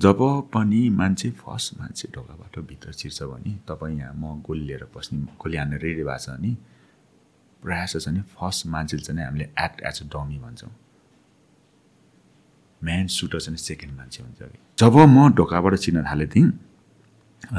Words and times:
जब 0.00 0.18
पनि 0.52 0.88
मान्छे 0.98 1.30
फर्स्ट 1.38 1.78
मान्छे 1.78 2.08
ढोकाबाट 2.14 2.58
भित्र 2.68 2.92
छिर्छ 2.92 3.22
भने 3.22 3.52
तपाईँ 3.68 3.98
यहाँ 3.98 4.14
म 4.16 4.40
गोली 4.46 4.64
लिएर 4.66 4.84
पस्ने 4.94 5.18
गोली 5.36 5.56
हान्ने 5.56 5.76
रेडी 5.76 6.04
भएको 6.04 6.18
छ 6.18 6.28
भने 6.30 6.52
प्रायः 7.62 7.84
जस्तो 7.84 8.00
छ 8.00 8.08
नि 8.08 8.20
फर्स्ट 8.32 8.66
मान्छे 8.72 8.98
चाहिँ 8.98 9.24
हामीले 9.24 9.44
एक्ट 9.64 9.80
एज 9.88 10.00
अ 10.02 10.06
डमी 10.14 10.38
भन्छौँ। 10.40 10.70
म्यान 12.80 13.06
सुटर 13.12 13.40
चाहिँ 13.40 13.58
सेकेन्ड 13.58 13.92
मान्छे 13.96 14.22
हुन्छ 14.22 14.40
कि 14.42 14.58
जब 14.80 14.96
म 14.96 15.28
ढोकाबाट 15.36 15.74
चिन्न 15.84 16.04
थालेँ 16.08 16.28
थिएँ 16.32 16.48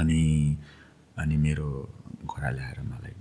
अनि 0.02 0.22
अनि 1.22 1.38
मेरो 1.38 1.70
घोडा 2.26 2.50
ल्याएर 2.50 2.82
मलाई 2.82 3.14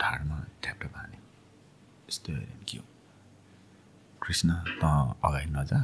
ढाडमा 0.00 0.38
ट्याप्ट 0.62 0.84
हान्यो 0.94 1.20
यस्तो 2.08 2.32
के 2.68 2.78
हो? 2.78 2.84
कृष्ण 4.22 4.48
त 4.78 4.84
अगाडि 5.24 5.50
नजा। 5.50 5.80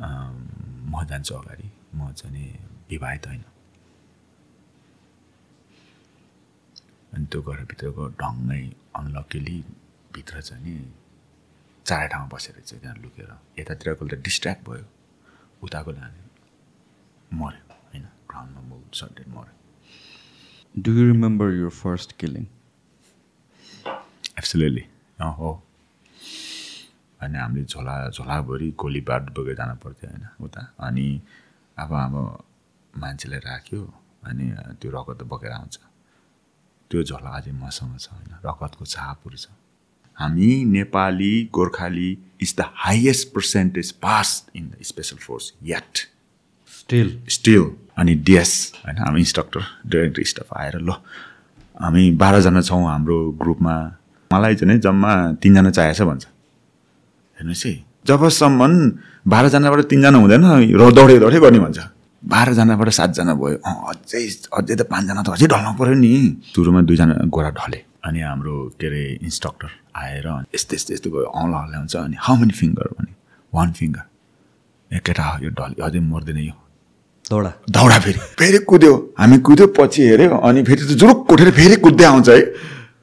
म 0.00 1.04
जान्छु 1.10 1.34
अगाडि। 1.34 1.70
म 1.94 2.12
चाहिँ 2.12 2.32
नि 2.34 2.44
विवाहित 2.90 3.26
होइन। 3.26 3.44
अनि 7.14 7.26
त्यो 7.26 7.42
घर 7.42 7.64
भित्रको 7.64 8.08
ढङ्गै 8.22 8.62
अनलकिली 8.96 9.58
भित्र 10.14 10.40
चाहिँ 10.40 10.64
नि 10.64 10.92
चार 11.86 12.06
ठाउँमा 12.08 12.28
बसेर 12.32 12.60
चाहिँ 12.60 12.80
त्यहाँ 12.82 12.96
लुकेर 12.96 13.30
यतातिरको 13.58 14.06
त 14.06 14.14
डिस्ट्र्याक्ट 14.22 14.68
भयो। 14.68 14.84
उताको 15.62 15.90
लाने 15.90 16.22
मऱ्यो 17.34 17.62
होइन? 17.90 18.04
ग्राउन्डमा 18.30 18.62
म 18.68 18.82
सडेड 18.94 19.28
मऱ्यो। 19.28 19.54
Do 20.82 20.90
you 20.92 21.12
remember 21.12 21.48
your 21.50 21.70
first 21.70 22.12
killing 22.12 22.44
absolutely 24.38 24.84
हो। 25.38 25.50
अनि 27.20 27.38
हामीले 27.38 27.64
झोला 27.64 27.94
झोलाभरि 28.10 28.70
गोली 28.78 29.00
बाट 29.08 29.30
बोकेर 29.36 29.54
जानु 29.54 29.74
पर्थ्यो 29.84 30.10
होइन 30.10 30.24
उता। 30.44 30.62
अनि 30.80 31.08
अब 31.76 31.92
अब 31.94 32.14
मान्छेलाई 32.94 33.40
राख्यो 33.40 33.80
अनि 34.26 34.46
त्यो 34.80 34.90
रगत 34.90 35.22
बोकेर 35.30 35.50
आउँछ। 35.52 35.78
त्यो 36.90 37.02
झोला 37.02 37.30
अझै 37.36 37.52
मसँग 37.54 37.98
छ 37.98 38.08
होइन 38.12 38.32
रगतको 38.44 38.84
छापहरू 38.86 39.36
छ। 39.36 39.48
हामी 40.16 40.50
Nepali 40.64 41.32
Gorkhali 41.54 42.10
is 42.42 42.54
the 42.58 42.64
highest 42.84 43.28
percentage 43.34 43.90
pass 44.02 44.28
in 44.56 44.68
the 44.68 44.82
special 44.82 45.16
force 45.16 45.52
yet 45.64 46.06
still 46.78 47.08
still 47.28 47.64
अनि 47.98 48.14
डिएस 48.26 48.52
होइन 48.84 48.98
हामी 48.98 49.20
इन्स्ट्रक्टर 49.20 49.60
डाइरेक्टर 49.86 50.24
स्टाफ 50.24 50.52
आएर 50.58 50.78
ल 50.80 50.90
हामी 51.82 52.10
बाह्रजना 52.22 52.60
छौँ 52.62 52.82
हाम्रो 52.86 53.18
ग्रुपमा 53.42 53.76
मलाई 54.30 54.54
चाहिँ 54.54 54.78
जम्मा 54.80 55.12
तिनजना 55.42 55.70
चाहिएछ 55.70 56.02
भन्छ। 56.02 56.26
हेर्नुहोस् 57.38 57.66
है। 57.66 57.72
जबसम्म 58.06 58.60
बाह्रजनाबाट 59.30 59.80
तिनजना 59.90 60.18
हुँदैन 60.18 60.42
र 60.74 60.82
दौडे 60.90 61.16
दौडे 61.22 61.38
गर्ने 61.38 61.58
भन्छ। 61.64 61.78
बाह्रजनाबाट 62.22 62.88
सातजना 62.98 63.34
भयो। 63.38 63.56
अँ 63.62 63.74
अझै 63.94 64.22
अझै 64.58 64.74
त 64.74 64.82
पाँचजना 64.90 65.22
त 65.22 65.28
अझै 65.38 65.46
ढल्नु 65.46 65.72
पऱ्यो 65.78 65.94
नि। 65.94 66.10
सुरुमा 66.50 66.80
दुईजना 66.82 67.14
गोरा 67.30 67.50
ढले। 67.54 67.78
अनि 68.06 68.20
हाम्रो 68.20 68.54
के 68.74 68.86
अरे 68.86 69.02
इन्स्ट्रक्टर 69.22 69.70
आएर 70.02 70.26
यस्तो 70.54 70.72
यस्तो 70.74 70.90
यस्तो 70.94 71.08
भयो 71.14 71.26
औँला 71.30 71.56
हल्ला 71.62 71.78
हुन्छ। 71.78 71.94
अनि 71.96 72.16
हाउ 72.18 72.34
मेनी 72.42 72.54
फिङ्गर 72.58 72.86
भने? 72.98 73.12
वान 73.54 73.68
फिङ्गर 73.78 74.04
ए 74.90 74.98
केटा 75.06 75.26
यो 75.44 75.50
ढल्यो 75.54 75.82
अझै 75.86 76.00
मर्दैन 76.00 76.38
यो। 76.50 76.56
दौडा। 77.30 77.52
दौडा 77.70 77.98
फेरि। 78.00 78.20
फेरि 78.40 78.58
कुद्यो। 78.66 78.92
हामी 79.18 79.36
कुद्यो 79.46 79.66
पछि 79.78 80.02
हेऱ्यो। 80.10 80.36
अनि 80.48 80.62
फेरि 80.66 80.82
त 80.82 80.90
जुरुक 80.98 81.18
उठेर 81.32 81.50
फेरि 81.54 81.76
कुद्दै 81.86 82.04
आउँछ 82.04 82.28
है। 82.28 82.40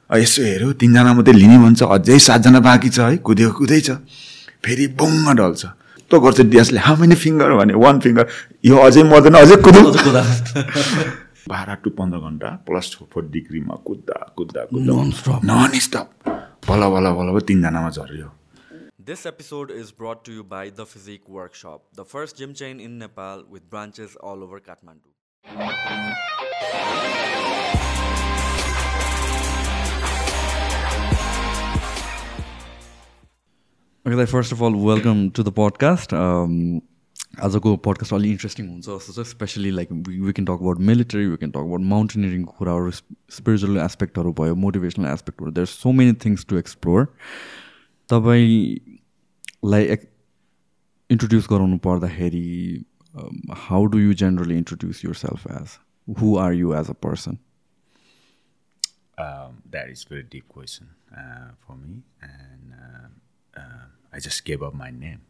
यसो 0.10 0.42
हेऱ्यो 0.44 0.72
तिनजना 0.82 1.12
मात्रै 1.18 1.34
लिने 1.34 1.58
भन्छ 1.66 1.82
अझै 1.96 2.18
सातजना 2.28 2.60
बाँकी 2.68 2.90
छ 2.96 3.00
है 3.10 3.18
कुद्यो 3.28 3.50
कुदैछ 3.58 3.90
फेरि 4.66 4.86
बुङ्ग 5.00 5.28
ढल्छ 5.40 5.62
त्यो 6.10 6.18
गर्छ 6.22 6.40
डिएसले 6.54 6.80
हाउ 6.86 6.96
मेनी 7.02 7.16
फिङ्गर? 7.24 7.50
भने 7.60 7.74
वान 7.84 8.00
फिङ्गर। 8.06 8.26
यो 8.70 8.76
अझै 8.86 9.04
मर्दैन 9.12 9.36
अझै 9.42 9.56
कुद्यो 9.66 9.84
बाह्र 11.50 11.76
टु 11.84 11.90
पन्ध्र 11.98 12.18
घन्टा 12.30 12.50
प्लस 12.70 12.86
फोर 13.14 13.24
डिग्रीमा 13.34 13.76
कुद्दा 13.88 14.18
कुद्दा. 14.38 14.62
नन 15.50 15.70
स्टप 15.88 16.08
बल्ल 16.70 16.84
बल्ल 16.94 17.08
बल्ल 17.18 17.30
बल्ल 17.34 17.46
तिनजनामा 17.52 17.90
झऱ्यो 17.90 18.30
This 19.08 19.26
episode 19.30 19.70
is 19.70 19.92
brought 19.92 20.24
to 20.28 20.32
you 20.36 20.44
by 20.54 20.64
The 20.78 20.86
Physique 20.92 21.28
Workshop, 21.30 21.84
the 22.00 22.06
first 22.14 22.40
gym 22.40 22.56
chain 22.62 22.80
in 22.80 22.98
Nepal 22.98 23.44
with 23.48 23.70
branches 23.70 24.16
all 24.30 24.42
over 24.48 24.60
Kathmandu. 24.60 25.14
First 34.06 34.52
of 34.52 34.62
all, 34.62 34.72
welcome 34.72 35.32
to 35.32 35.42
the 35.42 35.52
podcast. 35.52 36.14
Um, 36.14 36.82
आजको 37.42 37.76
podcast 37.86 38.14
अलि 38.14 38.32
interesting 38.32 38.68
हुन्छ 38.68 38.86
जस्तो 38.86 39.14
छ 39.14 39.28
specially 39.28 39.72
like 39.72 39.92
we 39.92 40.34
can 40.34 40.46
talk 40.46 40.62
about 40.62 40.80
military 40.90 41.26
we 41.28 41.38
can 41.38 41.52
talk 41.52 41.60
about 41.60 41.82
माउन्टेनियरिङको 41.94 42.54
कुराहरू 42.60 42.92
spiritual 43.38 43.78
एस्पेक्टहरू 43.86 44.34
भयो 44.40 44.56
motivational 44.66 45.08
एस्पेक्टहरू 45.14 45.52
there 45.52 45.72
so 45.72 45.92
many 46.02 46.14
things 46.26 46.46
to 46.52 46.58
explore 46.58 47.08
तपाईँलाई 48.10 49.90
एक 49.98 50.08
इन्ट्रोड्युस 51.10 51.48
गराउनु 51.54 51.78
पर्दाखेरि 51.88 52.46
how 53.66 53.86
do 53.96 54.04
you 54.06 54.14
generally 54.24 54.58
introduce 54.58 55.04
yourself 55.24 55.48
as 55.62 55.78
who 56.22 56.38
are 56.46 56.54
you 56.62 56.78
as 56.82 56.90
a 56.90 56.98
person 57.08 57.42
Um, 59.18 59.52
that 59.74 59.92
is 59.92 60.02
very 60.04 60.24
deep 60.32 60.48
question 60.50 60.88
uh, 61.18 61.52
for 61.66 61.76
uh, 64.18 64.22
uh, 64.22 64.24
I 64.24 64.30
just 64.30 64.46
gave 64.46 64.64
up 64.64 64.74
my 64.74 64.92
name. 64.92 65.22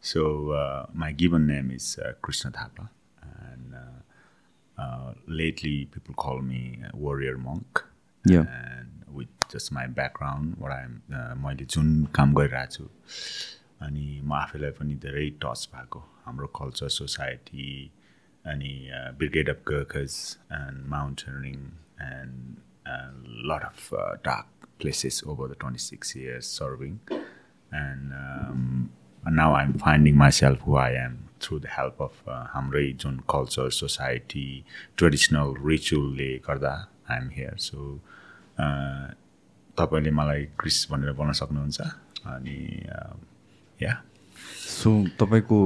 So 0.00 0.50
uh, 0.50 0.86
my 0.92 1.12
given 1.12 1.46
name 1.46 1.70
is 1.70 1.98
uh, 2.04 2.12
Krishna 2.20 2.50
Thapa, 2.50 2.90
and 3.50 3.74
uh, 3.74 4.82
uh, 4.82 5.14
lately 5.26 5.86
people 5.86 6.14
call 6.14 6.40
me 6.40 6.78
warrior 6.94 7.38
monk. 7.38 7.84
Yeah. 8.24 8.40
And 8.40 9.04
with 9.12 9.28
just 9.50 9.72
my 9.72 9.86
background, 9.86 10.56
what 10.58 10.72
I'm 10.72 11.02
uh, 11.14 11.34
मैले 11.34 11.64
जुन 11.64 12.04
काम 12.14 12.34
गरिरहेको 12.34 12.70
छु 12.72 12.84
अनि 13.82 14.22
म 14.24 14.32
आफैलाई 14.32 14.70
पनि 14.70 14.94
धेरै 14.94 15.30
टच 15.42 15.68
भएको 15.74 15.98
हाम्रो 16.24 16.46
कल्चर 16.46 16.88
सोसाइटी 16.88 17.92
अनि 18.46 18.90
brigade 19.18 19.50
of 19.50 19.56
Gurkhas 19.68 20.38
and 20.52 20.86
mountaineering 20.86 21.58
and 22.00 22.56
lot 23.52 23.62
of 23.62 23.94
dark 24.24 24.51
places 24.82 25.22
over 25.26 25.48
the 25.48 25.56
twenty 25.60 25.82
six 25.82 26.16
years 26.16 26.46
serving 26.58 26.98
and 27.74 28.12
now 29.32 29.54
I 29.54 29.64
am 29.64 29.72
finding 29.78 30.16
myself 30.40 30.66
who 30.66 30.76
I 30.76 30.92
am 30.92 31.16
through 31.42 31.58
the 31.60 31.66
help 31.70 32.02
of 32.02 32.28
हाम्रै 32.54 32.86
जुन 33.00 33.18
culture 33.30 33.70
society 33.70 34.46
traditional 34.96 35.54
रिचुअलले 35.66 36.30
गर्दा 36.48 36.74
आइ 37.10 37.18
am 37.18 37.28
here 37.30 37.56
so 37.56 37.98
तपाईँले 39.78 40.10
मलाई 40.10 40.44
Chris 40.60 40.86
भनेर 40.90 41.12
बोल्न 41.12 41.32
सक्नुहुन्छ? 41.32 41.80
अनि 42.26 42.58
या 43.82 43.92
so 44.68 44.90
तपाईँको 45.20 45.58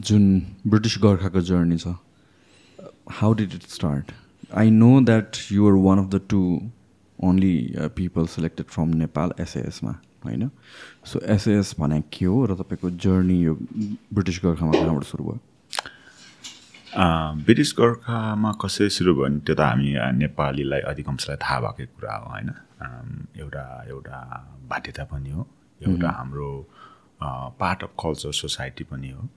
जुन 0.00 0.24
ब्रिटिस 0.66 0.98
गोर्खाको 1.02 1.40
जर्नी 1.50 1.78
छ 1.78 1.94
how 3.20 3.34
did 3.34 3.54
it 3.54 3.62
start 3.74 4.12
I 4.54 4.70
know 4.70 4.90
that 5.00 5.36
you're 5.52 5.72
one 5.86 5.98
of 5.98 6.10
the 6.10 6.20
two 6.30 6.40
only 7.24 7.54
people 7.96 8.26
selected 8.26 8.66
from 8.66 8.88
Nepal 9.02 9.32
एसएएसमा 9.40 9.92
होइन? 10.24 10.50
सो 11.06 11.20
एसएएस 11.34 11.74
भने 11.80 12.00
के 12.12 12.24
हो 12.24 12.44
र 12.46 12.54
तपाईँको 12.60 12.90
जर्नी 13.04 13.40
यो 13.42 13.54
ब्रिटिस 14.14 14.40
गोर्खामा 14.44 14.72
कहाँबाट 14.72 15.04
सुरु 15.04 15.24
भयो? 15.24 15.38
ब्रिटिस 17.46 17.74
गोर्खामा 17.78 18.52
कसरी 18.62 18.88
सुरु 18.90 19.14
भयो 19.14 19.24
भने 19.24 19.40
त्यो 19.46 19.54
त 19.54 19.60
हामी 19.60 19.94
अ, 19.94 20.10
नेपालीलाई 20.22 20.80
अधिकांशलाई 20.92 21.36
थाहा 21.42 21.60
भएकै 21.60 21.86
कुरा 21.96 22.14
हो 22.16 22.28
होइन? 22.30 22.48
अम, 22.84 23.26
एउटा 23.40 23.64
एउटा 23.88 24.18
बाध्यता 24.68 25.04
पनि 25.12 25.30
हो 25.30 25.46
एउटा 25.80 26.10
हाम्रो 26.18 26.50
पार्ट 27.60 27.82
अफ 27.82 27.92
कल्चर 28.02 28.32
सोसाइटी 28.32 28.84
पनि 28.92 29.10
हो। 29.10 29.28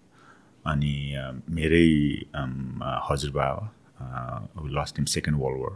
अनि 0.72 0.96
अ, 1.16 1.32
मेरै 1.50 1.88
हजुरबा 3.10 3.48
lost 4.80 5.00
in 5.00 5.06
second 5.16 5.40
world 5.42 5.62
war 5.64 5.76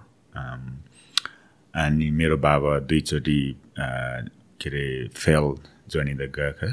अनि 1.73 2.09
मेरो 2.11 2.37
बाबा 2.37 2.79
दुईचोटि 2.89 3.41
के 3.77 4.69
अरे 4.69 5.07
फेल 5.13 5.45
जोइन 5.91 6.17
द 6.17 6.31
गएको 6.35 6.67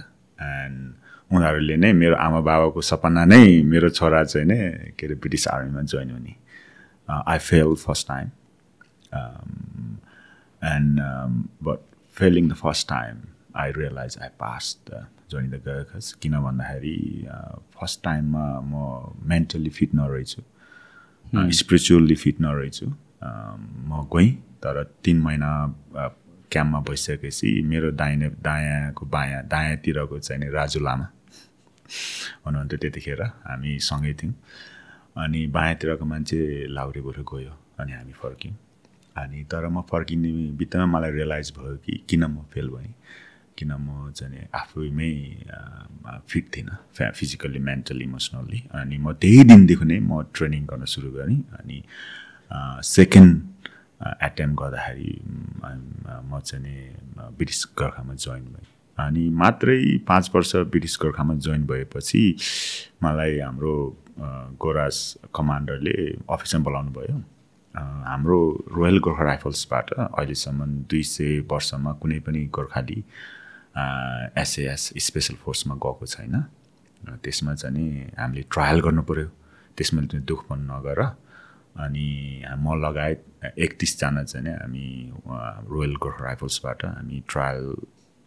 एन्ड 0.44 0.76
उनीहरूले 1.30 1.76
नै 1.76 1.92
मेरो 1.92 2.16
आमा 2.16 2.40
बाबाको 2.48 2.80
सपना 2.90 3.24
नै 3.24 3.62
मेरो 3.72 3.88
छोरा 3.98 4.22
चाहिँ 4.24 4.46
नै 4.46 4.60
के 4.98 5.06
अरे 5.06 5.14
ब्रिटिस 5.22 5.48
आर्मीमा 5.48 5.82
जोइन 5.92 6.10
हुने। 6.10 6.34
I 7.08 7.38
fail 7.38 7.74
first 7.84 8.08
time 8.08 8.26
and 10.74 11.00
but 11.64 11.78
failing 12.18 12.48
the 12.50 12.54
first 12.60 12.88
time 12.88 13.22
I 13.56 13.72
realise 13.76 14.18
I 14.22 14.28
pass 14.40 14.76
the 14.90 15.06
join 15.30 15.50
the 15.50 15.62
गएखस 15.66 16.12
किन 16.22 16.38
भन्दाखेरि 16.42 16.98
फर्स्ट 17.80 18.02
टाइममा 18.04 18.44
म 18.60 19.16
मेन्टली 19.32 19.70
फिट 19.80 19.94
नरहेछु। 19.94 20.42
स्पिरिचुअल्ली 21.58 22.14
फिट 22.22 22.40
नरहेछु। 22.40 22.86
अम, 22.86 23.66
म 23.88 24.06
गएँ। 24.14 24.30
तर 24.62 24.82
तिन 25.04 25.20
महिना 25.20 25.50
क्याम्पमा 26.52 26.80
बसिसकेपछि 26.88 27.50
मेरो 27.70 27.90
दाहिने 28.00 28.28
दायाँको 28.44 29.06
बायाँ 29.06 29.42
दायाँतिरको 29.48 30.18
चाहिँ 30.18 30.50
राजु 30.52 30.80
लामा 30.80 31.06
हुनुहुन्थ्यो 32.46 32.78
त्यतिखेर 32.82 33.22
हामी 33.22 33.78
सँगै 33.88 34.12
थियौँ। 34.20 34.34
अनि 35.22 35.40
बायाँतिरको 35.56 36.04
मान्छे 36.12 36.38
लाउरे 36.76 37.00
बरु 37.06 37.22
गयो 37.32 37.52
अनि 37.80 37.92
हामी 37.92 38.12
फर्क्यौँ। 38.22 38.54
अनि 39.16 39.38
तर 39.50 39.68
म 39.68 39.82
फर्किने 39.90 40.30
बित्थामा 40.58 40.86
मलाई 40.86 41.10
रियलाइज 41.10 41.52
भयो 41.58 41.76
कि 41.84 41.92
किन 42.08 42.24
म 42.24 42.46
फेल 42.52 42.68
भएँ 42.68 42.94
किन 43.58 43.72
म 43.74 44.10
चाहिँ 44.16 44.46
आफैमै 44.54 45.12
फिट 46.30 46.44
थिइनँ 46.56 46.76
फिजिकल्ली 47.18 47.58
मेन्टली 47.58 48.04
इमोसनल्ली 48.04 48.60
अनि 48.80 48.96
म 48.98 49.12
त्यही 49.22 49.42
दिनदेखि 49.50 49.84
नै 49.84 49.98
म 49.98 50.22
ट्रेनिङ 50.34 50.62
गर्न 50.70 50.84
सुरु 50.94 51.10
गरेँ। 51.10 51.38
अनि 51.58 51.82
सेकेन्ड 52.96 53.34
एटेम्प 54.00 54.54
गर्दाखेरि 54.60 55.12
म 56.24 56.40
चाहिँ 56.40 56.64
नि 56.64 56.76
ब्रिटिस 57.36 57.64
गोर्खामा 57.78 58.14
जोइन 58.14 58.44
भएँ। 58.44 58.66
अनि 58.98 59.28
मात्रै 59.42 59.80
पाँच 60.08 60.30
वर्ष 60.34 60.54
ब्रिटिस 60.72 60.98
गोर्खामा 61.02 61.34
जोइन 61.44 61.66
भएपछि 61.66 62.22
मलाई 63.02 63.38
हाम्रो 63.40 63.74
गोरास 64.60 64.96
कमान्डरले 65.34 65.96
अफिसमा 66.30 66.62
बोलाउनु 66.64 66.90
भयो। 66.92 67.16
हाम्रो 67.74 68.38
रोयल 68.74 68.98
गोर्खा 68.98 69.24
राइफल्सबाट 69.24 69.92
अहिलेसम्म 69.92 70.66
दुई 70.90 71.02
सय 71.06 71.38
वर्षमा 71.52 71.92
कुनै 72.02 72.18
पनि 72.26 72.44
गोर्खाली 72.56 72.98
एसएएस 74.42 74.82
स्पेसल 75.06 75.34
फोर्समा 75.44 75.74
गएको 75.84 76.06
छैन। 76.06 76.34
त्यसमा 77.24 77.54
चाहिँ 77.54 77.74
नि 77.76 77.86
हामीले 78.18 78.42
ट्रायल 78.52 78.80
गर्नु 78.80 79.02
पऱ्यो 79.08 79.28
त्यसमा 79.76 80.00
दुःख 80.28 80.40
पनि 80.48 80.64
नगर। 80.68 81.00
अनि 81.76 82.44
म 82.58 82.74
लगायत 82.84 83.24
एकतिसजना 83.58 84.22
चाहिँ 84.24 84.54
हामी 84.54 84.86
रोयल 85.70 85.94
गोर्खा 85.96 86.24
राइफल्सबाट 86.24 86.84
हामी 86.84 87.22
ट्रायल 87.28 87.66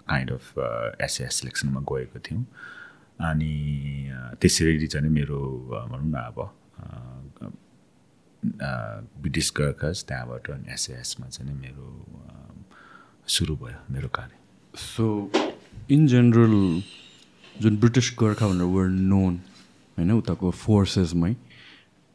काइन्ड 0.08 0.32
अफ 0.32 0.46
एसएएस 1.02 1.34
सिलेक्सनमा 1.36 1.82
गएको 1.92 2.20
थियौँ। 2.20 2.44
अनि 3.22 3.54
त्यसरी 4.42 4.88
चाहिँ 4.88 5.10
मेरो 5.10 5.40
भनौँ 5.70 6.10
न 6.12 6.16
अब 6.16 6.40
ब्रिटिस 9.22 9.52
गोर्खास 9.58 10.06
त्यहाँबाट 10.08 10.50
एसएएसमा 10.74 11.28
चाहिँ 11.28 11.54
मेरो 11.54 11.88
सुरु 13.28 13.56
भयो 13.56 13.94
मेरो 13.94 14.08
कार्य। 14.08 14.36
सो 14.76 15.32
इन 15.92 16.08
जेनरल 16.08 16.56
जुन 17.56 17.78
ब्रिटिस 17.78 18.16
गोर्खा 18.20 18.48
भनेर 18.48 18.68
वर 18.76 18.88
नोन 18.88 19.34
होइन 19.98 20.12
उताको 20.12 20.52
फोर्सेसमै 20.52 21.34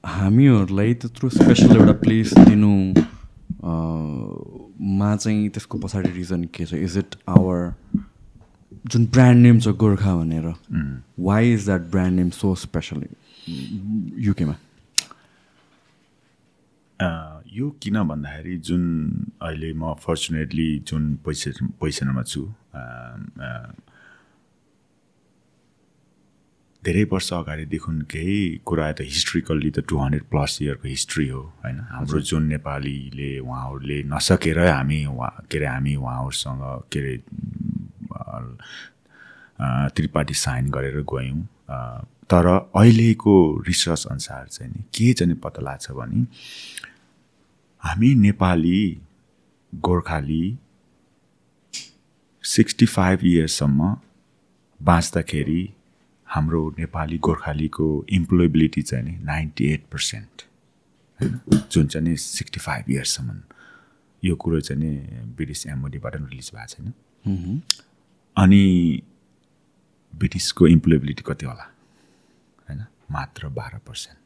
हामीहरूलाई 0.04 0.94
त्यत्रो 0.94 1.28
स्पेसल 1.28 1.76
एउटा 1.76 1.92
प्लेस 2.02 2.34
दिनु 2.38 2.72
मा 4.98 5.10
चाहिँ 5.16 5.48
त्यसको 5.54 5.78
पछाडि 5.78 6.10
रिजन 6.10 6.44
के 6.54 6.64
छ? 6.66 6.74
इज 6.74 6.98
इट 6.98 7.14
आवर 7.28 7.74
जुन 8.92 9.06
ब्रान्ड 9.12 9.42
नेम 9.42 9.58
छ 9.60 9.68
गोर्खा 9.82 10.14
भनेर? 10.16 10.46
Why 11.18 11.52
is 11.52 11.64
that 11.64 11.90
brand 11.90 12.14
name 12.16 12.30
so 12.38 12.54
special 12.64 13.02
युकेमा 14.28 14.54
यो 17.58 17.68
किन 17.82 18.02
भन्दाखेरि 18.04 18.56
जुन 18.68 18.82
अहिले 19.42 19.72
म 19.72 19.94
फर्चुनेटली 20.06 20.68
जुन 20.88 21.14
पोजिसन 21.24 21.66
पोजिसनमा 21.80 22.22
छु 22.22 22.42
धेरै 26.84 27.04
वर्ष 27.10 27.32
अगाडिदेखि 27.32 27.92
केही 28.10 28.38
कुरा 28.64 28.86
त 28.92 29.00
हिस्ट्रिकल्ली 29.02 29.70
त 29.70 29.78
टु 29.88 29.96
हन्ड्रेड 29.98 30.24
प्लस 30.30 30.58
इयरको 30.62 30.88
हिस्ट्री 30.88 31.28
हो 31.28 31.40
होइन? 31.64 31.78
हाम्रो 31.90 32.20
जुन 32.20 32.42
नेपालीले 32.46 33.30
उहाँहरूले 33.38 33.98
नसकेर 34.06 34.58
हामी 34.58 35.04
उहाँ 35.06 35.46
के 35.50 35.58
अरे 35.58 35.66
हामी 35.66 35.94
उहाँहरूसँग 35.96 36.62
के 36.92 37.00
अरे 37.00 37.16
त्रिपाठी 39.94 40.34
साइन 40.34 40.70
गरेर 40.70 41.02
गयौँ। 41.12 41.42
तर 42.30 42.46
अहिलेको 42.46 43.34
रिसर्च 43.66 44.06
अनुसार 44.10 44.46
चाहिँ 44.46 44.72
नि 44.72 44.82
के 44.94 45.12
चाहिँ 45.12 45.34
पत्ता 45.42 45.62
लाग्छ 45.62 45.90
भने 45.98 46.20
हामी 47.82 48.14
नेपाली 48.14 48.80
गोर्खाली 49.72 50.44
सिक्सटी 52.44 52.86
फाइभ 52.86 53.18
इयर्ससम्म 53.24 53.96
बाँच्दाखेरि 54.80 55.62
हाम्रो 56.28 56.60
नेपाली 56.78 57.18
गोर्खालीको 57.18 57.86
इम्प्लोइबिलिटी 58.18 58.82
चाहिँ 58.82 59.04
नि 59.04 59.14
नाइन्टी 59.24 59.64
एट 59.72 59.84
पर्सेन्ट 59.92 60.42
होइन 61.20 61.32
जुन 61.72 61.86
चाहिँ 61.86 62.08
नि 62.08 62.16
सिक्सटी 62.16 62.60
फाइभ 62.60 62.90
इयर्ससम्म 62.90 63.40
यो 64.22 64.34
कुरो 64.36 64.60
चाहिँ 64.60 64.82
नि 64.82 64.90
ब्रिटिस 65.36 65.66
एमओडीबाट 65.66 66.16
रिलिज 66.16 66.50
भएको 66.54 66.66
छैन। 66.66 66.92
अनि 68.36 68.64
ब्रिटिसको 70.12 70.66
इम्प्लोइबिलिटी 70.66 71.22
कति 71.26 71.46
होला? 71.46 71.66
होइन 72.68 72.80
मात्र 73.10 73.48
बाह्र 73.58 73.78
पर्सेन्ट 73.88 74.18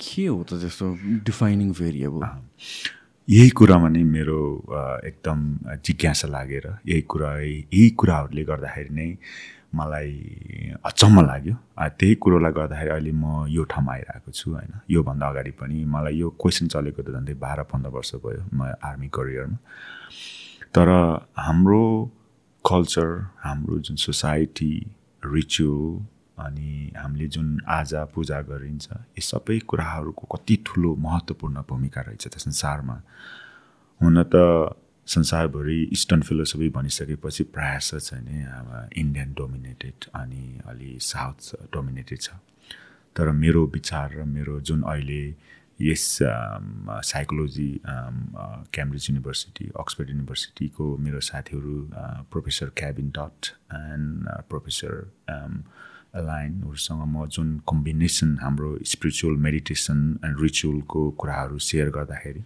के 0.00 0.26
हो 0.26 0.42
त 0.44 0.60
त्यस्तो 0.60 0.86
डिफाइनिङ 1.24 1.72
भेरिएबल 1.72 2.22
यही 3.28 3.50
कुरामा 3.58 3.88
नै 3.88 4.02
मेरो 4.04 4.40
एकदम 5.04 5.38
जिज्ञासा 5.86 6.28
लागेर 6.28 6.66
यही 6.86 7.02
कुरा 7.02 7.32
यही 7.40 7.90
कुराहरूले 7.90 8.44
गर्दाखेरि 8.44 8.94
नै 8.94 9.10
मलाई 9.74 10.12
अचम्म 10.84 11.16
लाग्यो। 11.26 11.54
त्यही 11.98 12.14
कुरोलाई 12.22 12.52
गर्दाखेरि 12.58 12.90
अहिले 12.90 13.12
म 13.12 13.46
यो 13.48 13.62
ठाउँमा 13.72 13.92
आइरहेको 13.92 14.30
छु 14.30 14.50
होइन। 14.54 14.72
योभन्दा 14.90 15.26
अगाडि 15.28 15.52
पनि 15.60 15.84
मलाई 15.94 16.14
यो 16.18 16.28
क्वेसन 16.40 16.66
चलेको 16.74 17.02
त 17.02 17.08
झन्डै 17.16 17.34
बाह्र 17.44 17.62
पन्ध्र 17.70 17.90
वर्ष 17.96 18.14
भयो 18.24 18.42
म 18.54 18.72
आर्मी 18.88 19.08
करियरमा 19.16 19.58
तर 20.74 20.88
हाम्रो 21.38 21.84
कल्चर 22.64 23.08
हाम्रो 23.44 23.78
जुन 23.86 23.96
सोसाइटी 23.98 24.72
रिचुअल 25.22 26.44
अनि 26.44 26.70
हामीले 26.96 27.26
जुन 27.34 27.48
आजा 27.70 28.04
पूजा 28.14 28.40
गरिन्छ 28.50 28.86
यी 28.90 29.22
सबै 29.22 29.58
कुराहरूको 29.70 30.24
कति 30.32 30.54
ठुलो 30.66 30.94
महत्त्वपूर्ण 31.06 31.62
भूमिका 31.68 32.00
रहेछ 32.06 32.26
त्यो 32.26 32.40
संसारमा 32.42 32.96
हुन 34.00 34.22
त 34.34 34.34
संसारभरि 35.06 35.82
इस्टर्न 35.92 36.22
फिलोसफी 36.22 36.68
भनिसकेपछि 36.76 37.44
प्रायः 37.54 37.78
चाहिँ 37.78 38.24
नि 38.24 38.42
अब 38.44 38.90
इन्डियन 38.96 39.32
डोमिनेटेड 39.38 40.04
अनि 40.14 40.60
अलि 40.68 40.98
साउथ 41.00 41.54
डोमिनेटेड 41.72 42.20
छ। 42.20 42.30
तर 43.16 43.30
मेरो 43.30 43.66
विचार 43.74 44.14
र 44.16 44.24
मेरो 44.24 44.60
जुन 44.60 44.82
अहिले 44.82 45.24
यस 45.80 46.06
साइकोलोजी 47.10 47.68
क्याम्ब्रिज 47.84 49.06
युनिभर्सिटी 49.10 49.70
अक्सफोर्ड 49.80 50.10
युनिभर्सिटीको 50.10 50.96
मेरो 51.04 51.20
साथीहरू 51.28 51.76
professor 52.32 52.70
cabin 52.78 53.08
dot 53.18 53.46
and 53.74 54.28
professor 54.48 54.92
एलाइनहरूसँग 56.16 57.04
म 57.06 57.26
जुन 57.36 57.48
कम्बिनेसन 57.70 58.36
हाम्रो 58.42 58.70
स्पिरिचुअल 58.94 59.36
मेडिटेसन 59.46 59.98
एन्ड 60.24 60.42
रिचुअलको 60.42 61.10
कुराहरू 61.20 61.58
सेयर 61.68 61.90
गर्दाखेरि 61.98 62.42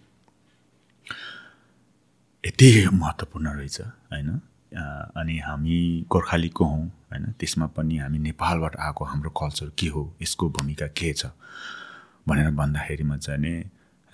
यति 2.43 2.87
महत्त्वपूर्ण 2.93 3.49
रहेछ 3.57 3.81
होइन? 3.81 4.29
अनि 5.19 5.37
हामी 5.39 6.05
गोर्खालीको 6.11 6.65
हौँ 6.65 6.85
होइन? 7.11 7.25
त्यसमा 7.39 7.67
पनि 7.75 7.97
हामी 7.97 8.19
नेपालबाट 8.19 8.75
आएको 8.75 9.05
हाम्रो 9.05 9.29
कल्चर 9.41 9.71
के 9.79 9.87
हो 9.87 10.03
यसको 10.21 10.49
भूमिका 10.49 10.87
के 10.95 11.11
छ? 11.13 11.25
भनेर 12.27 12.51
भन्दाखेरिमा 12.51 13.17
चाहिँ 13.17 13.39
नि 13.41 13.53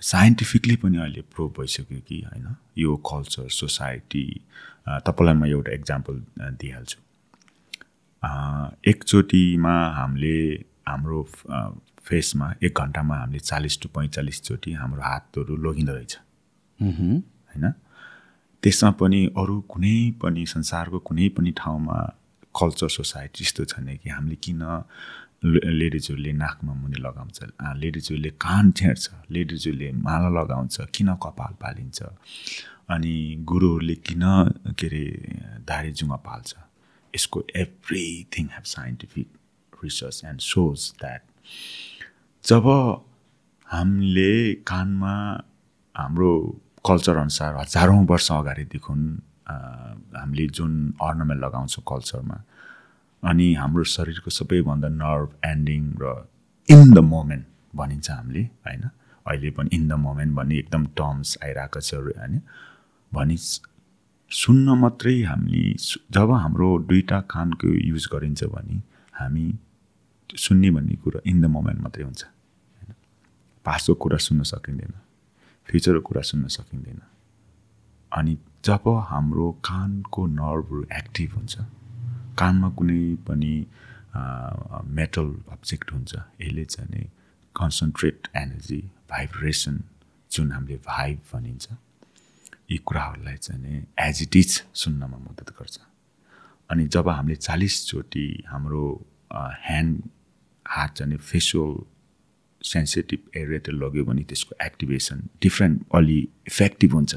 साइन्टिफिकली 0.02 0.76
पनि 0.76 0.96
अहिले 0.98 1.20
प्रुभ 1.34 1.54
भइसक्यो 1.58 2.00
कि 2.08 2.20
होइन? 2.26 2.56
यो 2.78 2.96
कल्चर 3.06 3.48
सोसाइटी 3.48 4.24
तपाईँलाई 5.06 5.34
म 5.34 5.46
एउटा 5.46 5.72
इक्जाम्पल 5.74 6.14
दिइहाल्छु। 6.60 6.98
एकचोटिमा 8.90 9.74
हामीले 9.94 10.36
हाम्रो 10.88 11.22
फेसमा 12.02 12.54
एक 12.64 12.78
घन्टामा 12.80 13.14
हामीले 13.16 13.38
चालिस 13.38 13.80
टु 13.82 13.88
पैँचालिसचोटि 13.94 14.72
हाम्रो 14.72 15.02
हातहरू 15.02 15.56
लगिँदो 15.62 15.92
रहेछ। 15.94 16.18
होइन? 16.80 17.72
त्यसमा 18.62 18.90
पनि 18.90 19.20
अरू 19.38 19.60
कुनै 19.72 19.96
पनि 20.22 20.46
संसारको 20.46 20.98
कुनै 20.98 21.28
पनि 21.28 21.50
ठाउँमा 21.56 21.96
कल्चर 22.54 22.88
सोसाइटी 22.88 23.44
यस्तो 23.44 23.64
छैन 23.64 23.88
कि 23.96 24.08
हामीले 24.10 24.36
किन 24.36 24.62
लेडिजहरूले 25.44 26.32
नाकमा 26.32 26.72
मुनि 26.74 26.98
लगाउँछ 27.00 27.38
लेडिजहरूले 27.76 28.30
कान 28.40 28.70
छेड्छ 28.72 29.04
लेडिजहरूले 29.30 29.92
माला 29.92 30.28
लगाउँछ 30.40 30.76
किन 30.94 31.08
कपाल 31.22 31.52
पालिन्छ 31.62 32.02
अनि 32.88 33.14
गुरुहरूले 33.44 33.94
किन 34.06 34.24
के 34.78 34.86
अरे 34.86 35.04
दारी 35.68 35.92
जुङ्गा 35.92 36.16
पाल्छ। 36.26 36.54
यसको 37.14 37.44
everything 37.56 38.46
have 38.46 38.64
scientific 38.64 39.28
research 39.84 40.22
and 40.24 40.40
shows 40.40 40.92
that 41.00 41.22
जब 42.44 42.66
हामीले 43.66 44.54
कानमा 44.66 45.16
हाम्रो 45.94 46.32
कल्चर 46.86 47.16
अनुसार 47.16 47.56
हजारौँ 47.56 48.06
वर्ष 48.06 48.32
अगाडिदेखि 48.32 48.92
हामीले 50.16 50.46
जुन 50.46 50.94
अर्नमेन्ट 51.02 51.44
लगाउँछौँ 51.44 51.84
कल्चरमा 51.88 52.42
अनि 53.24 53.54
हाम्रो 53.54 53.84
शरीरको 53.84 54.30
सबैभन्दा 54.30 54.88
नर्भ 54.88 55.30
एन्डिङ 55.44 55.94
र 56.02 56.28
इन 56.68 56.94
द 56.94 56.98
मोमेन्ट 56.98 57.46
भनिन्छ 57.76 58.10
हामीले 58.10 58.42
होइन? 58.42 58.82
अहिले 59.26 59.50
पनि 59.50 59.70
इन 59.72 59.88
द 59.88 59.92
मोमेन्ट 59.92 60.34
भन्ने 60.34 60.56
एकदम 60.56 60.86
टर्म्स 60.86 61.38
आइरहेको 61.44 61.80
छ 61.80 61.94
होइन? 61.94 62.42
भनि 63.14 63.36
सुन्न 64.30 64.68
मात्रै 64.70 65.22
हामीले 65.22 65.78
सु- 65.78 66.02
जब 66.10 66.30
हाम्रो 66.32 66.78
दुईवटा 66.78 67.20
कानको 67.20 67.68
युज 67.68 68.08
गरिन्छ 68.12 68.44
भने 68.44 68.82
हामी 69.14 69.54
सुन्ने 70.36 70.70
भन्ने 70.70 70.94
कुरा 70.94 71.20
इन 71.26 71.40
द 71.40 71.44
मोमेन्ट 71.44 71.80
मात्रै 71.80 72.04
हुन्छ 72.04 72.24
होइन? 72.24 72.94
पासको 73.64 73.94
कुरा 73.94 74.18
सुन्न 74.18 74.42
सकिँदैन। 74.42 74.92
फ्युचरको 75.68 76.00
कुरा 76.00 76.22
सुन्न 76.22 76.48
सकिँदैन 76.48 77.00
अनि 78.12 78.36
जब 78.64 78.84
हाम्रो 79.08 79.50
कानको 79.64 80.26
नर्भहरू 80.34 80.82
एक्टिभ 80.98 81.32
हुन्छ 81.32 81.54
कानमा 82.38 82.68
कुनै 82.78 83.02
पनि 83.26 83.54
मेटल 84.92 85.28
अब्जेक्ट 85.52 85.92
हुन्छ 85.92 86.12
यसले 86.40 86.64
चाहिँ 86.66 87.04
कन्सन्ट्रेट 87.56 88.28
एनर्जी 88.36 88.80
भाइब्रेसन 89.10 89.82
जुन 90.30 90.52
हामीले 90.52 90.76
भाइब 90.86 91.20
भनिन्छ 91.32 91.68
यी 92.70 92.78
कुराहरूलाई 92.86 93.36
चाहिँ 93.38 93.82
एज 94.00 94.22
इट 94.22 94.36
इज 94.36 94.62
सुन्नमा 94.74 95.18
मद्दत 95.18 95.50
गर्छ 95.58 95.78
अनि 96.70 96.86
जब 96.88 97.08
हामीले 97.08 97.36
चालिसचोटि 97.38 98.26
हाम्रो 98.48 98.84
ह्यान्ड 99.66 100.02
हात 100.66 100.96
चाहिँ 100.96 101.12
नि 101.12 101.18
फेसुअल 101.22 101.74
सेन्सिटिभ 102.66 103.36
एरियातिर 103.36 103.74
लग्यो 103.74 104.04
भने 104.04 104.22
त्यसको 104.30 104.56
एक्टिभेसन 104.64 105.22
डिफ्रेन्ट 105.42 105.84
अलि 105.94 106.18
इफेक्टिभ 106.48 106.94
हुन्छ। 106.94 107.14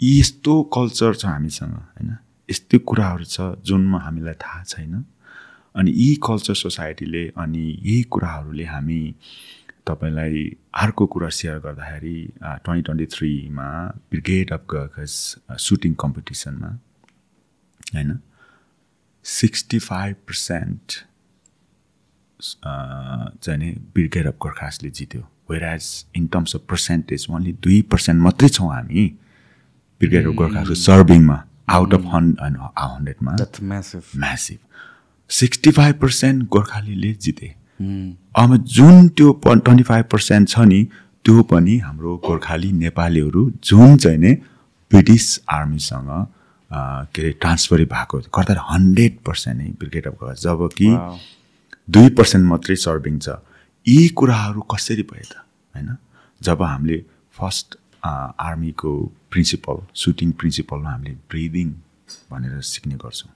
यी 0.00 0.18
यस्तो 0.20 0.62
कल्चर 0.76 1.14
छ 1.14 1.26
हामीसँग 1.26 1.74
होइन? 1.74 2.16
यस्तै 2.48 2.78
कुराहरू 2.88 3.24
छ 3.24 3.40
जुनमा 3.66 3.98
हामीलाई 3.98 4.34
थाहा 4.44 4.62
छैन। 4.64 5.04
अनि 5.74 5.90
यी 5.96 6.14
कल्चर 6.26 6.54
सोसाइटीले 6.54 7.24
अनि 7.36 7.64
यही 7.82 8.02
कुराहरूले 8.12 8.64
हामी 8.64 9.00
तपाईँलाई 9.86 10.44
अर्को 10.82 11.06
कुरा 11.06 11.28
सेयर 11.38 11.58
गर्दाखेरि 11.66 12.18
ट्वेन्टी 12.42 12.82
ट्वेन्टी 12.82 13.06
थ्रीमा 13.06 13.68
ब्रिगेड 14.10 14.52
अफ 14.52 14.62
गर्कस 14.70 15.12
सुटिङ 15.66 15.94
कम्पिटिसनमा 15.94 16.70
होइन? 17.94 18.18
सिक्सटी 19.24 19.78
फाइभ 19.78 20.16
पर्सेन्ट 20.28 20.92
चाहिँ 22.40 23.58
नि 23.58 23.70
ब्रिगेड 23.94 24.26
अफ 24.26 24.34
गोर्खासले 24.42 24.90
जित्यो। 24.90 25.22
Where 25.50 25.64
as 25.64 25.84
in 26.16 26.26
terms 26.26 26.54
of 26.56 26.62
percentage 26.70 27.26
only 27.30 27.52
दुई 27.62 27.80
पर्सेन्ट 27.92 28.22
मात्रै 28.22 28.48
छौँ 28.48 28.68
हामी 28.74 29.06
ब्रिगेड 30.00 30.26
अफ 30.26 30.34
गोर्खासको 30.34 30.74
सर्भिङमा 30.74 31.42
आउट 31.68 31.94
अफ 31.94 32.04
हन् 32.12 32.32
हन्ड्रेडमा 32.78 33.36
म्यासिभ 34.16 34.58
सिक्सटी 35.30 35.70
फाइभ 35.70 35.94
पर्सेन्ट 36.00 36.48
गोर्खालीले 36.48 37.12
जिते। 37.22 37.48
अब 38.36 38.56
जुन 38.56 39.08
त्यो 39.08 39.32
ट्वेन्टी 39.44 39.82
फाइभ 39.82 40.04
पर्सेन्ट 40.12 40.48
छ 40.48 40.58
नि 40.68 40.80
त्यो 41.24 41.42
पनि 41.50 41.76
हाम्रो 41.78 42.16
गोर्खाली 42.26 42.70
नेपालीहरू 42.72 43.50
जुन 43.64 43.96
चाहिँ 43.96 44.18
नि 44.18 44.32
ब्रिटिस 44.90 45.24
आर्मीसँग 45.50 46.10
के 46.70 47.22
अरे 47.22 47.30
ट्रान्सफर 47.40 47.84
भएको 47.84 48.18
गर्दा 48.36 48.66
हन्ड्रेड 48.70 49.18
पर्सेन्ट 49.26 49.56
नै 49.60 49.68
ब्रिगेड 49.80 50.06
अफ 50.06 50.14
गोर्खा 50.20 50.34
जब 50.42 50.68
कि 50.76 50.88
दुई 51.90 52.08
पर्सेन्ट 52.08 52.46
मात्रै 52.46 52.76
सर्भिङ 52.76 53.18
छ। 53.18 53.28
यी 53.86 54.08
कुराहरू 54.08 54.60
कसरी 54.60 55.02
भयो 55.02 55.26
त? 55.32 55.34
होइन? 55.74 55.96
जब 56.42 56.62
हामीले 56.62 57.04
फर्स्ट 57.32 57.76
आर्मीको 58.04 58.92
प्रिन्सिपल 59.30 59.76
सुटिङ 59.94 60.32
प्रिन्सिपलमा 60.32 60.90
हामीले 60.90 61.14
ब्रिदिङ 61.30 61.72
भनेर 62.30 62.60
सिक्ने 62.60 62.94
गर्छौँ। 62.94 63.30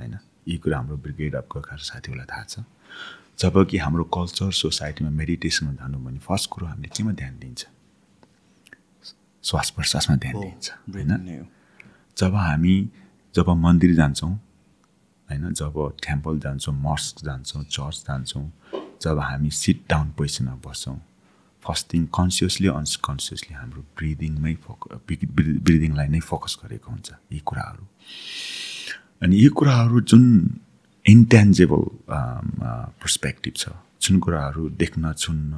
होइन? 0.00 0.18
यी 0.48 0.56
कुरा 0.56 0.76
हाम्रो 0.76 0.96
ब्रिगेड 0.96 1.34
अफ 1.34 1.46
गोर्खा 1.52 1.76
साथीहरूलाई 1.76 2.26
थाहा 2.26 2.44
छ। 2.44 2.58
जब 3.38 3.66
कि 3.70 3.76
हाम्रो 3.78 4.04
कल्चर 4.04 4.50
सोसाइटीमा 4.52 5.10
मेडिटेसनमा 5.10 5.72
जानु 5.72 5.98
भने 5.98 6.18
फर्स्ट 6.18 6.50
कुरो 6.50 6.66
हामीले 6.66 6.88
केमा 6.88 7.12
ध्यान 7.12 7.38
दिन्छ? 7.38 7.66
श्वास 9.44 9.70
प्रश्वासमा 9.70 10.16
ध्यान 10.16 10.40
दिन्छ। 10.40 10.70
होइन? 10.70 11.46
जब 12.18 12.34
हामी 12.34 12.76
जब 13.34 13.48
मन्दिर 13.48 13.94
जान्छौँ 13.94 14.32
होइन 15.30 15.52
जब 15.52 15.76
टेम्पल 16.06 16.38
जान्छौँ 16.38 16.74
मस्क 16.82 17.24
जान्छौँ 17.24 17.62
चर्च 17.64 18.04
जान्छौँ 18.08 18.46
जब 19.02 19.18
हामी 19.18 19.50
सिट 19.50 19.80
डाउन 19.90 20.10
पोजिसनमा 20.18 20.54
बस्छौँ 20.66 20.98
फर्स्ट 21.64 21.92
थिङ 21.92 22.04
कन्सियसली 22.14 22.68
अनकन्सियसली 22.68 23.54
हाम्रो 23.54 23.82
ब्रिदिङमै 23.98 24.54
फोक 24.66 24.80
ब्रिदिङलाई 25.66 26.08
नै 26.08 26.20
फोकस 26.30 26.58
गरेको 26.62 26.90
हुन्छ 26.90 27.08
यी 27.32 27.40
कुराहरू। 27.46 27.84
अनि 29.22 29.36
यी 29.36 29.48
कुराहरू 29.58 30.00
जुन 30.12 30.24
इन्टेन्जेबल 31.06 31.82
पर्सपेक्टिभ 33.02 33.54
छ 33.56 33.74
जुन 34.02 34.18
कुराहरू 34.20 34.68
देख्न 34.82 35.12
छुन्न 35.14 35.52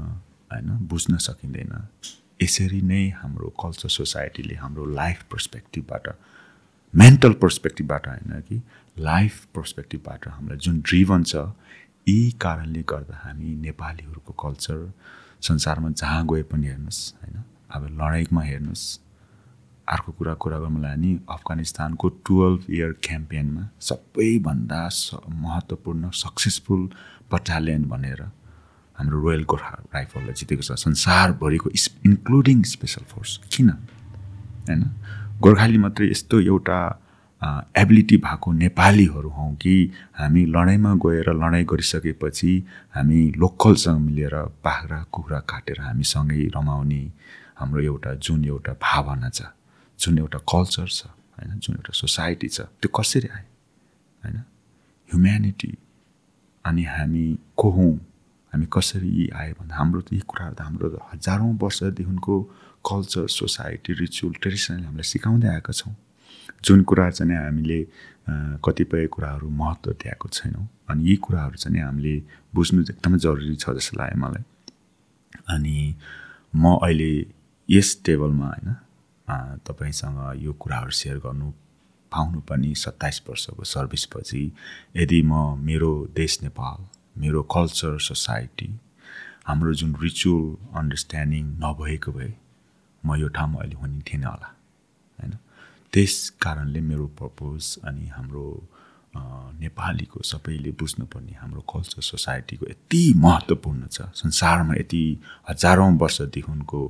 होइन 0.53 0.71
बुझ्न 0.89 1.17
सकिँदैन 1.27 1.75
यसरी 2.43 2.81
नै 2.89 3.03
हाम्रो 3.21 3.49
कल्चर 3.63 3.89
सोसाइटीले 3.99 4.55
हाम्रो 4.55 4.85
लाइफ 4.95 5.23
पर्सपेक्टिभबाट 5.33 6.09
मेन्टल 6.95 7.33
पर्सपेक्टिभबाट 7.43 8.09
होइन 8.09 8.41
कि 8.49 8.57
लाइफ 8.99 9.45
पर्सपेक्टिभबाट 9.55 10.29
हामीलाई 10.29 10.59
जुन 10.59 10.81
ड्रिभन 10.81 11.23
छ 11.23 11.37
यी 12.09 12.31
कारणले 12.41 12.83
गर्दा 12.83 13.17
हामी 13.25 13.55
नेपालीहरूको 13.55 14.33
कल्चर 14.33 14.93
संसारमा 15.41 15.91
जहाँ 15.91 16.27
गए 16.27 16.43
पनि 16.43 16.67
हेर्नुहोस् 16.67 17.15
होइन? 17.15 17.43
अब 17.71 17.83
लडाइँमा 18.01 18.43
हेर्नुहोस् 18.43 18.87
अर्को 19.89 20.13
कुरा 20.13 20.35
कुरा 20.35 20.59
गर्नु 20.59 20.79
मलाई 20.79 20.97
नि 20.97 21.21
अफगानिस्तानको 21.31 22.09
टुवेल्भ 22.09 22.71
इयर 22.71 22.93
क्याम्पेनमा 23.03 23.69
सबैभन्दा 23.81 24.89
स 24.89 25.21
महत्त्वपूर्ण 25.29 26.11
सक्सेसफुल 26.11 26.83
बटालियन 27.33 27.85
भनेर 27.85 28.21
हाम्रो 28.99 29.21
रोयल 29.21 29.45
गोर्खा 29.45 29.77
राइफललाई 29.95 30.33
जितेको 30.33 30.63
छ। 30.63 30.73
संसारभरिको 30.73 31.71
इन्क्लुडिङ 32.07 32.63
स्पेसल 32.63 33.05
फोर्स। 33.09 33.41
किन? 33.53 33.71
होइन? 34.69 34.83
गोर्खाली 35.41 35.79
मात्रै 35.79 36.11
यस्तो 36.11 36.41
एउटा 36.41 36.79
एबिलिटी 37.43 38.17
भएको 38.17 38.53
नेपालीहरू 38.53 39.29
हौँ 39.31 39.55
कि 39.57 39.75
हामी 40.19 40.45
लडाइँमा 40.47 40.95
गएर 41.05 41.29
लडाइँ 41.33 41.65
गरिसकेपछि 41.65 42.53
हामी 42.95 43.21
लोकलसँग 43.39 44.01
मिलेर 44.01 44.35
बाख्रा 44.65 44.99
कुखुरा 45.13 45.41
काटेर 45.51 45.81
हामीसँगै 45.81 46.51
रमाउने 46.57 47.03
हाम्रो 47.59 47.81
एउटा 47.83 48.15
जुन 48.15 48.45
एउटा 48.45 48.73
भावना 48.83 49.29
छ 49.31 49.43
जुन 49.99 50.19
एउटा 50.19 50.39
कल्चर 50.53 50.89
छ 50.89 51.07
होइन 51.07 51.59
जुन 51.63 51.77
एउटा 51.77 51.93
सोसाइटी 51.95 52.49
छ 52.49 52.61
त्यो 52.83 52.91
कसरी 52.91 53.29
आयो 53.29 53.47
होइन? 54.23 54.39
ह्युम्यानिटी 55.11 55.73
अनि 56.65 56.85
हामी 56.85 57.27
को 57.57 57.71
हौँ 57.71 57.95
हामी 58.53 58.67
कसरी 58.73 59.31
आयो 59.31 59.55
भन्दा 59.61 59.75
हाम्रो 59.77 60.01
त 60.01 60.13
यी 60.13 60.21
कुराहरू 60.27 60.55
त 60.55 60.61
हाम्रो 60.67 60.89
हजारौँ 61.15 61.55
वर्षदेखिको 61.63 62.37
कल्चर 62.91 63.27
सोसाइटी 63.31 63.93
रिचुअल 64.03 64.35
ट्रेडिसनल 64.43 64.85
हामीलाई 64.85 65.09
सिकाउँदै 65.15 65.49
आएका 65.55 65.73
छौँ। 65.73 65.95
जुन 66.65 66.83
कुरा 66.83 67.11
चाहिँ 67.11 67.37
हामीले 67.37 67.81
कतिपय 68.65 69.07
कुराहरू 69.07 69.49
महत्त्व 69.51 69.93
दिएको 69.93 70.29
छैनौँ 70.29 70.69
अनि 70.91 71.11
यी 71.11 71.17
कुराहरू 71.17 71.57
चाहिँ 71.57 71.81
हामीले 71.81 72.15
बुझ्नु 72.55 72.83
एकदमै 72.83 73.19
जरुरी 73.19 73.57
छ 73.57 73.71
जस्तो 73.71 73.99
लाग्यो 73.99 74.19
मलाई। 74.21 74.45
अनि 75.49 75.95
म 76.57 76.75
अहिले 76.77 77.13
यस 77.69 77.89
टेबलमा 78.05 78.47
होइन 78.47 78.69
तपाईँसँग 79.67 80.19
यो 80.43 80.53
कुराहरू 80.53 80.91
सेयर 80.91 81.17
गर्नु 81.19 81.51
पाउनु 82.13 82.41
पनि 82.41 82.75
सत्ताइस 82.75 83.23
वर्षको 83.29 83.65
सर्भिसपछि 83.65 84.43
यदि 84.97 85.23
म 85.23 85.57
मेरो 85.61 85.91
देश 86.17 86.43
नेपाल 86.43 86.87
मेरो 87.21 87.43
कल्चर 87.55 87.99
सोसाइटी 88.01 88.71
हाम्रो 89.47 89.73
जुन 89.75 89.95
रिचुअल 90.03 90.77
अन्डरस्ट्यान्डिङ 90.79 91.45
नभएको 91.65 92.13
भए 92.13 92.33
म 93.05 93.15
यो 93.15 93.29
ठाउँमा 93.29 93.61
अहिले 93.61 93.77
हुने 93.77 94.01
थिएन 94.01 94.25
होला 94.25 94.49
होइन? 95.19 95.33
त्यस 95.93 96.15
कारणले 96.43 96.81
मेरो 96.81 97.07
पर्पोज 97.21 97.77
अनि 97.89 98.07
हाम्रो 98.17 98.47
नेपालीको 99.61 100.23
सबैले 100.23 100.71
बुझ्नुपर्ने 100.81 101.33
हाम्रो 101.41 101.61
कल्चर 101.73 102.03
सोसाइटीको 102.03 102.67
यति 102.71 103.03
महत्त्वपूर्ण 103.17 103.87
छ। 103.87 104.03
संसारमा 104.15 104.75
यति 104.75 105.05
हजारौँ 105.49 105.93
वर्षदेखिको 105.99 106.83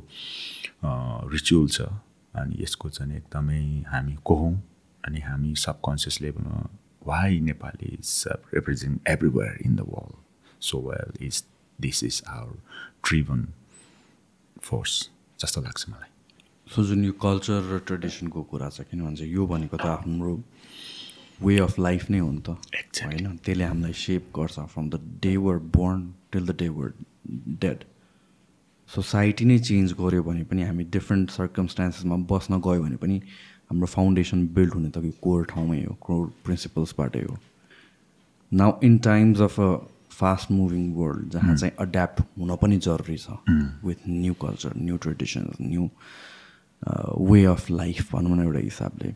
रिचुअल 1.33 1.69
छ 1.69 1.81
अनि 2.35 2.57
यसको 2.61 2.89
चाहिँ 2.91 3.17
एकदमै 3.17 3.63
हामी 3.89 4.17
को 4.25 4.35
हौँ 4.37 4.55
अनि 5.05 5.21
हामी 5.21 5.55
सबकन्सियस 5.57 6.21
लेभलमा 6.23 6.69
why 7.07 7.41
Nepali 7.41 7.95
is 7.95 8.25
represent 8.55 9.09
everywhere 9.09 9.59
in 9.67 9.77
the 9.77 9.87
world 9.89 10.17
so 10.61 10.81
well 10.91 11.27
is 11.27 11.45
this 11.79 12.05
is 12.05 12.23
our 12.29 12.55
driven 13.09 13.47
force 14.63 15.01
जस्तो 15.41 15.61
लाग्छ 15.63 15.89
मलाई। 15.89 16.11
सो 16.75 16.85
जुन 16.85 17.05
यो 17.05 17.13
कल्चर 17.23 17.61
र 17.73 17.79
ट्रेडिसनको 17.87 18.43
कुरा 18.51 18.69
छ 18.71 18.85
किन 18.91 19.05
भन्छ 19.05 19.21
यो 19.23 19.47
भनेको 19.47 19.77
त 19.77 19.87
हाम्रो 20.05 20.33
वे 21.41 21.59
अफ 21.59 21.79
लाइफ 21.79 22.11
नै 22.11 22.19
हो 22.19 22.31
नि 22.31 22.41
त. 22.41 22.49
होइन? 23.05 23.37
त्यसले 23.45 23.65
हामीलाई 23.65 23.93
सेप 24.05 24.25
गर्छ 24.37 24.67
from 24.73 24.89
the 24.91 25.01
day 25.23 25.37
we're 25.45 25.59
born 25.77 26.01
till 26.33 26.47
the 26.47 26.57
day 26.61 26.69
we're 26.69 26.93
dead 27.65 27.85
society 28.91 29.45
नै 29.45 29.59
चेन्ज 29.69 29.93
गऱ्यो 30.01 30.23
भने 30.23 30.45
पनि 30.51 30.63
हामी 30.63 30.85
डिफ्रेन्ट 30.97 31.31
सर्कमस्टान्सेसमा 31.31 32.17
बस्न 32.31 32.61
गयो 32.67 32.83
भने 32.83 32.97
पनि 32.97 33.21
हाम्रो 33.71 33.87
फाउन्डेसन 33.95 34.47
बिल्ड 34.55 34.75
हुने 34.75 34.91
त 34.91 35.15
कोर 35.21 35.45
ठाउँमै 35.51 35.83
हो 35.85 35.95
कोर 36.01 36.27
प्रिन्सिपल्सबाटै 36.45 37.25
हो। 37.25 37.37
Now 38.53 38.79
in 38.85 38.99
times 39.09 39.41
of 39.41 39.61
a 39.61 39.73
fast 40.21 40.51
moving 40.51 40.93
world 40.95 41.31
जहाँ 41.33 41.57
चाहिँ 41.57 41.75
एड्याप्ट 41.81 42.21
हुन 42.39 42.57
पनि 42.63 42.77
जरुरी 42.87 43.17
छ 43.17 43.37
with 43.85 44.09
new 44.09 44.35
culture 44.41 44.73
new 44.77 44.97
traditions 45.05 45.61
new 45.61 45.89
way 46.83 47.45
of 47.45 47.71
life 47.71 48.13
भनौँ 48.15 48.37
न 48.37 48.41
एउटा 48.43 48.59
हिसाबले. 48.59 49.15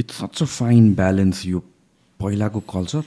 It's 0.00 0.14
such 0.20 0.42
a 0.42 0.46
fine 0.46 0.94
balance 0.94 1.46
यो 1.46 1.58
पहिलाको 2.20 2.60
कल्चर 2.72 3.04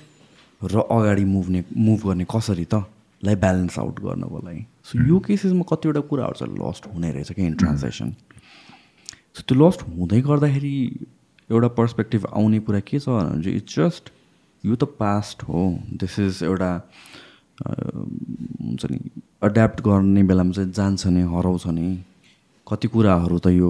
र 0.62 0.80
अगाडि 0.92 1.26
मुभ्ने 1.26 1.64
मुभ 1.78 2.00
गर्ने 2.08 2.26
कसरी 2.32 2.66
त 2.66 2.84
लाई 3.24 3.36
ब्यालेन्स 3.36 3.80
आउट 3.80 4.00
गर्नको 4.00 4.40
लागि. 4.46 4.66
सो 4.84 5.08
यो 5.08 5.20
केसेसमा 5.20 5.64
कतिवटा 5.70 6.02
कुराहरू 6.10 6.36
चाहिँ 6.40 6.56
लस्ट 6.60 6.86
हुने 6.94 7.12
रहेछ 7.12 7.32
क्या 7.32 7.46
इन 7.46 7.56
ट्रान्जेक्सन 7.56 8.12
सो 9.36 9.42
त्यो 9.48 9.56
लस्ट 9.60 9.82
हुँदै 9.88 10.22
गर्दाखेरि 10.22 10.76
एउटा 11.50 11.68
पर्सपेक्टिभ 11.78 12.26
आउने 12.34 12.60
कुरा 12.60 12.80
के 12.88 13.00
छ 13.00 13.10
भने 13.10 13.42
चाहिँ 13.44 13.58
इट्स 13.58 13.76
जस्ट 13.76 14.10
यो 14.64 14.76
त 14.76 14.84
पास्ट 15.00 15.44
हो. 15.44 15.62
दिस 16.00 16.20
इज 16.20 16.44
एउटा 16.44 16.72
हुन्छ 17.66 18.86
नि 18.92 19.00
एड्याप्ट 19.44 19.82
गर्ने 19.82 20.24
बेलामा 20.24 20.52
चाहिँ 20.52 20.72
जान्छ 20.72 21.08
नि 21.08 21.22
हराउँछ 21.34 21.68
नि। 21.68 21.88
कति 22.70 22.88
कुराहरू 22.88 23.38
त 23.40 23.48
यो 23.54 23.70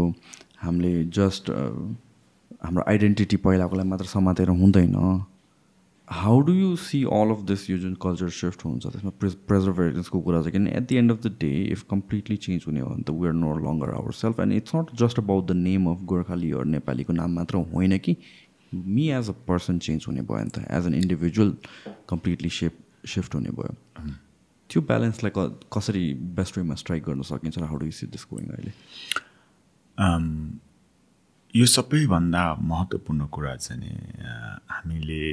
हामीले 0.61 0.93
जस्ट 1.17 1.49
हाम्रो 1.49 2.83
आइडेन्टिटी 2.87 3.37
पहिलाकोलाई 3.43 3.85
मात्र 3.87 4.05
समातेर 4.07 4.49
हुँदैन। 4.61 4.95
How 6.07 6.39
do 6.41 6.53
you 6.53 6.75
see 6.83 7.03
all 7.15 7.29
of 7.31 7.41
this 7.47 7.69
यो 7.69 7.77
जुन 7.77 7.93
कल्चर 8.03 8.29
सिफ्ट 8.35 8.65
हुन्छ 8.65 8.85
त्यसमा 8.85 9.11
प्रिज 9.19 10.07
कुरा 10.09 10.41
छ 10.41 10.51
किनभने 10.51 10.71
at 10.77 10.87
the 10.89 10.91
end 11.01 11.11
of 11.11 11.19
the 11.23 11.35
day 11.41 11.51
if 11.71 11.83
completely 11.89 12.37
change 12.45 12.63
हुने 12.67 12.79
हो 12.79 12.89
भने 12.89 13.03
त 13.03 13.09
we 13.19 13.27
are 13.27 13.33
no 13.33 13.55
longer 13.59 13.89
our 13.95 14.11
self 14.19 14.39
and 14.39 14.53
it's 14.53 14.75
not 14.75 14.95
just 15.01 15.19
about 15.19 15.45
the 15.47 15.55
name 15.57 15.89
of 15.91 16.01
Gorkhali 16.11 16.51
or 16.51 16.65
नेपालीको 16.75 17.13
नाम 17.13 17.35
मात्र 17.35 17.57
होइन 17.73 17.97
कि 17.97 18.15
me 18.71 19.09
as 19.19 19.29
a 19.29 19.33
person 19.47 19.79
change 19.85 20.05
हुने 20.07 20.21
भयो 20.31 20.43
नि 20.43 20.49
त 20.49 20.65
as 20.79 20.87
an 20.87 20.93
individual 20.95 21.55
completely 22.09 22.49
shape 22.57 22.73
shift 23.13 23.35
हुने 23.35 23.51
भयो। 23.59 23.73
त्यो 24.69 24.81
ब्यालेन्सलाई 24.89 25.31
क 25.37 25.39
कसरी 25.73 26.05
बेस्ट 26.37 26.57
वेमा 26.57 26.75
स्ट्राइक 26.75 27.03
गर्न 27.03 27.21
सकिन्छ 27.29 27.57
र 27.59 27.63
हाउ 27.65 27.89
सी 27.99 28.05
दिस 28.15 28.25
गोइङ 28.33 28.45
अहिले 28.55 28.73
यो 31.53 31.65
सबैभन्दा 31.65 32.43
महत्त्वपूर्ण 32.71 33.25
कुरा 33.35 33.55
चाहिँ 33.55 33.81
नि 33.81 33.93
हामीले 34.71 35.23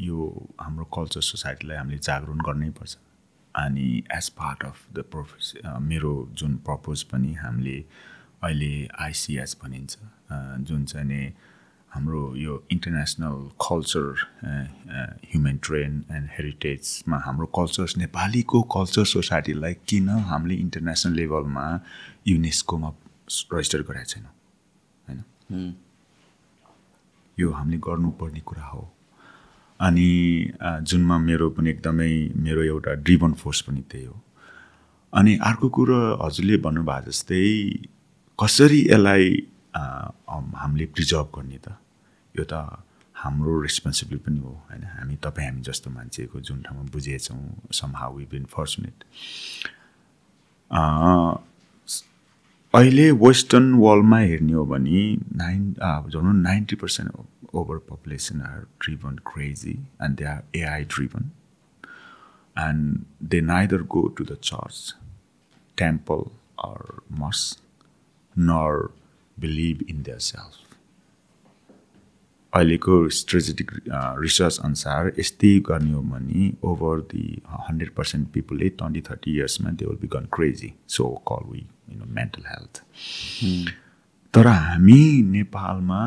यो 0.00 0.18
हाम्रो 0.60 0.84
कल्चर 0.96 1.20
सोसाइटीलाई 1.20 1.76
हामीले 1.76 1.98
जागरण 1.98 2.38
गर्नै 2.46 2.70
पर्छ। 2.78 2.96
अनि 3.54 3.88
as 4.16 4.28
part 4.38 4.64
of 4.64 4.76
the 4.92 5.04
process 5.12 5.52
मेरो 5.90 6.12
जुन 6.32 6.56
पर्पोज 6.68 7.02
पनि 7.12 7.32
हामीले 7.34 7.76
अहिले 8.42 8.72
आइसिएस 9.00 9.56
भनिन्छ 9.62 9.98
जुन 10.68 10.84
चाहिँ 10.84 11.06
नि 11.06 11.20
हाम्रो 11.96 12.22
यो 12.36 12.54
international 12.70 13.36
culture 13.64 14.06
human 14.44 15.56
train 15.64 15.92
and 16.12 16.28
हेरिटेजमा 16.36 17.16
हाम्रो 17.26 17.46
कल्चर्स 17.58 17.96
नेपालीको 17.98 18.60
कल्चर 18.74 19.04
सोसाइटीलाई 19.12 19.74
किन 19.88 20.08
हामीले 20.30 20.54
इन्टरनेसनल 20.64 21.12
लेभलमा 21.20 21.64
युनेस्कोमा 22.28 22.88
रजिस्टर 23.52 23.82
गराएको 23.88 24.10
छैनौँ? 24.12 24.32
होइन? 25.06 25.20
यो 27.38 27.50
हामीले 27.52 27.78
गर्नुपर्ने 27.88 28.40
कुरा 28.44 28.66
हो। 28.66 28.82
अनि 29.80 30.10
जुनमा 30.88 31.18
मेरो 31.18 31.48
पनि 31.56 31.70
एकदमै 31.70 32.12
मेरो 32.44 32.62
एउटा 32.64 32.92
ड्रिभन 33.06 33.32
फोर्स 33.40 33.60
पनि 33.68 33.80
त्यही 33.90 34.04
हो। 34.04 34.20
अनि 35.12 35.32
अर्को 35.48 35.68
कुरो 35.76 35.98
हजुरले 36.24 36.56
भन्नुभएको 36.68 37.10
जस्तै 37.10 37.42
कसरी 38.38 38.80
यसलाई 38.84 39.24
हामीले 39.76 40.86
प्रिजर्भ 40.92 41.28
गर्ने 41.36 41.58
त? 41.64 41.68
यो 42.38 42.44
त 42.52 42.54
हाम्रो 43.14 43.52
रेस्पोन्सिबिलिटी 43.62 44.24
पनि 44.24 44.38
हो 44.40 44.50
होइन? 44.70 44.82
हामी 44.96 45.16
तपाईँ 45.24 45.46
हामी 45.48 45.62
जस्तो 45.68 45.90
मान्छेको 45.90 46.40
जुन 46.48 46.58
ठाउँमा 46.66 46.82
बुझेछौँ 46.92 47.38
some 47.80 47.96
how 47.96 48.16
we 48.16 48.24
been 48.32 48.44
fortunate 48.56 49.04
अहिले 52.74 53.10
वेस्टर्न 53.24 53.72
वर्ल्डमा 53.80 54.18
हेर्ने 54.18 54.52
हो 54.52 54.64
भने 54.66 55.00
नाइन 55.42 55.62
भनौँ 56.06 56.34
ninety 56.42 56.76
percent 56.76 57.54
over 57.54 57.78
population 57.90 58.40
are 58.42 58.60
driven 58.84 59.16
crazy 59.32 59.72
and 60.04 60.16
they 60.18 60.24
are 60.32 60.42
AI 60.58 60.84
driven 60.94 61.30
and 62.56 63.04
they 63.32 63.40
neither 63.52 63.82
go 63.96 64.06
to 64.18 64.24
the 64.24 64.36
church 64.42 64.94
temple 65.78 66.24
or 66.66 67.00
mosque 67.22 67.40
nor 68.36 68.88
believe 69.36 69.82
in 69.90 70.02
their 70.02 70.18
self 70.28 70.65
अहिलेको 72.52 72.98
strategic 73.16 73.72
research 74.20 74.58
अनुसार 74.64 75.12
यस्तै 75.18 75.52
गर्ने 75.68 75.92
हो 75.92 76.02
भने 76.12 76.44
ओभर 76.70 77.00
दि 77.12 77.24
हन्ड्रेड 77.68 77.90
पर्सेन्ट 77.96 78.28
पिपलले 78.34 78.68
twenty 78.78 79.00
thirty 79.10 79.34
इयर्समा 79.36 79.70
they 79.80 79.86
will 79.86 79.98
become 80.02 80.28
crazy 80.36 80.72
so 80.96 81.08
call 81.32 81.50
we 81.50 81.58
you 81.58 81.98
know 81.98 82.12
mental 82.20 82.48
health 82.52 82.82
तर 84.34 84.46
हामी 84.48 85.02
नेपालमा 85.32 86.02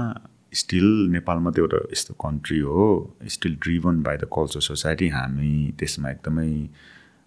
स्टिल 0.54 0.88
नेपालमा 1.12 1.52
त 1.52 1.60
एउटा 1.60 1.80
यस्तो 1.92 2.14
कन्ट्री 2.22 2.60
हो 2.70 2.86
still 3.36 3.56
driven 3.64 4.02
by 4.04 4.18
the 4.18 4.30
culture 4.38 4.66
society 4.68 5.10
हामी 5.18 5.52
त्यसमा 5.80 6.10
एकदमै 6.12 6.50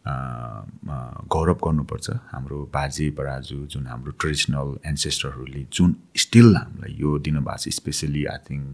गौरव 0.07 1.59
गर्नुपर्छ। 1.65 2.11
हाम्रो 2.33 2.59
बाजे 2.75 3.07
बराजु 3.19 3.59
जुन 3.73 3.87
हाम्रो 3.87 4.13
ट्रेडिसनल 4.21 4.69
एन्सेस्टरहरूले 4.91 5.63
जुन 5.73 5.91
स्टिल 6.23 6.49
हामीलाई 6.57 6.93
यो 7.01 7.11
दिनुभएको 7.27 7.57
छ 7.63 7.75
स्पेसली 7.79 8.25
आई 8.35 8.39
थिङ्क 8.49 8.67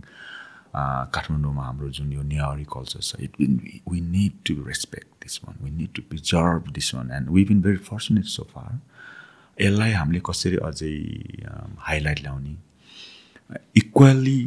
काठमाडौँमा 1.14 1.62
हाम्रो 1.64 1.88
जुन 1.96 2.12
यो 2.12 2.22
नेवारी 2.32 2.64
कल्चर 2.72 3.00
छ 3.00 3.20
it 3.28 3.32
when 3.40 3.52
we 3.90 4.00
need 4.00 4.34
to 4.46 4.54
respect 4.66 5.10
this 5.24 5.40
one 5.44 5.64
we 5.64 5.70
need 5.70 5.92
to 5.96 6.02
preserve 6.08 6.72
this 6.78 6.94
one 6.94 7.10
and 7.16 7.30
we 7.36 7.44
been 7.50 7.60
very 7.62 7.80
fortunate 7.90 8.24
so 8.36 8.42
far. 8.54 8.72
यसलाई 9.58 9.92
हामीले 9.92 10.20
कसरी 10.26 10.56
अझै 10.64 10.96
हाइलाइट 11.86 12.18
ल्याउने 12.22 12.54
इक्वल्ली 13.76 14.40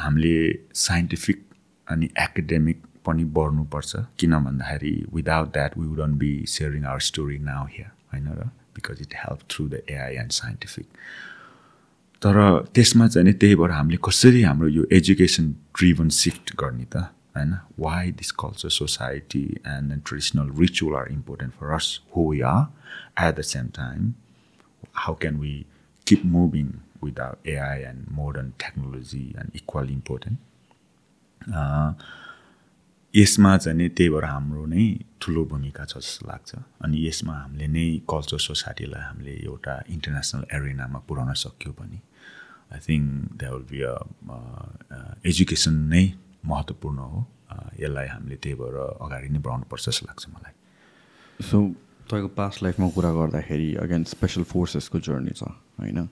हामीले 0.00 0.36
साइन्टिफिक 0.80 1.38
अनि 1.86 2.06
एकाडेमिक 2.20 2.78
पनि 3.06 3.24
बढ्नुपर्छ। 3.36 3.96
किन 4.18 4.32
भन्दाखेरि 4.44 4.94
without 5.14 5.52
that 5.52 5.78
we 5.78 5.86
wouldn't 5.86 6.12
be 6.18 6.32
sharing 6.48 6.84
our 6.84 7.00
story 7.10 7.38
now 7.50 7.66
here 7.66 7.90
होइन 8.12 8.28
र? 8.38 8.40
Because 8.74 9.00
it 9.02 9.14
help 9.16 9.40
through 9.50 9.68
the 9.68 9.82
AI 9.90 10.14
and 10.22 10.32
scientific 10.32 10.86
तर 12.22 12.36
त्यसमा 12.74 13.06
चाहिँ 13.08 13.26
नि 13.26 13.32
त्यही 13.40 13.54
भएर 13.56 13.70
हामीले 13.70 13.98
कसरी 14.04 14.42
हाम्रो 14.42 14.68
यो 14.68 14.84
एजुकेसन 14.92 15.46
ड्रिभन 15.78 16.08
सिफ्ट 16.16 16.54
गर्ने 16.60 16.84
त 16.92 16.96
होइन? 17.36 17.52
Why 17.78 18.12
this 18.20 18.30
culture 18.42 18.68
society 18.76 19.44
and 19.66 20.02
traditional 20.04 20.52
ritual 20.60 20.94
are 21.00 21.06
important 21.12 21.52
for 21.60 21.66
us 21.74 21.88
who 22.16 22.30
we 22.30 22.40
are 22.52 22.62
at 23.26 23.32
the 23.38 23.40
same 23.54 23.66
time 23.80 24.12
how 25.06 25.14
can 25.22 25.36
we 25.40 25.54
keep 26.06 26.24
moving 26.36 26.68
our 27.02 27.48
AI 27.50 27.78
and 27.82 28.00
modern 28.12 28.48
technology 28.60 29.24
and 29.38 29.50
equally 29.56 29.92
important 29.92 30.38
यसमा 33.14 33.56
चाहिँ 33.58 33.88
त्यही 33.90 34.10
भएर 34.10 34.24
हाम्रो 34.24 34.64
नै 34.70 34.82
ठुलो 35.20 35.44
भूमिका 35.50 35.84
छ 35.84 35.98
जस्तो 35.98 36.26
लाग्छ। 36.30 36.50
अनि 36.84 36.96
यसमा 37.06 37.34
हामीले 37.34 37.66
नै 37.66 37.86
कल्चर 38.06 38.38
सोसाइटीलाई 38.38 39.02
हामीले 39.02 39.34
एउटा 39.50 39.74
इन्टरनेसनल 39.90 40.44
एरिनामा 40.54 40.98
पुर्याउन 41.08 41.34
सक्यो 41.34 41.72
भने 41.74 41.98
I 42.70 42.78
think 42.86 43.34
that 43.38 43.52
will 43.52 43.66
be 43.70 43.80
a 43.82 43.94
education 45.26 45.74
नै 45.90 46.04
महत्त्वपूर्ण 46.46 46.98
हो। 46.98 47.26
यसलाई 47.82 48.06
हामीले 48.14 48.36
त्यही 48.42 48.54
भएर 48.62 48.76
अगाडि 48.78 49.28
नै 49.34 49.38
बढाउनुपर्छ 49.42 49.84
जस्तो 49.88 50.06
लाग्छ 50.06 50.24
मलाई। 50.30 50.54
सो 51.50 51.56
तपाईँको 52.06 52.28
पास्ट 52.38 52.62
लाइफमा 52.62 52.88
कुरा 52.94 53.10
गर्दाखेरि 53.18 53.70
अगेन 53.84 54.04
स्पेसल 54.14 54.42
फोर्सेसको 54.54 54.98
जर्नी 55.02 55.34
छ 55.34 55.50
होइन? 55.82 56.08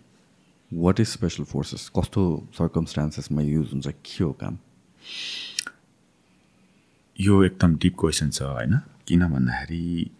वाट 0.70 1.00
इज 1.00 1.08
स्पेसल 1.08 1.44
फोर्सेस 1.46 1.88
कस्तो 1.96 2.22
सर्कमस्टान्सेसमा 2.58 3.42
युज 3.42 3.68
हुन्छ? 3.72 3.87
के 3.87 4.24
हो 4.24 4.32
काम? 4.42 4.58
यो 7.20 7.42
एकदम 7.44 7.74
डिप 7.83 7.94
क्वेसन 8.00 8.31
छ 8.31 8.42
होइन? 8.42 8.78
किन 9.07 9.26
भन्दाखेरि 9.28 10.11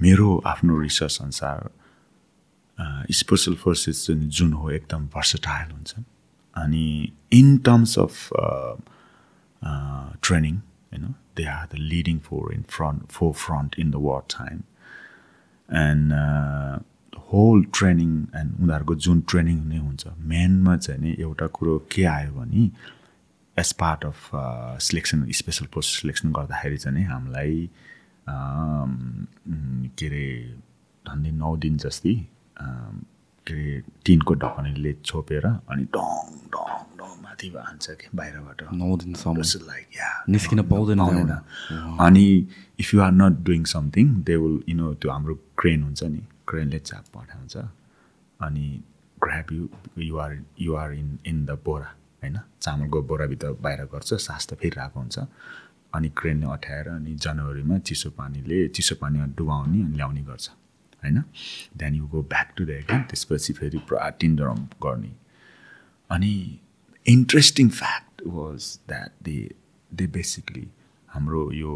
मेरो 0.00 0.28
आफ्नो 0.46 0.78
रिसर्च 0.80 1.18
अनुसार 1.22 1.70
स्पेसल 3.18 3.54
फोर्सेस 3.62 4.06
जुन 4.06 4.28
जुन 4.38 4.52
हो 4.52 4.70
एकदम 4.70 5.06
भर्सटाइल 5.14 5.70
हुन्छ। 5.70 5.94
अनि 6.56 6.86
इन 7.32 7.56
टर्म्स 7.66 7.98
अफ 7.98 8.14
ट्रेनिङ 10.22 10.56
होइन 10.56 11.14
they 11.36 11.44
are 11.50 11.66
the 11.74 11.78
leading 11.92 12.18
for 12.26 12.52
in 12.54 12.62
front 12.70 13.06
forefront 13.34 13.78
in 13.78 13.90
the 13.90 14.02
world 14.08 14.24
time 14.38 14.58
and 15.68 16.12
whole 17.32 17.64
training 17.74 18.10
and 18.36 18.60
उनीहरूको 18.62 18.94
जुन 19.06 19.20
ट्रेनिङ 19.28 19.56
नै 19.68 19.78
हुन्छ 19.78 20.06
मेनमा 20.32 20.76
चाहिँ 20.76 21.00
नि 21.00 21.16
एउटा 21.18 21.46
कुरो 21.56 21.78
के 21.92 22.04
आयो 22.04 22.32
भने 22.32 22.70
as 23.58 23.72
part 23.80 24.04
of 24.04 24.30
selection 24.86 25.26
special 25.40 25.66
post 25.74 26.00
selection 26.00 26.32
गर्दाखेरि 26.32 26.78
चाहिँ 26.78 26.98
नि 26.98 27.04
हामीलाई 27.04 27.68
के 28.28 30.06
अरे 30.06 30.26
झन्डै 31.04 31.30
नौ 31.30 31.56
दिन 31.64 31.76
जस्तै 31.84 32.14
के 33.46 33.52
अरे 33.54 33.82
टिनको 34.04 34.34
ढकनीले 34.42 34.92
छोपेर 35.04 35.46
अनि 35.46 35.84
डङ 35.96 36.10
डङ 36.54 36.68
डङ 37.00 37.10
माथि 37.22 37.48
हान्छ 37.56 37.90
कि 38.00 38.06
बाहिरबाट। 38.16 38.62
नौ 38.74 38.96
दिनसम्म 38.96 39.42
लाइक 39.70 39.86
या 39.96 40.10
निस्किन 40.34 40.62
पाउँदैन 40.70 41.00
अनि 42.06 42.26
if 42.80 42.94
you 42.94 43.00
are 43.00 43.12
not 43.12 43.34
doing 43.46 43.64
something 43.72 44.14
they 44.28 44.36
will 44.36 44.56
you 44.68 44.76
know 44.76 44.94
त्यो 44.94 45.10
हाम्रो 45.12 45.34
क्रेन 45.58 45.82
हुन्छ 45.82 46.02
नि 46.14 46.22
क्रेनले 46.48 46.78
चाप 46.78 47.04
पठाउँछ। 47.14 47.56
अनि 48.40 48.66
grab 49.18 49.52
you 49.52 49.68
you 49.98 50.16
are 50.24 50.32
you 50.60 50.74
are 50.76 50.92
in 50.92 51.18
in 51.26 51.44
the 51.46 51.58
bora 51.64 51.94
होइन? 52.24 52.38
चामलको 52.60 53.02
बोराभित्र 53.02 53.52
बाहिर 53.60 53.84
गर्छ 53.92 54.14
सास 54.26 54.46
त 54.48 54.54
फेरिरहेको 54.54 55.00
हुन्छ। 55.00 55.18
अनि 55.94 56.08
क्रेनले 56.18 56.46
अठाएर 56.52 56.88
अनि 56.88 57.14
जनवरीमा 57.14 57.78
चिसो 57.78 58.10
पानीले 58.10 58.68
चिसो 58.68 58.94
पानीमा 58.94 59.26
डुबाउने 59.38 59.80
अनि 59.82 59.96
ल्याउने 59.96 60.22
गर्छ 60.22 60.48
होइन? 61.02 61.20
त्यहाँदेखि 61.78 62.06
गो 62.08 62.22
ब्याक 62.22 62.48
टु 62.56 62.64
द 62.64 62.70
त्यसपछि 63.10 63.52
फेरि 63.52 63.78
पुरा 63.78 64.08
टिन्डरम 64.20 64.60
गर्ने। 64.82 65.12
अनि 66.10 66.32
interesting 67.06 67.68
fact 67.70 68.22
was 68.26 68.78
that 68.88 69.12
they 69.22 69.36
they 69.94 70.06
basically 70.06 70.66
हाम्रो 71.08 71.52
यो 71.52 71.72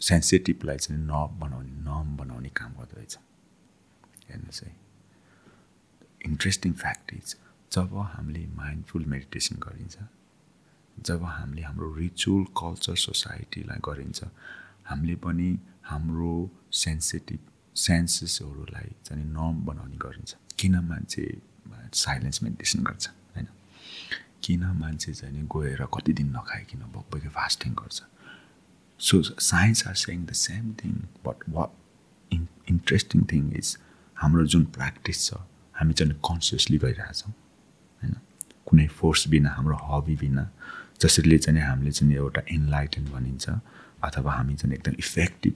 सेन्सिटिभलाई 0.00 0.76
चाहिँ 0.76 1.00
नब 1.02 1.38
बनाउने 1.40 1.72
नम 1.86 2.16
बनाउने 2.16 2.48
काम 2.48 2.72
गर्दो 2.72 2.96
रहेछ। 2.96 3.18
हेर्नुहोस् 4.30 4.62
है 4.64 4.70
इन्ट्रेस्टिङ 6.26 6.72
फ्याक्ट 6.72 7.12
इज 7.14 7.36
जब 7.72 7.96
हामीले 8.14 8.46
माइन्डफुल 8.46 9.04
मेडिटेसन 9.04 9.56
गरिन्छ 9.56 9.96
जब 11.06 11.22
हामीले 11.24 11.62
हाम्रो 11.62 11.94
रिचुअल 11.94 12.44
कल्चर 12.60 12.96
सोसाइटीलाई 12.96 13.80
गरिन्छ 13.84 14.24
हामीले 14.88 15.14
पनि 15.24 15.48
हाम्रो 15.84 16.32
सेन्सिटिभ 16.72 17.40
सेन्सेसहरूलाई 17.76 18.90
चाहिँ 19.04 19.24
नर्म 19.24 19.64
बनाउने 19.64 19.96
गरिन्छ। 19.96 20.36
किन 20.58 20.74
मान्छे 20.88 21.24
साइलेन्स 21.94 22.42
मेडिटेसन 22.42 22.82
गर्छ 22.84 23.08
होइन? 23.08 23.46
किन 24.44 24.64
मान्छे 24.80 25.12
चाहिँ 25.14 25.48
गएर 25.56 25.84
कति 25.94 26.12
दिन 26.12 26.28
नखाइकन 26.36 26.80
भोक 26.92 27.18
फास्टिङ 27.34 27.74
गर्छ? 27.74 28.02
So 29.00 29.22
science 29.22 29.86
are 29.86 29.94
saying 29.94 30.26
the 30.26 30.32
same 30.46 30.72
thing 30.84 30.94
but 31.26 31.48
in 32.32 32.48
interesting 32.68 33.24
thing 33.32 33.52
is 33.56 33.76
हाम्रो 34.16 34.46
जुन 34.46 34.64
प्र्याक्टिस 34.76 35.26
छ 35.26 35.34
हामी 35.74 35.92
चाहिँ 35.92 36.14
कन्सियसली 36.28 36.78
गरिरहेछौँ 36.78 37.32
होइन? 38.02 38.14
कुनै 38.66 38.86
फोर्स 38.98 39.28
बिना 39.28 39.50
हाम्रो 39.50 39.76
हबी 39.88 40.16
बिना। 40.16 40.44
जसरीले 41.00 41.38
चाहिँ 41.38 41.62
हामीले 41.62 41.90
चाहिँ 41.90 42.14
एउटा 42.14 42.42
इन्लाइटेन 42.52 43.04
भनिन्छ 43.04 43.48
अथवा 44.04 44.32
हामी 44.32 44.54
चाहिँ 44.54 44.74
एकदम 44.76 44.94
इफेक्टिभ 44.98 45.54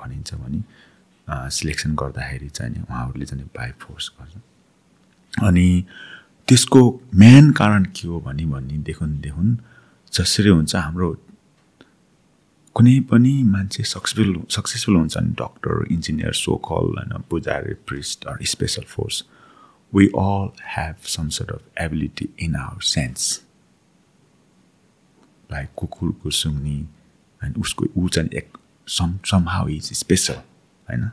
भनिन्छ 0.00 0.34
भने 0.34 0.60
सिलेक्सन 1.28 1.94
गर्दाखेरि 1.94 2.48
चाहिँ 2.48 2.82
उहाँहरूले 2.82 3.26
चाहिँ 3.26 3.44
बाई 3.56 3.70
फोर्स 3.80 4.10
गर्छ। 4.20 4.34
अनि 5.32 5.84
त्यसको 6.48 6.80
मेन 7.14 7.50
कारण 7.52 7.84
के 7.96 8.08
हो 8.08 8.20
भने 8.20 8.78
देखुन 8.88 9.20
देखुन 9.20 9.58
जसरी 10.12 10.48
हुन्छ 10.48 10.76
हाम्रो 10.76 11.08
कुनै 12.76 12.98
पनि 13.10 13.32
मान्छे 13.44 13.82
सक्सेसफुल 13.84 14.42
सक्सेसफुल 14.50 14.96
हुन्छ 14.96 15.18
नि 15.18 15.32
डक्टर 15.40 15.86
इन्जिनियर 15.92 16.32
सोकल 16.32 16.86
होइन 16.96 17.22
पुजारी 17.30 17.74
priest 17.86 18.24
or 18.24 18.44
special 18.44 18.82
force 18.88 19.24
we 19.93 20.07
all 20.17 20.49
have 20.67 20.95
some 21.07 21.29
sort 21.29 21.51
of 21.51 21.81
ability 21.81 22.27
in 22.39 22.55
our 22.55 22.81
sense 22.87 23.41
like 25.49 25.69
कुकुरको 25.77 26.29
सुँग्ने 26.33 26.77
होइन 27.41 27.53
उसको 27.61 27.85
ऊ 27.97 28.07
चाहिँ 28.09 28.29
एक 28.37 28.57
some 28.87 29.17
some 29.25 29.49
how 29.49 29.67
is 29.69 29.91
special 29.95 30.33
होइन 30.33 31.09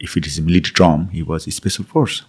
if 0.00 0.16
it 0.18 0.26
is 0.26 0.40
military 0.40 0.72
term 0.76 1.08
he 1.12 1.22
was 1.28 1.48
special 1.50 1.84
force 1.84 2.22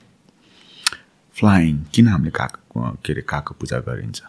flying 1.36 1.84
किन 1.94 2.08
हामीले 2.08 2.32
काको 2.32 2.92
के 2.96 3.14
अरे 3.14 3.22
काको 3.28 3.54
पूजा 3.54 3.80
गरिन्छ 3.82 4.22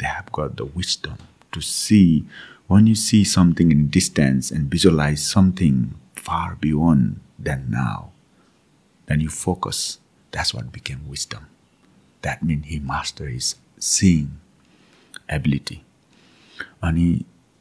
they 0.00 0.06
have 0.06 0.30
got 0.38 0.56
the 0.56 0.70
wisdom 0.76 1.16
to 1.52 1.60
see 1.62 2.02
one 2.70 2.88
you 2.88 2.94
see 3.00 3.24
something 3.26 3.70
in 3.72 3.86
distance 3.90 4.52
and 4.52 4.68
visualize 4.70 5.18
something 5.20 5.84
far 6.18 6.54
beyond 6.62 7.14
then 7.44 7.70
now 7.70 8.08
then 9.08 9.20
you 9.20 9.28
focus 9.30 9.82
That's 10.33 10.55
what 10.55 10.65
became 10.73 10.99
wisdom 11.09 11.43
that 12.23 12.43
mean 12.43 12.63
he 12.65 12.79
master 12.85 13.29
is 13.29 13.55
seeing 13.81 14.27
ability 15.31 15.81
अनि 16.83 17.07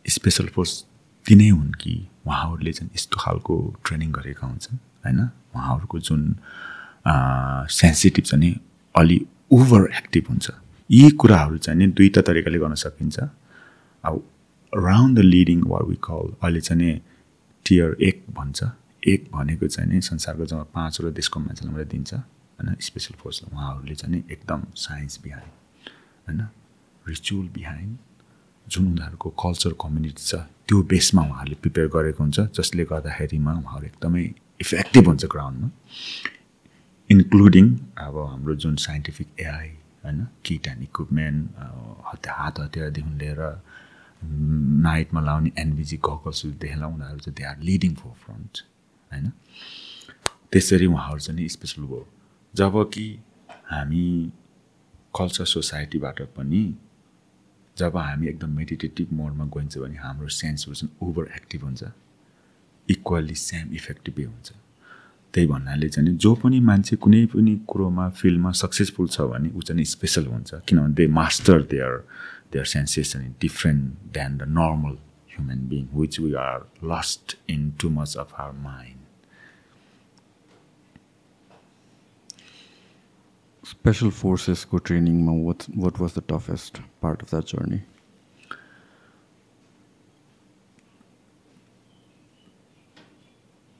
special 0.04 0.46
force 0.54 0.84
तिनै 1.26 1.48
हुन् 1.48 1.72
कि 1.80 1.94
उहाँहरूले 2.26 2.72
चाहिँ 2.72 2.90
यस्तो 2.94 3.20
खालको 3.20 3.54
training 3.84 4.12
गरेका 4.12 4.46
हुन्छन् 4.46 4.78
होइन? 5.04 5.20
उहाँहरूको 5.54 5.98
जुन 5.98 6.22
सेन्सिटिभ 7.72 8.24
छ 8.24 8.34
नि 8.34 8.50
अलि 8.94 9.20
ओभर 9.52 9.88
एक्टिभ 9.98 10.24
हुन्छ। 10.28 10.50
यी 10.90 11.10
कुराहरू 11.10 11.58
चाहिँ 11.58 11.78
नि 11.78 11.86
दुईवटा 11.92 12.20
तरिकाले 12.22 12.58
गर्न 12.58 12.74
सकिन्छ। 12.74 13.18
अब 14.04 14.14
round 14.72 15.18
the 15.18 15.22
leading 15.24 15.62
were 15.66 15.82
we 15.84 15.96
call 16.04 16.34
अहिले 16.42 16.60
चाहिँ 16.60 16.82
नि 16.82 17.00
टियर 17.66 17.96
एक 18.08 18.24
भन्छ। 18.30 18.58
एक 19.08 19.28
भनेको 19.32 19.66
चाहिँ 19.66 19.88
नि 19.90 20.00
संसारको 20.00 20.46
जम्मा 20.46 20.62
पाँचवटा 20.74 21.10
देशको 21.16 21.40
मान्छेलाई 21.40 21.72
मात्रै 21.74 21.88
दिन्छ। 21.92 22.14
होइन? 22.60 22.76
स्पेसल 22.80 23.14
फोर्सलाई 23.22 23.56
उहाँहरूले 23.56 23.94
चाहिँ 23.94 24.22
एकदम 24.30 24.62
साइन्स 24.76 25.20
बिहाइन्ड 25.24 25.90
होइन? 26.28 26.40
रिचुअल 27.08 27.48
बिहाइन्ड 27.54 27.96
जुन 28.66 28.86
उनीहरूको 28.86 29.30
कल्चर 29.42 29.72
कम्युनिटी 29.80 30.22
छ 30.22 30.34
त्यो 30.68 30.82
बेसमा 30.92 31.22
उहाँहरूले 31.22 31.56
प्रिपेयर 31.62 31.88
गरेको 31.94 32.22
हुन्छ 32.22 32.40
जसले 32.58 32.84
गर्दाखेरिमा 32.92 33.52
उहाँहरू 33.60 33.86
एकदमै 33.86 34.22
इफेक्टिभ 34.60 35.06
हुन्छ 35.08 35.24
ग्राउन्डमा 35.32 35.70
इन्क्लुडिङ 37.10 37.66
अब 37.98 38.18
हाम्रो 38.26 38.54
जुन 38.64 38.76
साइन्टिफिक 38.76 39.28
एआई 39.40 39.68
होइन? 40.04 40.26
किट 40.44 40.68
एन्ड 40.68 40.82
इक्विपमेन्ट 40.82 41.40
हतिया 42.06 42.34
हात 42.34 42.60
हतियारदेखि 42.60 43.18
लिएर 43.18 43.42
नाइटमा 44.86 45.20
लाउने 45.20 45.50
एनबिजी 45.58 45.96
गगल्सदेखि 46.04 46.84
उनीहरू 46.84 47.18
चाहिँ 47.18 47.34
they 47.36 47.44
are 47.44 47.58
leading 47.70 47.94
for 48.02 48.12
front 48.24 48.62
होइन? 49.10 49.26
त्यसरी 50.52 50.86
उहाँहरू 50.86 51.20
चाहिँ 51.20 51.48
स्पेसल 51.48 51.82
भयो 51.82 52.06
जब 52.54 52.72
कि 52.94 53.06
हामी 53.70 54.06
कल्चर 55.14 55.44
सोसाइटीबाट 55.44 56.20
पनि 56.36 56.62
जब 57.76 57.96
हामी 57.96 58.26
एकदम 58.28 58.50
मेडिटेटिभ 58.56 59.12
मोडमा 59.20 59.44
गइन्छ 59.56 59.78
भने 59.78 59.96
हाम्रो 59.96 60.28
सेन्सहरू 60.40 60.74
चाहिँ 60.74 60.96
ओभर 61.02 61.30
एक्टिभ 61.36 61.62
हुन्छ 61.64 61.84
इक्वल्ली 62.88 63.34
सेम 63.34 63.74
इफेक्टिभै 63.74 64.24
हुन्छ। 64.24 64.52
त्यही 65.34 65.46
भन्नाले 65.46 65.88
चाहिँ 65.88 66.16
जो 66.16 66.34
पनि 66.42 66.60
मान्छे 66.60 66.96
कुनै 66.96 67.24
पनि 67.32 67.54
कुरोमा 67.70 68.08
फिल्डमा 68.20 68.50
सक्सेसफुल 68.62 69.08
छ 69.08 69.20
भने 69.32 69.50
ऊ 69.54 69.60
चाहिँ 69.62 69.84
स्पेसल 69.94 70.26
हुन्छ 70.26 70.54
किनभने 70.68 70.94
they 70.94 71.06
master 71.20 71.62
their 71.72 71.92
their 72.52 72.64
sensation 72.74 73.20
in 73.24 73.34
different 73.40 73.82
than 74.16 74.36
the 74.38 74.42
normal 74.58 74.96
human 75.32 75.60
being 75.70 75.86
which 75.94 76.20
we 76.20 76.32
are 76.46 76.66
lost 76.92 77.36
in 77.50 77.70
too 77.80 77.90
much 77.98 78.16
of 78.16 78.34
our 78.38 78.58
mind 78.62 78.99
special 83.70 84.10
forces 84.10 84.64
co-training 84.64 85.18
what, 85.44 85.62
what 85.74 85.98
was 86.00 86.14
the 86.14 86.20
toughest 86.22 86.80
part 87.00 87.22
of 87.22 87.30
that 87.30 87.46
journey 87.46 87.82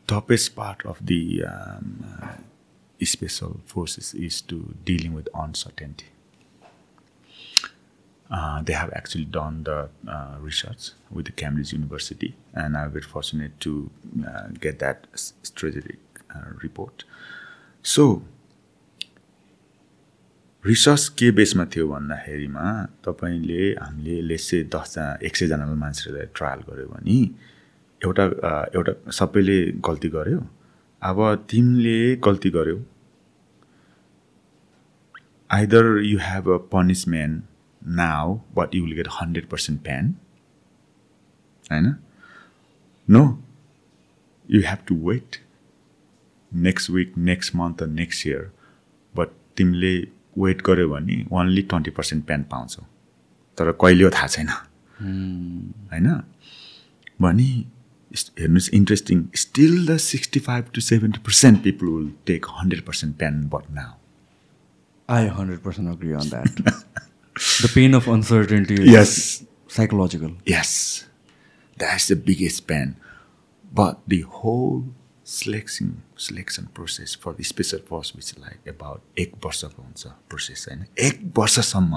toughest 0.07 0.55
part 0.55 0.85
of 0.87 1.05
the 1.05 1.45
um, 1.45 2.05
uh, 2.23 3.05
special 3.05 3.61
forces 3.67 4.15
is 4.15 4.41
to 4.41 4.75
dealing 4.85 5.13
with 5.13 5.29
uncertainty 5.35 6.07
uh, 8.31 8.63
they 8.63 8.73
have 8.73 8.93
actually 8.93 9.25
done 9.25 9.65
the 9.65 9.89
uh, 10.07 10.37
research 10.39 10.91
with 11.11 11.27
the 11.27 11.33
Cambridge 11.33 11.73
University, 11.73 12.37
and 12.55 12.77
I 12.77 12.87
was 12.87 13.05
fortunate 13.05 13.59
to 13.61 13.91
uh, 14.25 14.49
get 14.61 14.79
that 14.79 15.09
strategic 15.43 15.99
uh, 16.33 16.53
report. 16.63 17.03
So, 17.83 18.23
research 20.65 21.09
के 21.19 21.31
बेसमा 21.33 21.65
थियो 21.73 21.87
भन्दाखेरिमा 21.89 22.65
तपाईँले 23.05 23.63
हामीले 23.81 24.21
लेसे 24.29 24.63
दसजना 24.75 25.19
एक 25.27 25.37
सयजना 25.37 25.67
मान्छेहरूलाई 25.75 26.27
ट्रायल 26.37 26.61
गऱ्यो 26.69 26.87
भने 26.89 27.17
एउटा 28.01 28.25
एउटा 28.77 28.93
सबैले 29.19 29.59
गल्ती 29.89 30.09
गर्यो। 30.17 30.41
अब 31.03 31.19
तिमीले 31.51 32.17
गल्ती 32.27 32.51
गर्यो। 32.51 32.85
Either 35.51 35.85
you 36.05 36.19
have 36.23 36.49
a 36.51 36.59
punishment 36.73 37.45
now 37.83 38.39
but 38.57 38.75
you 38.75 38.85
will 38.85 38.95
get 38.97 39.09
hundred 39.21 39.49
percent 39.49 39.81
pain 39.89 40.15
होइन 41.73 41.95
no 43.09 43.25
you 44.49 44.61
have 44.69 44.87
to 44.89 44.95
wait 45.09 45.43
next 46.53 46.91
week 46.91 47.19
next 47.33 47.57
month 47.57 47.83
next 47.99 48.27
year 48.27 48.51
but 49.15 49.29
तिमीले 49.57 49.99
वेट 50.45 50.63
गऱ्यो 50.67 50.89
भने 50.89 51.25
ओन्ली 51.41 51.63
ट्वेन्टी 51.73 51.91
पर्सेन्ट 51.99 52.25
पेन 52.31 52.43
पाउँछौ 52.53 52.83
तर 53.59 53.73
कहिले 53.83 54.11
थाहा 54.17 54.27
छैन 54.37 54.49
होइन 55.93 56.09
भने 57.23 57.49
हेर्नुहोस् 58.11 58.69
interesting 58.75 59.25
still 59.45 59.87
the 59.87 59.97
sixty 60.05 60.41
five 60.49 60.71
to 60.75 60.81
seventy 60.91 61.21
percent 61.27 61.63
people 61.65 61.87
will 61.97 62.11
take 62.27 62.47
hundred 62.61 62.85
percent 62.87 63.17
pain 63.25 63.43
but 63.55 63.71
now 63.81 63.99
I 65.09 65.23
100% 65.29 65.89
agree 65.93 66.13
on 66.15 66.29
that. 66.33 66.59
the 67.63 67.69
pain 67.71 67.95
of 67.99 68.05
uncertainty 68.11 68.75
is 68.81 68.91
Yes. 68.91 69.15
psychological. 69.77 70.35
Yes, 70.51 70.69
that's 71.77 72.07
the 72.11 72.17
biggest 72.29 72.61
pain. 72.69 72.93
But 73.65 73.99
the 74.13 74.21
whole 74.37 74.77
selection 75.31 76.69
process 76.77 77.15
for 77.23 77.33
the 77.35 77.45
special 77.51 77.83
force 77.91 78.09
which 78.15 78.31
like 78.45 78.71
about 78.73 79.19
एक 79.19 79.33
वर्षको 79.45 79.83
हुन्छ 79.83 80.07
process 80.07 80.67
होइन? 80.71 80.85
एक 80.99 81.21
वर्षसम्म 81.39 81.95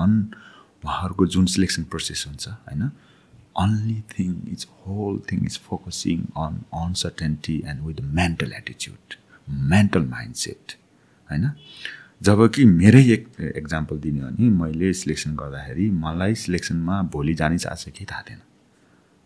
उहाँहरूको 0.86 1.26
जुन 1.36 1.46
selection 1.46 1.84
process 1.84 2.26
हुन्छ 2.28 2.48
होइन? 2.48 2.92
Only 3.60 4.00
thing 4.12 4.36
is 4.52 4.68
whole 4.86 5.20
thing 5.32 5.46
is 5.46 5.60
focusing 5.60 6.22
on 6.44 6.62
uncertainty 6.84 7.58
and 7.66 7.82
with 7.82 8.02
mental 8.22 8.54
एटिच्युड 8.54 9.18
mental 9.74 10.06
mind 10.14 10.36
set 10.36 10.78
होइन? 11.32 11.52
जब 12.24 12.48
कि 12.56 12.66
मेरै 12.66 13.04
एक 13.14 13.28
एक्जाम्पल 13.58 14.00
दिने 14.00 14.22
हो 14.22 14.28
भने 14.28 14.50
मैले 14.62 14.94
सिलेक्सन 14.94 15.36
गर्दाखेरि 15.36 15.90
मलाई 16.06 16.36
सिलेक्सनमा 16.46 17.02
भोलि 17.14 17.34
जाने 17.34 17.58
चाहन्छ 17.58 17.84
केही 17.90 18.06
थाहा 18.06 18.22
थिएन। 18.30 18.42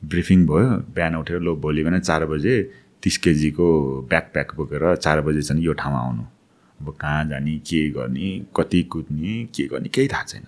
ब्रिफिङ 0.02 0.46
भयो 0.48 0.70
बिहान 0.96 1.16
उठेर 1.16 1.40
लो 1.40 1.56
भोलि 1.56 1.84
भने 1.84 2.00
चार 2.00 2.26
बजे 2.26 2.56
तिस 3.04 3.18
केजीको 3.18 3.68
ब्याकप्याक 4.10 4.56
बोकेर 4.56 4.96
चार 4.96 5.22
बजे 5.22 5.42
चाहिँ 5.42 5.64
यो 5.64 5.74
ठाउँमा 5.74 6.00
आउनु। 6.00 6.24
अब 6.80 6.88
कहाँ 7.02 7.24
जाने 7.30 7.58
के 7.66 7.90
गर्ने 7.90 8.30
कति 8.56 8.82
कुद्ने 8.92 9.34
के 9.56 9.64
गर्ने 9.68 9.90
केही 9.90 10.08
थाहा 10.08 10.24
छैन। 10.24 10.46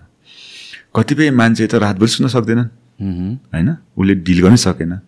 कतिपय 0.96 1.30
मान्छे 1.30 1.66
त 1.66 1.74
रातभरि 1.74 2.08
सुन्न 2.08 2.28
सक्दैनन्. 2.30 2.68
होइन? 3.52 3.68
उसले 3.96 4.14
डिल 4.26 4.40
गर्नै 4.42 4.56
सकेन। 4.56 5.00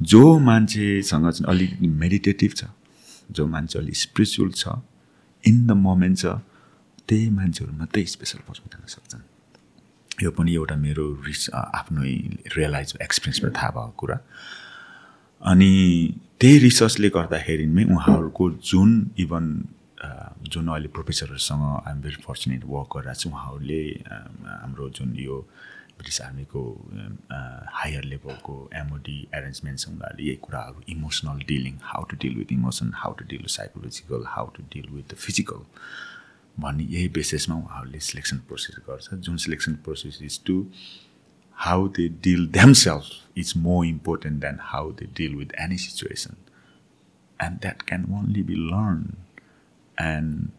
जो 0.00 0.22
मान्छेसँग 0.38 1.30
चाहिँ 1.30 1.46
अलिक 1.48 1.70
मेडिटेटिभ 1.80 2.52
छ 2.56 2.64
जो 3.30 3.46
मान्छे 3.46 3.78
अलिक 3.78 3.96
स्पिरिचुअल 3.96 4.50
छ 4.52 4.68
इन 5.44 5.66
द 5.66 5.70
मोमेन्ट 5.72 6.18
छ 6.18 6.26
त्यही 7.08 7.28
मान्छेहरू 7.30 7.72
मात्रै 7.78 8.04
स्पेसल 8.04 8.38
फर्स्टमा 8.48 8.68
जान 8.72 8.86
सक्छन्। 8.88 9.22
यो 10.22 10.30
पनि 10.30 10.54
एउटा 10.54 10.76
मेरो 10.76 11.04
रिस 11.26 11.50
आफ्नै 11.54 12.12
रियलाइज 12.56 12.96
एक्सपिरियन्सबाट 13.02 13.52
थाहा 13.56 13.70
भएको 13.70 13.94
कुरा। 13.96 14.16
अनि 15.44 15.72
त्यही 16.40 16.58
रिसर्चले 16.58 17.08
गर्दाखेरिमै 17.16 17.84
उहाँहरूको 17.94 18.44
जुन 18.70 18.90
इभन 19.24 19.44
जुन 20.52 20.68
अहिले 20.68 20.88
प्रोफेसरहरूसँग 20.96 21.62
आइएम 21.86 22.00
भेरी 22.00 22.20
फर्चुनेट 22.26 22.62
वर्क 22.64 22.88
गरिरहेको 22.96 23.20
छु 23.20 23.28
उहाँहरूले 23.30 23.82
हाम्रो 24.62 24.88
जुन 24.96 25.14
यो 25.20 25.36
ब्रिटिस 25.96 26.20
आर्मीको 26.22 26.62
हायर 27.80 28.04
लेभलको 28.12 28.56
एमओडी 28.82 29.18
एरेन्जमेन्टसँग 29.34 29.94
उनीहरूले 29.94 30.24
यही 30.28 30.36
कुराहरू 30.46 30.82
emotional 30.96 31.38
dealing 31.52 31.74
how 31.92 32.02
to 32.10 32.16
deal 32.24 32.34
with 32.40 32.52
emotion 32.58 32.92
how 33.02 33.12
to 33.20 33.24
deal 33.30 33.42
with 33.44 33.54
psychological 33.60 34.24
how 34.34 34.46
to 34.56 34.62
deal 34.74 34.88
with 34.96 35.12
the 35.12 35.16
physical 35.24 35.60
भन्ने 36.60 36.84
यही 36.96 37.08
बेसिसमा 37.14 37.56
उहाँहरूले 37.56 38.00
सिलेक्सन 38.08 38.36
प्रोसेस 38.48 38.76
गर्छ। 38.88 39.14
जुन 39.14 39.36
selection 39.44 39.72
process 39.84 40.18
is 40.22 40.40
to 40.46 40.56
how 41.54 41.88
they 41.88 42.08
deal 42.08 42.46
themselves 42.46 43.22
is 43.34 43.54
more 43.56 43.84
important 43.84 44.40
than 44.40 44.58
how 44.58 44.92
they 44.96 45.06
deal 45.06 45.36
with 45.36 45.52
any 45.56 45.76
situation. 45.76 46.36
And 47.40 47.60
that 47.60 47.86
can 47.86 48.06
only 48.12 48.42
be 48.42 48.56
learned 48.56 49.16
and 49.98 50.52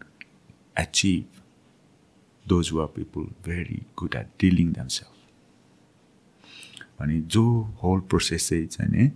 achieved 0.78 1.28
those 2.48 2.70
who 2.70 2.80
are 2.82 2.88
people 2.88 3.28
very 3.44 3.84
good 3.96 4.16
at 4.16 4.38
dealing 4.38 4.74
themselves. 4.74 5.12
अनि 7.02 7.20
जो 7.28 7.44
whole 7.84 8.00
process 8.10 8.50
चाहिँ 8.50 8.68
चाहिँ 8.68 9.12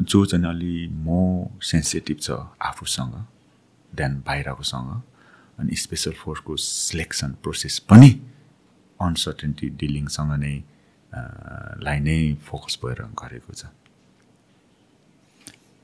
जो 0.00 0.24
चाहिँ 0.26 0.44
अलि 0.44 0.88
म 0.88 1.48
sensitive 1.60 2.18
छ 2.20 2.30
आफूसँग 2.64 3.14
देन 3.94 4.14
बाहिरकोसँग 4.26 4.90
अनि 5.60 5.76
स्पेसल 5.76 6.12
फोर्सको 6.22 6.56
सिलेक्सन 6.56 7.32
प्रोसेस 7.42 7.78
पनि 7.90 8.10
अनसर्टेन्टी 9.06 9.68
डिलिङसँग 9.82 10.32
नै 10.44 10.54
लाई 11.86 11.98
नै 12.00 12.18
फोकस 12.48 12.78
भएर 12.84 12.98
गरेको 13.22 13.52
छ। 13.54 13.62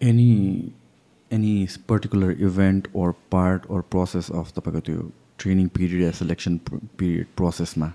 Any 0.02 0.30
any 1.30 1.54
particular 1.88 2.30
event 2.48 2.82
or 2.94 3.10
part 3.32 3.66
or 3.70 3.80
process 3.94 4.26
of 4.40 4.46
तपाईँको 4.58 4.80
त्यो 4.90 4.98
ट्रेनिङ 5.38 5.66
पिरियड 5.78 6.00
या 6.02 6.12
सिलेक्सन 6.20 6.54
पिरियड 6.68 7.26
प्रोसेसमा 7.36 7.88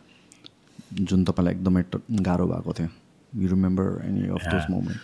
जुन 0.93 1.19
तपाईँलाई 1.25 1.53
एकदमै 1.53 1.83
गाह्रो 2.27 2.45
भएको 2.47 2.71
थियो? 2.79 2.89
You 3.35 3.49
remember 3.49 3.87
any 4.09 4.23
of 4.27 4.43
those 4.51 4.65
moment 4.71 5.03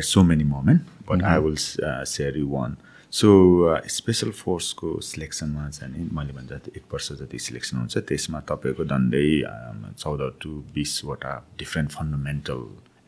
so 0.00 0.22
many 0.22 0.44
moments, 0.44 0.84
but 1.06 1.22
I 1.22 1.38
will 1.38 1.56
uh, 1.86 2.04
share 2.04 2.34
you 2.36 2.46
one. 2.46 2.76
So 3.12 3.28
special 3.92 4.30
फोर्सको 4.32 4.88
सिलेक्सनमा 5.04 5.68
चाहिँ 5.70 5.92
नि 5.96 6.08
मैले 6.16 6.32
भने 6.32 6.46
जति 6.48 6.70
एक 6.76 6.84
वर्ष 6.92 7.12
जति 7.20 7.38
सिलेक्सन 7.46 7.76
हुन्छ 7.78 7.98
त्यसमा 8.08 8.40
तपाईँको 8.50 8.84
डन्डै 8.92 9.24
चौध 10.02 10.22
टु 10.40 10.50
बिसवटा 10.74 11.32
different 11.60 11.90
fundamental 11.92 12.60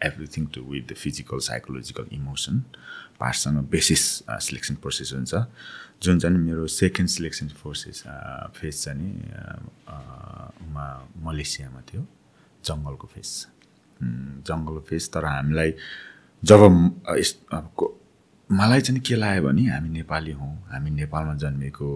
everything 0.09 0.47
to 0.55 0.61
with 0.71 0.85
the 0.93 0.95
physical 1.03 1.38
psychological 1.49 2.07
emotion 2.19 2.61
पार्टसँग 3.21 3.59
basis 3.73 4.03
selection 4.47 4.75
process 4.85 5.12
हुन्छ। 5.14 5.35
जुन 6.05 6.19
चाहिँ 6.21 6.38
मेरो 6.38 6.67
सेकेन्ड 6.69 7.11
सिलेक्सन 7.11 7.49
प्रोसेस 7.62 8.03
फेज 8.61 8.85
चाहिँ 8.85 8.99
नि 9.01 9.11
अ, 9.88 9.97
उमा 10.69 10.87
मलेसियामा 11.25 11.81
थियो 11.88 12.03
जङ्गलको 12.69 13.07
फेज 13.14 13.31
जङ्गलको 14.53 14.81
फेज 14.90 15.11
तर 15.14 15.25
हामीलाई 15.25 15.73
जब 16.43 16.61
मलाई 18.55 18.81
चाहिँ 18.81 19.01
के 19.01 19.14
लाग्यो 19.14 19.43
भने 19.49 19.62
हामी 19.71 19.88
नेपाली 19.99 20.33
हौँ 20.33 20.55
हामी 20.73 20.90
नेपालमा 21.01 21.35
जन्मेको 21.43 21.90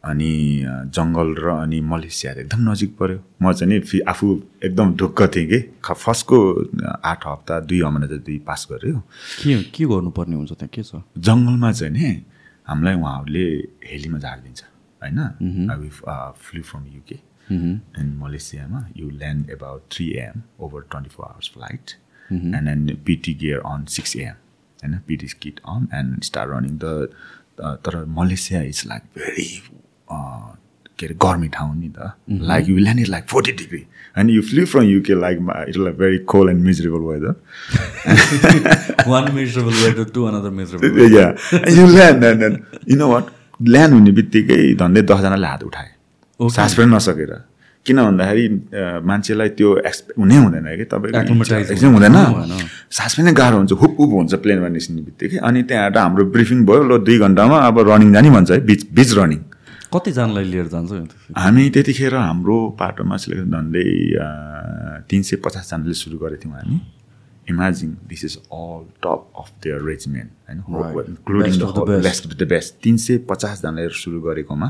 अनि 0.00 0.32
जङ्गल 0.96 1.28
र 1.44 1.48
अनि 1.60 1.80
मलेसिया 1.84 2.32
एकदम 2.32 2.60
नजिक 2.70 2.96
पऱ्यो 2.98 3.18
म 3.42 3.52
चाहिँ 3.52 3.68
नि 3.68 3.80
फि 3.84 4.00
आफू 4.08 4.26
एकदम 4.64 4.94
ढुक्क 4.96 5.20
थिएँ 5.36 5.46
कि। 5.50 5.60
फर्स्टको 5.84 6.38
आठ 7.04 7.26
हप्ता 7.26 7.60
दुई 7.68 7.80
महिना 7.84 8.06
जति 8.12 8.38
पास 8.48 8.66
गऱ्यो। 8.72 8.98
के 9.44 9.62
के 9.76 9.84
गर्नुपर्ने 9.92 10.36
हुन्छ 10.36 10.52
त्यहाँ? 10.52 10.70
के 10.74 10.82
छ? 10.82 11.04
जङ्गलमा 11.28 11.72
चाहिँ 11.72 11.92
नि 11.92 12.24
हामीलाई 12.68 12.94
उहाँहरूले 12.94 13.44
हेलीमा 13.92 14.18
झारिदिन्छ 14.24 14.60
होइन? 15.02 15.20
We 15.80 15.88
flew 15.92 16.62
from 16.70 16.84
UK 16.96 17.18
and 18.00 18.10
मलेसियामा 18.24 18.80
you 18.96 19.10
land 19.20 19.50
about 19.50 19.80
three 19.92 20.06
AM 20.24 20.42
over 20.64 20.80
twenty 20.90 21.10
four 21.14 21.26
hours 21.26 21.50
flight 21.54 21.98
and 22.32 22.68
then 22.68 22.96
PT 23.06 23.34
gear 23.42 23.58
on 23.68 23.84
six 23.96 24.16
AM 24.16 24.39
होइन 24.84 24.98
PT 25.08 25.26
kit 25.42 25.56
on 25.68 25.88
and 25.94 26.22
start 26.24 26.50
running 26.50 26.74
the 26.84 26.84
तर 27.86 27.94
मलेसिया 28.18 28.62
इज 28.62 28.82
लाइक 28.88 29.02
भेरी 29.18 29.48
के 30.98 31.06
अरे 31.06 31.14
गर्मी 31.24 31.48
ठाउँ 31.56 31.74
नि 31.76 31.88
त। 31.88 32.12
Like 32.52 32.68
you 32.68 32.76
land 32.76 33.00
it 33.00 33.08
like 33.08 33.24
forty 33.28 33.52
degree 33.60 33.82
and 34.18 34.30
you 34.30 34.42
flew 34.52 34.64
from 34.66 34.84
UK 34.84 35.14
like 35.20 35.36
it 35.68 35.76
like 35.76 35.96
very 35.98 36.18
cold 36.32 36.50
and 36.50 36.62
miserable 36.64 37.02
weather 37.10 37.32
one 39.08 39.32
miserable 39.34 39.74
weather 39.84 40.04
to 40.14 40.24
another 40.30 40.50
miserable 40.62 40.88
you 41.76 41.86
land 41.98 42.24
and 42.30 42.38
then 42.42 42.54
you 42.86 42.98
know 43.02 43.10
what? 43.14 43.26
Land 43.60 43.94
हुने 43.94 44.12
बित्तिकै 44.16 44.74
धन्दै 44.80 45.02
दसजनाले 45.08 45.46
हात 45.46 45.62
उठाए. 45.64 45.88
सास 46.40 46.74
पनि 46.74 46.94
नसकेर। 46.94 47.32
किन 47.86 47.96
भन्दाखेरि 47.96 48.44
मान्छेलाई 49.08 49.48
त्यो 49.58 49.68
एक्सपे 49.88 50.12
हुनै 50.20 50.36
हुँदैन 50.36 50.66
कि 50.78 50.84
तपाईँको 50.92 51.18
एकदम 51.74 51.92
हुँदैन। 51.96 52.16
सास 52.92 53.12
पनि 53.16 53.32
गाह्रो 53.32 53.56
हुन्छ 53.56 53.72
हुप 53.72 53.92
हुप 54.00 54.10
हुन्छ 54.20 54.32
प्लेनमा 54.44 54.68
निस्किने 54.68 55.02
बित्तिकै। 55.08 55.38
अनि 55.48 55.60
त्यहाँबाट 55.64 55.96
हाम्रो 55.96 56.24
ब्रिफिङ 56.34 56.58
भयो 56.68 56.82
ल 56.84 56.92
दुई 57.00 57.18
घन्टामा 57.24 57.56
अब 57.68 57.76
रनिङ 57.88 58.12
जाने 58.12 58.30
भन्छ 58.36 58.50
है 58.50 58.60
बिच 58.68 58.80
बिच 58.92 59.10
रनिङ। 59.18 59.40
कतिजनालाई 59.90 60.44
लिएर 60.52 60.68
जान्छ? 60.70 60.90
हामी 61.34 61.62
त्यतिखेर 61.74 62.14
हाम्रो 62.14 62.56
पाटोमा 62.78 63.16
सिलेक्सन 63.16 63.48
झन्डै 63.50 63.86
तिन 65.10 65.22
सय 65.26 65.36
पचासजनाले 65.42 65.94
सुरु 65.96 66.16
गरेको 66.22 66.40
थियौँ 66.44 66.56
हामी। 66.60 66.76
Imagine 67.50 67.90
this 68.06 68.22
is 68.24 68.34
all 68.54 68.80
top 69.02 69.20
of 69.40 69.48
their 69.64 69.78
regiment. 69.82 70.30
होइन? 70.46 70.58
इन्क्लुडिङ 71.10 71.52
द 71.58 72.42
बेस्ट 72.54 72.70
तिन 72.84 72.96
सय 73.02 73.18
पचासजनाले 73.30 73.88
सुरु 73.98 74.20
गरेकोमा 74.28 74.68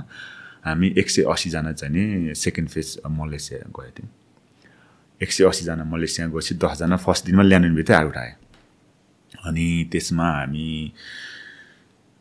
हामी 0.65 0.95
एक 0.99 1.11
सय 1.11 1.23
असीजना 1.33 1.73
चाहिँ 1.73 1.93
नि 1.95 2.35
सेकेन्ड 2.35 2.69
फेज 2.69 2.99
मलेसिया 3.09 3.59
गएको 3.61 3.91
थियौँ। 3.97 4.11
एक 5.21 5.33
सय 5.33 5.45
असीजना 5.45 5.85
मलेसिया 5.85 6.27
गएपछि 6.29 6.55
दसजना 6.55 6.97
फर्स्ट 6.97 7.27
दिनमा 7.27 7.43
ल्यान्ड 7.43 7.75
भित्रै 7.77 7.97
हात 7.97 8.07
उठायो 8.07 8.35
अनि 9.49 9.89
त्यसमा 9.93 10.27
हामी 10.31 10.93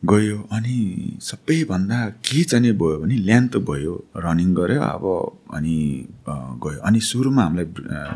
गयो 0.02 0.36
अनि 0.52 0.76
सबैभन्दा 1.20 1.98
के 2.24 2.42
चाहिँ 2.44 2.72
भयो 2.72 2.98
भने 2.98 3.16
ल्यान्ड 3.16 3.50
त 3.52 3.56
भयो 3.60 3.94
रनिङ 4.16 4.54
गऱ्यो 4.54 4.80
अब 4.80 5.04
अनि 5.54 5.76
गयो। 6.64 6.80
अनि 6.80 7.00
सुरुमा 7.00 7.42
हामीलाई 7.44 7.66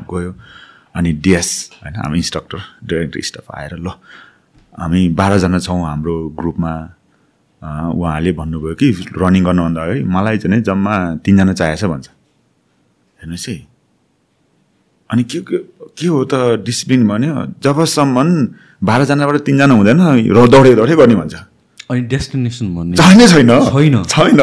गयो 0.08 0.30
अनि 0.96 1.12
डिएस 1.12 1.48
होइन 1.82 1.94
हाम्रो 1.96 2.16
इन्स्ट्रक्टर 2.16 2.58
डाइरेक्टर 2.88 3.20
स्टाफ 3.20 3.50
आएर 3.50 3.76
ल 3.76 3.88
हामी 4.80 5.08
बाह्रजना 5.20 5.58
छौँ 5.58 5.80
हाम्रो 5.84 6.14
ग्रुपमा। 6.40 6.93
उहाँले 7.64 8.33
भन्नुभयो 8.33 8.74
कि 8.74 8.90
रनिङ 8.90 9.44
गर्नुभन्दा 9.44 9.83
अगाडि 9.83 10.05
मलाई 10.05 10.38
चाहिँ 10.38 10.62
जम्मा 10.62 11.14
तिनजना 11.14 11.53
चाहिएछ 11.53 11.85
भन्छ। 11.85 12.09
हेर्नुहोस् 13.22 13.48
है। 13.48 13.66
अनि 15.11 15.24
के 15.24 15.40
के 15.98 16.07
हो 16.07 16.24
त 16.24 16.35
डिसिप्लिन 16.35 17.09
भन्यो? 17.09 17.46
जबसम्म 17.62 18.48
बाह्रजनाबाट 18.85 19.37
तिनजना 19.37 19.74
हुँदैन 19.74 20.00
र 20.33 20.48
दौडे 20.48 20.74
दौडे 20.74 20.96
गर्ने 20.96 21.14
भन्छ। 21.14 21.35
अनि 21.90 22.00
डेस्टिनेसन 22.00 22.77
भन्ने। 22.77 22.96
छैन 22.96 23.27
छैन। 23.27 23.48
छैन। 23.48 24.05
छैन। 24.05 24.40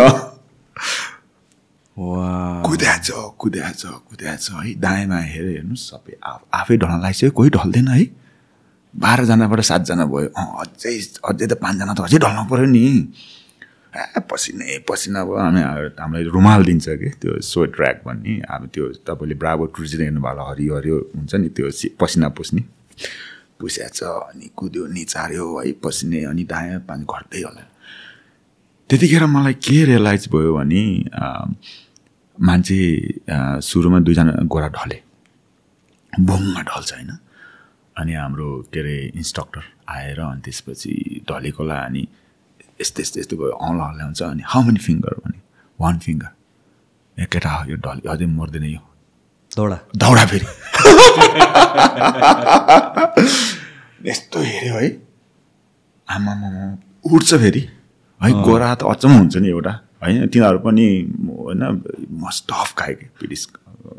वा 2.00 2.64
कुद्याछ 2.66 3.12
कुद्याछ 3.38 3.86
कुद्याछ 3.86 4.52
है 4.52 4.80
दायाँमा 4.80 5.18
हेऱ्यो 5.18 5.50
हेर्नुहोस् 5.50 5.80
सबै 5.80 6.18
आफ- 6.24 6.48
आफै 6.54 6.78
ढल्न 6.78 7.02
लागिसक्यो 7.02 7.32
कोही 7.32 7.50
ढल्दैन 7.50 7.88
है। 7.88 8.21
बाह्रजनाबाट 8.94 9.62
सातजना 9.72 10.06
भयो। 10.12 10.28
अझै 10.36 10.94
अझै 11.24 11.46
त 11.48 11.54
पाँचजना 11.64 11.94
त 11.96 12.00
अझै 12.08 12.18
ढल्नु 12.20 12.44
पऱ्यो 12.52 12.68
नि। 12.76 12.84
ए 13.92 14.20
पसिनै 14.30 14.84
पसिना 14.88 15.20
भयो। 15.28 15.38
हामी 15.40 15.62
हामीलाई 16.00 16.24
रुमाल 16.36 16.62
दिन्छ 16.70 16.88
कि? 17.00 17.10
त्यो 17.22 17.32
स्वेट 17.40 17.70
ट्र्याक 17.76 17.98
भन्ने। 18.08 18.34
अब 18.48 18.62
त्यो 18.74 18.86
तपाईँले 19.08 19.36
ब्राबो 19.42 19.64
टुरिस्ट 19.76 20.00
हेर्नु 20.00 20.22
भयो 20.22 20.44
हरियो 20.50 20.74
हरियो 20.78 20.98
हुन्छ 21.16 21.32
नि 21.42 21.50
त्यो 21.56 21.68
पसिना 22.00 22.28
पुस्ने। 22.38 22.62
पुस्याछ 23.60 24.00
अनि 24.04 24.48
कुद्यो 24.58 24.84
निचार्यो 24.98 25.46
है 25.60 25.72
पसिने 25.84 26.20
अनि 26.32 26.44
दायाँ 26.52 26.80
पानी 26.88 27.04
घट्दै 27.06 27.42
होला। 27.48 27.64
त्यतिखेर 28.90 29.24
मलाई 29.26 29.54
के 29.66 29.78
रियलाइज 29.86 30.24
भयो 30.34 30.52
भने 30.58 30.84
मान्छे 32.38 32.80
सुरुमा 33.62 34.00
दुईजना 34.04 34.32
गोरा 34.52 34.70
ढले। 34.76 34.98
बुङ्ग 36.14 36.58
ढल्छ 36.70 36.92
होइन। 36.94 37.12
अनि 37.98 38.14
हाम्रो 38.14 38.50
के 38.74 38.80
अरे 38.80 38.98
इन्स्ट्रक्टर 39.16 39.64
आएर 39.90 40.20
अनि 40.20 40.42
त्यसपछि 40.42 40.94
ढलेकोलाई 41.30 41.86
अनि 41.86 42.08
यस्तो 42.82 43.02
यस्तो 43.02 43.20
यस्तो 43.20 43.36
भयो 43.38 43.52
औँला 43.62 43.84
हल्लाउँछ 43.84 44.22
अनि 44.24 44.44
हाउ 44.46 44.64
मेनी 44.64 44.80
फिङ्गर 44.80 45.14
भने 45.26 45.40
वान 45.80 46.00
फिङ्गर 46.00 46.32
ए 47.18 47.26
केटा 47.26 47.50
हो 47.50 47.70
यो 47.72 47.78
ढले 47.78 48.10
अझै 48.10 48.26
मर्दैन 48.26 48.64
यो। 48.64 48.82
दौडा। 49.52 49.78
दौडा 49.96 50.26
फेरि। 50.26 50.48
यस्तो 54.10 54.40
हेऱ्यो 54.42 54.76
है। 54.76 54.90
आमामा 56.10 56.50
उठ्छ 57.06 57.30
फेरि। 57.36 57.64
है 58.22 58.32
गोरा 58.44 58.76
त 58.76 58.84
अचम्म 58.84 59.18
हुन्छ 59.18 59.38
नि 59.38 59.50
एउटा। 59.50 59.74
होइन 60.02 60.28
तिनीहरू 60.28 60.60
पनि 60.60 60.88
होइन 61.30 61.62
मस्ट 62.24 62.52
अफ 62.52 62.74
खायो 62.78 62.96
कि 62.96 63.06
ब्रिटिस 63.18 63.48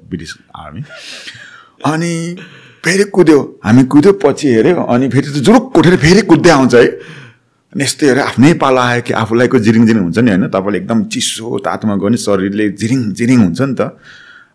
ब्रिटिस 0.08 0.32
आर्मी 0.56 0.82
अनि 1.84 2.14
फेरि 2.84 3.04
कुद्यो। 3.14 3.38
हामी 3.64 3.82
कुद्यो 3.92 4.12
पछि 4.22 4.48
हेऱ्यो 4.54 4.82
अनि 4.92 5.08
फेरि 5.08 5.28
त 5.30 5.36
जुरुक 5.46 5.78
उठेर 5.78 5.96
फेरि 6.04 6.22
कुद्दै 6.30 6.50
आउँछ 6.50 6.74
है। 6.74 6.86
अनि 7.72 7.82
यस्तो 7.84 8.02
हेरेर 8.06 8.24
आफ्नै 8.24 8.52
पाला 8.62 8.82
आयो 8.90 9.02
कि 9.06 9.12
आफूलाईको 9.22 9.58
जिरिङ 9.66 9.82
जिरिङ 9.86 10.02
हुन्छ 10.02 10.18
नि 10.18 10.30
होइन 10.30 10.46
तपाईँले 10.50 10.78
एकदम 10.78 10.98
चिसो 11.12 11.58
तातोमा 11.64 11.94
गयो 11.96 12.06
भने 12.06 12.18
शरीरले 12.26 12.68
जिरिङ 12.80 13.00
जिरिङ 13.18 13.38
हुन्छ 13.44 13.60
नि 13.62 13.74
त। 13.78 13.82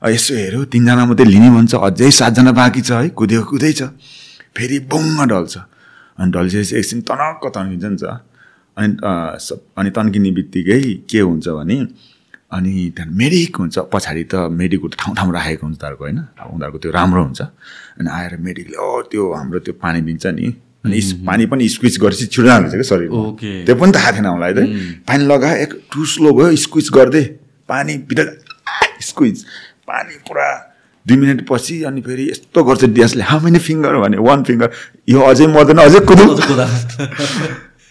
यसो 0.06 0.34
हेऱ्यो 0.36 0.62
तिनजना 0.70 1.04
मात्रै 1.10 1.26
लिने 1.26 1.50
भन्छ 1.56 1.74
अझै 1.88 2.10
सातजना 2.20 2.52
बाँकी 2.54 2.82
छ 2.84 2.92
है 3.02 3.10
कुद्यो 3.18 3.42
कुदैछ 3.50 3.82
फेरि 4.56 4.78
बुङ्ग 4.92 5.20
ढल्छ 5.32 5.56
अनि 6.20 6.30
ढल्छेपछि 6.36 6.74
एकछिन 6.78 7.00
तनक्क 7.10 7.44
तन्किन्छ 7.56 7.86
नि 7.86 7.98
त। 7.98 8.06
अनि 8.78 8.90
सब 9.42 9.60
अनि 9.80 9.90
तन्किने 9.98 10.32
बित्तिकै 10.38 10.80
के 11.10 11.20
हुन्छ 11.26 11.48
भने 11.58 11.78
अनि 12.52 12.74
त्यहाँ 12.96 13.12
मेडिक 13.12 13.56
हुन्छ। 13.56 13.78
पछाडि 13.94 14.24
त 14.32 14.36
मेडिकको 14.52 14.88
ठाउँ 14.88 15.16
ठाउँ 15.16 15.32
राखेको 15.34 15.64
हुन्छ 15.68 15.78
उनीहरूको 15.84 16.04
होइन। 16.04 16.18
अब 16.40 16.48
उनीहरूको 16.56 16.78
त्यो 16.80 16.92
राम्रो 16.92 17.22
हुन्छ। 17.24 17.42
अनि 18.00 18.10
आएर 18.10 18.38
मेडिकले 18.40 18.78
ओ 18.78 19.02
त्यो 19.12 19.24
हाम्रो 19.34 19.60
त्यो 19.60 19.74
पानी 19.84 20.00
दिन्छ 20.08 20.26
नि। 20.38 20.48
अनि 20.86 20.96
इस- 20.98 21.16
पानी 21.28 21.46
पनि 21.52 21.68
स्क्विच 21.70 21.96
गरेपछि 22.00 22.26
छिटो 22.32 22.44
जान्छ 22.48 22.72
क्या 22.72 22.82
शरीर 22.84 23.10
ओके। 23.10 23.52
त्यो 23.66 23.76
पनि 23.76 23.92
थाहा 23.92 24.12
थिएन 24.16 24.28
मलाई 24.32 24.54
त। 24.54 24.60
पानी 25.08 25.24
लगायो 25.28 25.56
एक 25.64 25.72
टु 25.92 26.06
स्लो 26.06 26.32
भयो 26.34 26.56
स्क्विच 26.56 26.88
गर्दै 26.94 27.24
पानी 27.70 27.94
भित्र 28.08 28.26
स्क्विच 29.02 29.38
पानी 29.88 30.16
पुरा 30.28 30.48
दुई 31.06 31.18
मिनट 31.18 31.48
पछि 31.48 31.84
अनि 31.84 32.02
फेरि 32.02 32.24
यस्तो 32.32 32.64
गर्छ 32.64 32.84
डिएसले 32.96 33.24
हाउ 33.24 33.40
मेनी 33.44 33.60
फिङ्गर? 33.60 33.94
भने 33.98 34.18
वान 34.18 34.44
फिङ्गर। 34.44 34.70
यो 35.10 35.20
अझै 35.22 35.48
मर्दैन 35.48 35.78
अझै 35.84 36.00
कुदौँ 36.00 36.28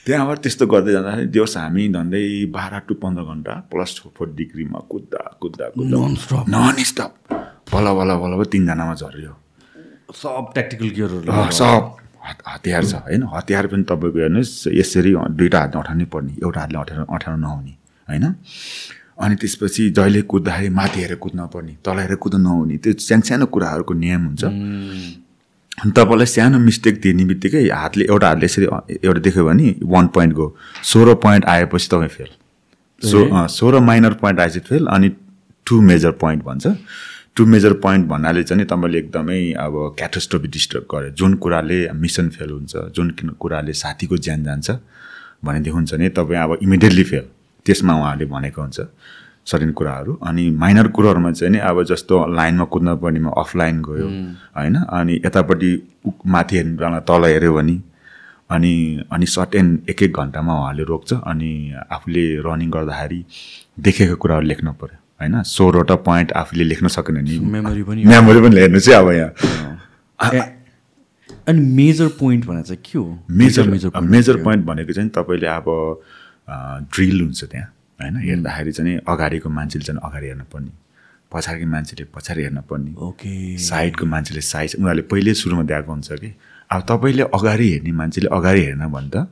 त्यहाँबाट 0.07 0.39
त्यस्तो 0.39 0.67
गर्दै 0.67 0.93
जाँदाखेरि 0.93 1.27
दिवस 1.27 1.57
हामी 1.57 1.89
झन्डै 1.93 2.45
बाह्र 2.47 2.79
टु 2.79 2.95
पन्ध्र 2.95 3.23
घन्टा 3.23 3.53
प्लस 3.53 4.03
फोर 4.17 4.35
डिग्रीमा 4.35 4.79
कुद्दा 4.79 5.39
कुद्दा 5.41 5.69
कुद्दा. 5.69 6.45
नन 6.49 6.75
स्टप 6.83 7.15
बल्ल 7.75 7.87
बल्ल 7.99 8.15
बल्ल 8.15 8.35
बल्ल 8.35 8.45
तिनजनामा 8.45 8.95
झऱ्यो। 8.95 9.33
सब 10.15 10.47
ट्याक्टिकल 10.55 10.89
गियरहरू 10.89 11.51
सब। 11.53 11.97
हत- 12.27 12.43
हतियार 12.49 12.85
छ 12.85 12.95
होइन? 12.95 13.23
हतियार 13.35 13.67
पनि 13.67 13.83
तपाईँको 13.83 14.19
हेर्नुहोस् 14.19 14.69
यसरी 14.69 15.15
दुइटा 15.31 15.59
हातले 15.61 15.81
अठाउनै 15.81 16.05
पर्ने 16.05 16.33
एउटा 16.33 16.61
हातले 16.61 16.79
अठाउनु 16.79 17.05
अठाउनु 17.15 17.41
नहुने 17.43 17.75
होइन? 18.09 18.35
अनि 19.19 19.35
त्यसपछि 19.35 19.91
जहिले 19.91 20.23
कुद्दाखेरि 20.23 20.69
माथि 20.69 21.01
हेरेर 21.01 21.17
कुद्न 21.17 21.47
पर्ने 21.47 21.77
तल 21.85 21.99
हेरेर 21.99 22.17
कुद्नु 22.17 22.41
नहुने 22.43 22.77
त्यो 22.77 22.93
सानो 22.93 23.21
सानो 23.21 23.47
कुराहरूको 23.47 23.95
नियम 23.95 24.27
हुन्छ। 24.27 24.45
तपाईँलाई 25.79 26.27
सानो 26.27 26.59
मिस्टेक 26.59 27.01
दिने 27.01 27.25
बित्तिकै 27.25 27.69
हातले 27.71 28.05
एउटा 28.05 28.29
हातले 28.29 28.47
यसरी 28.47 28.67
एउटा 29.05 29.21
देख्यो 29.21 29.45
भने 29.45 29.75
वान 29.85 30.07
पोइन्ट 30.15 30.35
गयो 30.35 30.47
सोह्र 30.93 31.15
पोइन्ट 31.25 31.45
आएपछि 31.45 31.89
तपाईँ 31.93 32.09
फेल। 32.09 32.31
सो 33.03 33.19
सोह्र 33.57 33.81
माइनर 33.81 34.13
पोइन्ट 34.23 34.41
आएपछि 34.41 34.61
फेल 34.69 34.87
अनि 34.87 35.09
टु 35.67 35.81
मेजर 35.81 36.11
पोइन्ट 36.23 36.45
भन्छ। 36.45 36.67
टु 37.37 37.47
मेजर 37.47 37.73
पोइन्ट 37.85 38.07
भन्नाले 38.09 38.43
चाहिँ 38.43 38.65
तपाईँले 38.67 38.99
एकदमै 38.99 39.41
अब 39.61 39.75
क्याटोस्ट्रोफी 39.99 40.49
डिस्टर्ब 40.49 40.85
गर्यो। 40.93 41.11
जुन 41.13 41.35
कुराले 41.45 41.79
मिसन 41.93 42.29
फेल 42.33 42.51
हुन्छ 42.51 42.77
जुन 42.97 43.11
कुराले 43.41 43.73
साथीको 43.75 44.17
ज्यान 44.17 44.45
जान्छ 44.45 44.71
भनेदेखि 45.45 45.77
हुन्छ 45.77 45.95
नि 45.95 46.09
तपाईँ 46.17 46.41
अब 46.41 46.59
इमिडिएटली 46.63 47.05
फेल 47.05 47.25
त्यसमा 47.67 47.95
उहाँले 48.01 48.25
भनेको 48.33 48.63
हुन्छ। 48.63 48.81
सर्टेन 49.47 49.71
कुराहरू 49.79 50.13
अनि 50.27 50.45
माइनर 50.63 50.89
कुराहरूमा 50.97 51.31
चाहिँ 51.33 51.53
नि 51.53 51.59
अब 51.71 51.83
जस्तो 51.91 52.15
लाइनमा 52.35 52.65
कुद्न 52.75 52.97
पर्नेमा 53.03 53.31
अफलाइन 53.43 53.83
गयो 53.83 54.09
होइन? 54.59 54.77
अनि 54.77 55.15
यतापट्टि 55.27 55.71
माथि 56.27 56.57
हेर्नु 56.57 57.01
तल 57.09 57.25
हेऱ्यो 57.25 57.53
भने 57.55 57.77
अनि 58.51 58.73
अनि 59.13 59.27
सर्टेन 59.27 59.67
एक 59.91 60.03
एक 60.03 60.13
घन्टामा 60.17 60.53
उहाँले 60.61 60.83
रोक्छ 60.91 61.13
अनि 61.15 61.53
आफूले 61.93 62.25
रनिङ 62.47 62.71
गर्दाखेरि 62.71 63.21
देखेको 63.87 64.17
कुराहरू 64.23 64.47
लेख्नु 64.47 64.73
पऱ्यो 64.83 64.99
होइन? 65.21 65.43
सोह्रवटा 65.43 65.95
पोइन्ट 66.09 66.33
आफूले 66.43 66.65
लेख्न 66.65 66.89
सकेन 66.97 67.17
भने 67.17 67.39
मेमोरी 67.55 67.83
पनि 67.83 68.05
मेमोरी 68.05 68.41
पनि 68.41 68.61
हेर्नु 68.61 68.81
चाहिँ 68.81 68.99
अब 69.01 69.11
यहाँ। 69.13 69.31
अनि 71.49 71.61
मेजर 71.75 72.09
पोइन्ट 72.19 72.47
भनेर 72.47 72.63
चाहिँ 72.63 72.83
के 72.85 72.99
हो? 72.99 73.07
Major 73.31 73.69
major 73.71 74.01
major? 74.03 74.43
पोइन्ट 74.45 74.65
भनेको 74.67 74.93
चाहिँ 74.93 75.11
तपाईँले 75.17 75.47
अब 75.47 75.67
ड्रिल 76.95 77.21
हुन्छ 77.21 77.45
त्यहाँ। 77.45 77.73
होइन 77.99 78.17
हेर्दाखेरि 78.17 78.73
चाहिँ 78.73 78.97
अगाडिको 79.09 79.49
मान्छेले 79.49 79.85
चाहिँ 79.85 80.01
अगाडि 80.05 80.27
हेर्न 80.27 80.43
पर्ने 80.53 80.73
पछाडिको 81.33 81.67
मान्छेले 81.71 82.05
पछाडि 82.15 82.43
हेर्न 82.43 82.61
पर्ने 82.71 82.93
ओके। 83.07 83.33
साइडको 83.59 84.05
मान्छेले 84.07 84.41
साइड 84.41 84.71
उनीहरूले 84.79 85.03
पहिल्यै 85.11 85.35
सुरुमा 85.35 85.63
दिएको 85.71 85.93
हुन्छ 85.93 86.09
कि। 86.13 86.31
अब 86.71 86.81
तपाईँले 86.91 87.23
अगाडि 87.35 87.67
हेर्ने 87.73 87.93
मान्छेले 87.93 88.29
अगाडि 88.37 88.61
हेर्न 88.65 88.87
भने 88.93 89.09
त 89.11 89.27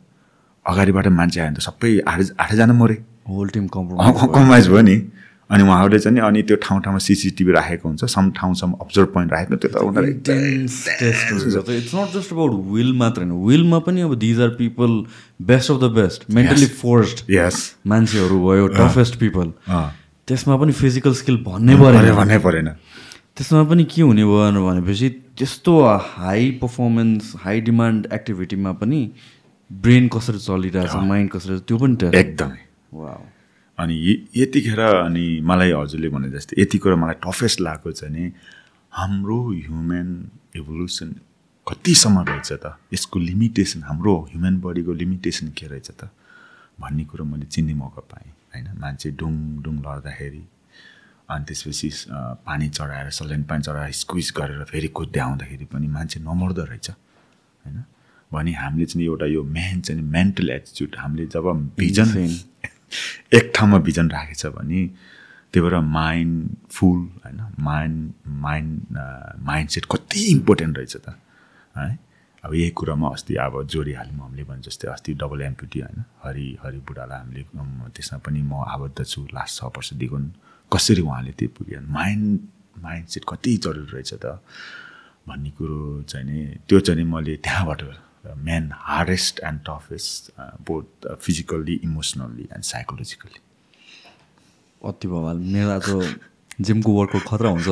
अगाडिबाट 0.66 1.06
मान्छे 1.18 1.40
आयो 1.40 1.48
भने 1.48 1.56
त 1.56 1.62
सबै 1.68 1.90
आठ 2.08 2.18
आठैजना 2.40 2.74
मरे। 2.74 2.96
होल 3.28 3.48
टिम 3.54 3.66
कम्प्रोमाइज 3.68 4.68
भयो 4.68 4.82
नि। 4.82 4.96
अनि 5.54 5.62
उहाँहरूले 5.62 5.98
चाहिँ 5.98 6.20
अनि 6.26 6.42
त्यो 6.42 6.56
ठाउँ 6.62 6.80
ठाउँमा 6.82 6.98
सिसिटिभी 6.98 7.52
राखेको 7.52 7.88
हुन्छ। 7.88 8.04
सम 8.10 8.30
ठाउँसम्म 8.38 8.72
अब्जर्भ 8.82 9.08
पोइन्ट 9.14 9.32
राखेको 9.32 9.56
त्यो 9.56 9.70
त 9.70 11.68
it's 11.70 11.94
not 11.94 12.08
just 12.14 12.32
about 12.32 12.52
will 12.74 12.92
मात्र 12.98 13.22
होइन। 13.22 13.32
विलमा 13.46 13.78
पनि 13.86 14.00
अब 14.02 14.14
these 14.18 14.40
are 14.40 14.48
people 14.60 14.90
best 15.50 15.70
of 15.70 15.78
the 15.80 15.90
best 15.98 16.30
mentally 16.30 16.66
forced 16.80 17.30
यस 17.30 17.56
मान्छेहरू 17.86 18.36
भयो 18.46 18.66
टफेस्ट 18.74 19.18
पिपल। 19.20 19.52
त्यसमा 20.28 20.56
पनि 20.56 20.72
फिजिकल 20.72 21.12
स्किल 21.14 21.36
भन्नै 21.44 21.74
परेन। 21.76 22.14
भन्नै 22.16 22.38
परेन। 22.40 22.68
त्यसमा 23.36 23.62
पनि 23.70 23.84
के 23.84 24.02
हुने 24.02 24.24
भयो 24.24 24.66
भनेपछि 24.66 25.08
त्यस्तो 25.38 25.72
हाई 26.16 26.50
पर्फर्मेन्स 26.62 27.32
हाई 27.44 27.60
डिमान्ड 27.60 28.06
एक्टिभिटीमा 28.12 28.72
पनि 28.82 29.00
ब्रेन 29.70 30.04
कसरी 30.08 30.38
चलिरहेछ 30.38 30.94
माइन्ड 31.04 31.30
कसरी 31.30 31.58
त्यो 31.68 31.76
पनि 31.78 31.94
एकदमै। 32.18 32.60
अनि 33.78 33.94
यतिखेर 34.36 34.80
अनि 34.80 35.40
मलाई 35.40 35.72
हजुरले 35.72 36.08
भने 36.14 36.30
जस्तै 36.30 36.60
यति 36.62 36.78
कुरा 36.78 36.96
मलाई 36.96 37.14
टफेस्ट 37.26 37.60
लागेको 37.60 37.92
चाहिँ 37.92 38.14
नि 38.14 38.32
हाम्रो 38.92 39.38
ह्युमन 39.50 40.08
इभोल्युसन 40.56 41.08
कतिसम्म 41.66 42.20
रहेछ 42.28 42.52
त? 42.52 42.76
यसको 42.94 43.18
लिमिटेसन 43.18 43.82
हाम्रो 43.82 44.14
ह्युमन 44.30 44.54
बडीको 44.60 44.92
लिमिटेसन 44.92 45.48
के 45.58 45.66
रहेछ 45.66 45.90
त? 45.90 46.10
भन्ने 46.80 47.04
कुरो 47.10 47.24
मैले 47.24 47.46
चिन्ने 47.46 47.74
मौका 47.74 48.02
पाएँ 48.10 48.30
होइन? 48.54 48.66
मान्छे 48.78 49.10
डुङ 49.18 49.34
डुङ 49.64 49.74
लड्दाखेरि 49.86 50.44
अनि 51.30 51.44
त्यसपछि 51.48 51.88
पानी 52.46 52.68
चढाएर 52.68 53.10
सलाइन 53.10 53.42
पानी 53.50 53.62
चढाएर 53.62 53.92
स्क्विज 54.02 54.32
गरेर 54.36 54.64
फेरि 54.70 54.88
कुद्दै 54.88 55.20
आउँदाखेरि 55.20 55.64
पनि 55.72 55.88
मान्छे 55.88 56.20
नमर्दो 56.20 56.64
रहेछ 56.70 56.90
होइन? 56.90 57.78
भने 58.32 58.52
हामीले 58.52 58.86
चाहिँ 58.86 59.06
एउटा 59.06 59.26
यो 59.26 59.42
मेन 59.42 59.80
चाहिँ 59.80 60.02
मेन्टल 60.02 60.50
एटिच्युड 60.50 60.96
हामीले 60.98 61.26
जब 61.34 61.46
भिजन 61.78 62.10
एक 63.34 63.52
ठाउँमा 63.54 63.78
भिजन 63.86 64.10
राखेछ 64.10 64.46
भने 64.46 64.86
त्यही 65.52 65.60
भएर 65.60 65.78
माइन्ड 65.80 66.56
फुल 66.70 66.98
होइन? 67.24 67.40
माइन्ड 67.60 68.12
माइन्ड 68.44 68.98
माइन्ड 69.46 69.70
सेट 69.70 69.84
कति 69.90 70.24
इम्पोर्टेन्ट 70.30 70.78
रहेछ 70.78 70.96
त 70.96 71.16
है? 71.76 71.98
अब 72.44 72.54
यही 72.54 72.70
कुरामा 72.70 73.08
अस्ति 73.08 73.34
अब 73.40 73.62
जोडिहाल्यौँ 73.72 74.20
हामीले 74.20 74.44
भने 74.44 74.62
जस्तै 74.62 74.88
अस्ति 74.88 75.14
डबल 75.14 75.42
एमपिटी 75.42 75.80
होइन? 75.80 76.04
हरि 76.24 76.46
हरि 76.62 76.78
बुढालाई 76.86 77.18
हामीले 77.18 77.42
त्यसमा 77.94 78.18
पनि 78.26 78.42
म 78.42 78.64
आबद्ध 78.68 79.04
छु 79.04 79.20
लास्ट 79.34 79.60
छ 79.60 79.64
वर्षदेखि 79.76 80.18
कसरी 80.72 81.02
उहाँले 81.02 81.32
त्यो 81.38 81.48
पुग्यो? 81.56 81.80
माइन्ड 81.88 82.40
माइन्ड 82.84 83.06
सेट 83.08 83.24
कति 83.28 83.56
जरुरी 83.64 83.92
रहेछ 83.92 84.14
त 84.14 84.40
भन्ने 85.28 85.50
कुरो 85.56 86.02
चाहिँ 86.08 86.26
नि 86.26 86.38
त्यो 86.68 86.80
चाहिँ 86.80 87.04
मैले 87.04 87.36
त्यहाँबाट 87.40 87.80
main 88.44 88.70
hardest 88.90 89.40
and 89.44 89.60
toughest 89.68 90.30
both 90.68 91.08
physically 91.22 91.80
emotionally 91.84 92.48
and 92.52 92.64
psychologically 92.64 93.40
अति 94.82 95.08
भवाल 95.08 95.36
मेरो 95.56 95.70
आज 95.70 96.16
जिमको 96.60 96.92
वर्कआउट 96.92 97.24
खतरा 97.28 97.50
हुन्छ। 97.50 97.66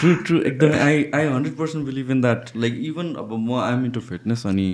ट्रु 0.00 0.14
ट्रु 0.14 0.40
एकदमै 0.50 0.78
I 0.78 1.04
I 1.14 1.26
hundred 1.26 1.56
percent 1.56 1.86
believe 1.86 2.10
in 2.10 2.20
that 2.20 2.50
like 2.56 2.74
even 2.88 3.14
अब 3.18 3.32
म 3.38 3.60
आइम 3.60 3.84
इन्टु 3.84 4.00
फिटनेस 4.08 4.46
अनि 4.46 4.66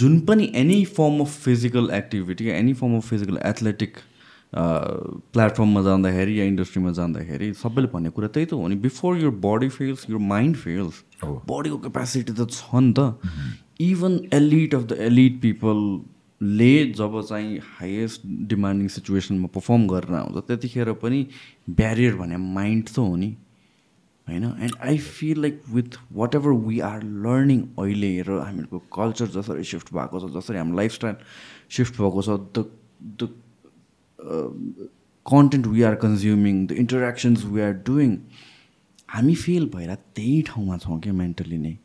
जुन 0.00 0.18
पनि 0.28 0.50
any 0.56 0.84
form 0.98 1.20
of 1.20 1.38
physical 1.44 1.90
activity 1.94 2.48
any 2.58 2.72
form 2.82 2.96
of 2.96 3.08
physical 3.08 3.38
athletic 3.44 3.96
प्लेटफर्ममा 4.54 5.82
जाँदाखेरि 5.82 6.38
या 6.40 6.44
इन्डस्ट्रीमा 6.44 6.90
जाँदाखेरि 6.92 7.52
सबैले 7.54 7.88
भन्ने 7.92 8.10
कुरा 8.10 8.28
त्यही 8.28 8.46
त 8.46 8.52
हो 8.52 8.68
नि। 8.68 8.76
Before 8.76 9.18
your 9.20 9.34
body 9.44 9.68
fails 9.68 10.06
your 10.10 10.20
mind 10.20 10.56
fails 10.56 11.02
बडीको 11.24 11.78
क्यापेसिटी 11.78 12.32
त 12.32 12.50
छ 12.50 12.74
नि 12.74 12.92
त। 12.98 13.14
Even 13.80 14.18
elite 14.34 14.74
of 14.74 14.82
the 14.82 14.96
elite 15.00 15.40
पिपलले 15.42 16.74
जब 16.92 17.20
चाहिँ 17.28 17.58
हाइएस्ट 17.78 18.26
डिमान्डिङ 18.50 18.88
सिचुएसनमा 18.96 19.48
पर्फर्म 19.54 19.86
गरेर 19.88 20.14
आउँछ 20.14 20.46
त्यतिखेर 20.48 20.92
पनि 20.98 21.20
ब्यारियर 21.70 22.16
भने 22.16 22.36
माइन्ड 22.36 22.88
त 22.88 22.98
हो 22.98 23.16
नि। 23.16 23.30
होइन? 24.26 24.44
And 24.44 24.74
I 24.82 24.98
feel 24.98 25.40
like 25.42 25.62
with 25.74 25.98
whatever 26.34 26.50
we 26.66 26.80
are 26.90 27.02
learning 27.26 27.60
अहिले 27.78 28.12
र 28.22 28.40
हामीहरूको 28.40 28.78
कल्चर 28.98 29.26
जसरी 29.38 29.64
सिफ्ट 29.70 29.94
भएको 29.94 30.20
छ 30.20 30.32
जसरी 30.34 30.58
हाम्रो 30.58 30.76
लाइफस्टाइल 30.76 31.16
सिफ्ट 31.76 31.94
भएको 32.00 32.22
छ 32.22 32.28
the 32.58 32.66
the 33.22 33.28
content 35.26 35.66
we 35.66 35.82
are 35.82 35.94
consuming 36.04 36.66
the 36.66 36.72
interactions 36.82 37.44
we 37.46 37.60
are 37.62 37.72
doing 37.86 38.16
हामी 39.08 39.34
फेल 39.36 39.66
भएर 39.74 39.94
त्यही 39.94 40.40
ठाउँमा 40.48 40.76
छौँ 40.78 41.00
क्या 41.00 41.12
मेन्टली 41.20 41.58
नै। 41.58 41.76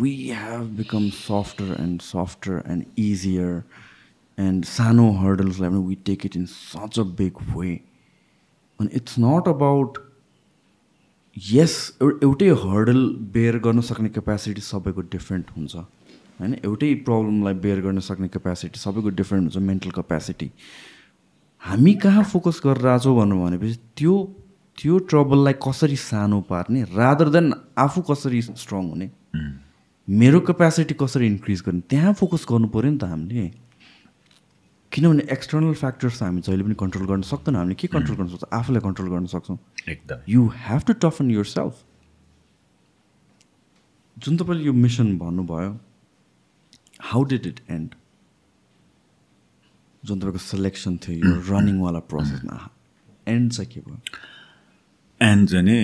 We 0.00 0.12
have 0.30 0.66
become 0.76 1.08
softer 1.14 1.76
and 1.80 2.00
softer 2.02 2.62
and 2.66 2.84
easier 2.98 3.62
and 4.38 4.64
सानो 4.64 5.10
हर्डल्सलाई 5.20 5.70
पनि 5.70 5.86
we 5.86 5.94
take 6.06 6.26
it 6.26 6.36
in 6.36 6.46
such 6.50 6.98
a 6.98 7.02
big 7.18 7.42
way 7.56 7.72
अनि 8.80 8.88
इट्स 8.96 9.18
नट 9.18 9.48
अबाउट 9.48 9.98
यस 11.36 11.74
एउटै 12.02 12.48
हर्डल 12.62 13.02
बेयर 13.34 13.58
गर्न 13.66 13.80
सक्ने 13.88 14.08
क्यापेसिटी 14.08 14.60
सबैको 14.60 15.00
डिफ्रेन्ट 15.12 15.50
हुन्छ। 15.56 15.74
होइन? 15.76 16.54
एउटै 16.64 16.94
प्रब्लमलाई 17.06 17.54
बेयर 17.66 17.80
गर्न 17.80 18.00
सक्ने 18.06 18.28
क्यापेसिटी 18.28 18.78
सबैको 18.80 19.10
डिफ्रेन्ट 19.20 19.42
हुन्छ 19.44 19.66
मेन्टल 19.66 19.90
क्यापेसिटी 19.98 20.50
हामी 21.62 21.94
कहाँ 22.02 22.24
फोकस 22.24 22.60
गरेर 22.64 22.86
आछौँ 22.86 23.16
भन्नु 23.16 23.36
भनेपछि 23.44 23.76
त्यो 23.96 24.14
त्यो 24.78 24.98
ट्रबललाई 25.10 25.54
कसरी 25.62 25.96
सानो 26.02 26.40
पार्ने 26.50 26.82
रादर 26.96 27.28
देन 27.30 27.52
आफू 27.78 28.00
कसरी 28.10 28.40
स्ट्रङ 28.42 28.88
हुने 28.90 29.06
मेरो 30.08 30.40
क्यापेसिटी 30.40 30.94
कसरी 31.00 31.26
इन्क्रिज 31.26 31.62
गर्ने 31.66 31.80
त्यहाँ 31.90 32.12
फोकस 32.20 32.46
गर्नु 32.50 32.68
पऱ्यो 32.74 32.90
नि 32.90 32.98
त 32.98 33.04
हामीले। 33.04 33.44
किनभने 34.92 35.22
एक्सटर्नल 35.32 35.74
फ्याक्टर्स 35.74 36.22
हामी 36.22 36.40
जहिले 36.42 36.64
पनि 36.64 36.74
कन्ट्रोल 36.80 37.06
गर्न 37.06 37.22
सक्दैन 37.28 37.56
हामीले 37.56 37.74
के 37.78 37.86
कन्ट्रोल 37.92 38.16
गर्न 38.18 38.28
सक्छौँ? 38.32 38.50
आफूलाई 38.58 38.80
कन्ट्रोल 38.80 39.08
गर्न 39.10 39.26
सक्छौँ। 39.30 39.58
एकदम। 39.88 40.18
You 40.28 40.40
have 40.64 40.80
to 40.88 40.92
toughen 41.04 41.30
yourself 41.46 41.84
जुन 44.16 44.36
तपाईँले 44.36 44.64
यो 44.64 44.72
मिसन 44.72 45.16
भन्नुभयो 45.18 45.72
हाउ 47.12 47.24
डिड 47.30 47.46
इट 47.46 47.60
एन्ड 47.70 47.94
जुन 50.04 50.16
तपाईँको 50.20 50.38
सेलेक्सन 50.38 50.96
थियो 50.96 51.28
यो 51.28 51.34
रनिङवाला 51.50 52.00
प्रोसेसमा 52.10 52.56
एन्ड 53.26 53.52
चाहिँ 53.52 53.70
के 53.72 53.80
भयो? 53.80 53.98
एन्ड 55.20 55.48
चाहिँ 55.48 55.64
नि 55.64 55.78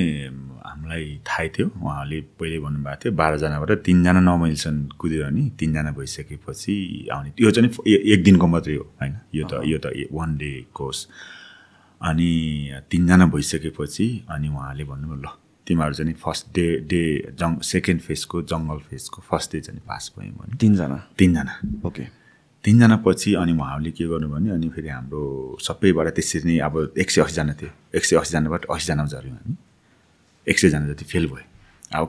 हामीलाई 0.67 1.05
थाहै 1.29 1.49
थियो 1.49 1.67
उहाँले 1.69 2.21
पहिले 2.41 2.59
भन्नुभएको 2.59 3.01
थियो 3.05 3.12
बाह्रजनाबाट 3.12 3.71
तिनजना 3.87 4.21
नमिल्छन् 4.21 4.79
कुदेर 4.99 5.31
नि 5.31 5.43
तिनजना 5.61 5.91
भइसकेपछि 5.93 6.75
आउने। 7.12 7.33
यो 7.41 7.51
चाहिँ 7.51 7.69
नि 7.69 7.95
एक 8.12 8.21
दिनको 8.25 8.47
मात्रै 8.47 8.75
हो 8.75 8.85
होइन? 9.01 9.14
यो 9.35 9.45
त 9.45 9.53
यो 9.64 9.79
त 9.79 9.87
वान 10.12 10.37
डे 10.37 10.53
कोर्स 10.75 10.99
अनि 12.01 12.31
तिनजना 12.91 13.27
भइसकेपछि 13.27 14.07
अनि 14.31 14.49
उहाँले 14.49 14.85
भन्नुभयो 14.85 15.21
ल 15.23 15.27
तिमीहरू 15.67 15.95
चाहिँ 15.95 16.09
नि 16.09 16.14
फर्स्ट 16.17 16.45
डे 16.55 16.67
डे 16.91 17.03
जङ 17.37 17.51
सेकेन्ड 17.61 18.01
फेजको 18.01 18.43
जङ्गल 18.43 18.79
फेजको 18.89 19.23
फर्स्ट 19.31 19.53
डे 19.53 19.61
चाहिँ 19.61 19.79
नि 19.79 19.85
पास 19.89 20.12
भयौँ 20.19 20.33
भने 20.33 20.57
तिनजना? 20.57 20.99
तिनजना। 21.19 21.53
ओके 21.89 22.05
तिनजना 22.67 22.97
पछि 23.07 23.35
अनि 23.39 23.53
उहाँहरूले 23.55 23.91
के 23.95 24.05
गर्नु 24.11 24.29
भने 24.35 24.51
अनि 24.51 24.69
फेरि 24.75 24.89
हाम्रो 24.91 25.23
सबैबाट 25.62 26.09
त्यसरी 26.19 26.43
नै 26.51 26.59
अब 26.67 26.75
एक 26.99 27.11
सय 27.11 27.21
असीजना 27.23 27.55
थियो 27.62 27.71
एक 27.95 28.05
सय 28.05 28.17
असीजनाबाट 28.19 28.62
असीजनामा 28.67 29.09
झऱ्यौँ 29.09 29.37
हामी। 29.39 29.55
एक 30.47 30.59
सयजना 30.59 30.87
जति 30.91 31.05
फेल 31.07 31.27
भयो 31.31 31.47
अब 31.95 32.07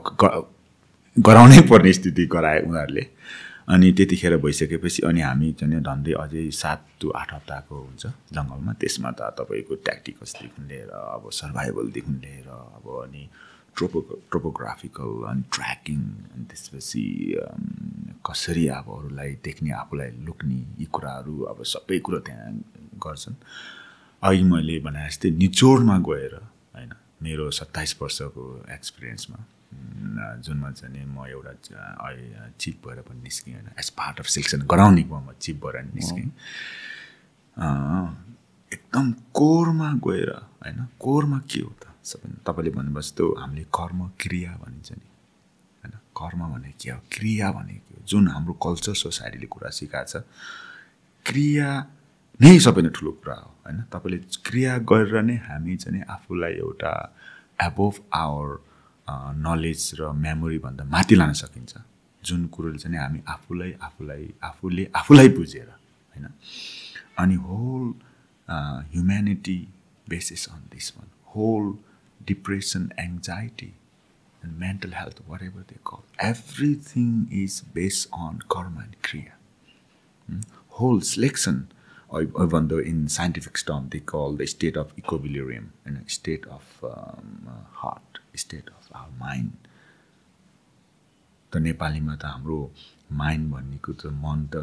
गराउनै 1.16 1.60
पर्ने 1.70 1.92
स्थिति 1.92 2.26
गराए 2.26 2.60
उनीहरूले। 2.66 3.04
अनि 3.68 3.92
त्यतिखेर 3.92 4.36
भइसकेपछि 4.42 5.02
अनि 5.08 5.20
हामी 5.20 5.52
चाहिँ 5.60 5.80
झन्डै 5.80 6.12
अझै 6.24 6.50
सात 6.50 6.80
टु 7.00 7.10
आठ 7.20 7.32
हप्ताको 7.34 7.74
हुन्छ 7.76 8.06
जङ्गलमा। 8.34 8.72
त्यसमा 8.80 9.10
त 9.14 9.20
तपाईँको 9.38 9.74
ट्याक्टिकल्सदेखि 9.86 10.62
लिएर 10.68 10.90
अब 10.90 11.30
सर्भाइभलदेखि 11.30 12.12
लिएर 12.24 12.48
अब 12.48 12.86
अनि 13.04 13.22
ट्रोपो 13.78 14.00
ट्रोपोग्राफिकल 14.30 15.10
अनि 15.30 15.42
ट्र्याकिङ 15.54 16.00
अनि 16.34 16.44
त्यसपछि 16.50 17.04
अम, 17.42 17.64
कसरी 18.26 18.66
अब 18.78 18.86
अरूलाई 18.98 19.30
देख्ने 19.44 19.70
आफूलाई 19.82 20.10
लुक्ने 20.26 20.58
यी 20.80 20.86
कुराहरू 20.94 21.34
अब 21.52 21.62
सबै 21.74 21.98
कुरो 22.06 22.18
त्यहाँ 22.26 22.52
गर्छन्। 23.04 23.36
अघि 24.22 24.42
मैले 24.52 24.78
भने 24.86 25.06
जस्तै 25.08 25.30
निचोडमा 25.42 25.96
गएर 26.08 26.34
होइन 26.74 26.90
मेरो 27.22 27.50
सत्ताइस 27.60 27.96
वर्षको 28.02 28.44
एक्सपिरियन्समा 28.74 29.38
जुनमा 30.44 30.70
चाहिँ 30.78 31.04
म 31.06 31.26
एउटा 31.28 31.52
चिप 32.58 32.76
भएर 32.86 33.00
पनि 33.06 33.20
निस्केँ 33.22 33.54
होइन 33.54 33.68
एज 33.78 33.88
पार्ट 34.00 34.20
अफ 34.20 34.26
सेलेक्सन 34.34 34.60
गराउनेमा 34.72 35.18
म 35.20 35.32
चिप 35.40 35.56
भएर 35.64 35.82
निस्केँ। 35.94 36.28
एकदम 38.72 39.12
कोरमा 39.38 39.92
गएर 40.06 40.30
होइन 40.34 40.86
कोरमा 41.00 41.38
के 41.50 41.60
हो 41.60 41.72
त? 41.82 41.87
सबै 42.10 42.28
तपाईँले 42.46 42.70
भन्नुभयो 42.76 43.02
जस्तो 43.02 43.24
हामीले 43.40 43.64
कर्म 43.78 44.00
क्रिया 44.22 44.52
भनिन्छ 44.62 44.90
नि। 44.92 45.06
होइन? 45.82 45.94
कर्म 46.18 46.40
भने 46.52 46.70
के 46.80 46.90
हो? 46.90 47.00
क्रिया 47.12 47.46
भने 47.52 47.74
के 47.74 47.92
हो? 47.94 48.00
जुन 48.08 48.24
हाम्रो 48.28 48.52
कल्चर 48.64 48.94
सोसाइटीले 49.04 49.46
कुरा 49.46 49.70
सिकाएको 49.78 50.08
छ 50.12 50.24
क्रिया 51.26 51.68
नै 52.40 52.58
सबैभन्दा 52.64 52.90
ठुलो 52.96 53.12
कुरा 53.20 53.34
हो। 53.34 53.50
होइन? 53.64 53.78
तपाईँले 53.92 54.18
क्रिया 54.46 54.72
गरेर 54.90 55.22
नै 55.22 55.36
हामी 55.48 55.76
चाहिँ 55.76 56.02
आफूलाई 56.08 56.52
एउटा 56.64 56.92
एबोभ 57.68 57.94
आवर 58.14 58.48
नलेज 59.44 59.82
र 60.00 60.12
मेमोरीभन्दा 60.24 60.84
माथि 60.84 61.14
लान 61.20 61.32
सकिन्छ। 61.42 61.72
जुन 62.22 62.46
कुरोले 62.54 62.78
चाहिँ 62.78 62.98
हामी 62.98 63.20
आफूलाई 63.28 63.72
आफूलाई 63.82 64.24
आफूले 64.42 64.84
आफूलाई 64.94 65.28
बुझेर। 65.36 65.68
होइन? 66.12 66.26
अनि 67.18 67.34
whole 67.46 67.84
humanity 68.92 69.58
basis 70.08 70.46
on 70.48 70.60
this 70.72 70.86
one 70.96 71.08
whole 71.32 71.64
depression 72.26 72.92
anxiety 72.98 73.72
and 74.42 74.58
mental 74.58 74.92
health, 74.92 75.20
whatever 75.26 75.64
they 75.66 75.78
call. 75.84 76.04
Everything 76.18 77.28
is 77.30 77.60
based 77.60 78.08
on 78.12 78.40
karma 78.48 78.80
and 78.80 79.02
kriya. 79.02 79.32
Hmm? 80.26 80.40
Whole 80.70 81.00
selection, 81.00 81.68
even 82.14 82.68
though 82.68 82.78
in 82.78 83.08
scientific 83.08 83.64
term 83.66 83.88
they 83.90 84.00
call 84.00 84.34
the 84.34 84.46
state 84.46 84.76
of 84.76 84.92
equilibrium 84.96 85.72
and 85.84 85.98
a 85.98 86.08
state 86.08 86.46
of 86.46 86.62
um, 86.84 87.48
uh, 87.48 87.64
heart, 87.72 88.20
state 88.34 88.68
of 88.68 88.84
our 88.94 89.08
mind. 89.18 89.56
त 91.50 91.56
नेपालीमा 91.64 92.14
त 92.20 92.28
हाम्रो 92.28 92.58
mind 93.20 93.44
भन्नेको 93.52 93.92
त 94.00 94.12
मन 94.24 94.40
त 94.52 94.56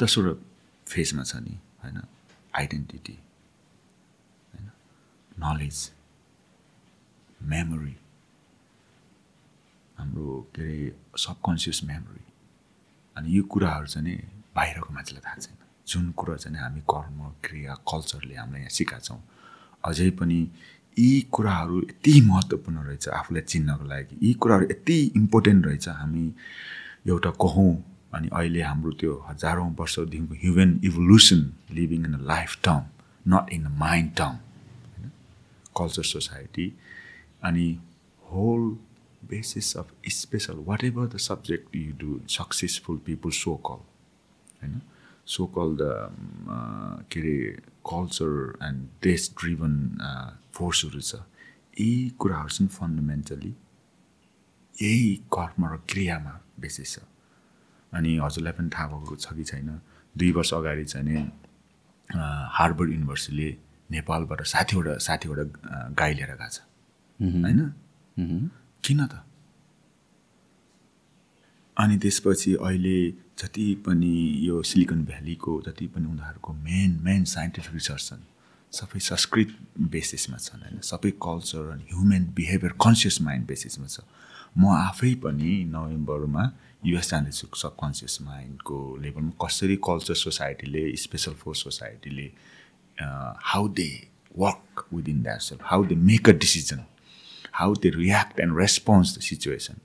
दसवटा 0.00 0.32
फेजमा 0.92 1.22
छ 1.30 1.40
नि 1.44 1.54
होइन 1.84 1.96
आइडेन्टिटी 2.60 3.16
होइन 4.52 4.66
नलेज 5.44 5.78
मेमोरी 7.40 7.96
हाम्रो 9.98 10.46
के 10.54 10.62
अरे 10.62 10.94
सबकन्सियस 11.18 11.84
मेमोरी 11.84 12.24
अनि 13.16 13.36
यो 13.36 13.42
कुराहरू 13.42 13.86
चाहिँ 13.86 14.16
बाहिरको 14.56 14.94
मान्छेलाई 14.94 15.22
थाहा 15.26 15.36
छैन। 15.36 15.56
जुन 15.88 16.10
कुरा 16.18 16.36
चाहिँ 16.36 16.58
हामी 16.58 16.80
कर्म 16.90 17.18
क्रिया 17.44 17.74
कल्चरले 17.90 18.34
हामीलाई 18.34 18.60
यहाँ 18.60 18.70
सिकाएको 18.70 19.04
छौँ 19.04 19.20
अझै 19.84 20.10
पनि 20.18 20.38
यी 20.96 21.20
कुराहरू 21.32 21.76
यति 21.82 22.20
महत्त्वपूर्ण 22.20 22.78
रहेछ 22.86 23.08
आफूलाई 23.08 23.42
चिन्नको 23.42 23.84
लागि। 23.84 24.16
यी 24.22 24.32
कुराहरू 24.34 24.64
यति 24.70 24.98
इम्पोर्टेन्ट 25.16 25.66
रहेछ 25.66 25.88
हामी 25.88 26.26
एउटा 27.08 27.30
कहौँ 27.42 27.72
अनि 28.14 28.28
अहिले 28.32 28.62
हाम्रो 28.62 28.92
त्यो 29.00 29.12
हजारौँ 29.28 29.70
वर्षदेखिको 29.80 30.34
human 30.34 30.80
evolution 30.84 31.40
living 31.70 32.04
in 32.04 32.14
a 32.14 32.22
life 32.32 32.58
term 32.64 32.82
not 33.26 33.52
in 33.52 33.64
a 33.64 33.72
mind 33.78 34.10
term 34.16 34.36
होइन? 34.36 35.10
कल्चर 35.78 36.02
सोसाइटी 36.02 36.66
अनि 37.42 37.68
whole 38.22 38.76
basis 39.30 39.68
of 39.80 39.88
special 40.16 40.58
whatever 40.66 41.04
the 41.12 41.18
subject 41.22 41.74
you 41.78 41.94
do 42.02 42.10
successful 42.34 42.98
people 43.08 43.32
so 43.38 43.54
called 43.68 43.86
होइन 44.62 44.80
सो 45.32 45.46
कल 45.56 45.74
द 45.80 45.88
के 47.12 47.20
अरे 47.20 47.34
कल्चर 47.90 48.30
एन्ड 48.66 48.86
देश 49.06 49.28
driven 49.40 49.74
फोर्सहरू 50.58 51.00
छ 51.08 51.20
यी 51.80 51.90
कुराहरू 52.24 52.48
चाहिँ 52.56 52.68
फन्डामेन्टली 52.76 53.52
यही 54.82 55.14
कर्म 55.36 55.66
र 55.72 55.76
क्रियामा 55.94 56.38
बेसिस 56.60 56.94
छ 56.94 57.04
अनि 57.92 58.16
हजुरलाई 58.24 58.52
पनि 58.60 58.70
थाहा 58.76 58.86
भएको 58.94 59.16
छ 59.16 59.34
कि 59.36 59.44
छैन? 59.50 59.68
दुई 60.18 60.30
वर्ष 60.38 60.54
अगाडि 60.54 60.84
चाहिँ 60.94 61.06
नि 61.08 61.16
हार्वर्ड 62.60 62.90
युनिभर्सिटीले 62.92 63.50
नेपालबाट 63.90 64.42
साठीवटा 64.54 64.96
साठीवटा 65.08 65.42
अ, 65.42 65.88
गाई 66.00 66.14
लिएर 66.14 66.32
गएको 66.40 66.50
छ। 66.56 66.67
होइन 67.20 67.60
किन 68.84 69.06
त? 69.06 69.14
अनि 71.76 71.96
त्यसपछि 71.98 72.54
अहिले 72.54 72.98
जति 73.38 73.66
पनि 73.86 74.14
यो 74.46 74.62
सिलिकन 74.62 75.04
भ्यालीको 75.04 75.52
जति 75.66 75.86
पनि 75.94 76.06
उनीहरूको 76.06 76.52
मेन 76.52 76.90
मेन 77.02 77.24
साइन्टिफिक 77.32 77.74
रिसर्च 77.74 78.02
छन् 78.08 78.24
सबै 78.72 79.00
संस्कृत 79.00 79.50
बेसिसमा 79.92 80.36
छन् 80.36 80.62
होइन? 80.62 80.80
सबै 80.82 81.10
कल्चर 81.26 81.70
अनि 81.72 81.84
ह्युमन 81.90 82.24
बिहेभियर 82.36 82.72
कन्सियस 82.84 83.20
माइन्ड 83.22 83.46
बेसिसमा 83.46 83.86
छ। 83.86 84.00
म 84.58 84.62
आफै 84.68 85.14
पनि 85.22 85.52
नोभेम्बरमा 85.70 86.44
युएस 86.86 87.10
जाँदैछु 87.10 87.46
सबकन्सियस 87.62 88.14
माइन्डको 88.22 88.78
लेभलमा। 89.02 89.32
कसरी 89.42 89.76
कल्चर 89.88 90.14
सोसाइटीले 90.24 90.82
special 91.04 91.34
force 91.42 91.58
सोसाइटीले 91.62 92.26
how 93.50 93.68
they 93.78 93.90
work 94.34 94.86
within 94.94 95.22
that 95.22 95.40
self 95.40 95.62
how 95.70 95.84
they 95.86 95.94
make 96.10 96.28
a 96.28 96.32
decision 96.42 96.80
how 97.58 97.74
they 97.82 97.90
react 97.96 98.40
and 98.40 98.58
response 98.58 99.16
the 99.18 99.20
situation 99.28 99.76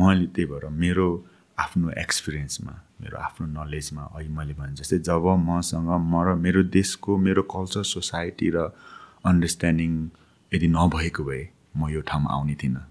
मैले 0.00 0.26
त्यही 0.34 0.46
भएर 0.50 0.68
मेरो 0.82 1.08
आफ्नो 1.58 1.90
एक्सपिरियन्समा 2.04 2.74
मेरो 3.00 3.18
आफ्नो 3.18 3.46
नलेजमा 3.46 4.02
अहिले 4.02 4.32
मैले 4.36 4.54
भने 4.58 4.74
जस्तै 4.80 4.98
जब 5.08 5.26
मसँग 5.48 5.90
म 6.12 6.22
र 6.26 6.34
मेरो 6.44 6.62
देशको 6.78 7.16
मेरो 7.26 7.42
कल्चर 7.54 7.82
सोसाइटी 7.92 8.50
र 8.56 8.68
अन्डरस्ट्यान्डिङ 9.30 9.92
यदि 10.52 10.68
नभएको 10.76 11.24
भए 11.28 11.42
म 11.76 11.88
यो 11.90 12.00
ठाउँमा 12.08 12.30
आउने 12.34 12.54
थिइनँ। 12.62 12.84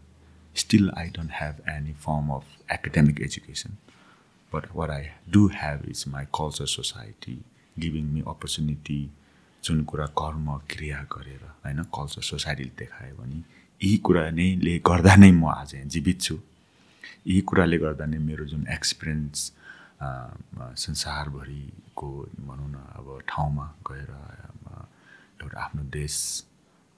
Still 0.55 0.89
I 0.97 1.07
don't 1.16 1.32
have 1.34 1.55
any 1.70 1.93
form 2.05 2.30
of 2.36 2.72
academic 2.72 3.22
education 3.22 3.78
but 4.53 4.63
what 4.76 4.89
I 4.89 5.05
do 5.30 5.45
have 5.53 5.89
is 5.89 6.03
my 6.07 6.26
culture 6.39 6.66
society 6.78 7.38
giving 7.80 8.05
me 8.13 8.22
opportunity 8.28 9.01
जुन 9.66 9.84
कुरा 9.89 10.05
कर्म 10.20 10.47
क्रिया 10.70 10.99
गरेर 11.13 11.43
होइन 11.66 11.84
कल्चर 11.97 12.22
सोसाइटीले 12.22 12.74
देखायो 12.80 13.16
भने 13.18 13.38
यी 13.82 13.97
कुरा 14.05 14.30
नैले 14.38 14.74
गर्दा 14.86 15.16
नै 15.18 15.32
म 15.32 15.49
आज 15.49 15.74
यहाँ 15.76 15.89
जीवित 15.89 16.22
छु। 16.22 16.38
यी 17.28 17.41
कुराले 17.49 17.78
गर्दा 17.82 18.05
नै 18.05 18.18
मेरो 18.22 18.45
जुन 18.45 18.68
एक्सपिरियन्स 18.70 19.38
संसारभरिको 20.86 22.09
भनौँ 22.45 22.70
न 22.70 22.78
अब 22.93 23.07
ठाउँमा 23.26 23.66
गएर 23.89 24.11
एउटा 25.41 25.57
आफ्नो 25.66 25.84
देश 25.97 26.13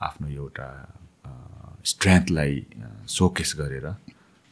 आफ्नो 0.01 0.27
एउटा 0.27 0.67
स्ट्रेन्थलाई 1.87 2.53
सोकेस 3.07 3.55
गरेर 3.59 3.87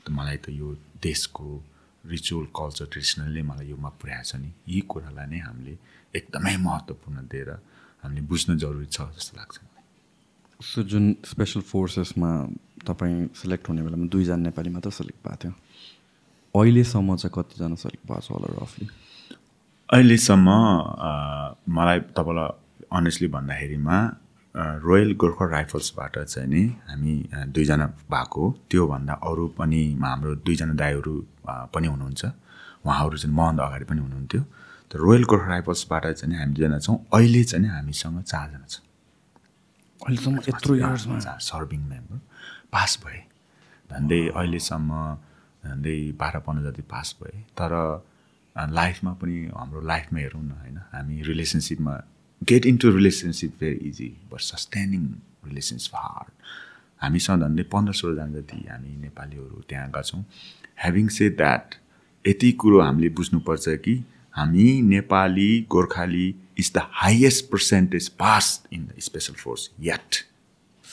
मलाई 0.07 0.37
त 0.37 0.55
यो 0.55 0.67
देशको 1.03 1.47
रिचुअल 2.05 2.45
कल्चर 2.55 2.85
ट्रेडिसनलले 2.91 3.41
मलाई 3.51 3.67
योमा 3.75 3.89
पुर्याएको 3.99 4.27
छ 4.29 4.35
नि। 4.39 4.49
यी 4.71 4.79
कुरालाई 4.87 5.27
नै 5.31 5.39
हामीले 5.47 5.73
एकदमै 6.15 6.55
महत्त्वपूर्ण 6.67 7.17
दिएर 7.27 7.51
हामीले 8.05 8.21
बुझ्न 8.31 8.57
जरुरी 8.63 8.85
छ 8.85 8.97
जस्तो 9.17 9.37
लाग्छ 9.37 9.55
मलाई। 9.57 9.83
सो 10.59 10.83
जुन 10.91 11.05
स्पेसल 11.25 11.61
फोर्सेसमा 11.71 12.29
तपाईँ 12.87 13.17
सेलेक्ट 13.35 13.69
हुने 13.69 13.81
बेलामा 13.83 14.05
दुईजना 14.13 14.35
नेपाली 14.45 14.69
मात्र 14.75 14.89
सेलेक्ट 14.99 15.19
भएको 15.27 15.37
थियो 15.43 15.53
अहिलेसम्म 16.55 17.15
चाहिँ 17.15 17.33
कतिजना 17.35 17.75
सेलेक्ट 17.83 18.03
भएको 18.07 18.21
छ 18.25 18.31
होला 18.31 18.47
रफली 18.61 18.87
अहिलेसम्म 19.89 20.49
मलाई 21.75 21.99
तपाईँलाई 22.17 22.49
अनेस्टली 22.97 23.27
भन्दाखेरिमा 23.35 23.97
रोयल 24.85 25.11
गोर्खा 25.21 25.45
राइफल्सबाट 25.51 26.17
चाहिँ 26.23 26.49
नि 26.49 26.63
हामी 26.87 27.13
दुईजना 27.51 27.85
भएको 28.13 28.43
त्योभन्दा 28.71 29.13
अरू 29.29 29.47
पनि 29.57 29.81
हाम्रो 30.03 30.35
दुईजना 30.45 30.73
दाईहरू 30.81 31.13
पनि 31.75 31.87
हुनुहुन्छ। 31.87 32.23
उहाँहरू 32.85 33.17
चाहिँ 33.17 33.35
मभन्दा 33.35 33.63
अगाडि 33.65 33.85
पनि 33.89 33.99
हुनुहुन्थ्यो। 34.01 34.41
रोयल 34.95 35.23
गोर्खा 35.23 35.47
राइफल्सबाट 35.47 36.05
चाहिँ 36.07 36.37
हामी 36.37 36.53
दुईजना 36.55 36.79
छौँ। 36.79 36.97
अहिले 37.13 37.43
चाहिँ 37.43 37.69
हामीसँग 37.69 38.21
चारजना 38.23 38.65
छ 38.67 38.81
अहिलेसम्म 40.01 40.39
यत्रो 40.47 40.75
इयर्समा 40.75 41.19
सर्भिङ 41.19 41.81
मेम्बर 41.89 42.19
पास 42.71 42.99
भए। 43.03 43.19
झन्डै 43.89 44.21
अहिलेसम्म 44.29 44.91
झन्डै 45.63 45.97
बाह्र 46.19 46.39
पन्ध्र 46.47 46.71
जति 46.71 46.81
पास 46.91 47.15
भए। 47.21 47.37
तर 47.59 47.73
लाइफमा 48.55 49.11
पनि 49.21 49.35
हाम्रो 49.55 49.81
लाइफमा 49.83 50.19
हेरौँ 50.19 50.43
न 50.43 50.51
होइन? 50.51 50.77
हामी 50.91 51.21
रिलेसनसिपमा 51.23 51.93
get 52.41 52.65
into 52.65 52.89
relationship 52.91 53.51
very 53.59 53.79
easy 53.89 54.09
but 54.31 54.39
sustaining 54.41 55.03
relationship 55.45 55.95
hard 55.95 56.31
हामीसँग 57.01 57.41
झन्डै 57.43 57.63
पन्ध्र 57.73 57.93
सोह्रजना 57.93 58.39
जति 58.39 58.57
हामी 58.69 58.95
नेपालीहरू 59.01 59.63
त्यहाँ 59.69 59.87
गएको 59.87 60.03
छौँ। 60.03 60.23
ह्याभिङ 60.81 61.07
से 61.17 61.29
द्याट 61.39 61.75
यति 62.25 62.51
कुरो 62.61 62.81
हामीले 62.81 63.09
बुझ्नुपर्छ 63.17 63.65
कि 63.85 63.95
हामी 64.35 64.81
Nepali 64.81 65.65
Gorkhali 65.69 66.35
is 66.59 66.71
the 66.75 66.81
highest 66.93 67.45
percentage 67.51 68.07
pass 68.09 68.63
in 68.73 68.85
the 68.85 68.99
special 68.99 69.33
force 69.33 69.69
yet 69.81 70.15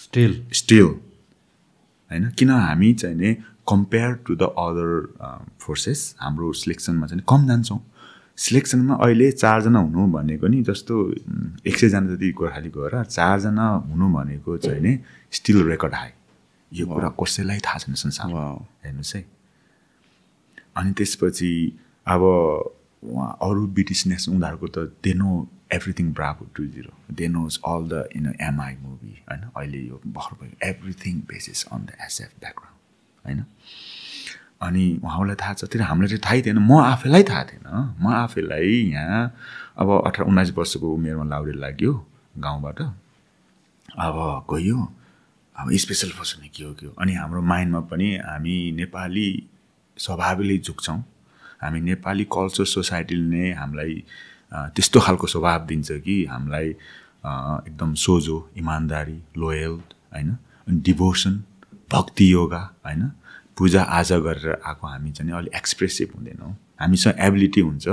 still 0.03 0.47
still 0.53 0.84
होइन 0.84 2.30
किन 2.30 2.51
हामी 2.51 2.93
चाहिँ 2.95 3.16
नि 3.16 3.34
compare 3.68 4.12
to 4.26 4.34
the 4.34 4.43
other 4.43 5.47
forces 5.61 6.14
हाम्रो 6.20 6.53
सिलेक्सनमा 6.53 7.07
चाहिँ 7.07 7.22
कम 7.28 7.47
जान्छौँ। 7.49 7.80
सिलेक्सनमा 8.36 8.95
अहिले 8.95 9.30
चारजना 9.32 9.78
हुनु 9.78 10.07
भनेको 10.12 10.47
नि 10.47 10.62
जस्तो 10.62 10.95
एक 11.66 11.76
सयजना 11.78 12.14
जति 12.14 12.30
गोर्खाली 12.32 12.68
गएर 12.68 13.05
चारजना 13.05 13.66
हुनु 13.88 14.09
भनेको 14.12 14.57
चाहिँ 14.57 14.80
नि 14.80 14.99
स्टिल 15.32 15.62
रेकर्ड 15.68 15.95
हाई 15.95 16.11
यो 16.72 16.86
कुरा 16.86 17.09
कसैलाई 17.22 17.59
थाहा 17.59 17.78
छैन 17.78 17.95
संसारमा। 17.95 18.45
हेर्नुहोस् 18.84 19.14
है। 19.16 19.24
अनि 20.76 20.93
त्यसपछि 20.93 21.53
अब 22.07 22.22
उहाँ 23.03 23.38
अरू 23.42 23.66
ब्रिटिस 23.66 24.07
नेसन 24.07 24.32
उनीहरूको 24.32 24.66
त 24.66 24.78
they 25.05 25.14
know 25.14 25.48
everything 25.72 26.12
bravo 26.12 26.46
to 26.55 26.64
zero 26.64 26.92
they 27.11 27.28
know 27.28 27.59
all 27.66 27.88
the 27.88 28.09
in 28.16 28.34
MI 28.40 28.76
movie 28.80 29.14
होइन? 29.30 29.42
अहिले 29.57 29.78
यो 29.78 30.00
भर 30.07 30.36
भयो। 30.40 30.68
Everything 30.68 31.20
basis 31.20 31.64
on 31.72 31.80
the 31.86 31.96
SF 32.00 32.30
background 32.40 33.26
होइन? 33.26 33.44
अनि 34.62 35.00
उहाँहरूलाई 35.05 35.36
थाहा 35.36 35.55
छ। 35.55 35.64
तर 35.64 35.80
हामीलाई 35.82 36.09
चाहिँ 36.09 36.22
थाहै 36.26 36.42
थिएन। 36.46 36.59
म 36.59 36.72
आफैलाई 36.78 37.22
थाहा 37.22 37.44
थिएन। 37.44 37.66
म 38.00 38.07
आफैलाई 38.07 38.70
यहाँ 38.94 39.34
अब 39.76 39.88
अठार 40.07 40.26
उन्नाइस 40.26 40.50
वर्षको 40.57 40.94
उमेरमा 40.94 41.24
लाउडे 41.24 41.53
लाग्यो 41.59 41.92
गाउँबाट। 42.38 42.80
अब 43.98 44.16
गयो। 44.50 44.78
अब 45.57 45.66
स्पेसल 45.76 46.11
फोर्स 46.16 46.32
के 46.32 46.64
हो 46.64 46.72
के 46.74 46.86
हो? 46.86 46.92
अनि 46.98 47.12
हाम्रो 47.14 47.42
माइन्डमा 47.42 47.80
पनि 47.80 48.16
हामी 48.16 48.72
नेपाली 48.72 49.28
स्वभावले 49.96 50.59
झुक्छौँ 50.59 50.98
हामी 51.63 51.81
नेपाली 51.81 52.25
कल्चर 52.33 52.65
सोसाइटीले 52.75 53.27
नै 53.31 53.53
हामीलाई 53.55 53.95
त्यस्तो 54.75 55.01
खालको 55.01 55.27
स्वभाव 55.27 55.61
दिन्छ 55.67 55.91
कि 56.05 56.17
हामीलाई 56.31 56.69
एकदम 57.69 57.95
सोझो 58.05 58.37
इमान्दारी 58.57 59.19
लोयल 59.39 59.75
होइन? 60.13 60.37
डिभोसन 60.69 61.35
भक्ति 61.93 62.33
योगा 62.33 62.63
होइन? 62.87 63.03
पूजा 63.59 63.83
आजा 63.99 64.19
गरेर 64.19 64.61
आएको 64.67 64.87
हामी 64.87 65.11
चाहिँ 65.13 65.33
अलिक 65.39 65.55
एक्सप्रेसिभ 65.55 66.09
हुँदैनौँ। 66.17 66.53
हामीसँग 66.81 67.15
एबिलिटी 67.21 67.61
हुन्छ। 67.61 67.89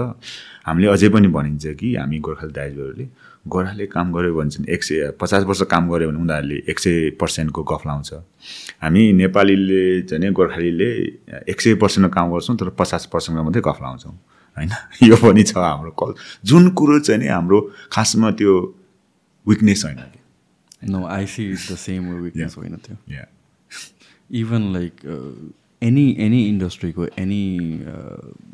हामीले 0.65 0.87
अझै 0.89 1.09
पनि 1.13 1.27
भनिन्छ 1.27 1.65
कि 1.79 1.95
हामी 1.95 2.19
गोर्खाली 2.25 2.53
दाजुहरूले 2.53 3.05
गोर्खाले 3.49 3.85
काम 3.85 4.13
गऱ्यो 4.13 4.33
भने 4.35 4.49
चाहिँ 4.49 4.67
एक 4.73 4.83
सय 4.83 5.11
पचास 5.21 5.43
वर्ष 5.43 5.61
काम 5.61 5.89
गऱ्यो 5.91 6.09
भने 6.09 6.19
उनीहरूले 6.19 6.57
एक 6.69 6.79
सय 6.79 7.09
पर्सेन्टको 7.09 7.63
गफ 7.63 7.81
लाउँछ। 7.87 8.13
हामी 8.81 9.11
नेपालीले 9.13 10.01
चाहिँ 10.01 10.31
गोर्खालीले 10.31 10.89
एक 11.49 11.61
सय 11.61 11.73
पर्सेन्टको 11.75 12.13
काम 12.15 12.31
गर्छौँ 12.31 12.57
तर 12.57 12.69
पचास 12.69 13.05
पर्सेन्टको 13.05 13.43
मात्रै 13.43 13.61
गफ 13.65 13.79
लाउँछौँ। 13.81 14.13
होइन? 14.57 14.71
यो 15.09 15.15
पनि 15.15 15.43
छ 15.43 15.57
हाम्रो 15.57 15.91
कल। 15.91 16.13
जुन 16.45 16.69
कुरो 16.69 16.99
चाहिँ 16.99 17.21
नि 17.21 17.27
हाम्रो 17.27 17.59
खासमा 17.91 18.31
त्यो 18.31 18.53
विकनेस 19.47 19.85
होइन 19.85 19.99
no 20.91 21.05
I 21.07 21.25
see 21.25 21.53
the 21.53 21.75
same 21.75 22.13
weakness 22.23 22.55
होइन 22.57 22.75
त्यो। 22.75 22.95
इभन 24.31 24.61
लाइक 24.73 24.93
एनी 25.81 26.05
एनी 26.19 26.39
इन्डस्ट्रीको 26.47 27.05
any 27.17 27.45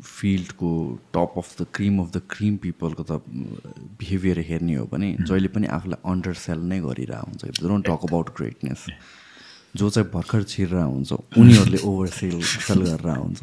फिल्डको 0.04 0.70
top 1.14 1.32
of 1.38 1.48
the 1.60 1.66
cream 1.74 1.98
of 2.00 2.10
the 2.12 2.22
cream 2.30 2.56
पिपलको 2.62 3.02
त 3.02 3.12
बिहेभियर 3.98 4.38
हेर्ने 4.48 4.74
हो 4.74 4.84
भने 4.92 5.08
जहिले 5.20 5.48
पनि 5.50 5.66
आफूलाई 5.76 6.00
अन्डर 6.12 6.34
सेल 6.38 6.60
नै 6.70 6.78
गरिरहेको 6.86 7.26
हुन्छ। 7.26 7.42
डोन्ट 7.62 7.86
टक 7.86 8.00
अबाउट 8.08 8.28
ग्रेटनेस 8.36 8.86
जो 9.76 9.90
चाहिँ 9.90 10.08
भर्खर 10.10 10.42
छिरेर 10.54 10.82
हुन्छ 10.86 11.12
उनीहरूले 11.12 11.78
ओभर 11.90 12.08
सेल 12.14 12.36
सेल 12.42 12.80
गरेर 12.94 13.18
हुन्छ। 13.18 13.40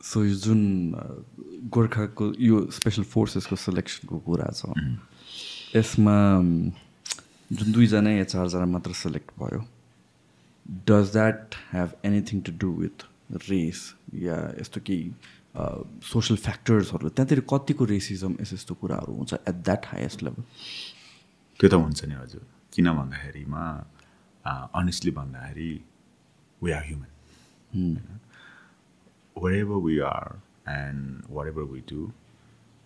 सो 0.00 0.24
यो 0.24 0.34
जुन 0.44 0.60
गोर्खाको 1.72 2.24
यो 2.44 2.56
स्पेसल 2.76 3.02
फोर्सेसको 3.08 3.56
सेलेक्सनको 3.56 4.16
कुरा 4.28 4.48
छ 4.52 4.60
यसमा 5.76 6.16
जुन 7.52 7.72
दुईजना 7.72 8.10
या 8.10 8.24
चारजना 8.24 8.66
मात्र 8.74 8.92
सेलेक्ट 9.02 9.30
भयो 9.38 9.60
does 10.88 11.12
that 11.12 11.54
have 11.72 11.90
anything 12.08 12.40
to 12.48 12.52
do 12.60 12.70
with 12.80 13.04
race 13.50 13.80
या 14.26 14.36
यस्तो 14.60 14.80
केही 14.86 15.12
सोसल 16.10 16.36
फ्याक्टर्सहरू 16.46 17.08
त्यहाँतिर 17.08 17.40
कतिको 17.52 17.84
रेसिजम 17.92 18.36
यस 18.40 18.52
यस्तो 18.52 18.74
कुराहरू 18.80 19.12
हुन्छ 19.16 19.32
एट 19.34 19.56
द्याट 19.68 19.86
हाइएस्ट 19.92 20.22
लेभल 20.22 20.42
त्यो 21.60 21.68
त 21.70 21.74
हुन्छ 21.84 22.04
नि 22.04 22.14
हजुर। 22.14 22.46
किन 22.74 22.86
भन्दाखेरिमा 22.98 23.64
अनेस्टली 24.80 25.10
भन्दाखेरि 25.20 25.72
we 26.62 26.70
are 26.78 26.84
human 26.86 27.10
wherever 29.42 29.78
we 29.78 29.94
are 30.06 30.32
and 30.66 31.22
whatever 31.36 31.62
we 31.64 31.80
do, 31.90 32.12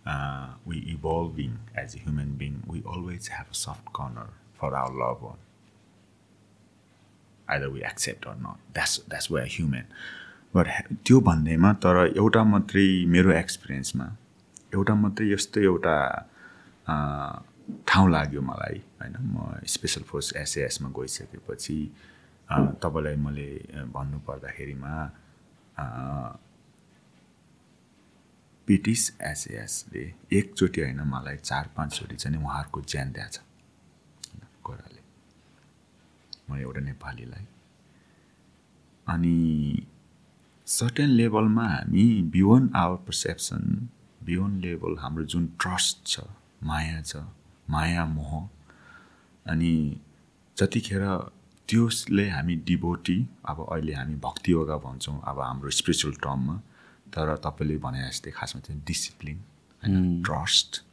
uh, 0.05 0.47
we 0.65 0.77
evolving 0.91 1.57
as 1.75 1.95
a 1.95 1.99
human 2.03 2.29
being, 2.41 2.63
we 2.67 2.81
always 2.93 3.27
have 3.27 3.49
a 3.51 3.57
soft 3.61 3.91
corner 3.97 4.27
for 4.59 4.71
our 4.75 4.93
loved 5.01 5.23
one. 5.31 5.41
Either 7.49 7.67
we 7.73 7.81
accept 7.89 8.25
or 8.27 8.35
not 8.35 8.73
that's 8.73 8.99
that's 9.09 9.31
way 9.31 9.41
human 9.51 9.85
but 10.55 10.67
त्यो 11.05 11.19
भन्दैमा 11.27 11.71
तर 11.83 11.95
एउटा 12.07 12.43
मात्रै 12.53 12.87
मेरो 13.13 13.31
एक्सपिरियन्समा 13.33 14.07
एउटा 14.73 14.95
मात्रै 15.03 15.27
यस्तो 15.31 15.61
एउटा 15.61 15.95
ठाउँ 17.87 18.09
लाग्यो 18.11 18.41
मलाई 18.41 18.81
होइन? 18.99 19.15
म 19.33 19.63
स्पेसल 19.75 20.03
फोर्स 20.09 20.33
एसएएसमा 20.43 20.89
गइसकेपछि 20.99 21.79
तपाईँलाई 22.83 23.15
मैले 23.23 23.49
भन्नु 23.95 24.19
पर्दाखेरिमा 24.27 24.93
पिटिस 28.67 29.01
एसएएसले 29.31 30.03
एकचोटि 30.37 30.81
होइन 30.81 31.01
मलाई 31.15 31.37
चार 31.49 31.69
पाँचचोटि 31.75 32.15
चाहिँ 32.15 32.37
उहाँहरूको 32.43 32.81
ज्यान 32.91 33.11
दिएछ 33.11 33.39
गोराले 34.65 35.01
म 36.49 36.57
एउटा 36.57 36.81
नेपालीलाई। 36.81 37.47
अनि 39.07 39.87
सर्टेन 40.65 41.09
लेभलमा 41.09 41.67
हामी 41.69 42.21
beyond 42.21 42.75
our 42.75 42.97
perception 42.97 43.89
beyond 44.23 44.65
level 44.65 44.97
हाम्रो 44.99 45.23
जुन 45.23 45.47
ट्रस्ट 45.47 46.07
छ 46.07 46.19
माया 46.63 47.01
छ 47.01 47.15
माया 47.69 48.05
मोह 48.05 48.49
अनि 49.47 50.01
जतिखेर 50.57 51.31
त्यसले 51.69 52.29
हामी 52.29 52.55
डिभोटी 52.55 53.29
अब 53.45 53.67
अहिले 53.71 53.93
हामी 53.93 54.15
भक्ति 54.15 54.51
योगा 54.51 54.77
भन्छौँ 54.77 55.21
अब 55.25 55.39
हाम्रो 55.39 55.69
स्पिरिचुअल 55.69 56.13
टर्ममा 56.13 56.57
तर 57.07 57.35
तपाईँले 57.35 57.77
भने 57.77 58.09
जस्तै 58.09 58.31
खासमा 58.31 58.61
चाहिँ 58.61 58.83
डिसिप्लिन 58.87 59.37
होइन? 59.83 60.23
ट्रस्ट 60.23 60.83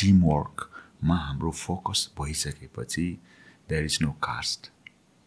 टिमवर्कमा 0.00 1.16
हाम्रो 1.16 1.50
फोकस 1.50 2.10
भइसकेपछि 2.20 3.18
there 3.68 3.84
is 3.84 3.98
no 4.02 4.10
caste 4.10 4.71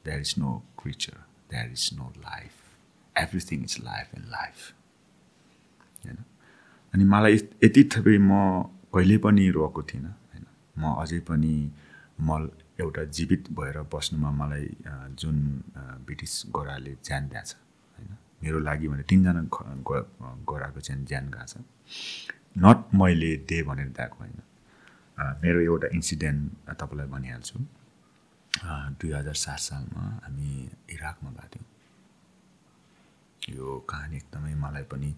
there 0.06 0.20
is 0.20 0.34
no 0.38 0.52
creature 0.82 1.18
there 1.52 1.72
is 1.72 1.90
no 1.94 2.14
life 2.20 2.52
everything 3.16 3.64
is 3.64 3.78
life 3.84 4.16
in 4.18 4.24
life 4.32 4.72
होइन 6.06 6.18
अनि 6.94 7.04
मलाई 7.14 7.36
यति 7.64 7.84
थपै 7.94 8.18
म 8.20 8.32
कहिले 8.96 9.18
पनि 9.24 9.50
रोएको 9.52 9.82
थिइनँ 9.84 10.10
होइन? 10.10 10.46
म 10.78 10.94
अझै 11.02 11.20
पनि 11.30 11.56
म 12.22 12.50
एउटा 12.80 13.04
जीवित 13.18 13.44
भएर 13.58 13.78
बस्नुमा 13.94 14.30
मलाई 14.32 14.68
जुन 15.20 15.38
ब्रिटिस 16.06 16.34
गोराले 16.56 16.94
ज्यान 17.06 17.28
दिएछ 17.30 17.56
होइन? 17.98 18.18
मेरो 18.44 18.60
लागि 18.60 18.88
भने 18.88 19.04
तिनजना 19.10 19.42
गोराको 20.50 20.80
चाहिँ 20.80 21.06
ज्यान 21.06 21.26
गएको 21.32 21.46
छ। 21.48 21.54
नट 22.56 22.94
मैले 22.96 23.32
दे 23.50 23.62
भनेर 23.64 23.90
दिएको 23.98 24.18
होइन? 24.20 24.40
मेरो 25.44 25.60
एउटा 25.62 25.88
इन्सिडेन्ट 25.96 26.70
तपाईँलाई 26.72 27.08
भनिहाल्छु। 27.08 27.60
दुई 28.64 29.12
हजार 29.12 29.34
सात 29.36 29.60
सालमा 29.60 30.04
हामी 30.24 30.52
इराकमा 30.96 31.30
गएको 31.30 31.48
थियौँ। 31.54 31.68
यो 33.58 33.68
कहानी 33.90 34.16
एकदमै 34.18 34.54
मलाई 34.64 34.86
पनि 34.92 35.10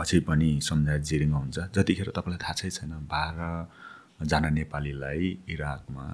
अझै 0.00 0.20
पनि 0.28 0.48
सम्झाएर 0.68 1.00
जिरिङ 1.10 1.30
हुन्छ। 1.32 1.56
जतिखेर 1.76 2.08
तपाईँलाई 2.16 2.40
थाहा 2.44 2.54
छै 2.60 2.70
छैन 2.76 2.92
बाह्रजना 3.12 4.48
नेपालीलाई 4.58 5.22
इराकमा 5.54 6.06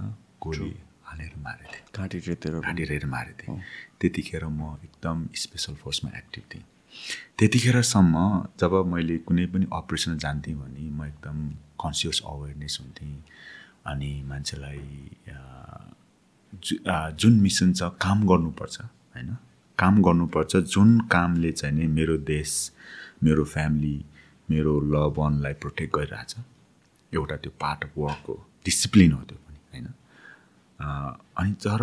गोली 0.43 0.73
हालेर 1.09 1.35
मारेको 1.47 1.73
थिएँ। 1.73 2.61
घाँटी 2.63 2.85
रेर 2.93 3.07
मारेको 3.07 3.37
थिएँ। 3.41 3.61
त्यतिखेर 4.01 4.45
म 4.59 4.61
एकदम 4.85 5.17
स्पेसल 5.43 5.75
फोर्समा 5.83 6.11
एक्टिभ 6.19 6.45
थिएँ। 6.55 6.65
त्यतिखेरसम्म 7.39 8.15
जब 8.61 8.73
मैले 8.93 9.17
कुनै 9.27 9.47
पनि 9.55 9.67
अपरेसन 9.73 10.13
जान्थेँ 10.25 10.55
भने 10.55 10.85
म 10.91 11.01
एकदम 11.07 11.39
कन्सियस 11.83 12.19
अवेरनेस 12.27 12.75
हुन्थेँ। 12.81 13.15
अनि 13.87 14.11
मान्छेलाई 14.29 14.83
जुन 17.21 17.35
मिसन 17.41 17.73
छ 17.73 17.83
काम 18.03 18.27
गर्नुपर्छ 18.29 18.81
होइन? 18.81 19.37
काम 19.79 20.03
गर्नुपर्छ 20.03 20.57
जुन 20.57 20.99
कामले 21.13 21.51
चाहिँ 21.53 21.75
नि 21.75 21.87
मेरो 21.99 22.17
देश 22.33 22.51
मेरो 23.23 23.45
फ्यामिली 23.45 23.97
मेरो 24.51 24.73
लभ 24.93 25.19
वानलाई 25.19 25.55
प्रोटेक्ट 25.63 25.95
गरिरहेछ। 25.97 26.35
एउटा 27.15 27.37
त्यो 27.37 27.53
पार्ट 27.61 27.85
अफ 27.85 27.93
वर्क 27.99 28.25
हो 28.29 28.37
डिसिप्लिन 28.65 29.13
हो 29.13 29.23
त्यो 29.29 29.39
पनि 29.39 29.59
होइन? 29.73 29.87
अनि 31.39 31.53
तर 31.65 31.83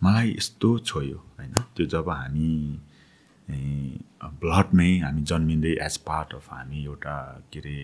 मलाई 0.00 0.34
यस्तो 0.36 0.78
छोयो 0.88 1.18
होइन? 1.38 1.54
त्यो 1.76 1.86
जब 1.86 2.08
हामी 2.10 2.52
ब्लडमै 4.42 4.90
हामी 5.00 5.22
जन्मिँदै 5.30 5.72
एज 5.86 5.96
पार्ट 6.06 6.34
अफ 6.34 6.46
हामी 6.52 6.84
एउटा 6.84 7.16
के 7.52 7.58
अरे 7.60 7.78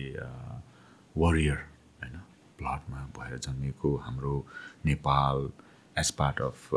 वरियर 1.15 1.59
होइन? 2.01 2.15
ब्लडमा 2.63 3.05
भएर 3.17 3.37
जन्मेको 3.45 3.95
हाम्रो 4.05 4.35
नेपाल 4.85 5.49
एज 5.95 6.11
पार्ट 6.19 6.41
अफ 6.41 6.69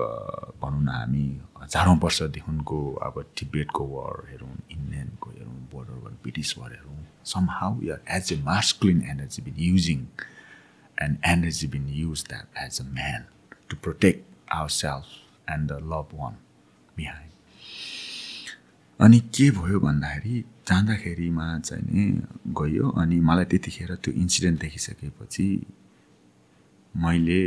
भनौँ 0.62 0.82
न 0.82 0.88
हामी 0.90 1.26
हजारौँ 1.62 1.96
वर्षदेखिको 2.02 2.80
अब 3.06 3.22
तिब्बतको 3.38 3.84
वार 3.88 4.24
हेरौँ 4.30 4.56
इन्डियनको 4.70 5.30
हेरौँ 5.30 5.60
बोर्डर 5.72 6.10
ब्रिटिस 6.22 6.56
वार 6.58 6.72
हेरौँ 6.72 6.96
somehow 7.50 7.80
your 7.82 8.02
as 8.16 8.32
a 8.32 8.36
masculine 8.44 9.02
energy 9.10 9.42
been 9.42 9.54
using 9.58 10.02
and 10.98 11.18
energy 11.26 11.66
been 11.68 11.88
used 11.94 12.24
that 12.28 12.58
as 12.64 12.80
a 12.80 12.84
man 12.90 13.24
to 13.70 13.76
protect 13.82 14.52
ourself 14.80 15.50
and 15.50 15.72
the 15.72 15.78
love 15.92 16.18
one 16.20 16.36
behind 16.96 17.34
अनि 19.00 19.20
के 19.38 19.50
भयो 19.52 19.80
भन्दाखेरि 19.80 20.44
जाँदाखेरिमा 20.68 21.46
चाहिँ 21.58 21.82
नि 21.86 22.04
गयो 22.58 22.86
अनि 23.00 23.20
मलाई 23.20 23.44
त्यतिखेर 23.50 23.94
त्यो 24.02 24.14
इन्सिडेन्ट 24.14 24.60
देखिसकेपछि 24.60 25.46
मैले 26.94 27.40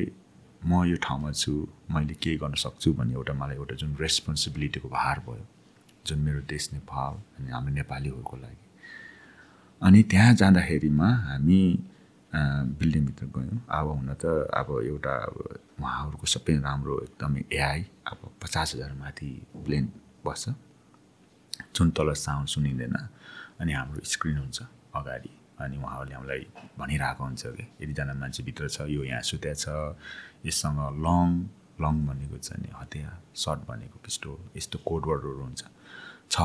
म 0.65 0.83
यो 0.85 0.95
ठाउँमा 1.03 1.31
छु 1.31 1.51
मैले 1.91 2.13
के 2.23 2.35
गर्न 2.37 2.53
सक्छु 2.63 2.93
भन्ने 2.93 3.13
एउटा 3.13 3.33
मलाई 3.33 3.55
एउटा 3.55 3.75
जुन 3.75 3.95
रेस्पोन्सिबिलिटीको 3.99 4.89
भार 4.89 5.19
भयो 5.27 5.45
जुन 6.07 6.19
मेरो 6.19 6.41
देश 6.47 6.69
नेपाल 6.73 7.13
अनि 7.37 7.49
हाम्रो 7.51 7.73
नेपालीहरूको 7.73 8.35
लागि। 8.37 8.65
अनि 9.81 9.99
त्यहाँ 10.11 10.33
जाँदाखेरिमा 10.39 11.09
हामी 11.27 11.61
बिल्डिङभित्र 12.79 13.25
गयौँ। 13.35 13.59
अब 13.77 13.87
हुन 13.87 14.09
त 14.21 14.25
अब 14.59 14.67
एउटा 14.85 15.13
अब 15.27 15.35
उहाँहरूको 15.79 16.25
सबै 16.27 16.55
राम्रो 16.63 16.99
एकदमै 17.03 17.43
एआई 17.51 17.81
अब 18.11 18.19
पचास 18.41 18.75
हजार 18.75 18.91
माथि 18.99 19.31
प्लेन 19.65 19.85
बस्छ। 20.25 20.49
जुन 21.75 21.89
तल 21.97 22.13
साउन्ड 22.13 22.47
सुनिँदैन 22.49 22.95
अनि 23.61 23.71
हाम्रो 23.73 24.01
स्क्रिन 24.03 24.37
हुन्छ 24.37 24.59
अगाडि। 24.95 25.31
अनि 25.59 25.77
उहाँहरूले 25.77 26.15
हामीलाई 26.15 26.43
भनिरहेको 26.79 27.23
हुन्छ 27.23 27.43
कि 27.57 27.63
यतिजना 27.81 28.13
मान्छे 28.15 28.41
भित्र 28.47 28.69
छ 28.69 28.87
यो 28.87 29.03
यहाँ 29.03 29.21
सुत्या 29.21 29.53
छ 29.53 29.67
यससँग 30.47 30.79
लङ 31.05 31.27
लङ 31.83 31.93
भनेको 32.07 32.37
चाहिँ 32.37 32.63
नि 32.63 32.69
हतियार 32.79 33.15
सर्ट 33.35 33.59
भनेको 33.67 33.97
पिस्टोल 33.99 34.37
यस्तो 34.57 34.77
कोडवर्डहरू 34.87 35.43
हुन्छ। 35.43 35.63
छ 36.31 36.37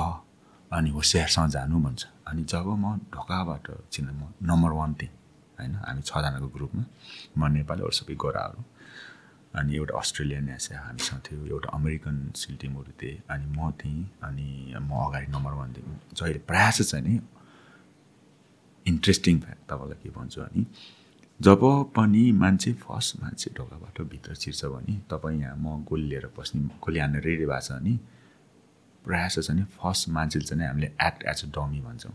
अनि 0.71 0.91
होसियारसँग 0.91 1.51
जानु 1.55 1.79
भन्छ। 1.87 2.03
अनि 2.27 2.43
जब 2.51 2.67
म 2.75 2.99
ढोकाबाट 3.15 3.67
चिन 3.93 4.07
म 4.11 4.35
नम्बर 4.43 4.71
वान 4.79 4.95
थिएँ 4.99 5.13
होइन? 5.59 5.75
हामी 5.87 6.03
छजनाको 6.03 6.49
ग्रुपमा 6.51 6.85
म 7.39 7.41
नेपाली 7.55 7.83
अरू 7.87 7.95
सबै 7.95 8.15
गोराहरू। 8.19 8.59
अनि 9.55 9.77
एउटा 9.77 9.99
अस्ट्रेलियन 9.99 10.49
एसिया 10.49 10.81
हामीसँग 10.81 11.21
थियो 11.27 11.47
एउटा 11.47 11.69
अमेरिकन 11.79 12.17
सिल 12.37 12.57
टिमहरू 12.61 12.93
थिएँ 13.03 13.19
अनि 13.31 13.47
म 13.57 13.71
थिएँ 13.81 14.05
अनि 14.25 14.75
म 14.81 14.91
अगाडि 15.07 15.27
नम्बर 15.33 15.53
वान 15.53 15.73
थिएँ। 15.73 15.99
जहिले 16.15 16.39
प्रायः 16.49 16.71
चाहिँ 16.71 17.05
नि 17.07 17.21
इन्ट्रेस्टिङ 18.87 19.41
फ्याक्ट 19.41 19.63
तपाईँलाई 19.71 20.03
के 20.03 20.11
भन्छु 20.19 20.41
अनि 20.41 20.67
जब 21.41 21.61
पनि 21.97 22.23
मान्छे 22.33 22.73
फर्स्ट 22.83 23.21
मान्छे 23.23 23.51
ढोकाबाट 23.57 24.01
भित्र 24.11 24.35
छिर्छ 24.35 24.65
भने 24.65 24.95
तपाईँ 25.11 25.41
यहाँ 25.41 25.57
म 25.57 25.85
गोली 25.89 26.07
लिएर 26.09 26.27
पस्ने 26.37 26.61
गोली 26.83 26.99
हान्ने 26.99 27.21
रेडी 27.21 27.47
भएको 27.47 27.61
छ 27.61 27.73
भने 27.73 27.97
प्रायः 29.05 29.29
चाहिँ 29.29 29.61
नि 29.61 29.65
फर्स्ट 29.79 30.09
मान्छे 30.09 30.41
चाहिँ 30.41 30.67
हामीले 30.67 30.87
एक्ट 31.07 31.25
एज 31.31 31.45
अ 31.45 31.49
डमी 31.57 31.81
भन्छौँ। 31.81 32.15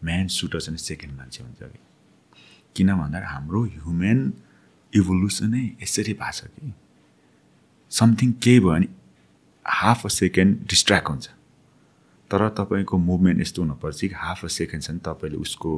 म्यान 0.00 0.26
सुटर 0.28 0.60
चाहिँ 0.60 0.78
सेकेन्ड 0.78 1.16
मान्छे 1.18 1.42
हुन्छ 1.44 1.62
कि 1.62 1.78
किन 2.76 2.94
भन्दाखेरि 2.96 3.32
हाम्रो 3.32 3.62
ह्युमेन 3.64 4.18
इभोल्युसनै 4.92 5.64
यसरी 5.82 6.12
भएको 6.14 6.32
छ 6.32 6.44
कि? 6.46 6.72
समथिङ 7.92 8.32
केही 8.42 8.60
भयो 8.60 8.70
भने 8.70 8.88
हाफ 9.66 10.04
अ 10.06 10.08
सेकेन्ड 10.10 10.66
डिस्ट्र्याक्ट 10.68 11.08
हुन्छ। 11.08 11.26
तर 12.30 12.48
तपाईँको 12.58 12.98
मुभमेन्ट 12.98 13.40
यस्तो 13.40 13.62
हुनुपर्छ 13.62 14.00
कि 14.00 14.14
हाफ 14.16 14.44
अ 14.44 14.48
सेकेन्ड 14.48 14.84
चाहिँ 14.84 15.00
तपाईँले 15.00 15.38
उसको 15.38 15.70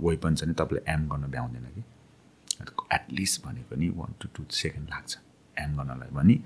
वेपन 0.00 0.34
चाहिँ 0.34 0.54
तपाईँले 0.54 0.92
एम 0.92 1.08
गर्न 1.08 1.30
भ्याउँदैन 1.30 1.64
कि? 1.74 1.82
एटलिस्ट 2.94 3.44
भनेको 3.44 3.76
नि 3.76 3.88
वान 3.96 4.14
टु 4.20 4.28
टू 4.36 4.44
सेकेन्ड 4.52 4.88
लाग्छ 4.90 5.18
एम 5.56 5.76
गर्नलाई। 5.76 6.10
भने 6.12 6.38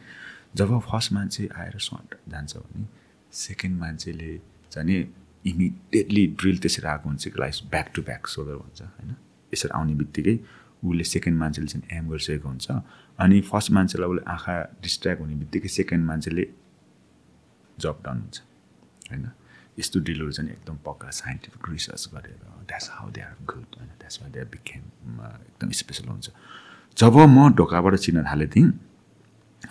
जब 0.57 0.79
फर्स्ट 0.81 1.13
मान्छे 1.13 1.49
आएर 1.57 1.79
सट 1.79 2.15
जान्छ 2.29 2.57
भने 2.57 2.87
सेकेन्ड 3.33 3.79
मान्छेले 3.81 4.31
चाहिँ 4.73 4.87
नि 4.89 4.97
इमिडिएटली 5.45 6.27
ड्रिल 6.39 6.59
त्यसरी 6.59 6.89
आएको 6.89 7.09
हुन्छ 7.09 7.29
कि 7.29 7.39
like 7.41 7.55
back 7.71 7.91
to 7.95 8.03
back 8.03 8.27
shoulder 8.27 8.57
भन्छ 8.57 8.83
होइन? 8.83 9.15
यसरी 9.53 9.71
आउने 9.75 9.95
बित्तिकै 9.95 10.37
उसले 10.83 11.05
सेकेन्ड 11.05 11.39
मान्छेले 11.39 11.67
चाहिँ 11.67 11.99
एम 11.99 12.09
गरिसकेको 12.11 12.49
हुन्छ। 12.49 12.71
अनि 13.19 13.41
फर्स्ट 13.41 13.71
मान्छेलाई 13.71 14.09
उसले 14.09 14.23
आँखा 14.31 14.55
डिस्ट्र्याक्ट 14.83 15.21
हुने 15.23 15.35
बित्तिकै 15.43 15.69
सेकेन्ड 15.69 16.05
मान्छेले 16.07 16.45
जब 17.79 18.03
डन 18.05 18.19
हुन्छ। 18.21 18.41
होइन? 19.11 19.31
यस्तो 19.79 20.01
डिलहरू 20.01 20.33
चाहिँ 20.33 20.51
एकदम 20.53 20.77
पक्का 20.87 21.11
साइन्टिफिक 21.11 21.63
रिसर्च 21.71 22.09
गरेर 22.15 22.41
that's 22.69 22.89
how 22.93 23.11
they 23.11 23.21
are 23.21 23.37
good 23.47 23.71
होइन? 23.79 23.89
द्याट्स 24.01 24.23
वाइ 24.23 24.31
दे 24.31 24.45
बिकेम 24.45 24.83
एकदम 25.23 25.71
स्पेसल 25.81 26.09
हुन्छ। 26.09 26.31
जब 26.99 27.17
म 27.17 27.49
ढोकाबाट 27.57 27.95
चिन्न 27.97 28.25
थालेँ 28.27 28.49
थिएँ 28.49 28.71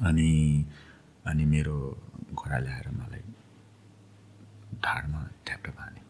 अनि 0.01 0.31
अनि 1.27 1.45
मेरो 1.45 1.77
घोडा 2.33 2.57
ल्याएर 2.57 2.87
मलाई 2.89 3.23
ढाडमा 4.81 5.19
ठ्याप्ट 5.45 5.67
हाने 5.79 6.01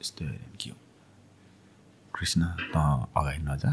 यस्तो 0.00 0.24
हेऱ्यो 0.24 0.56
के 0.60 0.70
हो? 0.70 0.76
कृष्ण 2.14 2.42
त 2.70 2.76
अगाडि 3.16 3.42
नजा। 3.42 3.72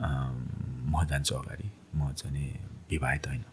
म 0.00 1.04
जान्छु 1.10 1.34
अगाडि। 1.34 1.70
म 1.94 2.12
चाहिँ 2.12 2.50
विवाहित 2.90 3.26
होइन। 3.26 3.44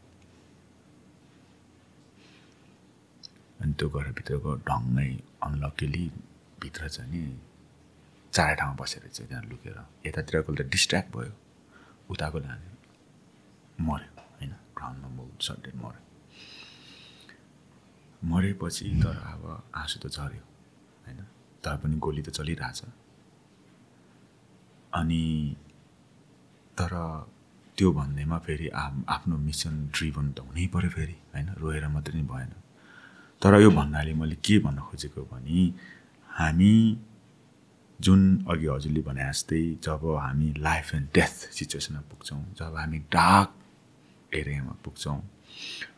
अनि 3.61 3.73
त्यो 3.73 3.89
घरभित्रको 3.89 4.55
ढङ्गै 4.69 5.11
अनलकिली 5.43 6.05
भित्र 6.61 6.89
चाहिँ 6.89 7.11
नि 7.11 7.21
चारै 8.33 8.55
ठाउँमा 8.55 8.75
बसेर 8.79 9.07
चाहिँ 9.07 9.27
त्यहाँ 9.29 9.43
लुकेर 9.43 9.77
यतातिरको 10.05 10.55
त 10.55 10.61
डिस्ट्र्याक्ट 10.61 11.09
भयो। 11.15 11.33
उताको 12.09 12.37
लाने 12.39 12.69
मऱ्यो 13.83 14.11
होइन? 14.37 14.53
ग्राउन्डमा 14.77 15.09
म 15.09 15.29
सडेड 15.41 15.75
मऱ्यो। 15.75 16.01
मरेपछि 18.23 18.85
तर 19.03 19.17
अब 19.33 19.43
आँसु 19.75 19.99
त 19.99 20.05
झऱ्यो 20.07 20.43
होइन? 21.05 21.19
तर 21.63 21.75
पनि 21.77 21.95
गोली 21.97 22.21
त 22.21 22.29
चलिरहेछ। 22.29 22.81
अनि 24.93 25.23
तर 26.78 26.93
त्यो 27.78 27.91
भन्दैमा 27.93 28.38
फेरि 28.45 28.67
आफ्नो 29.15 29.38
मिसन 29.38 29.75
ड्रिभन 29.93 30.32
त 30.32 30.39
हुनै 30.47 30.65
पऱ्यो 30.73 30.89
फेरि 30.89 31.15
होइन? 31.34 31.47
रोएर 31.61 31.88
मात्रै 31.95 32.15
नि 32.19 32.25
भएन। 32.32 32.51
तर 33.41 33.53
यो 33.61 33.69
भन्नाले 33.71 34.13
मैले 34.13 34.36
के 34.45 34.55
भन्न 34.65 34.80
खोजेको 34.89 35.21
भने 35.32 35.59
हामी 36.30 36.73
जुन 37.99 38.21
अघि 38.49 38.67
हजुरले 38.67 39.01
भने 39.01 39.23
जस्तै 39.30 39.61
जब 39.86 40.01
हामी 40.21 40.47
लाइफ 40.57 40.88
एन्ड 40.95 41.07
डेथ 41.13 41.36
सिचुएसनमा 41.57 42.01
पुग्छौँ 42.09 42.41
जब 42.57 42.75
हामी 42.78 42.99
डार्क 43.13 43.49
एरियामा 44.34 44.73
पुग्छौँ 44.86 45.21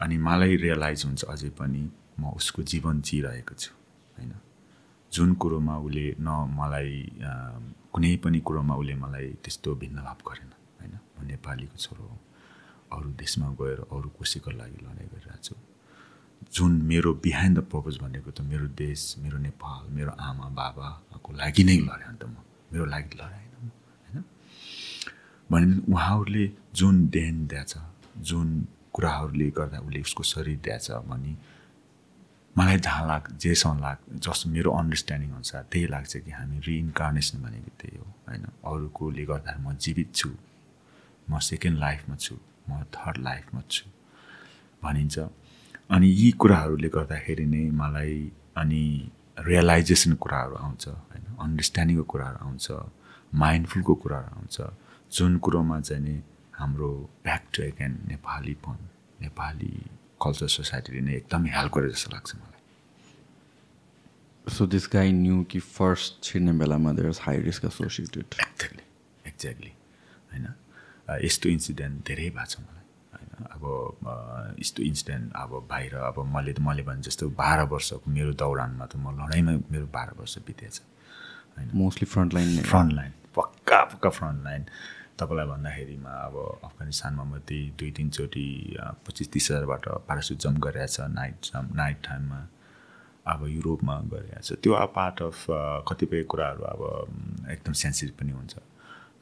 अनि 0.02 0.18
मलाई 0.28 0.56
रियलाइज 0.66 1.06
हुन्छ 1.06 1.24
अझै 1.34 1.50
पनि 1.60 1.84
म 2.20 2.32
उसको 2.40 2.64
जीवन 2.72 3.02
जिइरहेको 3.08 3.56
छु 3.56 3.72
होइन? 4.18 4.32
जुन 5.12 5.30
कुरोमा 5.42 5.76
उसले 5.88 6.06
न 6.20 6.30
मलाई 6.60 6.94
कुनै 7.94 8.16
पनि 8.24 8.40
कुरोमा 8.48 8.76
उसले 8.76 8.96
मलाई 9.04 9.28
त्यस्तो 9.44 9.76
भिन्नभाव 9.76 10.20
गरेन। 10.28 10.52
म 11.20 11.28
नेपालीको 11.28 11.78
छोरो 11.78 12.04
हो 12.04 12.18
अरू 12.96 13.10
देशमा 13.20 13.48
गएर 13.60 13.80
अरू 13.92 14.10
कसैको 14.18 14.52
लागि 14.52 14.80
लडाइँ 14.86 15.10
गरिरहेको 15.12 15.44
छु। 15.44 15.56
जुन 16.56 16.72
मेरो 16.90 17.14
बिहाइन्ड 17.26 17.60
द 17.60 17.62
पर्पज 17.68 17.98
भनेको 18.00 18.32
त 18.32 18.42
मेरो 18.42 18.68
देश 18.74 19.16
मेरो 19.20 19.38
नेपाल 19.38 19.92
मेरो 19.94 20.12
आमा 20.12 20.48
बाबाको 20.56 21.30
लागि 21.34 21.64
नै 21.64 21.78
लडेँ 21.78 22.08
अन्त 22.08 22.24
म। 22.26 22.36
मेरो 22.74 22.86
लागि 22.86 23.16
लडाएन 23.22 23.52
म 23.60 23.70
होइन? 24.10 24.24
भने 25.52 25.94
उहाँहरूले 25.94 26.46
जुन 26.74 26.96
देन 27.08 27.48
दिएछ 27.48 27.74
जुन 28.18 28.48
कुराहरूले 28.94 29.50
गर्दा 29.52 29.80
उसले 29.80 30.02
उसको 30.02 30.24
शरीर 30.24 30.58
दिएछ 30.66 30.92
भने 31.12 31.36
मलाई 32.56 32.78
जहाँ 32.80 33.08
लाग 33.08 33.24
जेसँग 33.38 33.80
लाग 33.82 33.98
जस्तो 34.20 34.50
मेरो 34.50 34.70
अन्डरस्ट्यान्डिङ 34.72 35.32
अनुसार 35.32 35.64
त्यही 35.72 35.88
लाग्छ 35.88 36.18
कि 36.18 36.32
हामी 36.32 36.58
रिइन्कार्नेसन 36.60 37.38
भनेको 37.44 37.72
त्यही 37.80 37.98
हो 37.98 38.08
होइन? 38.28 38.44
अरूकोले 38.66 39.26
गर्दा 39.26 39.58
म 39.60 39.76
जीवित 39.76 40.10
छु। 40.16 40.30
म 41.30 41.40
सेकेन्ड 41.40 41.80
लाइफमा 41.80 42.16
छु 42.16 42.36
म 42.70 42.84
थर्ड 42.96 43.18
लाइफमा 43.18 43.62
छु 43.70 43.86
भनिन्छ। 44.84 45.20
अनि 45.90 46.08
यी 46.08 46.32
कुराहरूले 46.42 46.90
गर्दाखेरि 46.90 47.46
नै 47.46 47.64
मलाई 47.72 48.32
अनि 48.58 48.84
रियलाइजेसन 49.48 50.14
कुराहरू 50.24 50.56
आउँछ 50.56 50.88
होइन? 50.88 51.24
अन्डरस्ट्यान्डिङको 51.40 52.04
कुराहरू 52.04 52.38
आउँछ 52.46 52.68
माइन्डफुलको 53.34 53.94
कुराहरू 53.96 54.30
आउँछ। 54.36 54.58
जुन 55.12 55.38
कुरोमा 55.38 55.80
चाहिँ 55.82 56.04
नि 56.04 56.16
हाम्रो 56.60 56.90
ब्याक 57.24 57.44
टु 57.54 57.64
एगेन 57.64 57.92
नेपालीपन 58.08 58.78
नेपाली 59.22 59.74
कल्चर 60.22 60.48
सोसाइटीले 60.48 61.02
नै 61.02 61.14
एकदमै 61.16 61.50
हेल्प 61.50 61.72
गरे 61.76 61.90
जस्तो 61.90 62.10
लाग्छ 62.14 62.30
मलाई। 62.36 62.58
सो 64.56 64.66
दिस 64.68 64.86
गाई 64.94 65.12
न्यू 65.12 65.44
कि 65.52 65.60
फर्स्ट 65.60 66.24
छिर्ने 66.24 66.54
बेलामा 66.60 66.92
there 66.94 67.08
high 67.22 67.38
risk 67.48 67.66
associated 67.66 68.24
exactly 68.24 68.84
exactly 69.28 69.74
होइन? 70.32 70.46
यस्तो 71.26 71.49
इन्सिडेन्ट 71.49 71.95
धेरै 72.07 72.30
भएको 72.30 72.45
छ 72.45 72.60
मलाई 72.60 72.86
होइन? 73.14 73.30
अब 73.55 73.64
यस्तो 74.60 74.84
इन्सिडेन्ट 74.84 75.34
अब 75.36 75.51
बाहिर 75.70 75.95
अब 76.12 76.18
मैले 76.36 76.53
त 76.53 76.60
मैले 76.68 76.84
भने 76.84 77.01
जस्तो 77.07 77.30
बाह्र 77.41 77.60
वर्षको 77.74 78.12
मेरो 78.12 78.34
दौडानमा 78.43 78.86
त 78.86 78.95
म 78.95 79.16
लडाइँमा 79.20 79.51
मेरो 79.74 79.88
बाह्र 79.95 80.12
वर्ष 80.20 80.38
बितेछ 80.47 80.76
होइन? 81.57 81.70
Mostly 81.74 82.05
front 82.14 82.34
line 82.34 82.47
front 82.64 82.93
line 82.93 83.12
पक्का 83.36 83.84
पक्का 83.91 84.10
फ्रन्ट 84.10 84.43
लाइन 84.43 84.66
तपाईँलाई 85.20 85.47
भन्दाखेरिमा 85.47 86.12
अब 86.28 86.36
अफगानिस्तानमा 86.64 87.24
म 87.24 87.39
त्यही 87.47 87.64
दुई 87.80 87.91
तिनचोटि 87.97 88.47
पच्चिस 89.07 89.28
तिस 89.32 89.51
हजारबाट 89.51 89.84
प्यारासुट 90.07 90.38
जम्प 90.45 90.57
गरिरहेछ 90.64 90.99
नाइट 91.12 91.36
जम्प 91.51 91.76
नाइट 91.76 91.97
टाइममा 92.07 92.39
अब 93.28 93.39
युरोपमा 93.47 93.95
गरिरहेछ। 94.14 94.64
त्यो 94.64 94.74
अब 94.74 94.91
पार्ट 94.95 95.22
अफ 95.22 95.45
कतिपय 95.89 96.24
कुराहरू 96.32 96.64
अब 96.64 96.82
एकदम 97.51 97.74
सेन्सिटिभ 97.84 98.16
पनि 98.20 98.32
हुन्छ। 98.32 98.55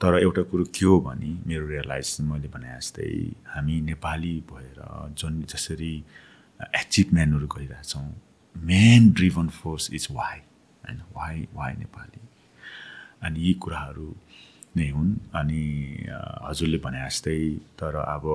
तर 0.01 0.19
एउटा 0.21 0.41
कुरो 0.41 0.63
के 0.63 0.85
हो 0.85 0.99
भने 1.01 1.29
मेरो 1.47 1.67
रियलाइज 1.67 2.17
मैले 2.21 2.47
भने 2.47 2.69
जस्तै 2.77 3.09
हामी 3.53 3.81
नेपाली 3.81 4.33
भएर 4.51 4.79
जुन 5.17 5.41
जसरी 5.43 5.93
एचिभमेन्टहरू 6.75 7.47
गरिरहेछौँ 7.47 8.09
main 8.55 9.09
driven 9.11 9.47
force 9.49 9.89
is 9.93 10.07
why 10.11 10.37
होइन? 10.37 11.01
Why 11.17 11.47
why 11.53 11.73
Nepali? 11.73 12.21
अनि 13.23 13.39
यी 13.39 13.53
कुराहरू 13.53 14.15
नै 14.77 14.89
हुन्। 14.89 15.15
अनि 15.35 15.63
हजुरले 16.45 16.77
भने 16.77 17.05
जस्तै 17.05 17.39
तर 17.79 17.95
अब 17.95 18.25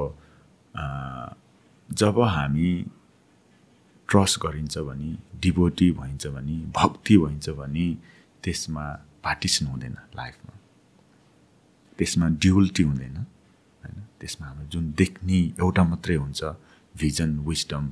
जब 1.93 2.21
हामी 2.21 2.71
ट्रस्ट 4.09 4.41
गरिन्छ 4.43 4.79
भने 4.79 5.11
डिभोटी 5.41 5.91
भइन्छ 5.91 6.27
भने 6.27 6.57
भक्ति 6.77 7.19
भइन्छ 7.19 7.51
भने 7.51 7.87
त्यसमा 8.43 8.87
पार्टिसन 9.25 9.67
हुँदैन 9.67 9.97
लाइफमा 10.17 10.51
त्यसमा 11.99 12.28
ड्युअलिटी 12.43 12.82
हुँदैन 12.82 13.16
होइन? 13.16 13.97
त्यसमा 14.20 14.47
हाम्रो 14.47 14.66
जुन 14.72 14.90
देख्ने 14.99 15.38
एउटा 15.61 15.82
मात्रै 15.84 16.16
हुन्छ 16.16 16.40
vision 16.95 17.38
wisdom 17.49 17.86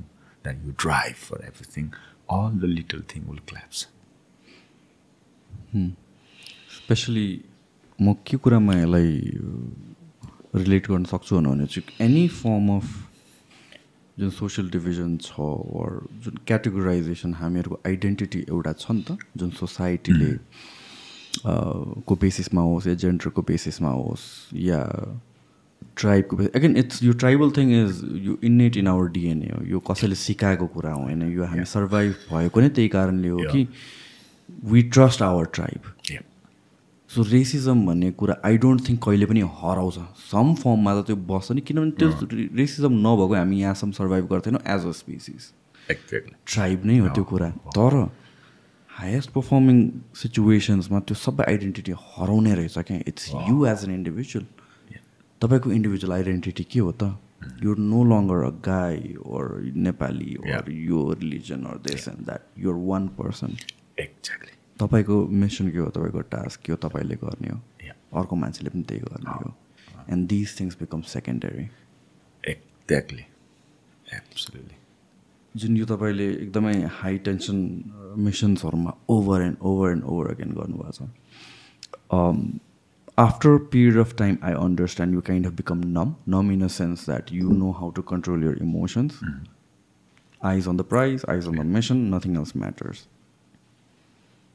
that 0.45 0.65
you 0.65 0.71
drive 0.79 1.15
for 1.27 1.45
everything 1.47 1.89
all 2.31 2.59
the 2.59 2.73
little 2.77 3.03
thing 3.15 3.23
will 3.29 3.39
collapse 3.47 3.87
especially 6.77 7.27
म 7.99 8.13
के 8.27 8.37
कुरामा 8.37 8.73
यसलाई 8.73 9.11
रिलेट 10.55 10.87
गर्न 10.87 11.03
सक्छु 11.05 11.39
भने 11.39 11.65
चाहिँ 11.67 12.05
एनी 12.05 12.27
फर्म 12.35 12.69
अफ 12.75 12.87
जुन 14.17 14.29
सोसियल 14.29 14.69
डिभिजन 14.69 15.17
छ 15.17 15.39
वर 15.39 15.91
जुन 16.23 16.37
क्याटेगोराइजेसन 16.47 17.33
हामीहरूको 17.33 17.79
आइडेन्टिटी 17.87 18.39
एउटा 18.49 18.73
छ 18.73 18.91
नि 18.91 19.03
त 19.07 19.17
जुन 19.37 19.49
सोसाइटीले 19.59 20.31
को 21.45 22.15
बेसिसमा 22.21 22.61
होस् 22.61 22.87
या 22.87 22.93
जेन्डरको 23.03 23.41
बेसिसमा 23.41 23.89
होस् 23.89 24.23
या 24.55 24.79
ट्राइबको 25.97 26.37
बेसिस 26.37 26.55
एगेन 26.55 26.77
इट्स 26.77 27.03
यो 27.03 27.13
ट्राइबल 27.13 27.51
थिङ 27.51 27.71
इज 27.73 28.01
यो 28.25 28.37
इन्नेट 28.43 28.77
इन 28.77 28.87
आवर 28.87 29.09
डिएनए 29.11 29.49
हो। 29.49 29.63
यो 29.65 29.79
कसैले 29.79 30.15
सिकाएको 30.15 30.67
कुरा 30.67 30.93
होइन 30.93 31.21
यो 31.31 31.43
हामी 31.45 31.65
सर्भाइभ 31.65 32.13
भएको 32.29 32.61
नै 32.61 32.69
त्यही 32.69 32.87
कारणले 32.87 33.29
हो 33.29 33.39
कि 33.51 33.67
we 34.65 34.81
trust 34.89 35.21
our 35.21 35.45
tribe 35.53 35.81
so 37.09 37.23
racism 37.29 37.85
भन्ने 37.85 38.11
कुरा 38.19 38.35
आई 38.45 38.57
डोन्ट 38.57 38.87
थिङ्क 38.89 39.03
कहिले 39.03 39.25
पनि 39.25 39.41
हराउँछ। 39.41 39.97
सम 40.31 40.53
फर्ममा 40.55 41.01
त 41.01 41.05
त्यो 41.07 41.15
बस्छ 41.15 41.51
नि 41.51 41.61
किनभने 41.61 41.91
त्यो 41.91 42.09
रेसिजम 42.55 42.93
नभएको 43.07 43.35
हामी 43.35 43.61
यहाँसम्म 43.61 43.91
सर्भाइभ 43.91 44.27
गर्थेनौँ 44.27 44.61
एज 44.75 44.85
अ 44.85 44.91
स्पिसिस 44.99 45.51
ट्राइब 46.47 46.85
नै 46.85 46.97
हो 46.97 47.07
त्यो 47.09 47.23
कुरा। 47.23 47.49
तर 47.77 47.93
हायेस्ट 49.01 49.29
पर्फर्मिङ 49.33 49.77
सिचुएसन्समा 50.21 50.99
त्यो 51.09 51.15
सबै 51.17 51.43
आइडेन्टिटी 51.51 51.93
हराउने 51.99 52.53
रहेछ 52.55 52.77
क्या। 52.87 52.97
It's 53.11 53.29
you 53.49 53.65
as 53.65 53.83
an 53.85 53.91
individual 53.93 54.45
तपाईँको 55.41 55.71
इन्डिभिजुअल 55.71 56.13
आइडेन्टिटी 56.13 56.63
के 56.71 56.79
हो 56.79 56.91
त? 56.91 57.03
युर 57.63 57.77
नो 57.77 58.03
लङ्गर 58.11 58.43
अ 58.45 58.49
गाई 58.67 59.15
ओर 59.25 59.45
नेपाली 59.87 60.35
ओर 60.41 60.71
यो 60.71 60.99
religion 61.19 61.65
or 61.67 61.77
this 61.87 62.07
and 62.07 62.25
that 62.25 62.41
your 62.65 62.75
one 62.89 63.07
person 63.17 63.57
exactly 63.99 64.53
तपाईँको 64.79 65.17
मिसन 65.43 65.71
के 65.71 65.77
हो? 65.77 65.89
तपाईँको 65.97 66.21
टास्क 66.35 66.61
के 66.61 66.71
हो? 66.71 66.77
तपाईँले 66.85 67.15
गर्ने 67.23 67.49
हो. 67.49 67.59
अर्को 68.19 68.35
मान्छेले 68.35 68.69
पनि 68.69 68.83
त्यही 68.89 69.01
गर्ने 69.01 69.31
हो। 69.31 69.53
And 70.09 70.27
these 70.29 70.59
things 70.59 70.77
become 70.79 71.01
secondary 71.15 71.65
exactly 72.43 73.25
absolutely 74.19 74.77
जुन 75.55 75.77
यो 75.77 75.85
तपाईँले 75.85 76.27
एकदमै 76.33 76.73
high 76.97 77.17
tension 77.27 77.57
मिसन्सहरूमा 78.25 78.91
over 79.09 79.41
and 79.41 79.57
over 79.61 79.91
and 79.91 80.03
over 80.03 80.25
again 80.31 80.51
गर्नुभएको 80.53 80.91
छ। 80.91 80.99
After 83.19 83.57
period 83.71 83.97
of 83.99 84.15
time 84.17 84.37
I 84.43 84.53
understand 84.59 85.15
you 85.15 85.21
kind 85.27 85.47
of 85.47 85.53
become 85.53 85.77
numb 85.97 86.13
numb 86.35 86.51
in 86.51 86.61
a 86.63 86.67
sense 86.75 87.05
that 87.05 87.31
you 87.33 87.51
know 87.53 87.71
how 87.79 87.89
to 87.91 88.01
control 88.11 88.43
your 88.43 88.57
emotions 88.61 89.19
eyes 90.41 90.67
on 90.67 90.77
the 90.77 90.81
prize 90.91 91.25
eyes 91.29 91.47
on 91.47 91.57
the 91.57 91.65
mission 91.75 91.97
nothing 92.15 92.37
else 92.37 92.55
matters 92.57 93.07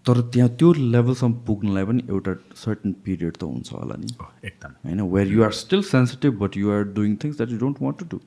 तर 0.05 0.21
त्यहाँ 0.33 0.51
त्यो 0.59 0.73
लेभलसम्म 0.73 1.33
पुग्नलाई 1.47 1.85
पनि 1.85 2.03
एउटा 2.09 2.33
certain 2.57 2.93
period 3.05 3.37
त 3.37 3.43
हुन्छ 3.43 3.73
होला 3.73 3.95
नि। 3.99 4.07
हो, 4.21 4.27
एकदम। 4.45 4.73
होइन 4.85 5.01
where 5.15 5.29
you 5.29 5.43
are 5.45 5.53
still 5.61 5.83
sensitive 5.85 6.33
but 6.43 6.57
you 6.57 6.71
are 6.71 6.83
doing 6.99 7.17
things 7.25 7.37
that 7.37 7.51
you 7.51 7.59
don't 7.59 7.83
want 7.83 7.99
to 7.99 8.07
do. 8.07 8.19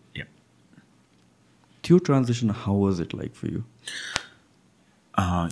त्यो 1.84 1.98
transaction 2.08 2.50
how 2.64 2.84
was 2.86 3.02
it 3.02 3.16
like 3.16 3.34
for 3.36 3.50
you 3.54 3.62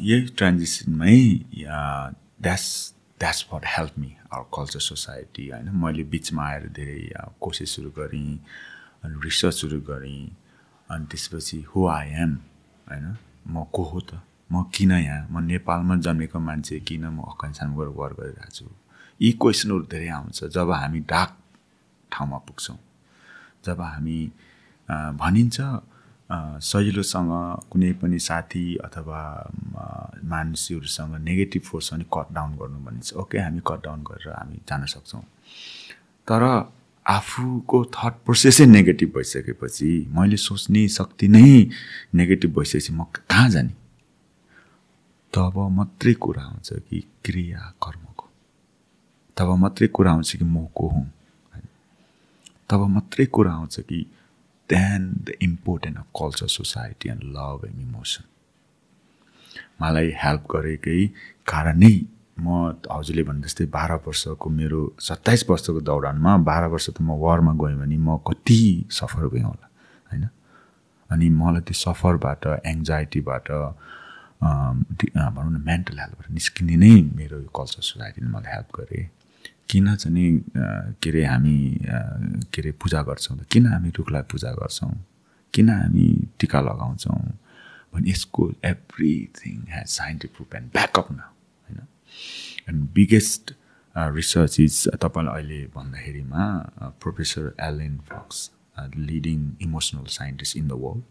यही 0.10 0.28
ट्रान्जिसनमै 0.38 1.18
that's 1.58 2.68
that's 3.20 3.46
what 3.54 3.64
help 3.66 3.94
me 4.00 4.12
our 4.32 4.46
culture 4.56 4.80
society 4.80 5.48
होइन? 5.50 5.70
मैले 5.84 6.04
बिचमा 6.14 6.44
आएर 6.48 6.68
धेरै 6.78 7.00
a, 7.20 7.26
कोसिस 7.42 7.76
सुरु 7.76 7.90
गरेँ 7.98 8.40
अनि 9.04 9.16
रिसर्च 9.24 9.56
सुरु 9.56 9.80
गरेँ 9.90 10.22
अनि 10.90 11.06
त्यसपछि 11.12 11.62
हु 11.70 11.88
आई 11.88 12.08
एम 12.24 12.34
होइन? 12.88 13.16
म 13.48 13.64
को 13.74 13.84
हो 13.84 14.00
त? 14.00 14.22
म 14.52 14.64
किन 14.76 14.92
यहाँ? 14.92 15.28
म 15.32 15.40
नेपालमा 15.44 15.96
जन्मेको 16.06 16.40
मान्छे 16.40 16.80
किन 16.88 17.06
म 17.08 17.20
अफगानिस्तानमा 17.32 17.76
गएर 17.78 17.90
वर्क 18.00 18.16
गरिरहेको 18.20 18.52
छु? 18.58 18.66
यी 19.22 19.32
क्वेसनहरू 19.42 19.84
धेरै 19.92 20.08
आउँछ। 20.20 20.44
जब 20.56 20.72
हामी 20.72 21.00
डाक 21.12 21.30
ठाउँमा 22.12 22.38
पुग्छौँ 22.48 22.78
जब 23.66 23.82
हामी 23.82 24.20
अ, 24.90 24.96
भनिन्छ 25.22 25.58
सजिलोसँग 26.32 27.32
कुनै 27.72 27.92
पनि 28.02 28.20
साथी 28.20 28.76
अथवा 28.76 29.22
अ, 29.78 29.84
मानिसहरूसँग 30.24 31.16
नेगेटिभ 31.24 31.62
फोर्स 31.62 31.90
पनि 31.94 32.06
कट 32.14 32.34
डाउन 32.34 32.52
गर्नु 32.58 32.80
भनिन्छ। 32.86 33.14
ओके 33.14 33.38
हामी 33.40 33.62
कट 33.68 33.80
डाउन 33.84 34.04
गरेर 34.04 34.34
हामी 34.34 34.58
जान 34.70 34.86
सक्छौँ। 34.86 35.24
तर 36.28 36.44
आफूको 37.06 37.84
थट 37.96 38.14
प्रोसेसै 38.26 38.66
नेगेटिभ 38.66 39.10
भइसकेपछि 39.16 39.92
मैले 40.12 40.38
सोच्ने 40.38 40.88
शक्ति 40.88 41.28
नै 41.28 41.70
नेगेटिभ 42.16 42.52
भइसकेपछि 42.60 42.94
म 42.94 43.04
कहाँ 43.16 43.50
जाने? 43.50 43.74
तब 45.34 45.56
मात्रै 45.72 46.14
कुरा 46.14 46.44
आउँछ 46.44 46.70
कि 46.90 47.00
क्रिया 47.24 47.74
कर्मको 47.84 48.26
तब 49.38 49.50
मात्रै 49.56 49.88
कुरा 49.88 50.12
आउँछ 50.12 50.36
कि 50.36 50.46
म 50.46 50.66
को 50.76 50.88
हुँ? 50.88 51.12
तब 52.70 52.82
मात्रै 52.88 53.26
कुरा 53.26 53.52
आउँछ 53.54 53.80
कि 53.80 54.06
then 54.70 55.02
the 55.26 55.34
important 55.42 55.98
of 55.98 56.08
culture 56.20 56.48
society 56.60 57.10
and 57.10 57.24
love 57.38 57.66
and 57.70 57.82
emotion 57.82 58.24
मलाई 59.82 60.14
हेल्प 60.24 60.44
गरेकै 60.54 61.00
कारणै 61.52 61.96
म 62.40 62.48
हजुरले 62.92 63.24
भने 63.28 63.42
जस्तै 63.42 63.66
बाह्र 63.76 63.94
वर्षको 64.08 64.50
मेरो 64.58 64.82
सत्ताइस 65.10 65.46
वर्षको 65.50 65.82
दौरानमा 65.90 66.32
बाह्र 66.50 66.66
वर्ष 66.74 66.90
त 66.90 66.98
म 67.02 67.18
वारमा 67.24 67.54
गएँ 67.62 67.78
भने 67.82 67.98
म 67.98 68.18
कति 68.28 68.60
सफर 69.00 69.24
गएँ 69.34 69.46
होला 69.50 69.68
होइन? 70.12 70.26
अनि 71.10 71.30
मलाई 71.42 71.62
त्यो 71.68 71.78
सफरबाट 71.86 72.44
एङ्जाइटीबाट 72.74 73.48
भनौँ 75.36 75.52
न 75.52 75.64
मेन्टल 75.70 76.00
हेल्थबाट 76.00 76.28
निस्किने 76.38 76.76
नै 76.84 76.94
मेरो 77.18 77.38
यो 77.42 77.50
कल्चर 77.60 77.82
सोसाइटीले 77.90 78.30
मलाई 78.30 78.52
हेल्प 78.54 78.70
गरे। 78.80 79.02
किन 79.70 79.96
चाहिँ 79.96 80.40
के 81.02 81.10
अरे 81.10 81.24
हामी 81.26 81.58
के 82.54 82.62
अरे 82.62 82.72
पूजा 82.82 83.02
गर्छौँ 83.10 83.38
किन 83.52 83.66
हामी 83.68 83.90
रुखलाई 83.98 84.22
पूजा 84.32 84.52
गर्छौँ? 84.62 84.92
किन 85.54 85.70
हामी 85.70 86.08
टिका 86.40 86.62
लगाउँछौँ? 86.62 87.20
भने 87.94 88.10
यसको 88.10 88.52
everything 88.66 89.58
has 89.70 89.88
scientific 89.90 90.56
and 90.56 90.68
backup 90.74 91.12
न 91.12 91.20
होइन? 91.20 91.80
एन्ड 92.70 92.90
बिगेस्ट 92.96 93.54
रिसर्च 93.96 94.60
इज 94.60 94.88
तपाईँलाई 95.04 95.42
अहिले 95.42 95.60
भन्दाखेरिमा 95.76 96.46
professor 97.02 97.54
Elaine 97.68 97.98
Fox 98.10 98.50
leading 99.12 99.40
emotional 99.68 100.06
scientist 100.16 100.58
in 100.58 100.68
the 100.68 100.80
world 100.86 101.04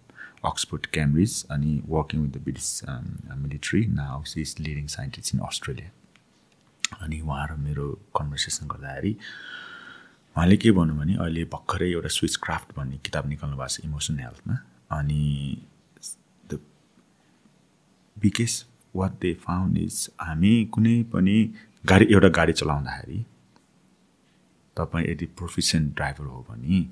Oxford 0.51 0.87
Cambridge 0.95 1.45
अनि 1.51 1.73
working 1.89 2.21
with 2.23 2.31
the 2.39 2.43
British 2.43 2.69
military 3.45 3.85
now 4.01 4.23
is 4.39 4.55
leading 4.61 4.87
scientist 4.97 5.35
in 5.35 5.41
Australia 5.49 5.91
अनि 6.95 7.21
उहाँ 7.21 7.47
र 7.47 7.57
मेरो 7.59 7.87
conversation 8.17 8.67
गर्दाखेरि 8.67 9.13
उहाँले 10.37 10.57
के 10.57 10.71
भन्नु 10.71 10.95
भने 10.95 11.15
अहिले 11.17 11.45
भर्खरै 11.49 11.91
एउटा 11.91 12.09
स्विच 12.11 12.37
क्राफ्ट 12.39 12.77
भन्ने 12.77 12.97
किताब 13.05 13.29
निकाल्नु 13.29 13.57
भएको 13.57 13.69
छ 13.69 13.85
इमोसन 13.85 14.19
हेल्थमा 14.19 14.57
अनि 14.91 15.23
the 16.45 16.61
biggest 18.17 18.67
what 18.95 19.13
they 19.23 19.33
found 19.41 19.79
is 19.79 19.97
हामी 20.21 20.53
कुनै 20.73 20.97
पनि 21.13 21.37
गाडी 21.85 22.05
एउटा 22.13 22.29
गाडी 22.39 22.53
चलाउँदाखेरि 22.55 23.19
तपाईँ 24.77 25.07
यदि 25.07 25.27
प्रोफिसियन्ट 25.39 25.95
ड्राइभर 25.97 26.27
हो 26.27 26.45
भने 26.49 26.85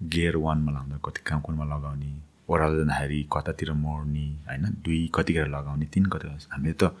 गियर 0.00 0.36
वानमा 0.38 0.72
लाउँदा 0.72 0.98
कति 1.04 1.20
कहाँ 1.26 1.40
कुनमा 1.42 1.64
लगाउने 1.66 2.12
ओह्रालो 2.48 2.76
जाँदाखेरि 2.76 3.18
कतातिर 3.32 3.72
मोड्ने 3.76 4.26
होइन 4.48 4.64
दुई 4.84 5.00
कतिखेर 5.14 5.48
लगाउने 5.48 5.86
तिन 5.92 6.06
कति 6.06 6.28
हामीले 6.28 6.74
त 6.82 6.94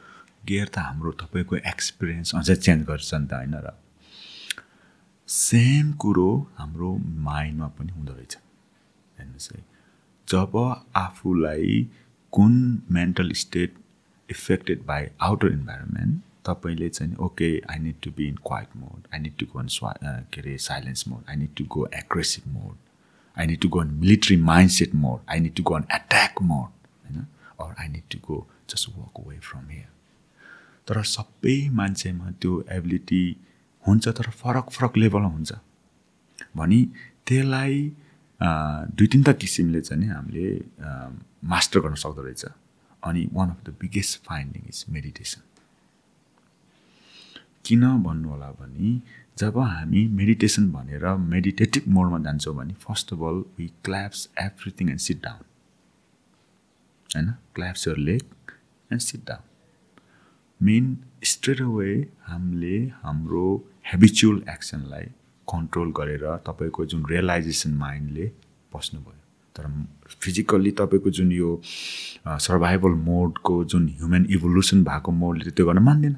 गियर 0.48 0.68
त 0.74 0.78
हाम्रो 0.88 1.12
तपाईँको 1.22 1.56
एक्सपिरियन्स 1.72 2.34
अझै 2.34 2.56
चेन्ज 2.56 2.86
गर्छ 2.90 3.14
नि 3.14 3.26
त 3.26 3.32
होइन 3.32 3.54
र? 3.64 3.72
सेम 5.28 5.92
कुरो 6.02 6.30
हाम्रो 6.58 6.90
माइन्डमा 7.24 7.66
पनि 7.78 7.92
हुँदो 7.92 8.12
रहेछ। 8.12 8.36
हेर्नुहोस् 9.18 9.52
है 9.52 9.64
जब 10.28 10.56
आफूलाई 10.96 11.82
कुन 12.32 12.52
mental 12.92 13.32
state 13.42 13.74
affected 14.28 14.84
by 14.86 15.06
outer 15.28 15.52
environment 15.52 16.22
तपाईँले 16.46 16.88
चाहिँ 16.88 17.14
okay 17.26 17.50
I 17.70 17.78
need 17.78 17.94
to 18.02 18.10
be 18.16 18.26
in 18.28 18.36
quiet 18.46 18.76
mode 18.76 19.06
I 19.14 19.20
need 19.20 19.36
to 19.40 19.46
go 19.52 19.60
in 19.60 19.68
स्वा 19.76 19.92
के 20.02 20.40
अरे 20.40 20.56
silence 20.66 21.06
mode 21.08 21.22
I 21.30 21.36
need 21.36 21.54
to 21.58 21.64
go 21.76 21.86
aggressive 21.94 22.48
mode 22.52 22.76
I 23.36 23.46
need 23.46 23.60
to 23.60 23.68
go 23.68 23.82
in 23.82 23.90
military 24.00 24.36
mind 24.42 24.70
set 24.70 24.94
mode 25.04 25.20
I 25.30 25.40
need 25.40 25.54
to 25.56 25.62
go 25.62 25.78
in 25.78 25.84
attack 25.94 26.42
mode 26.42 26.68
होइन? 27.04 27.26
Or 27.60 27.74
I 27.80 27.88
need 27.88 28.08
to 28.12 28.18
go 28.28 28.46
just 28.70 28.88
walk 28.88 29.24
away 29.26 29.38
from 29.50 29.68
here 29.70 29.88
तर 30.88 31.02
सबै 31.06 31.56
मान्छेमा 31.78 32.30
त्यो 32.40 32.52
ability 32.76 33.22
हुन्छ 33.84 34.08
तर 34.18 34.30
फरक 34.40 34.70
फरक 34.76 34.96
लेभलमा 34.96 35.28
हुन्छ। 35.28 35.52
भने 36.56 36.78
त्यसलाई 37.26 37.74
दुई 38.96 39.06
तिनवटा 39.12 39.32
किसिमले 39.42 39.80
चाहिँ 39.80 40.00
नि 40.02 40.08
हामीले 40.08 40.46
मास्टर 41.52 41.80
गर्न 41.80 41.94
सक्दो 42.04 42.22
रहेछ। 42.22 42.44
अनि 43.02 43.22
one 43.32 43.48
of 43.50 43.60
the 43.66 43.76
biggest 43.80 44.22
finding 44.24 44.62
is 44.68 44.84
meditation 44.94 45.42
किन 47.64 47.82
भन्नु 48.02 48.28
होला 48.28 48.50
भने 48.60 48.90
जब 49.38 49.58
हामी 49.58 50.06
मेडिटेसन 50.20 50.70
भनेर 50.72 51.04
मेडिटेटिभ 51.34 51.88
मोडमा 51.96 52.18
जान्छौँ 52.24 52.54
भने 52.56 52.74
first 52.86 53.12
of 53.12 53.20
all 53.30 53.42
we 53.58 53.66
collapse 53.84 54.28
everything 54.40 54.90
and 54.90 55.00
sit 55.00 55.22
down 55.22 55.42
होइन? 57.10 57.30
Collapse 57.54 57.88
your 57.88 57.96
leg 57.98 58.22
and 58.90 59.02
sit 59.02 59.24
down 59.28 59.42
main 60.60 60.96
straight 61.24 61.60
away 61.62 61.90
हामीले 62.28 62.78
हाम्रो 63.02 63.44
हेबिचुअल 63.86 64.42
एक्सनलाई 64.50 65.04
कन्ट्रोल 65.48 65.92
गरेर 65.96 66.24
तपाईँको 66.46 66.84
जुन 66.86 67.04
रियलाइजेसन 67.10 67.74
माइन्डले 67.78 68.26
बस्नुभयो। 68.74 69.18
तर 69.56 69.64
फिजिकल्ली 70.22 70.70
तपाईँको 70.80 71.10
जुन 71.10 71.30
यो 71.32 71.50
सर्भाइभल 72.46 72.92
मोडको 73.06 73.54
जुन 73.64 73.86
ह्युमन 73.98 74.26
इभोल्युसन 74.30 74.82
भएको 74.84 75.12
मोडले 75.12 75.50
त्यो 75.50 75.66
गर्न 75.66 75.78
मान्दैन। 75.88 76.16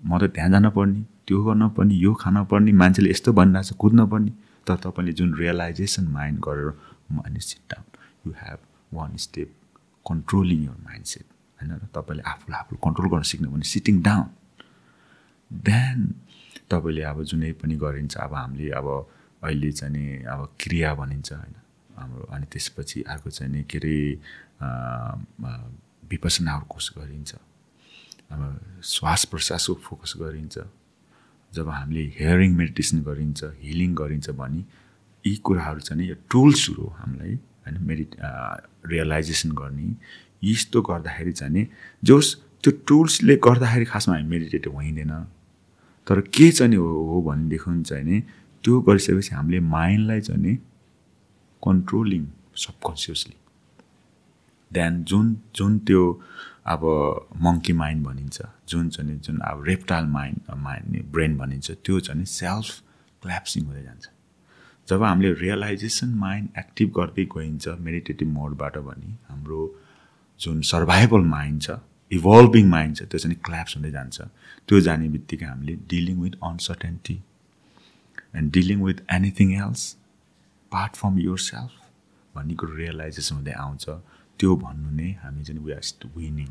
म 0.00 0.18
त 0.18 0.30
त्यहाँ 0.34 0.50
जान 0.50 0.68
पर्ने 0.70 1.02
त्यो 1.26 1.42
गर्न 1.44 1.68
पर्ने 1.76 1.94
यो 1.94 2.14
खान 2.22 2.44
पर्ने 2.50 2.72
मान्छेले 2.72 3.10
यस्तो 3.10 3.32
भनिरहेको 3.32 3.74
छ 3.74 3.78
कुद्न 3.82 4.06
पर्ने। 4.06 4.32
तर 4.66 4.76
तपाईँले 4.86 5.12
जुन 5.18 5.34
रियलाइजेसन 5.34 6.04
माइन्ड 6.14 6.38
गरेर 6.46 6.70
mind 7.18 7.38
sit 7.42 7.62
down 7.70 7.84
you 8.26 8.32
have 8.38 8.58
one 8.94 9.16
step 9.26 9.50
controlling 10.06 10.62
your 10.64 10.78
mind 10.86 11.06
set 11.06 11.26
होइन? 11.62 11.72
र 11.78 11.86
तपाईँले 11.94 12.22
आफूलाई 12.26 12.58
आफूले 12.60 12.78
कन्ट्रोल 12.82 13.08
गर्न 13.14 13.24
सिक्नु 13.30 13.48
भने 13.54 13.66
सिटिङ 13.70 14.02
डाउन 14.02 14.26
देन 15.50 15.98
तपाईँले 16.66 17.02
अब 17.06 17.18
जुनै 17.30 17.52
पनि 17.62 17.74
गरिन्छ 17.78 18.16
अब 18.18 18.34
हामीले 18.34 18.70
अब 18.74 18.86
अहिले 19.42 19.70
चाहिँ 19.72 19.92
नि 19.94 20.04
अब 20.26 20.40
क्रिया 20.60 20.90
भनिन्छ 20.94 21.32
होइन? 21.32 21.54
हाम्रो 21.98 22.24
अनि 22.34 22.46
त्यसपछि 22.52 22.98
अर्को 23.06 23.30
चाहिँ 23.30 23.52
नि 23.52 23.62
के 23.70 23.78
अरे 23.78 23.96
विपसनाहरू 26.10 26.64
कोर्स 26.68 26.88
गरिन्छ। 26.98 27.32
अब 28.32 28.40
श्वास 28.84 29.24
प्रश्वासको 29.30 29.74
फोकस 29.86 30.12
गरिन्छ। 30.20 30.58
जब 31.52 31.68
हामीले 31.68 32.02
हियरिङ 32.18 32.50
मेडिटेसन 32.56 33.02
गरिन्छ 33.02 33.40
हिलिङ 33.60 33.94
गरिन्छ 33.94 34.30
भने 34.40 34.60
यी 35.24 35.34
कुराहरू 35.44 35.80
चाहिँ 35.80 35.98
नि 36.00 36.08
यो 36.10 36.16
टुल्सहरू 36.30 36.86
हामीलाई 36.98 37.34
होइन? 37.34 37.76
मेडि 37.88 38.04
रियलाइजेसन 38.88 39.50
गर्ने 39.52 39.88
यस्तो 40.42 40.82
गर्दाखेरि 40.82 41.32
चाहिँ 41.32 41.54
नि 41.54 41.66
जोस् 42.04 42.34
त्यो 42.64 42.72
टुल्सले 42.86 43.36
गर्दाखेरि 43.36 43.84
खासमा 43.84 44.14
हामी 44.14 44.28
मेडिटेटिभ 44.28 44.72
होइँदैन 44.74 45.12
तर 46.06 46.20
के 46.20 46.50
चाहिँ 46.50 46.76
हो 46.76 47.22
भनेदेखि 47.26 47.82
चाहिँ 47.82 48.04
नि 48.04 48.20
त्यो 48.64 48.80
गरिसकेपछि 48.80 49.34
हामीले 49.34 49.60
माइन्डलाई 49.60 50.20
चाहिँ 50.20 50.42
नि 50.42 50.54
कन्ट्रोलिङ 51.62 52.26
सबकन्सियसली। 52.56 53.34
देन 54.72 55.04
जुन 55.04 55.36
जुन 55.54 55.78
त्यो 55.78 56.22
अब 56.66 56.82
मङ्की 57.42 57.72
माइन्ड 57.72 58.06
भनिन्छ 58.06 58.42
जुन 58.68 58.88
चाहिँ 58.88 59.18
जुन 59.18 59.38
अब 59.38 59.64
रेप्टाइल 59.66 60.04
माइन्ड 60.06 60.54
माइन्ड 60.56 61.04
ब्रेन 61.12 61.36
भनिन्छ 61.38 61.70
त्यो 61.70 62.00
चाहिँ 62.00 62.24
सेल्फ 62.24 62.80
क्ल्याप्सिङ 63.22 63.64
हुँदै 63.64 63.82
जान्छ। 63.82 64.06
जब 64.88 65.02
हामीले 65.02 65.32
रियलाइजेसन 65.32 66.14
माइन्ड 66.14 66.48
एक्टिभ 66.58 66.88
गर्दै 66.96 67.24
गइन्छ 67.24 67.68
मेडिटेटिभ 67.68 68.28
मोडबाट 68.28 68.78
भने 68.78 69.12
हाम्रो 69.28 69.60
जुन 70.42 70.60
सर्भाइभल 70.68 71.22
माइन्ड 71.32 71.62
छ 71.62 71.78
इभल्भिङ 72.12 72.68
माइन्ड 72.70 72.96
छ 72.96 73.02
त्यो 73.10 73.18
चाहिँ 73.18 73.36
क्ल्याप्स 73.44 73.76
हुँदै 73.76 73.90
जान्छ। 73.90 74.16
त्यो 74.68 74.80
जाने 74.86 75.08
बित्तिकै 75.08 75.46
हामीले 75.46 75.74
dealing 75.90 76.16
with 76.22 76.34
uncertainty 76.44 77.18
and 78.36 78.52
dealing 78.52 78.82
with 78.82 78.98
anything 79.16 79.52
else 79.58 79.82
part 80.72 80.96
from 80.96 81.18
yourself 81.46 81.72
भन्ने 82.34 82.54
कुरो 82.60 82.74
रियलाइजेसन 82.76 83.34
हुँदै 83.36 83.52
आउँछ। 83.64 83.84
त्यो 84.40 84.56
भन्नु 84.56 84.90
नै 84.98 85.10
हामी 85.22 85.44
चाहिँ 85.44 85.62
वी 85.64 85.72
आर 85.72 85.82
विनिङ 86.16 86.48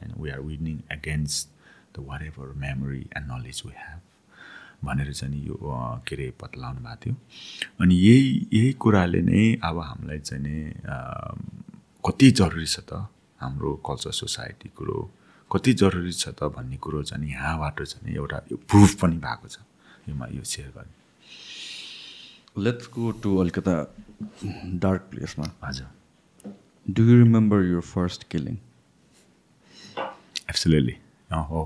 होइन 0.00 0.12
we 0.22 0.30
are 0.30 0.40
winning 0.40 0.76
against 0.92 1.48
the 1.96 2.04
whatever 2.22 2.52
memory 2.62 3.02
and 3.16 3.26
knowledge 3.32 3.62
we 3.66 3.72
have 3.78 4.00
भनेर 4.86 5.12
चाहिँ 5.12 5.42
यो 5.46 5.56
के 6.08 6.14
अरे 6.16 6.30
पत्लाउनु 6.40 6.80
भएको 6.80 6.96
थियो। 7.04 7.14
अनि 7.80 7.94
यही 7.96 8.24
यही 8.52 8.72
कुराले 8.84 9.20
नै 9.28 9.44
अब 9.64 9.78
हामीलाई 9.82 10.18
चाहिँ 10.20 10.64
कति 12.04 12.30
जरुरी 12.40 12.66
छ 12.66 12.80
त 12.90 13.06
हाम्रो 13.46 13.70
कल्चर 13.86 14.12
सोसाइटी 14.20 14.68
कुरो 14.76 14.98
कति 15.50 15.72
जरुरी 15.80 16.12
छ 16.12 16.28
त 16.34 16.50
भन्ने 16.54 16.76
कुरो 16.82 17.02
चाहिँ 17.06 17.24
नि 17.24 17.32
यहाँबाट 17.32 17.82
चाहिँ 17.82 18.02
नि 18.06 18.16
एउटा 18.18 18.38
प्रुफ 18.70 18.90
पनि 19.00 19.16
भएको 19.22 19.48
छ 19.48 19.56
यो 20.08 20.14
म 20.14 20.26
यो 20.34 20.42
सेयर 20.42 20.70
गर्ने। 20.76 20.94
लेट्स 22.64 22.86
गो 22.94 23.10
टु 23.22 23.36
अलिकता 23.40 23.74
डार्क 24.82 25.02
प्लेसमा 25.10 25.46
हजुर। 25.64 25.88
Do 26.86 27.02
you 27.02 27.14
remember 27.22 27.58
your 27.64 27.82
first 27.94 28.20
killing 28.30 28.56
absolutely 30.50 30.96
हो। 31.50 31.62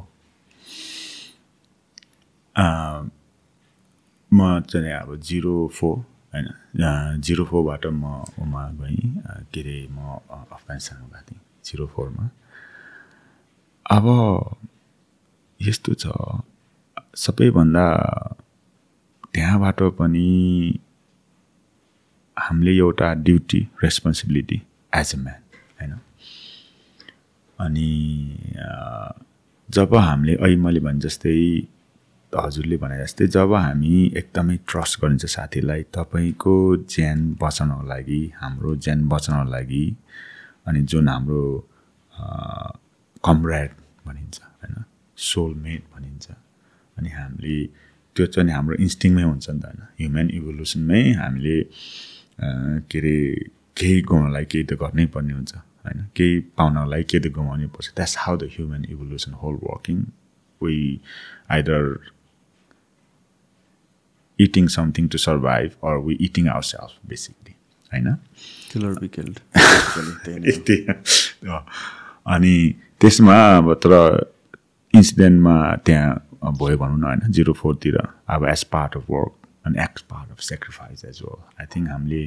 म 4.32 4.60
चाहिँ 4.70 4.92
अब 4.92 5.16
जिरो 5.28 5.54
फोर 5.74 5.96
होइन 6.34 7.20
जिरो 7.26 7.44
फोरबाट 7.44 7.86
म 7.86 8.04
उमा 8.42 8.62
गएँ 8.80 8.96
के 9.52 9.60
अरे 9.60 9.76
म 9.90 9.98
अँ, 9.98 10.46
अफगानिस्तान 10.52 10.98
गएको 11.02 11.22
थिएँ 11.30 11.40
जिरो 11.64 11.86
फोरमा 11.86 12.30
अब 13.90 14.06
यस्तो 15.60 15.94
छ। 15.94 16.06
सबैभन्दा 17.16 17.86
त्यहाँबाट 19.34 19.82
पनि 19.82 20.28
हामीले 22.36 22.72
एउटा 22.76 23.14
duty 23.14 23.60
responsibility 23.84 24.62
as 24.94 25.14
a 25.14 25.18
man 25.18 25.42
होइन? 25.80 25.92
अनि 27.58 27.90
जब 29.70 29.94
हामीले 29.94 30.34
अहिले 30.34 30.56
मैले 30.56 30.80
भने 30.80 31.00
जस्तै 31.00 31.36
हजुरले 32.32 32.76
भने 32.76 32.96
जस्तै 33.02 33.26
जब 33.26 33.52
हामी 33.54 33.94
एकदमै 34.16 34.56
ट्रस्ट 34.68 35.00
गरिन्छ 35.00 35.24
साथीलाई 35.26 35.82
तपाईँको 35.82 36.54
ज्यान 36.76 37.18
बचाउनको 37.42 37.86
लागि 37.86 38.32
हाम्रो 38.36 38.76
ज्यान 38.76 39.08
बचाउनको 39.08 39.50
लागि 39.50 39.84
अनि 40.70 40.80
जुन 40.90 41.08
हाम्रो 41.08 41.42
कमरेड 43.26 43.70
भनिन्छ 44.06 44.36
होइन? 44.40 44.74
सोलमेट 45.18 45.82
भनिन्छ। 45.94 46.26
अनि 46.96 47.08
हामीले 47.18 47.56
त्यो 48.16 48.26
चाहिँ 48.34 48.52
हाम्रो 48.56 48.74
इन्स्टिङमै 48.86 49.22
हुन्छ 49.22 49.46
नि 49.50 49.60
त 49.60 49.64
होइन? 49.66 49.80
ह्युमन 49.98 50.26
इभोल्युसनमै 50.38 51.02
हामीले 51.22 51.56
के 52.90 52.98
अरे 52.98 53.16
केही 53.78 54.00
गुमाउनलाई 54.08 54.44
केही 54.52 54.64
त 54.70 54.72
गर्नै 54.82 55.06
पर्ने 55.14 55.32
हुन्छ 55.34 55.52
होइन? 55.84 55.98
केही 56.16 56.32
पाउनको 56.58 56.86
लागि 56.92 57.04
केही 57.10 57.22
त 57.24 57.26
गुमाउनै 57.38 57.66
पर्छ। 57.74 57.86
That's 57.98 58.14
how 58.24 58.34
the 58.36 58.44
human 58.54 58.82
evolution 58.94 59.32
whole 59.42 59.54
working 59.68 59.98
we 60.60 60.76
either 61.56 61.84
eating 64.38 64.64
something 64.76 65.08
to 65.12 65.18
survive 65.18 65.68
or 65.88 65.96
we 66.06 66.14
eating 66.26 66.44
our 66.48 66.66
self 66.72 66.92
basically 67.08 67.54
होइन। 67.92 68.08
अनि 72.26 72.74
त्यसमा 73.00 73.36
अब 73.56 73.72
तर 73.74 73.92
इन्सिडेन्टमा 74.94 75.76
त्यहाँ 75.76 76.52
भयो 76.52 76.76
भनौँ 76.78 76.98
न 76.98 77.04
होइन 77.04 77.32
जिरो 77.32 77.52
फोरतिर 77.52 77.96
अब 78.28 78.46
as 78.48 78.64
part 78.64 78.96
of 78.96 79.04
work 79.10 79.32
and 79.66 79.76
ex 79.76 80.02
part 80.02 80.30
of 80.30 80.40
sacrifice 80.40 81.04
as 81.04 81.20
well 81.24 81.42
I 81.60 81.66
think 81.76 81.88
हामीले 81.90 82.22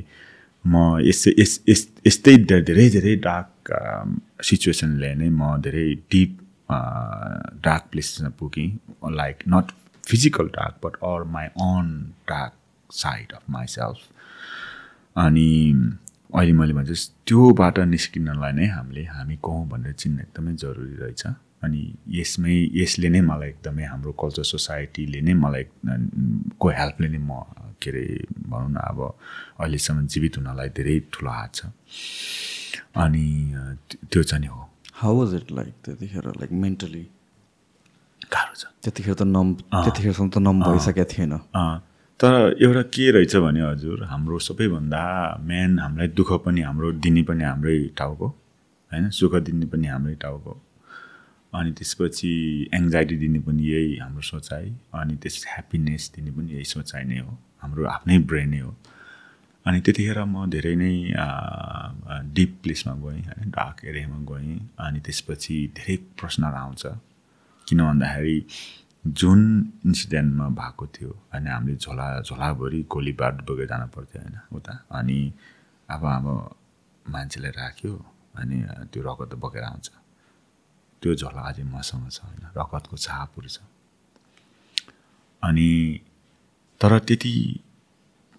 म 0.65 0.99
यस्तै 1.01 1.33
यस 1.39 1.59
यस 1.69 1.87
यस्तै 2.07 2.35
धेरै 2.37 2.89
धेरै 2.89 3.15
डार्क 3.15 3.51
सिचुएसनले 4.43 5.13
नै 5.15 5.29
म 5.29 5.57
धेरै 5.61 5.87
डिप 6.11 6.39
डार्क 7.63 7.83
प्लेसेसमा 7.91 8.29
पुगेँ। 8.39 8.69
Like 9.11 9.37
not 9.47 9.71
physical 10.07 10.47
dark 10.47 10.85
but 10.85 10.95
or 11.03 11.23
my 11.23 11.47
own 11.63 11.91
dark 12.27 12.53
side 12.89 13.31
of 13.31 13.41
my 13.49 13.67
self 13.67 14.12
अनि 15.17 15.73
अहिले 16.35 16.53
मैले 16.53 16.73
भने 16.73 16.85
जस्तो 16.85 17.15
त्योबाट 17.27 17.79
निस्किनलाई 17.79 18.51
नै 18.51 18.65
हामीले 18.65 19.05
हामी 19.05 19.37
को 19.37 19.51
हौँ 19.51 19.69
भनेर 19.69 19.93
चिन्न 19.93 20.19
एकदमै 20.19 20.53
जरुरी 20.53 20.95
रहेछ। 20.95 21.23
अनि 21.63 21.95
यसमै 22.07 22.69
यसले 22.73 23.09
नै 23.09 23.21
मलाई 23.21 23.49
एकदमै 23.49 23.83
हाम्रो 23.83 24.11
कल्चर 24.11 24.43
सोसाइटीले 24.43 25.21
नै 25.21 25.33
मलाई 25.33 25.65
को 26.59 26.69
हेल्पले 26.69 27.07
नै 27.07 27.17
म 27.17 27.29
के 27.81 27.89
अरे 27.89 28.25
भनौँ 28.49 28.71
न 28.71 28.75
अब 28.75 29.17
अहिलेसम्म 29.59 30.07
जीवित 30.07 30.37
हुनलाई 30.37 30.69
धेरै 30.69 30.99
ठुलो 30.99 31.31
हात 31.31 31.55
छ। 31.55 31.65
अनि 32.95 33.55
त्यो- 34.11 34.25
चाहिँ 34.25 34.41
नि 34.41 34.47
हो। 34.47 34.69
हाउ 34.93 35.15
वाज 35.15 35.35
इट 35.35 35.51
लाइक 35.51 35.73
त्यतिखेर 35.85 36.27
लाइक 36.27 36.51
मेन्टली 36.51 37.07
गाह्रो 38.23 38.55
छ। 38.55 38.65
त्यतिखेर 38.83 39.13
त 39.13 39.21
नम 39.21 39.53
त्यतिखेरसम्म 39.53 40.29
त 40.29 40.37
नम 40.37 40.63
भइसकेको 40.63 41.13
थिएन। 41.13 41.39
तर 42.19 42.55
एउटा 42.61 42.81
के 42.95 43.09
रहेछ 43.11 43.35
भने 43.35 43.61
हजुर 43.61 44.03
हाम्रो 44.11 44.39
सबैभन्दा 44.39 45.03
मेन 45.49 45.79
हामीलाई 45.79 46.07
दुःख 46.17 46.31
पनि 46.45 46.61
हाम्रो 46.61 46.91
दिने 47.03 47.23
पनि 47.29 47.43
हाम्रै 47.43 47.77
टाउको 47.97 48.27
होइन? 48.27 49.09
सुख 49.09 49.35
दिने 49.47 49.65
पनि 49.71 49.87
हाम्रै 49.87 50.15
टाउको 50.23 50.53
अनि 51.53 51.71
त्यसपछि 51.77 52.31
एङ्जाइटी 52.73 53.15
दिने 53.23 53.39
पनि 53.45 53.63
यही 53.67 53.97
हाम्रो 53.97 54.21
सोचाइ 54.29 54.65
अनि 54.99 55.15
त्यसपछि 55.21 55.47
ह्याप्पिनेस 55.53 56.11
दिने 56.15 56.31
पनि 56.31 56.53
यही 56.53 56.65
सोचाइ 56.75 57.03
नै 57.11 57.19
हो 57.19 57.37
हाम्रो 57.61 57.85
आफ्नै 57.95 58.17
ब्रेन 58.29 58.49
नै 58.49 58.59
हो। 58.59 58.71
अनि 59.65 59.79
त्यतिखेर 59.85 60.19
म 60.23 60.45
धेरै 60.53 60.75
नै 60.75 60.93
डिप 62.37 62.51
प्लेसमा 62.63 62.93
गएँ 63.03 63.21
होइन? 63.27 63.49
डार्क 63.57 63.85
एरियामा 63.91 64.19
गएँ 64.31 64.59
अनि 64.85 64.99
त्यसपछि 65.05 65.55
धेरै 65.77 65.95
प्रश्नहरू 66.19 66.57
आउँछ। 66.63 66.83
किन 67.67 67.79
भन्दाखेरि 67.83 68.37
जुन 69.03 69.39
इन्सिडेन्टमा 69.85 70.47
भएको 70.49 70.85
थियो 70.87 71.11
अनि 71.33 71.49
हामीले 71.49 71.75
झोला 71.75 72.07
झोलाभरि 72.21 72.81
गोलीबार 72.87 73.31
बोकेर 73.43 73.67
जानु 73.67 73.87
पर्थ्यो 73.95 74.21
होइन 74.21 74.37
उता। 74.55 74.73
अनि 74.91 75.19
अब 75.89 76.03
अब 76.07 76.25
मान्छेलाई 77.05 77.51
राख्यो 77.51 77.93
अनि 78.39 78.57
त्यो 78.91 79.01
रगत 79.03 79.35
बोकेर 79.35 79.63
आउँछ। 79.63 79.91
त्यो 81.01 81.15
झोला 81.15 81.41
अझै 81.41 81.63
मसँग 81.63 82.09
छ 82.09 82.19
होइन 82.23 82.43
रगतको 82.57 82.97
छापहरू 82.97 83.49
छ। 83.49 83.59
अनि 85.43 85.99
तर 86.81 86.99
त्यति 86.99 87.35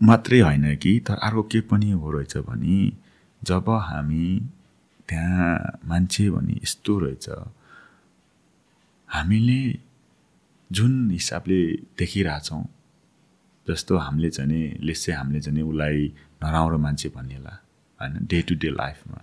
मात्रै 0.00 0.40
होइन 0.40 0.76
कि 0.76 0.92
तर 1.06 1.14
अर्को 1.14 1.42
के 1.42 1.60
पनि 1.60 1.90
हो 1.90 2.10
रहेछ 2.10 2.36
भने 2.48 2.76
जब 3.42 3.68
हामी 3.68 4.26
त्यहाँ 5.08 5.80
मान्छे 5.84 6.30
भने 6.30 6.52
यस्तो 6.62 6.98
रहेछ 6.98 7.28
हामीले 9.08 9.60
जुन 10.74 11.10
हिसाबले 11.10 11.60
देखिरहेछौँ 11.98 12.64
जस्तो 13.66 13.96
हामीले 13.96 14.30
चाहिँ 14.30 14.50
नि 14.50 14.78
लेसे 14.80 15.12
हामीले 15.12 15.40
चाहिँ 15.40 15.56
नि 15.56 15.62
उसलाई 15.62 16.12
नराम्रो 16.42 16.78
मान्छे 16.78 17.08
भन्नेला 17.08 17.54
होइन 18.00 18.26
डे 18.26 18.42
टु 18.42 18.54
डे 18.54 18.70
लाइफमा 18.70 19.20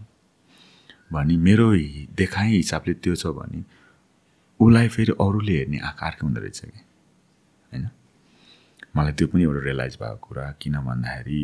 भने 1.14 1.38
मेरो 1.38 1.68
देखाइ 2.16 2.50
हिसाबले 2.56 2.94
त्यो 2.94 3.16
छ 3.16 3.28
भने 3.28 3.64
उसलाई 4.60 4.88
फेरि 4.88 5.12
अरूले 5.12 5.58
हेर्ने 5.58 5.78
आँखा 5.80 6.06
अर्कै 6.08 6.24
हुँदो 6.24 6.42
रहेछ 6.42 6.60
कि? 6.60 6.72
होइन? 7.72 7.90
मलाई 8.96 9.14
त्यो 9.14 9.28
पनि 9.28 9.44
एउटा 9.44 9.62
रियलाइज 9.64 9.96
भएको 9.96 10.16
कुरा 10.16 10.46
किन 10.62 10.76
भन्दाखेरि 10.80 11.44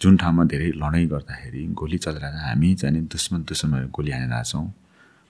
जुन 0.00 0.16
ठाउँमा 0.16 0.44
धेरै 0.44 0.70
लडाइँ 0.76 1.06
गर्दाखेरि 1.06 1.66
गोली 1.72 1.98
चलिरहेको 1.98 2.38
छ 2.38 2.42
हामी 2.42 2.74
चाहिँ 2.74 3.06
दुश्मन 3.06 3.40
दुश्मनहरू 3.42 3.88
गोली 3.88 4.10
हानिरहेछौँ 4.10 4.66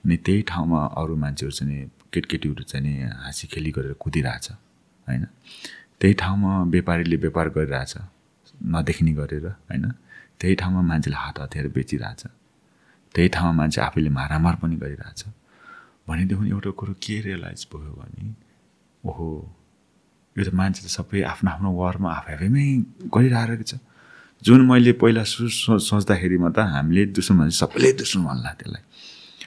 अनि 0.04 0.16
त्यही 0.16 0.42
ठाउँमा 0.42 0.80
अरू 0.96 1.16
मान्छेहरू 1.16 1.52
चाहिँ 1.52 1.90
केटकेटीहरू 2.12 2.62
चाहिँ 2.62 2.82
नि 2.86 2.92
हाँसी 3.22 3.46
खेली 3.52 3.70
गरेर 3.70 3.92
कुदिरहेछ 3.92 4.46
होइन? 5.08 5.24
त्यही 6.00 6.14
ठाउँमा 6.14 6.62
व्यापारीले 6.72 7.16
व्यापार 7.16 7.48
गरिरहेछ 7.48 7.94
नदेखिने 8.64 9.12
गरेर 9.12 9.46
होइन? 9.46 9.84
त्यही 10.40 10.54
ठाउँमा 10.54 10.80
मान्छेले 10.80 11.16
हात 11.16 11.36
हतियार 11.40 11.66
बेचिरहेछ 11.68 12.22
त्यही 13.14 13.28
ठाउँमा 13.28 13.52
मान्छे 13.52 13.80
आफैले 13.80 14.10
मारामार 14.10 14.54
पनि 14.62 14.76
गरिरहेछ। 14.76 15.20
भनेदेखि 16.08 16.48
एउटा 16.48 16.70
कुरो 16.70 16.92
के 17.02 17.20
रियलाइज 17.20 17.66
भयो 17.72 17.92
भने 18.00 18.34
ओहो 19.04 19.26
यो 20.36 20.44
त 20.44 20.54
मान्छे 20.54 20.80
त 20.84 20.88
सबै 20.88 21.22
आफ्नो 21.22 21.50
आफ्नो 21.50 21.68
वारमा 21.76 22.08
आफै 22.18 22.32
आफैमै 22.34 22.64
गरिरहेको 23.14 23.64
छ 23.70 23.74
जुन 24.42 24.60
मैले 24.70 24.92
पहिला 25.00 25.22
सो- 25.24 25.82
सोच्दाखेरिमा 25.82 26.48
त 26.56 26.58
हामीले 26.74 27.02
दुश्मन 27.16 27.38
भने 27.38 27.50
सबैले 27.50 27.90
दुश्मन 27.92 28.22
भन्ला 28.24 28.50
त्यसलाई। 28.54 28.82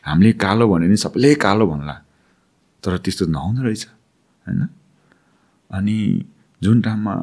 हामीले 0.05 0.31
कालो 0.43 0.63
भन्यो 0.71 0.87
भने 0.87 0.97
सबैले 0.97 1.29
कालो 1.35 1.65
भन्ला। 1.71 1.95
तर 2.83 2.97
त्यस्तो 2.97 3.25
नहुँदो 3.27 3.61
रहेछ 3.63 3.87
होइन? 4.45 4.61
अनि 5.69 5.97
जुन 6.61 6.81
ठाउँमा 6.81 7.13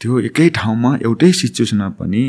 त्यो 0.00 0.18
एकै 0.28 0.48
ठाउँमा 0.50 0.90
एउटै 1.02 1.32
सिचुएसनमा 1.32 1.88
पनि 2.00 2.22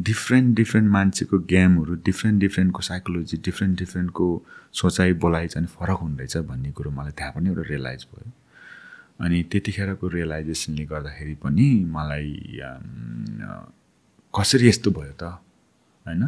डिफ्रेन्ट 0.00 0.56
डिफ्रेन्ट 0.56 0.88
मान्छेको 0.90 1.38
गेमहरू 1.52 1.94
डिफ्रेन्ट 2.04 2.40
डिफ्रेन्टको 2.40 2.80
साइकोलोजी 2.82 3.36
डिफ्रेन्ट 3.44 3.78
डिफ्रेन्टको 3.78 4.26
सोचाइ 4.72 5.12
बोलाइ 5.22 5.48
चाहिँ 5.48 5.66
फरक 5.68 5.98
हुँदैछ 5.98 6.36
भन्ने 6.48 6.70
कुरो 6.72 6.90
मलाई 6.90 7.12
त्यहाँ 7.12 7.32
पनि 7.32 7.48
एउटा 7.48 7.62
रियलाइज 7.68 8.06
भयो। 8.10 8.30
अनि 9.20 9.42
त्यतिखेरको 9.50 10.08
रियलाइजेसनले 10.08 10.84
गर्दाखेरि 10.84 11.34
पनि 11.44 11.66
मलाई 11.86 12.30
कसरी 14.34 14.68
यस्तो 14.68 14.90
भयो 14.90 15.14
त 15.20 15.22
होइन? 16.06 16.22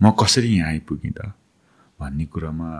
म 0.00 0.10
कसरी 0.20 0.48
यहाँ 0.56 0.68
आइपुगेँ 0.68 1.12
त? 1.12 1.32
भन्ने 2.00 2.24
कुरोमा 2.32 2.70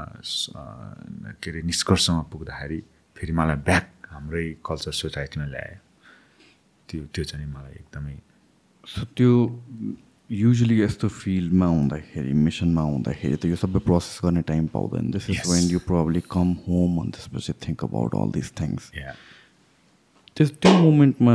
के 1.43 1.51
अरे 1.51 1.61
निष्कर्षमा 1.71 2.23
पुग्दाखेरि 2.33 2.81
फेरि 3.17 3.33
मलाई 3.39 3.57
ब्याक 3.69 3.87
हाम्रै 4.15 4.45
कल्चर 4.65 4.93
सोसाइटीमा 5.03 5.47
ल्यायो। 5.55 5.79
त्यो 6.89 7.01
त्यो 7.13 7.25
चाहिँ 7.31 7.47
मलाई 7.47 7.75
एकदमै 7.83 8.15
सो 8.87 9.05
त्यो 9.19 9.33
युजली 10.31 10.77
यस्तो 10.83 11.09
फिल्डमा 11.09 11.67
हुँदाखेरि 11.67 12.33
मिसनमा 12.47 12.83
हुँदाखेरि 12.93 13.37
त 13.43 13.45
यो 13.49 13.57
सबै 13.57 13.81
प्रोसेस 13.85 14.17
गर्ने 14.25 14.43
टाइम 14.51 14.67
पाउँदैन। 14.73 15.11
This 15.11 15.25
is. 15.31 15.41
When 15.51 15.65
you 15.73 15.79
probably 15.89 16.21
come 16.31 16.49
home 16.69 16.93
अनि 17.03 17.11
त्यसपछि 17.17 17.53
think 17.65 17.85
about 17.85 18.15
all 18.15 18.29
this 18.39 18.49
things 18.61 18.83
त्यस 20.37 20.49
त्यो 20.63 20.73
मोमेन्टमा 20.79 21.35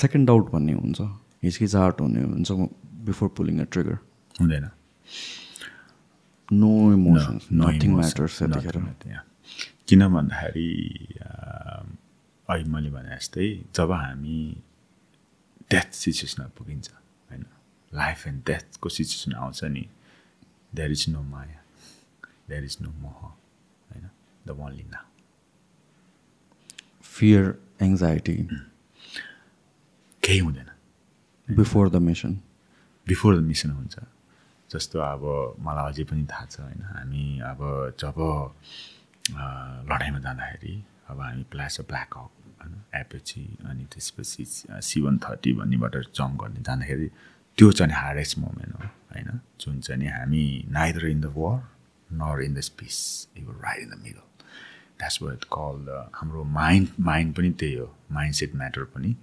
सेकेन्ड 0.00 0.26
डाउट 0.26 0.44
भन्ने 0.52 0.72
हुन्छ। 0.72 0.98
हिचकिचाहट 1.44 2.00
हुने 2.00 2.22
हुन्छ 2.22 2.50
बिफोर 3.06 3.28
पुलिङ 3.36 3.54
अ 3.60 3.64
ट्रिगर 3.72 3.98
हुँदैन। 4.40 4.66
नो 6.52 6.92
इमोसन्स 6.92 7.48
नथिङ 7.52 7.90
म्याटर्स 7.94 8.42
यतिखेर 8.42 8.76
nothing, 8.76 8.84
nothing, 8.84 9.12
yeah. 9.12 9.24
किन 9.88 10.08
भन्दाखेरि 10.08 10.70
अहिले 12.48 12.68
मैले 12.70 12.90
भने 12.90 13.16
जस्तै 13.16 13.48
जब 13.76 13.92
हामी 13.92 14.38
डेथ 15.70 15.90
सिचुएसनमा 15.94 16.48
पुगिन्छ 16.58 16.88
होइन 17.30 17.44
लाइफ 17.92 18.26
एन्ड 18.26 18.42
डेथको 18.46 18.88
सिचुएसन 18.90 19.32
आउँछ 19.36 19.64
नि 19.66 19.84
देयर 20.72 20.90
इज 20.90 21.04
नो 21.08 21.22
माया 21.24 21.60
देयर 22.48 22.64
इज 22.64 22.76
नो 22.82 22.90
मोह 23.00 23.20
होइन 23.22 24.08
the 24.46 24.58
only 24.58 24.84
now 24.88 25.06
fear 27.14 27.44
anxiety 27.82 28.36
केही 30.22 30.38
हुँदैन 30.38 30.70
before 31.48 31.90
the 31.90 31.96
mission 32.04 32.38
before 33.06 33.36
the 33.36 33.44
mission 33.44 33.70
हुन्छ 33.70 33.98
जस्तो 34.72 34.98
अब 35.00 35.22
मलाई 35.64 35.92
अझै 35.92 36.04
पनि 36.04 36.24
थाहा 36.32 36.44
छ 36.46 36.60
होइन। 36.60 36.82
हामी 36.94 37.24
अब 37.50 37.60
जब 38.00 38.18
लडाइँमा 39.90 40.18
जाँदाखेरि 40.26 40.74
अब 41.10 41.20
हामी 41.20 41.42
प्लास 41.52 41.80
ब्ल्याक 41.88 42.16
हक 42.16 42.30
होइन 42.60 42.74
एपेची 43.00 43.42
अनि 43.64 43.84
त्यसपछि 43.92 44.44
सी 44.88 45.00
वान 45.00 45.18
थर्टी 45.24 45.52
भन्नेबाट 45.60 45.96
जम्प 46.16 46.40
गर्ने 46.42 46.60
जाँदाखेरि 46.68 47.08
त्यो 47.58 47.70
चाहिँ 47.72 47.94
हार्डेस्ट 47.94 48.38
मोमेन्ट 48.38 48.74
हो 48.74 48.88
होइन। 49.12 49.40
जुन 49.60 49.80
चाहिँ 49.80 50.00
नि 50.00 50.08
हामी 50.08 50.44
neither 50.70 51.06
in 51.08 51.20
the 51.20 51.32
war 51.36 51.58
nor 52.20 52.42
in 52.42 52.54
the 52.54 52.60
space 52.68 52.96
you 53.38 53.44
right 53.46 53.80
in 53.82 53.90
the 53.90 54.00
middle 54.02 54.26
that's 54.98 55.22
what 55.22 55.44
call 55.56 55.84
the 55.88 56.10
हाम्रो 56.14 56.44
माइन्ड 56.58 56.88
माइन्ड 57.08 57.34
पनि 57.36 57.50
त्यही 57.60 57.74
हो। 57.74 57.94
माइन्ड 58.12 58.34
सेट 58.34 58.54
म्याटर 58.56 58.84
पनि। 58.94 59.16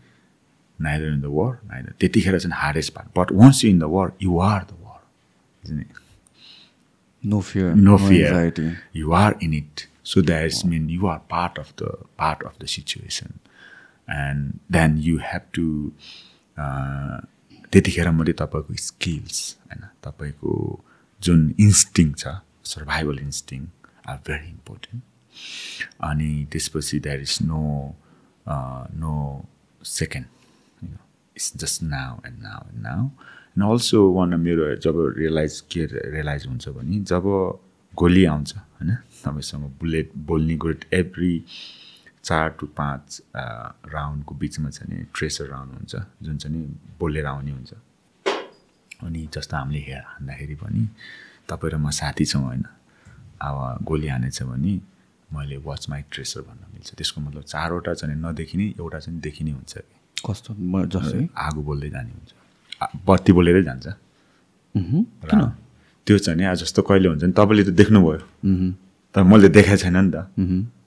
Neither 0.79 1.13
in 1.13 1.21
the 1.21 1.31
war 1.37 1.51
neither 1.65 1.93
त्यतिखेर 1.99 2.39
चाहिँ 2.39 2.57
hardest 2.61 2.93
part 2.93 3.17
but 3.19 3.31
once 3.41 3.63
you 3.65 3.71
in 3.71 3.79
the 3.79 3.91
war 3.95 4.09
you 4.21 4.39
are 4.39 4.63
the 4.63 4.81
isn't 5.65 5.83
it? 5.85 6.01
No 7.23 7.41
fear 7.41 7.75
no 7.83 7.97
fear. 7.97 8.31
Anxiety 8.31 8.69
you 9.01 9.13
are 9.21 9.33
in 9.47 9.59
it. 9.61 9.87
So 10.05 10.21
that 10.21 10.49
is 10.49 10.63
mean 10.71 10.89
you 10.95 11.07
are 11.11 11.19
part 11.35 11.61
of 11.61 11.71
the 11.81 11.91
part 12.23 12.43
of 12.49 12.59
the 12.63 12.71
situation. 12.71 13.39
And 14.07 14.59
then 14.69 14.97
you 15.03 15.17
have 15.27 15.45
to 15.57 15.63
uh, 16.57 17.21
त्यतिखेर 17.71 18.09
मात्रै 18.17 18.33
तपाईँको 18.41 18.73
skills 18.81 19.39
होइन 19.69 19.81
तपाईँको 20.05 20.51
जुन 21.21 21.41
instinct 21.65 22.13
छ 22.21 22.33
survival 22.73 23.19
instinct 23.19 23.65
are 24.09 24.17
very 24.27 24.49
important 24.49 25.01
अनि 26.09 26.29
त्यसपछि 26.51 26.99
that 27.07 27.19
is 27.27 27.37
no 27.51 27.63
no 29.03 29.15
second 29.83 30.87
it's 31.35 31.51
just 31.63 31.83
now 31.83 32.15
and 32.27 32.39
now 32.43 32.61
and 32.69 32.81
now 32.87 33.09
and 33.55 33.63
also 33.71 33.99
one 34.13 34.35
मेरो 34.39 34.75
जब 34.83 34.95
रियलाइज 35.17 35.59
के 35.71 35.85
रियलाइज 36.11 36.45
हुन्छ 36.47 36.69
भने 36.69 36.99
जब 37.07 37.23
गोली 37.93 38.25
आउँछ 38.25 38.55
होइन? 38.55 38.91
तपाईँसँग 39.23 39.63
बुलेट 39.79 40.11
बोल्ने 40.27 40.55
गोलेट 40.59 40.85
एभ्री 40.93 41.33
चार 42.23 42.49
टु 42.59 42.65
पाँच 42.75 43.21
राउन्डको 43.35 44.35
बिचमा 44.35 44.69
चाहिँ 44.69 44.87
नि 44.91 45.05
ट्रेसर 45.15 45.47
राउन्ड 45.47 45.71
हुन्छ 45.73 45.95
जुन 46.23 46.37
चाहिँ 46.37 46.57
नि 46.57 46.63
बोलेर 46.99 47.25
आउने 47.25 47.51
हुन्छ। 47.51 47.73
अनि 49.03 49.27
जस्तो 49.33 49.57
हामीले 49.57 49.79
हे 49.87 49.93
हान्दाखेरि 49.93 50.55
पनि 50.55 50.87
तपाईँ 51.49 51.71
र 51.73 51.77
म 51.77 51.89
साथी 51.95 52.25
छौँ 52.25 52.43
होइन? 52.43 52.63
अब 53.41 53.83
गोली 53.83 54.07
हानेछ 54.07 54.43
भने 54.43 54.73
मैले 55.31 55.57
वाच 55.63 55.89
माई 55.89 56.01
ट्रेसर 56.11 56.41
भन्न 56.41 56.63
मिल्छ। 56.73 56.93
त्यसको 56.95 57.21
मतलब 57.21 57.43
चारवटा 57.43 57.93
चाहिँ 57.93 58.15
नदेखिने 58.19 58.65
एउटा 58.79 58.99
चाहिँ 58.99 59.19
देखिने 59.19 59.51
हुन्छ। 59.51 59.73
कस्तो? 60.25 60.53
आगो 61.37 61.61
बोल्दै 61.61 61.89
जाने 61.89 62.11
हुन्छ। 62.11 62.31
बत्ती 62.81 63.31
बोलेरै 63.33 63.63
जान्छ। 63.63 63.87
र 65.23 65.31
त्यो 66.07 66.17
चाहिँ 66.17 66.37
नि 66.39 66.45
आज 66.45 66.59
जस्तो 66.61 66.81
कहिले 66.81 67.07
हुन्छ 67.09 67.23
नि 67.23 67.33
तपाईँले 67.33 67.63
त 67.63 67.69
देख्नुभयो। 67.73 68.19
तर 69.15 69.23
मैले 69.23 69.49
देखाएको 69.49 69.81
छैन 69.83 69.97
नि 69.97 70.11
त। 70.11 70.15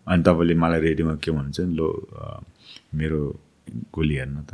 अनि 0.09 0.22
तपाईँले 0.22 0.55
मलाई 0.55 0.80
रेडियोमा 0.80 1.14
के 1.22 1.30
भन्नुहुन्छ 1.30 1.61
नि 1.61 1.74
लो 1.74 1.86
मेरो 2.95 3.20
गोली 3.95 4.14
हेर्नु 4.14 4.43
त। 4.43 4.53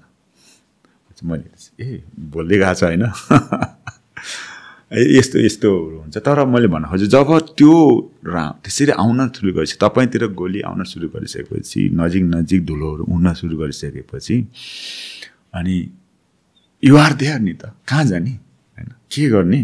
मैले 1.24 1.47
ए 1.80 2.03
बोल्दै 2.18 2.57
गएको 2.59 2.74
छ 2.74 2.82
होइन। 2.85 3.05
ए, 4.93 5.18
यस्तो 5.18 5.39
यस्तोहरू 5.39 5.97
हुन्छ। 5.99 6.16
तर 6.18 6.45
मैले 6.45 6.68
भन्न 6.68 6.87
खोजेँ 6.87 7.09
जब 7.09 7.30
त्यो 7.59 7.74
रा 8.26 8.45
त्यसरी 8.64 8.93
आउन 8.93 9.28
सुरु 9.28 9.53
गरेपछि 9.53 9.76
तपाईँतिर 9.80 10.26
गोली 10.35 10.61
आउन 10.61 10.85
सुरु 10.85 11.09
गरिसकेपछि 11.09 11.80
नजिक 11.95 12.24
नजिक 12.24 12.61
धुलोहरू 12.66 13.05
उड्न 13.05 13.32
सुरु 13.35 13.57
गरिसकेपछि 13.59 14.37
अनि 15.55 15.76
युआर 16.89 17.12
देयर 17.22 17.39
नि 17.41 17.53
त 17.62 17.72
कहाँ 17.89 18.05
जाने 18.12 18.30
होइन 18.30 18.89
के 19.14 19.28
गर्ने 19.30 19.61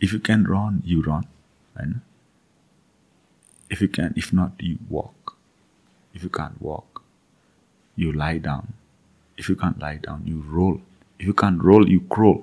if 0.00 0.12
you 0.14 0.20
can 0.26 0.46
run 0.50 0.82
you 0.92 1.00
run 1.08 1.24
होइन 1.78 2.00
if 3.70 3.80
you 3.84 3.88
can 3.96 4.14
if 4.20 4.28
not 4.36 4.62
you 4.68 4.76
walk 4.94 5.32
if 6.14 6.22
you 6.26 6.30
can't 6.38 6.56
walk 6.68 7.02
you 7.96 8.12
lie 8.22 8.38
down 8.46 8.72
if 9.38 9.48
you 9.50 9.54
can't 9.60 9.78
lie 9.84 9.98
down 10.06 10.24
you 10.30 10.38
roll 10.54 10.80
if 11.20 11.26
you 11.30 11.34
can't 11.42 11.62
roll 11.68 11.84
you 11.92 12.00
crawl 12.14 12.40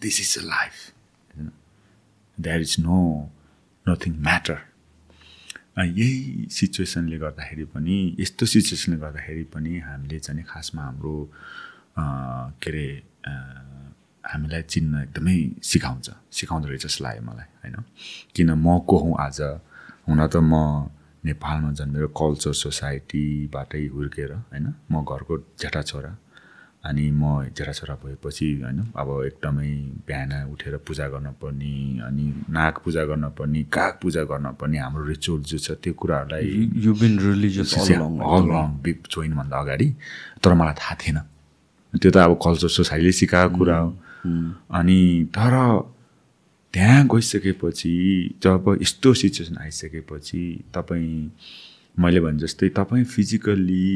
this 0.00 0.20
is 0.24 0.30
a 0.42 0.44
life 0.50 0.84
you 1.36 1.46
know? 1.46 1.56
there 2.38 2.60
is 2.66 2.76
no 2.84 3.00
nothing 3.86 4.14
matter 4.28 4.58
uh, 5.78 5.82
यही 5.82 6.46
सिचुएसनले 6.60 7.18
गर्दाखेरि 7.18 7.64
पनि 7.74 7.98
यस्तो 8.20 8.46
सिचुएसनले 8.54 8.98
गर्दाखेरि 9.02 9.42
पनि 9.54 9.78
हामीले 9.88 10.18
चाहिँ 10.20 10.38
नि 10.40 10.44
खासमा 10.48 10.82
हाम्रो 10.82 11.14
अ, 11.24 11.28
के 11.98 12.70
अरे 12.70 12.86
हामीलाई 14.24 14.62
चिन्न 14.62 14.94
एकदमै 15.02 15.36
सिकाउँछ। 15.60 16.08
सिकाउँदो 16.32 16.68
रहेछ 16.68 16.86
जस्तो 16.86 17.04
लाग्यो 17.04 17.22
मलाई 17.22 17.48
होइन? 17.62 17.76
किन 18.34 18.50
म 18.54 18.78
को 18.88 18.96
हुँ 18.98 19.14
आज? 19.20 19.40
हुन 20.08 20.20
त 20.26 20.36
म 20.36 20.88
नेपालमा 21.24 21.70
जन्मेर 21.78 22.06
कल्चर 22.16 22.52
सोसाइटीबाटै 22.52 23.84
हुर्केर 23.94 24.32
होइन? 24.32 24.66
म 24.90 25.04
घरको 25.04 25.34
जेठा 25.60 25.82
छोरा 25.82 26.12
अनि 26.82 27.04
म 27.10 27.22
जेठा 27.54 27.72
छोरा 27.72 27.94
भएपछि 28.02 28.46
होइन? 28.62 28.78
अब 28.96 29.08
एकदमै 29.26 29.70
बिहान 30.06 30.32
उठेर 30.50 30.76
पूजा 30.86 31.06
गर्न 31.12 31.28
पर्ने 31.42 31.74
अनि 32.06 32.26
नाग 32.50 32.74
पूजा 32.84 33.04
गर्न 33.10 33.24
पर्ने 33.38 33.62
काग 33.70 33.92
पूजा 34.02 34.22
गर्न 34.30 34.46
पर्ने 34.58 34.78
हाम्रो 34.78 35.04
रिचुअल 35.12 35.42
जो 35.50 35.58
छ 35.58 35.78
त्यो 35.82 35.92
कुराहरूलाई 35.94 36.70
you 36.74 36.94
been 36.94 37.12
religious 37.20 37.74
all 37.90 38.50
big 38.82 38.98
जोइनभन्दा 39.10 39.56
अगाडि। 39.60 39.88
तर 40.42 40.54
मलाई 40.54 40.74
थाहा 40.80 40.94
थिएन। 41.02 41.18
त्यो 42.00 42.10
त 42.10 42.16
अब 42.16 42.38
कल्चर 42.44 42.68
सोसाइटीले 42.78 43.12
सिकाएको 43.12 43.56
कुरा 43.58 43.78
हो। 43.78 43.90
अनि 44.78 45.00
तर 45.36 45.54
त्यहाँ 46.74 47.04
गइसकेपछि 47.12 47.94
जब 48.42 48.76
यस्तो 48.82 49.12
सिचुएसन 49.14 49.56
आइसकेपछि 49.60 50.42
तपाईँ 50.74 51.30
मैले 51.98 52.20
भने 52.20 52.38
जस्तै 52.38 52.68
तपाईँ 52.78 53.04
फिजिकल्ली 53.04 53.88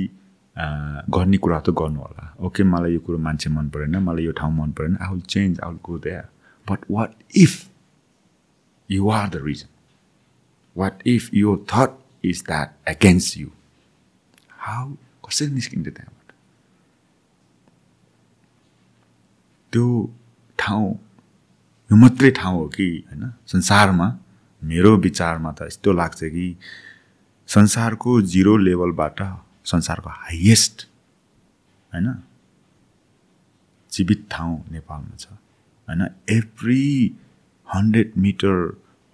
गर्ने 1.16 1.36
कुरा 1.44 1.60
त 1.60 1.70
गर्नु 1.78 2.00
होला 2.00 2.24
ओके 2.46 2.62
मलाई 2.64 2.92
यो 2.92 3.00
कुरो 3.06 3.18
मान्छे 3.18 3.50
मन 3.50 3.68
परेन 3.72 3.96
मलाई 4.08 4.24
यो 4.24 4.32
ठाउँ 4.40 4.52
मन 4.56 4.70
परेन 4.76 4.96
I 5.00 5.12
will 5.12 5.20
change 5.34 5.60
I 5.60 5.70
will 5.70 5.78
go 5.84 5.98
that 6.04 6.28
but 6.66 6.84
what 6.90 7.10
if 7.36 7.52
you 8.90 9.08
are 9.10 9.28
the 9.28 9.42
reason 9.44 9.68
what 10.76 10.94
if 11.06 11.30
यो 11.34 11.56
thought 11.72 11.98
is 12.24 12.42
that 12.46 12.68
against 12.88 13.38
you 13.38 13.48
how 14.66 14.92
कसरी 15.28 15.48
निस्किन्छ 15.54 15.88
त्यहाँबाट 15.88 16.15
त्यो 19.76 19.88
ठाउँ 20.58 20.92
यो 21.90 21.96
मात्रै 21.96 22.30
ठाउँ 22.30 22.58
हो 22.58 22.68
कि 22.68 22.86
होइन? 23.08 23.32
संसारमा 23.46 24.06
मेरो 24.62 24.96
विचारमा 24.96 25.52
त 25.52 25.68
यस्तो 25.68 25.92
लाग्छ 25.92 26.20
कि 26.24 26.46
संसारको 27.48 28.20
जिरो 28.32 28.56
लेभलबाट 28.56 29.20
संसारको 29.72 30.08
हाइएस्ट 30.08 30.86
होइन? 31.92 32.08
जीवित 33.92 34.26
ठाउँ 34.30 34.56
नेपालमा 34.72 35.16
छ 35.16 35.28
होइन? 35.28 36.08
Every 36.30 36.84
hundred 37.68 38.12
metre 38.18 38.56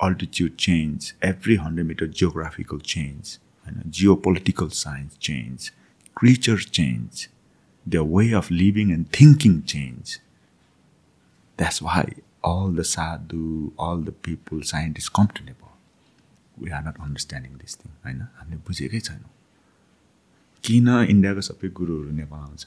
altitude 0.01 0.57
change 0.59 1.13
every 1.25 1.57
hundred 1.57 1.87
metre 1.87 2.07
geographical 2.09 2.79
change 2.87 3.39
होइन? 3.67 3.91
Geo 3.91 4.15
political 4.25 4.69
science 4.87 5.19
change 5.21 5.73
creature 6.17 6.59
change 6.73 7.29
the 7.87 8.11
way 8.15 8.33
of 8.33 8.51
living 8.53 8.93
and 8.93 9.07
thinking 9.21 9.61
change 9.61 10.21
why 11.83 12.23
all 12.45 12.77
the 12.77 12.83
sadhu 12.87 13.45
all 13.81 14.05
the 14.05 14.15
people 14.25 14.63
scientist 14.71 15.13
come 15.17 15.27
to 15.37 15.45
Nepal 15.45 16.65
we 16.65 16.71
are 16.71 16.83
not 16.83 16.97
understanding 17.01 17.53
this 17.59 17.77
thing 17.81 17.93
होइन 18.05 18.21
हामीले 18.21 18.57
बुझेकै 18.67 19.01
छैनौँ। 19.01 19.31
किन 20.65 20.89
इन्डियाको 20.89 21.41
सबै 21.41 21.69
गुरुहरू 21.79 22.11
नेपाल 22.17 22.41
आउँछ 22.41 22.67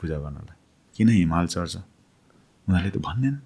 पूजा 0.00 0.18
गर्नलाई? 0.18 0.56
किन 0.96 1.08
हिमाल 1.08 1.46
चढ्छ? 1.46 1.76
उनीहरूले 2.66 2.90
त 2.90 2.98
भन्दैन। 3.06 3.36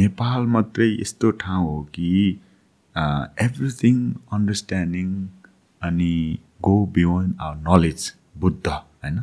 नेपाल 0.00 0.46
मात्रै 0.54 0.88
यस्तो 0.92 1.30
ठाउँ 1.42 1.66
हो 1.66 1.82
कि 1.94 2.08
एभ्रिथिङ 3.46 3.96
अन्डरस्ट्यान्डिङ 4.32 5.08
अनि 5.82 6.14
go 6.62 6.74
beyond 6.94 7.36
our 7.40 7.56
knowledge 7.68 8.12
Buddha 8.38 8.66
होइन? 8.66 9.22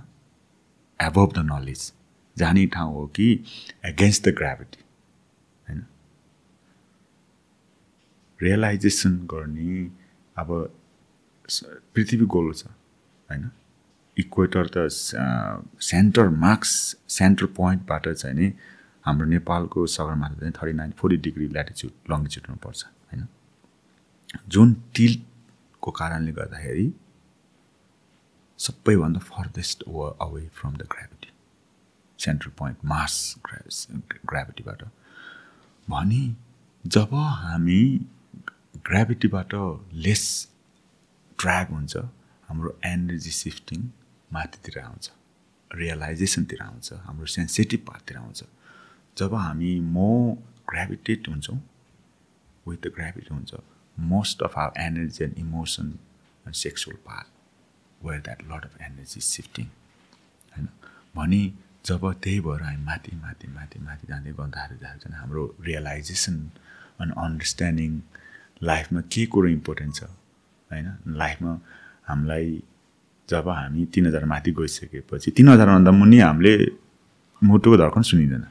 एबभ 0.99 1.30
द 1.34 1.39
नलेज 1.51 1.81
जाने 2.38 2.66
ठाउँ 2.68 2.94
हो 2.94 3.06
कि 3.16 3.28
एगेन्स्ट 3.86 4.30
द 4.30 4.34
ग्राभिटी 4.38 4.84
होइन? 5.68 5.86
रियलाइजेसन 8.40 9.18
गर्ने 9.32 9.91
अब 10.38 10.49
पृथ्वी 11.95 12.26
गोलो 12.26 12.53
छ 12.53 12.66
होइन? 12.66 13.49
इक्वेटर 14.18 14.68
त 14.68 14.88
सेन्टर 15.82 16.30
मार्क्स 16.45 16.72
सेन्टर 17.10 17.45
पोइन्टबाट 17.45 18.08
चाहिँ 18.10 18.36
नि 18.36 18.53
हाम्रो 19.06 19.26
नेपालको 19.26 19.86
सगरमाथा 19.88 20.36
चाहिँ 20.36 20.53
thirty 20.53 20.74
nine 20.74 20.91
forty 20.91 21.18
degree 21.18 21.48
latitude 21.48 22.12
लङ्गिच्युडमा 22.12 22.56
पर्छ 22.64 22.84
होइन? 22.86 23.28
जुन 24.48 24.74
टिल्टको 24.95 25.91
कारणले 25.91 26.32
गर्दाखेरि 26.32 26.91
सबैभन्दा 28.60 29.20
farthest 29.20 29.84
away 29.84 30.48
from 30.53 30.74
the 30.74 30.82
gravity 30.91 31.11
central 32.23 32.52
point 32.60 32.85
mass 32.85 33.14
ग्राभिटीबाट। 33.45 34.84
भने 35.88 36.23
जब 36.85 37.14
हामी 37.14 37.81
ग्राभिटीबाट 38.88 39.53
लेस 40.06 40.23
ड्राग 41.39 41.72
हुन्छ 41.72 41.98
हाम्रो 42.49 42.77
एनर्जी 42.85 43.31
सिफ्टिङ 43.31 43.89
माथितिर 44.34 44.80
आउँछ 44.80 45.11
रियलाइजेसनतिर 45.72 46.61
आउँछ 46.64 46.93
हाम्रो 46.93 47.26
सेन्सिटिभ 47.35 47.80
पार्टतिर 47.88 48.18
आउँछ। 48.18 48.43
जब 49.18 49.34
हामी 49.35 49.80
म 49.80 49.98
ग्राभिटेट 50.69 51.27
हुन्छौँ 51.30 51.60
विथ 52.68 52.77
द 52.85 52.91
ग्राभिटी 52.95 53.34
हुन्छ 53.34 53.53
most 53.98 54.43
of 54.43 54.57
our 54.57 54.81
energy 54.81 55.23
and 55.23 55.38
emotion 55.39 55.88
and 56.45 56.56
sexual 56.56 56.98
part 57.07 57.27
where 58.06 58.22
that 58.22 58.41
lot 58.52 58.65
of 58.65 58.81
energy 58.81 59.22
shifting 59.22 59.65
होइन 60.56 60.68
भने 61.15 61.43
जब 61.86 62.02
त्यही 62.24 62.40
भएर 62.45 62.62
हामी 62.62 62.84
माथि 62.86 63.12
माथि 63.24 63.48
माथि 63.58 63.78
माथि 63.86 64.06
जाँदै 64.10 64.32
गर्दाखेरि 64.40 64.80
जाँदा 64.84 65.18
हाम्रो 65.22 65.44
रियलाइजेसन 65.66 66.36
अनि 67.02 67.12
अन्डरस्ट्यान्डिङ 67.18 67.91
लाइफमा 68.64 69.02
के 69.14 69.26
कुरो 69.26 69.48
इम्पोर्टेन्ट 69.48 69.94
छ 69.95 70.03
होइन? 70.03 70.88
लाइफमा 71.22 71.52
हामीलाई 72.08 72.48
जब 73.30 73.48
हामी 73.49 73.86
तिन 73.94 74.08
हजार 74.08 74.26
माथि 74.26 74.52
गइसकेपछि 74.52 75.32
तिन 75.38 75.49
हजारभन्दा 75.49 75.91
मुनि 75.91 76.20
हामीले 76.20 76.53
मुटुको 77.41 77.78
धर्कन 77.78 78.02
सुनिँदैन 78.02 78.44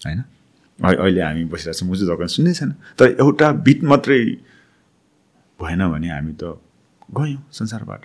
होइन? 0.00 0.20
अहिले 0.78 1.22
हामी 1.22 1.44
बसिरहेको 1.52 1.78
छौँ 1.78 1.88
मुटु 1.88 2.04
धर्कन 2.06 2.26
सुन्नै 2.36 2.52
छैन। 2.54 2.70
तर 2.98 3.06
एउटा 3.24 3.46
बिट 3.66 3.80
मात्रै 3.90 4.20
भएन 5.60 5.80
भने 5.92 6.08
हामी 6.10 6.32
त 6.36 6.58
गयौँ 7.16 7.40
संसारबाट। 7.52 8.02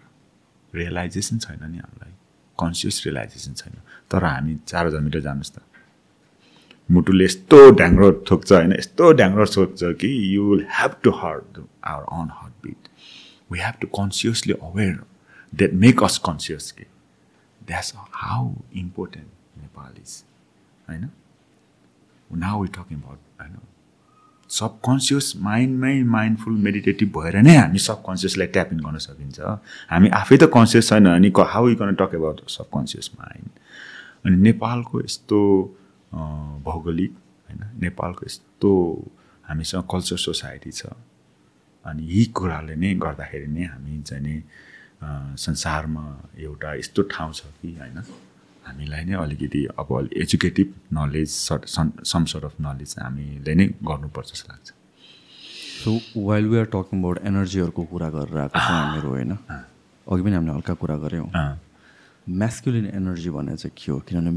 रियलाइजेसन 0.73 1.38
छैन 1.39 1.64
नि 1.72 1.77
हामीलाई। 1.84 2.14
कन्सियस 2.59 3.01
रियलाइजेसन 3.05 3.53
छैन। 3.53 3.81
तर 4.11 4.23
हामी 4.23 4.55
चार 4.67 4.85
हजार 4.85 5.01
मिटर 5.01 5.19
जानुहोस् 5.19 5.53
त। 5.55 5.61
मुटुले 6.89 7.25
यस्तो 7.25 7.57
ढ्याङ्ग्रो 7.77 8.11
थोक्छ 8.31 8.51
होइन 8.51 8.71
यस्तो 8.73 9.11
ढ्याङ्ग्रो 9.13 9.45
सोध्छ 9.45 9.84
कि 10.01 10.09
you 10.35 10.43
will 10.49 10.65
have 10.71 10.91
to 11.03 11.11
hurt 11.21 11.59
our 11.84 12.03
unhurt 12.34 12.53
bit 12.63 12.89
we 13.51 13.59
have 13.59 13.75
to 13.81 13.88
consciously 13.97 14.53
aware 14.61 14.93
that 15.53 15.73
make 15.84 16.03
us 16.03 16.17
conscious 16.25 16.71
कि 16.71 16.85
that's 17.61 17.93
how 17.95 18.53
important 18.75 19.27
Nepal 19.61 20.01
is 20.01 20.13
होइन 20.89 21.09
नाउ 22.45 22.61
वी 22.61 22.67
टकिङ 22.77 23.01
अबाउट 23.01 23.19
होइन 23.41 23.57
सबकन्सियस 24.49 25.34
माइन्डमै 25.41 25.95
माइन्डफुल 26.07 26.53
मेडिटेटिभ 26.68 27.10
भएर 27.18 27.36
नै 27.41 27.56
हामी 27.57 27.80
सबकन्सियसलाई 27.80 28.48
ट्याप 28.56 28.69
इन 28.74 28.80
गर्न 28.80 28.98
सकिन्छ। 28.98 29.40
हामी 29.91 30.10
आफै 30.22 30.38
त 30.38 30.44
कन्सियस 30.53 30.90
छैन 30.90 31.07
अनि 31.10 31.32
how 31.36 31.68
you 31.69 31.76
can 31.76 31.95
talk 31.99 32.15
about 32.15 32.38
subconscious 32.49 33.11
mind 33.19 33.49
अनि 34.26 34.38
नेपालको 34.48 35.02
यस्तो 35.02 35.40
भौगोलिक 36.64 37.11
होइन 37.49 37.61
नेपालको 37.82 38.26
यस्तो 38.26 38.72
हामीसँग 39.45 39.84
कल्चर 39.91 40.18
सोसाइटी 40.18 40.72
छ। 40.72 40.95
अनि 41.86 42.03
यी 42.03 42.26
कुराले 42.36 42.76
नै 42.76 42.94
गर्दाखेरि 43.03 43.48
नै 43.48 43.64
हामी 43.74 44.02
चाहिँ 44.07 44.40
संसारमा 45.38 46.06
एउटा 46.40 46.74
यस्तो 46.76 47.02
ठाउँ 47.11 47.34
छ 47.34 47.52
कि 47.61 47.76
होइन? 47.80 47.99
हामीलाई 48.68 49.03
नै 49.06 49.15
अलिकति 49.23 49.65
अब 49.80 49.89
educative 50.23 50.73
knowledge 50.94 51.30
some 52.11 52.26
sort 52.31 52.44
of 52.45 52.56
knowledge 52.61 52.95
हामीले 52.99 53.56
नै 53.56 53.68
गर्नुपर्छ 53.89 54.27
जस्तो 54.31 54.53
लाग्छ। 54.53 54.68
So 55.84 55.91
while 56.27 56.45
we 56.48 56.57
are 56.57 56.65
talking 56.73 56.99
about 56.99 57.18
एनर्जीहरूको 57.26 57.84
कुरा 57.94 58.10
गरेर 58.18 58.38
आएको 58.38 58.60
छ 58.60 58.69
हामीहरू 58.72 59.10
होइन? 59.10 59.31
अघि 60.07 60.22
पनि 60.23 60.35
हामीले 60.35 60.53
हल्का 60.53 60.73
कुरा 60.84 60.98
गऱ्यौँ। 61.06 61.30
म्यास्कुलिन 62.27 62.85
एनर्जी 62.85 63.30
भने 63.31 63.56
चाहिँ 63.56 63.72
के 63.77 63.91
हो? 63.91 63.98
किनभने 64.07 64.31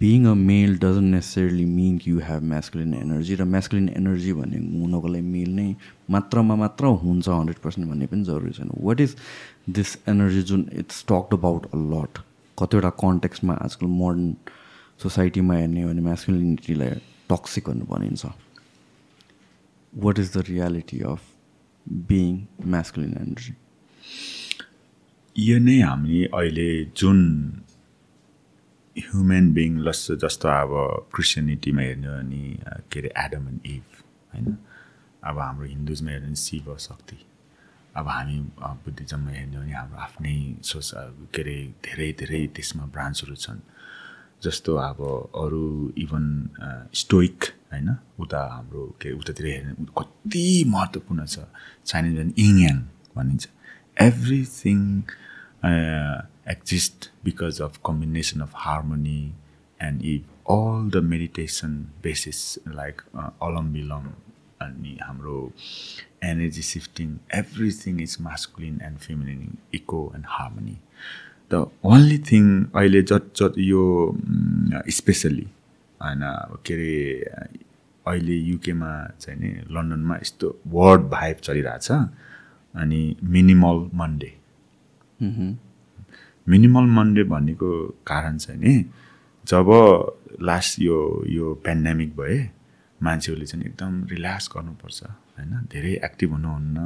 being 0.00 0.24
a 0.26 0.34
male 0.34 0.76
doesn't 0.78 1.08
necessarily 1.14 1.64
mean 1.64 1.96
कि 1.98 2.10
यु 2.10 2.18
हेभ 2.20 2.42
म्यास्कुलिन 2.50 2.94
एनर्जी 2.94 3.34
र 3.34 3.44
म्यास्कुलिन 3.54 3.88
एनर्जी 3.96 4.32
भन्ने 4.40 4.58
हुनको 4.80 5.08
लागि 5.08 5.24
मेल 5.34 5.50
नै 5.56 5.68
मात्रामा 6.10 6.54
मात्र 6.62 6.84
हुन्छ 7.04 7.28
हन्ड्रेड 7.28 7.58
पर्सेन्ट 7.64 7.88
भन्ने 7.90 8.06
पनि 8.12 8.24
जरुरी 8.24 8.52
छैन। 8.58 8.70
वाट 8.80 9.00
इज 9.00 9.16
दिस 9.78 9.96
एनर्जी 10.08 10.42
जुन 10.50 10.68
it's 10.84 11.04
talked 11.08 11.34
about 11.34 11.66
a 11.66 11.78
lot 11.94 12.18
कतिवटा 12.60 12.90
कन्टेक्समा 13.04 13.54
आजकल 13.64 13.86
मोडर्न 14.02 14.26
सोसाइटीमा 15.02 15.54
हेर्ने 15.56 15.82
हो 15.82 15.88
भने 15.88 16.02
म्यास्कुलिनिटीलाई 16.08 16.90
टक्सिक 17.30 17.68
भन्नु 17.68 17.84
भनिन्छ। 17.92 18.26
What 19.92 20.18
is 20.18 20.36
the 20.36 20.44
reality 20.48 21.00
of 21.12 21.20
being 22.10 22.30
masculine 22.74 23.16
energy 23.20 23.54
यो 25.36 25.58
नै 25.58 25.80
हामी 25.80 26.22
अहिले 26.24 26.68
जुन 26.96 27.20
ह्युमन 28.96 29.52
बिङ 29.54 29.78
लस 29.86 30.06
जस्तो 30.22 30.48
अब 30.48 30.72
क्रिस्चियनिटीमा 31.14 31.82
हेर्ने 31.82 32.06
हो 32.08 32.16
भने 32.16 32.44
के 32.92 32.98
अरे 33.00 33.10
एडम 33.24 33.48
एन्ड 33.48 33.66
इभ 33.66 33.82
होइन? 34.34 34.56
अब 35.24 35.38
हाम्रो 35.38 35.66
हिन्दुजमा 35.66 36.10
हेर्ने 36.10 36.34
शिव 36.44 36.76
शक्ति 36.80 37.16
अब 37.96 38.06
हामी 38.08 38.38
बुद्धिज्ममा 38.84 39.30
हेर्ने 39.30 39.56
हो 39.56 39.62
भने 39.62 39.72
हाम्रो 39.74 39.98
आफ्नै 40.06 40.36
सोच 40.70 40.90
के 41.34 41.42
अरे 41.42 41.56
धेरै 41.84 42.08
धेरै 42.20 42.42
त्यसमा 42.56 42.84
ब्रान्चहरू 42.94 43.34
छन्। 43.44 43.60
जस्तो 44.44 44.70
अब 44.88 45.00
अरू 45.42 45.64
इभन 46.04 46.24
स्टोइक 46.94 47.38
होइन? 47.72 47.88
उता 48.20 48.40
हाम्रो 48.54 48.82
के 49.00 49.10
उतातिर 49.20 49.46
हेर्ने 49.46 49.72
कति 49.98 50.46
महत्त्वपूर्ण 50.74 51.20
छ। 51.26 51.36
चाइनिज 51.86 52.14
भने 52.18 52.32
इङयाङ 52.46 52.76
भनिन्छ। 53.16 53.44
Exists 56.50 57.10
because 57.22 57.60
of 57.60 57.82
combination 57.82 58.40
of 58.40 58.50
harmony 58.64 59.34
and 59.80 60.02
if 60.02 60.22
all 60.44 60.88
the 60.94 61.02
meditation 61.02 61.72
basis 62.02 62.58
like 62.78 63.04
uh, 63.14 63.30
alam 63.40 63.66
bilam 63.74 64.04
अनि 64.60 64.92
हाम्रो 65.02 65.36
energy 66.22 66.62
shifting 66.62 67.16
everything 67.34 68.00
is 68.02 68.16
masculine 68.20 68.80
and 68.82 68.98
feminine 68.98 69.56
echo 69.74 70.12
and 70.14 70.24
harmony 70.28 70.76
the 71.52 71.66
only 71.84 72.18
thing 72.18 72.44
अहिले 72.64 73.02
जत 73.02 73.32
जत 73.36 73.54
यो 73.58 73.82
specially 74.90 75.46
होइन 76.00 76.20
के 76.66 76.74
अरे 76.74 77.58
अहिले 78.06 78.36
युकेमा 78.36 78.92
चाहिँ 79.20 79.40
नि 79.40 79.50
लन्डनमा 79.70 80.16
यस्तो 80.16 80.58
वर्ड 80.66 81.02
भाइब 81.02 81.36
चलिरहेछ 81.36 81.90
अनि 81.90 83.16
मिनिमल 83.24 83.90
मन्डे 83.94 84.32
मिनिमल 86.48 86.86
मन्डे 86.98 87.22
भन्नेको 87.24 87.70
कारण 88.06 88.36
चाहिँ 88.38 88.60
नि 88.60 88.84
जब 89.44 89.68
लास्ट 90.42 90.80
यो 90.80 91.24
यो 91.28 91.54
पेन्डेमिक 91.64 92.16
भए 92.16 92.38
मान्छेहरूले 93.02 93.46
चाहिँ 93.46 93.66
एकदम 93.66 94.04
रिल्याक्स 94.04 94.48
गर्नुपर्छ। 94.56 95.02
होइन? 95.40 95.54
धेरै 95.72 95.92
एक्टिभ 96.04 96.30
हुनुहुन्न। 96.32 96.78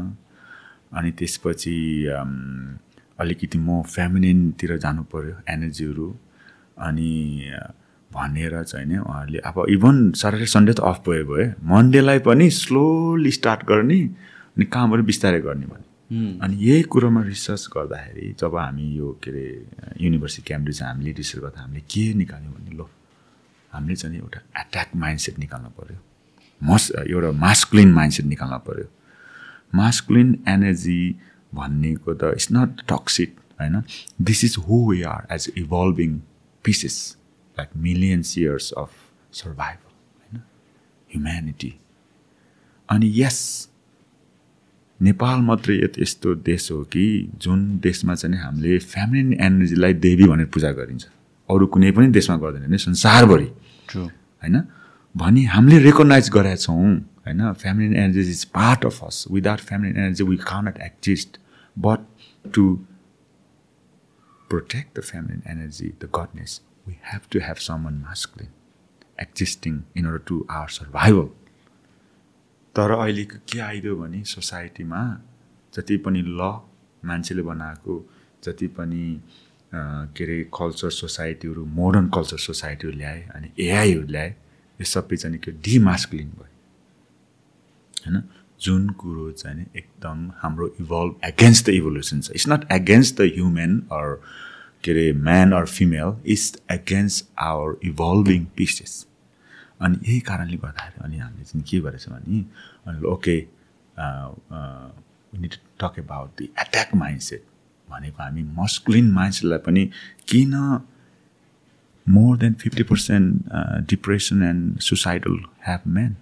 अनि 0.95 1.11
त्यसपछि 1.19 1.77
अलिकति 3.21 3.59
म 3.59 3.83
फेमिनिनतिर 3.95 4.77
जानु 4.85 5.03
पऱ्यो 5.13 5.35
एनर्जीहरू 5.55 6.09
अनि 6.87 7.11
भनेर 8.11 8.55
चाहिँ 8.63 8.87
नि 8.87 8.97
उहाँहरूले 8.99 9.39
अब 9.49 9.57
इभन 9.71 9.97
स्याटरडे 10.19 10.47
सन्डे 10.47 10.73
त 10.73 10.81
अफ 10.81 10.99
भयो 11.07 11.25
भयो। 11.27 11.47
मन्डेलाई 11.67 12.19
पनि 12.27 12.47
स्लोली 12.51 13.31
स्टार्ट 13.39 13.61
गर्ने 13.67 13.99
अनि 14.55 14.65
कामहरू 14.71 15.03
बिस्तारै 15.11 15.41
गर्ने 15.47 15.67
भने। 15.67 15.83
अनि 16.15 16.55
यही 16.67 16.83
कुरोमा 16.93 17.23
रिसर्च 17.25 17.63
गर्दाखेरि 17.75 18.27
जब 18.41 18.55
हामी 18.57 18.87
यो 18.97 19.09
के 19.23 19.31
अरे 19.31 19.47
युनिभर्सिटी 20.05 20.47
क्याम्ब्रिज 20.47 20.83
हामीले 20.83 21.13
रिसर्च 21.19 21.43
गर्दा 21.43 21.61
हामीले 21.63 21.81
के 21.91 22.05
निकाल्यौँ 22.15 22.55
भने 22.55 22.73
लो? 22.79 22.87
हामीले 23.73 23.97
चाहिँ 23.97 24.19
एउटा 24.19 24.41
एट्याक 24.61 24.89
माइन्डसेट 24.95 25.39
निकाल्नु 25.39 25.71
पऱ्यो 25.79 25.99
मस 26.65 26.91
एउटा 26.99 27.31
मास्कुलिन 27.39 27.93
माइन्डसेट 27.93 28.27
निकाल्नु 28.27 28.59
पऱ्यो 28.69 28.87
मास्कुलिन 29.75 30.37
एनर्जी 30.49 31.01
भन्नेको 31.55 32.15
त 32.15 32.33
इट्स 32.35 32.49
नट 32.53 32.81
टक्सिक 32.89 33.37
होइन? 33.61 33.83
This 34.21 34.45
is 34.45 34.57
who 34.69 34.79
we 34.91 35.03
are 35.03 35.35
as 35.35 35.53
evolving 35.57 36.19
species 36.65 36.97
like 37.57 37.69
millions 37.77 38.39
years 38.39 38.73
of 38.73 38.91
survival 39.33 39.91
होइन? 40.21 40.43
ह्युम्यानिटी 41.11 41.73
अनि 42.89 43.13
यस 43.17 43.69
नेपाल 45.01 45.41
मात्रै 45.41 45.77
यस्तो 45.99 46.35
देश 46.35 46.71
हो 46.73 46.83
कि 46.85 47.05
जुन 47.43 47.61
देशमा 47.83 48.15
चाहिँ 48.15 48.39
हामीले 48.39 48.79
फ्यामिली 48.79 49.37
एनर्जीलाई 49.41 49.95
देवी 49.95 50.25
भनेर 50.25 50.47
पूजा 50.47 50.71
गरिन्छ। 50.73 51.05
अरू 51.49 51.67
कुनै 51.67 51.91
पनि 51.93 52.07
देशमा 52.09 52.37
गर्दैन 52.37 52.67
भने 52.67 52.79
संसारभरि। 52.79 53.49
होइन? 53.95 54.57
भनी 55.15 55.45
हामीले 55.45 55.79
रेकगनाइज 55.79 56.29
गरेका 56.37 56.57
छौँ 56.57 56.77
होइन? 57.27 57.53
Family 57.63 57.97
energy 57.99 58.31
is 58.31 58.45
part 58.55 58.85
of 58.87 59.05
us 59.05 59.25
without 59.31 59.61
family 59.69 60.01
energy 60.01 60.25
we 60.25 60.37
can 60.43 60.69
not 60.69 60.79
exist 60.83 61.39
but 61.77 62.01
to 62.55 62.65
protect 64.51 64.99
the 64.99 65.03
family 65.03 65.41
energy 65.51 65.93
the 66.03 66.11
goodness 66.17 66.61
we 66.87 66.97
have 67.13 67.31
to 67.33 67.41
have 67.47 67.57
someone 67.85 67.95
masculine 68.09 68.51
existing 69.23 69.81
in 69.97 70.07
order 70.07 70.23
to 70.29 70.45
our 70.51 70.69
survival 70.81 71.29
तर 72.75 72.91
अहिलेको 72.99 73.39
के 73.53 73.59
आइदियो 73.71 73.97
भने 73.97 74.23
सोसाइटीमा 74.35 75.03
जति 75.73 75.97
पनि 76.07 76.23
ल 76.27 76.53
मान्छेले 77.03 77.43
बनाएको 77.43 78.05
जति 78.45 78.67
पनि 78.79 79.05
के 79.75 80.25
अरे 80.25 80.43
कल्चर 80.59 80.91
सोसाइटीहरू 81.03 81.65
मोडर्न 81.79 82.09
कल्चर 82.17 82.39
सोसाइटीहरू 82.47 82.97
ल्याए 82.97 83.23
अनि 83.35 83.51
एआईहरू 83.67 84.07
ल्याए 84.07 84.35
यो 84.81 84.85
सबै 84.85 85.17
चाहिँ 85.17 85.39
के 85.39 85.51
डिमास्कुलिन 85.65 86.29
भयो 86.39 86.53
होइन? 88.05 88.23
जुन 88.61 88.89
कुरो 89.01 89.31
चाहिँ 89.33 89.67
एकदम 89.77 90.31
हाम्रो 90.43 90.67
इभल्भ 90.81 91.25
एगेन्स्ट 91.25 91.67
द 91.67 91.69
इभोल्युसन 91.81 92.21
छ। 92.21 92.31
It's 92.31 92.49
not 92.49 92.67
against 92.73 93.21
the 93.21 93.31
human 93.35 93.79
or 93.93 94.15
के 94.85 94.91
अरे 94.91 95.13
man 95.13 95.53
or 95.53 95.67
female 95.67 96.17
it's 96.33 96.53
against 96.73 97.29
our 97.41 97.77
evolving 97.89 98.45
species 98.57 99.07
अनि 99.81 99.97
यही 100.09 100.21
कारणले 100.29 100.57
गर्दाखेरि 100.57 101.05
अनि 101.05 101.19
हामीले 101.19 101.45
चाहिँ 101.45 101.65
के 101.71 101.81
गरेछ 101.87 102.09
भने 102.09 102.45
अनि 102.87 103.07
okay 103.13 103.37
need 105.41 105.55
talk 105.81 105.99
about 105.99 106.31
the 106.39 106.45
attack 106.61 106.95
mindset 106.97 107.45
भनेको 107.89 108.23
हामी 108.23 108.43
मस्कुलिन 108.59 109.11
माइन्डसेटलाई 109.13 109.59
पनि 109.67 109.85
किन 110.29 110.53
more 112.07 112.37
than 112.39 112.55
fifty 112.63 112.83
percent 112.83 113.49
depression 113.91 114.43
and 114.43 114.79
suicidal 114.83 115.39
have 115.67 115.89
men 115.89 116.17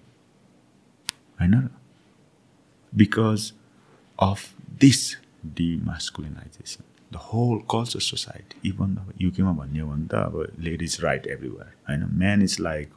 होइन 1.38 1.68
because 2.92 3.52
of 4.18 4.48
this 4.80 5.00
demasculinisation 5.59 6.84
the 7.12 7.20
whole 7.22 7.59
culture 7.70 8.00
society 8.00 8.68
even 8.68 8.96
अब 8.96 9.12
युकेमा 9.20 9.52
भन्ने 9.52 9.80
हो 9.80 9.88
भने 9.88 10.06
त 10.06 10.14
अब 10.14 10.62
लेडिज 10.64 10.98
राइट 11.02 11.26
एभ्रिवेयर 11.26 11.74
होइन 11.88 12.06
man 12.18 12.42
is 12.42 12.56
like 12.60 12.92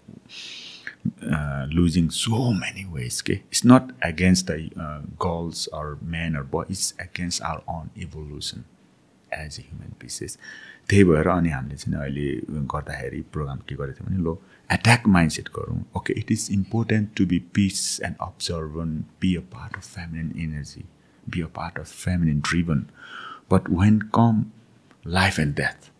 losing 1.74 2.08
so 2.12 2.52
many 2.54 2.84
ways 2.94 3.20
के 3.22 3.34
it's 3.34 3.62
not 3.66 3.92
against 4.06 4.52
the 4.52 5.02
girls 5.24 5.68
or 5.74 5.98
man 6.06 6.36
or 6.36 6.44
boy 6.54 6.66
it's 6.70 6.94
against 7.02 7.42
our 7.44 7.74
own 7.74 7.90
evolution 8.04 8.64
as 9.34 9.60
a 9.60 9.64
human 9.64 9.94
species 10.02 10.38
त्यही 10.90 11.04
भएर 11.04 11.28
अनि 11.28 11.50
हामीले 11.50 11.76
चाहिँ 11.76 11.98
अहिले 12.00 12.28
गर्दाखेरि 12.74 13.22
प्रोग्राम 13.34 13.60
के 13.70 13.76
गरेको 13.76 14.00
थियौँ 14.00 14.10
भने 14.10 14.24
लो 14.24 14.42
एट्याक 14.70 15.08
माइन्डसेट 15.18 15.50
गरौँ 15.58 15.84
okay 15.98 16.14
it 16.20 16.32
is 16.32 16.48
important 16.54 17.10
to 17.18 17.26
be 17.32 17.40
peace 17.56 17.80
and 18.06 18.16
observant 18.30 18.98
be 19.22 19.36
a 19.36 19.42
part 19.54 19.78
of 19.78 19.94
feminine 19.96 20.34
energy 20.48 20.86
be 21.36 21.42
a 21.42 21.48
part 21.56 21.80
of 21.80 21.94
feminine 22.04 22.40
driven 22.50 22.86
But 23.48 23.70
when 23.70 24.10
come 24.12 24.52
life 25.04 25.38
and 25.38 25.54
death, 25.54 25.92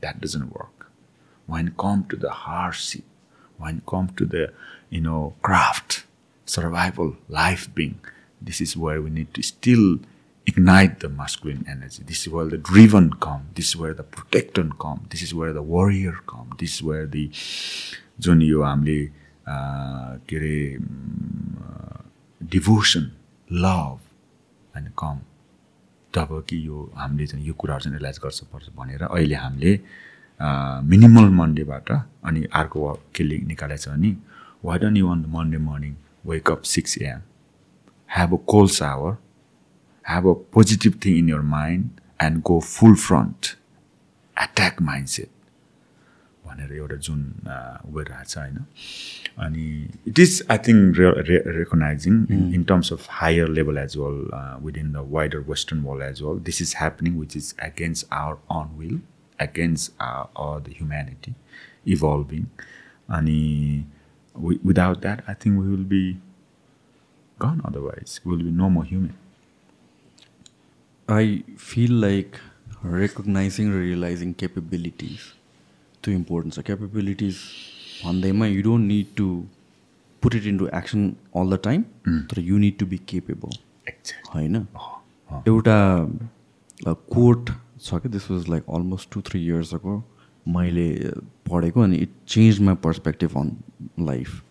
that 0.00 0.20
doesn't 0.20 0.52
work. 0.52 0.90
When 1.46 1.74
come 1.78 2.06
to 2.08 2.16
the 2.16 2.30
hardship, 2.30 3.04
when 3.58 3.82
come 3.86 4.10
to 4.16 4.24
the 4.24 4.52
you 4.88 5.00
know 5.00 5.34
craft, 5.42 6.04
survival, 6.46 7.16
life 7.28 7.68
being, 7.74 8.00
this 8.40 8.60
is 8.60 8.76
where 8.76 9.02
we 9.02 9.10
need 9.10 9.34
to 9.34 9.42
still 9.42 9.98
ignite 10.50 11.00
the 11.04 11.10
masculine 11.20 11.64
energy. 11.74 12.02
This 12.10 12.26
is 12.26 12.32
where 12.34 12.48
the 12.54 12.58
driven 12.70 13.10
come. 13.26 13.42
This 13.54 13.68
is 13.70 13.76
where 13.82 13.94
the 13.94 14.06
protector 14.16 14.64
come. 14.84 15.00
This 15.14 15.22
is 15.22 15.34
where 15.40 15.52
the 15.58 15.62
warrior 15.74 16.16
come. 16.32 16.48
This 16.58 16.76
is 16.76 16.82
where 16.90 17.06
the 17.16 17.24
जुन 18.20 18.42
यो 18.42 18.62
हामीले 18.62 19.00
के 20.28 20.36
अरे 20.36 20.56
devotion 22.40 23.10
love 23.50 23.98
and 24.76 24.88
कम 24.98 25.20
तब 26.14 26.44
कि 26.48 26.56
यो 26.66 26.90
हामीले 26.96 27.26
चाहिँ 27.26 27.46
यो 27.46 27.54
कुराहरू 27.60 27.82
चाहिँ 27.84 27.96
रियलाइज 27.96 28.18
गर्छ 28.24 28.40
पर्छ 28.52 28.68
भनेर 28.76 29.02
अहिले 29.02 29.34
हामीले 29.34 29.72
मिनिमल 30.90 31.28
मन्डेबाट 31.40 31.90
अनि 32.28 32.44
अर्को 32.60 32.92
के 33.16 33.24
निकालेको 33.24 33.82
छ 33.82 33.88
भने 33.88 34.16
why 34.64 34.78
don't 34.84 34.96
you 34.96 35.14
the 35.14 35.26
Monday 35.36 35.58
morning 35.70 35.94
wake 36.26 36.50
up 36.50 36.62
six 36.74 36.98
AM 37.02 37.20
have 38.16 38.34
a 38.34 38.42
cold 38.52 38.70
shower 38.76 39.16
have 40.08 40.26
a 40.28 40.32
positive 40.52 41.00
thing 41.04 41.16
in 41.18 41.28
your 41.28 41.40
mind 41.50 42.00
and 42.22 42.40
go 42.46 42.58
full 42.60 42.94
front 43.02 43.46
attack 44.36 44.82
mind 44.82 45.08
set 45.08 45.28
भनेर 46.46 46.72
एउटा 46.72 46.96
जुन 47.06 47.20
गइरहेको 47.46 48.24
छ 48.24 48.38
होइन। 48.38 48.56
अनि 49.46 49.66
it 50.08 50.18
is 50.18 50.42
I 50.50 50.58
think 50.68 50.96
recognising 51.28 52.14
in 52.54 52.64
terms 52.68 52.92
of 52.92 53.06
higher 53.10 53.48
level 53.58 53.78
as 53.78 53.96
well 53.96 54.18
within 54.64 54.92
the 54.92 55.06
wider 55.10 55.44
western 55.50 55.82
world 55.82 56.04
as 56.04 56.22
well 56.22 56.40
this 56.48 56.62
is 56.62 56.74
happening 56.78 57.18
which 57.20 57.36
is 57.36 57.54
against 57.64 58.06
our 58.12 58.34
own 58.56 58.76
will 58.78 59.00
against 59.38 59.92
our 60.02 60.60
the 60.60 60.74
humanity 60.78 61.34
evolving 61.92 62.44
अनि 63.18 63.38
without 64.36 65.00
that 65.00 65.28
I 65.28 65.34
think 65.44 65.60
we 65.60 65.68
will 65.68 65.84
be 65.94 66.02
gone 67.38 67.60
otherwise. 67.64 68.20
We 68.24 68.36
will 68.36 68.44
be 68.44 68.50
no 68.52 68.70
more 68.70 68.84
human. 68.84 69.14
I 71.12 71.42
feel 71.56 71.92
like 72.06 72.38
recognizing 72.82 73.72
realizing 73.72 74.34
capabilities 74.34 75.34
too 76.02 76.12
important. 76.12 76.54
So 76.54 76.62
capabilities 76.62 77.42
भन्दैमा 78.04 78.46
you 78.46 78.62
don't 78.62 78.86
need 78.86 79.06
to 79.16 79.24
put 80.22 80.34
it 80.34 80.44
into 80.46 80.66
action 80.74 81.08
all 81.36 81.50
the 81.50 81.58
time 81.64 81.82
तर 82.30 82.40
you 82.40 82.58
need 82.58 82.78
to 82.78 82.86
be 82.86 82.98
capable 83.08 83.56
होइन 84.34 84.56
एउटा 85.48 85.76
quote 87.14 87.50
छ 87.80 88.00
कि 88.02 88.08
this 88.08 88.30
was 88.30 88.48
like 88.48 88.70
almost 88.74 89.10
two 89.12 89.20
three 89.28 89.44
years 89.46 89.74
ago 89.74 90.02
मैले 90.48 90.88
पढेको 91.50 91.80
अनि 91.80 91.96
it 91.96 92.14
change 92.28 92.60
my 92.60 92.74
perspective 92.84 93.36
on 93.38 93.56
life 94.00 94.42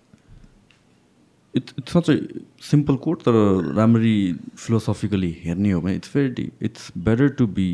it's 1.56 1.74
it's 1.80 1.94
such 1.94 2.10
a 2.10 2.16
simple 2.62 2.96
quote 3.06 3.22
तर 3.24 3.34
राम्ररी 3.76 4.18
फिलोसफिकली 4.58 5.32
हेर्ने 5.44 5.72
हो 5.72 5.82
भने 5.82 5.96
it's 5.96 6.16
very 6.16 6.52
it's 6.62 6.92
better 6.98 7.30
to 7.40 7.48
be 7.60 7.70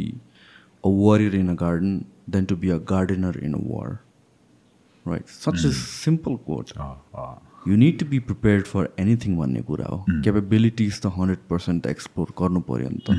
a 0.84 0.90
warrior 0.90 1.36
in 1.36 1.50
a 1.50 1.54
garden 1.62 2.04
than 2.30 2.46
to 2.46 2.56
be 2.56 2.70
a 2.70 2.78
gardener 2.92 3.40
in 3.44 3.54
a 3.54 3.60
war 3.64 3.98
right 5.06 5.28
such 5.30 5.66
a 5.66 5.72
simple 5.80 6.36
quote 6.46 6.72
you 7.68 7.76
need 7.78 8.00
to 8.00 8.06
be 8.06 8.20
prepared 8.30 8.66
for 8.68 8.90
anything 9.00 9.38
भन्ने 9.38 9.62
कुरा 9.72 9.88
हो 9.88 10.04
capabilities 10.10 11.02
त 11.02 11.12
hundred 11.18 11.40
percent 11.50 11.86
explore 11.88 12.34
गर्नु 12.40 12.62
पऱ्यो 12.72 12.90
नि 12.90 13.04
त 13.10 13.18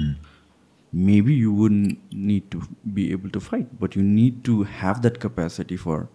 maybe 0.92 1.34
you 1.34 1.52
would 1.52 1.72
need 1.72 2.42
to 2.50 2.60
be 2.94 3.06
able 3.12 3.30
to 3.30 3.40
fight 3.40 3.68
but 3.80 3.96
you 3.96 4.02
need 4.02 4.42
to 4.44 4.62
have 4.78 5.00
that 5.00 5.16
capacity 5.20 5.76
for 5.76 6.06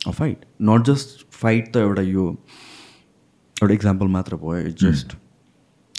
a 0.00 0.10
fight 0.10 0.44
not 0.62 0.84
just 0.86 1.26
fight 1.32 1.72
त 1.72 1.84
एउटा 1.88 2.02
यो 2.02 2.26
एउटा 3.62 3.74
इक्जाम्पल 3.74 4.06
मात्र 4.16 4.36
भयो 4.36 4.66
इट्स 4.68 4.82
जस्ट 4.84 5.12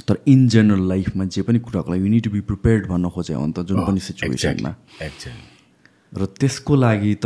तर 0.07 0.17
इन 0.27 0.47
जेनरल 0.55 0.87
लाइफमा 0.89 1.25
जे 1.35 1.41
पनि 1.41 1.59
कुराको 1.67 1.91
लागि 1.91 2.03
you 2.03 2.09
need 2.09 2.23
to 2.23 2.29
be 2.29 2.41
prepared 2.51 2.87
भन्न 2.87 3.09
खोजे 3.15 3.33
हो 3.33 3.45
नि 3.45 3.53
त 3.57 3.65
जुन 3.71 3.85
पनि 3.85 3.99
सिचुएसनमा 4.09 4.75
र 6.13 6.25
त्यसको 6.39 6.75
लागि 6.75 7.15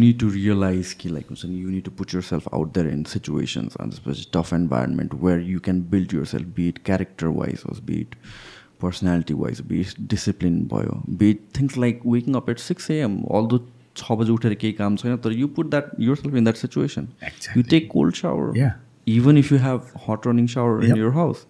need 0.00 0.18
to 0.22 0.26
realize 0.32 0.90
कि 0.98 1.08
like 1.12 1.30
you 1.44 1.70
need 1.70 1.84
to 1.86 1.92
put 2.00 2.12
yourself 2.16 2.44
out 2.56 2.74
there 2.74 2.90
in 2.90 3.04
situations 3.12 3.78
and 3.80 3.92
especially 3.92 4.26
tough 4.36 4.52
environment 4.52 5.14
where 5.14 5.40
you 5.40 5.62
can 5.68 5.80
build 5.94 6.12
yourself 6.16 6.44
be 6.58 6.68
it 6.72 6.78
character 6.84 7.30
wise 7.38 7.64
or 7.64 7.74
be 7.88 7.96
it 8.02 8.14
personality 8.84 9.34
wise 9.40 9.64
be 9.72 9.80
it 9.80 9.96
discipline 10.12 10.60
भयो 10.74 11.00
be 11.22 11.30
it 11.30 11.42
things 11.58 11.76
like 11.86 12.06
waking 12.12 12.38
up 12.40 12.52
at 12.54 12.64
6 12.76 12.90
a.m 12.98 13.18
although 13.38 13.62
छ 13.96 14.12
बजी 14.20 14.32
उठेर 14.32 14.54
केही 14.60 14.72
काम 14.72 14.96
छैन 14.96 15.16
तर 15.24 15.32
you 15.32 15.48
put 15.56 15.70
that 15.70 15.90
your 16.00 16.16
self 16.16 16.36
in 16.36 16.44
that 16.44 16.56
situation 16.56 17.08
you. 17.56 17.62
Take 17.62 17.88
cold 17.92 18.14
shower. 18.14 18.56
Even 19.06 19.38
if 19.38 19.52
you 19.52 19.58
have 19.58 19.90
hot 20.08 20.26
running 20.26 20.46
shower 20.54 20.84
in. 20.84 20.96
Your 20.96 21.10
house. 21.20 21.46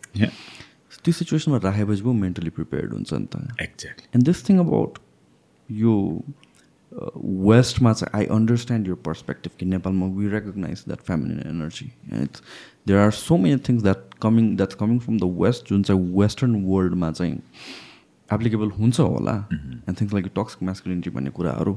त्यो 1.05 1.13
सिचुएसनमा 1.13 1.59
राखेपछि 1.65 2.03
पो 2.03 2.13
मेन्टली 2.13 2.51
प्रिपेयर्ड 2.59 2.93
हुन्छ 2.93 3.13
नि 3.13 3.27
त 3.35 3.61
Exactly. 3.63 4.07
And 4.15 4.25
this 4.25 4.49
thing 4.49 4.59
about 4.59 4.99
यो 5.69 5.95
वेस्टमा 7.47 7.93
चाहिँ 7.93 8.19
आई 8.19 8.27
अन्डरस्ट्यान्ड 8.35 8.89
यो 8.89 8.95
पर्सपेक्टिभ 9.07 9.53
कि 9.59 9.67
नेपालमा 9.67 10.07
we 10.17 10.29
recognise 10.35 10.85
that 10.89 11.01
family 11.07 11.49
energy 11.49 11.87
it's 12.23 12.43
there 12.89 13.01
are 13.01 13.11
so 13.19 13.37
many 13.37 13.57
things 13.69 13.83
that 13.83 14.15
coming 14.23 14.55
that's 14.57 14.75
coming 14.83 14.99
from 15.07 15.19
the 15.19 15.31
west 15.41 15.69
जुन 15.71 15.83
चाहिँ 15.83 16.13
वेस्टर्न 16.19 16.55
वर्ल्डमा 16.67 17.11
चाहिँ 17.13 17.39
एप्लिकेबल 18.29 18.71
हुन्छ 18.79 19.01
होला 19.01 19.35
and 19.53 20.01
things 20.01 20.13
like 20.15 20.27
toxic 20.37 20.63
masculinity 20.63 21.11
भन्ने 21.17 21.31
कुराहरू 21.41 21.75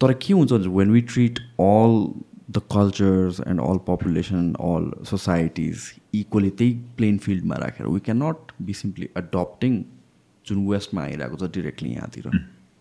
तर 0.00 0.12
के 0.26 0.32
हुन्छ 0.34 0.52
when 0.78 0.90
we 0.90 1.00
treat 1.12 1.38
all 1.66 1.98
the 2.48 2.60
cultures 2.72 3.40
and 3.40 3.60
all 3.60 3.78
population 3.86 4.52
all 4.70 4.90
societies 5.10 5.76
equally 6.14 6.50
त्यही 6.58 6.72
प्लेन 6.96 7.18
फिल्डमा 7.26 7.56
राखेर 7.62 7.86
we 7.86 8.00
can 8.08 8.22
not 8.22 8.52
be 8.62 8.72
simply 8.80 9.08
adapting 9.18 9.82
जुन 10.46 10.66
वेस्टमा 10.68 11.02
आइरहेको 11.02 11.36
छ 11.36 11.50
डिरेक्टली 11.54 11.90
यहाँतिर 11.92 12.28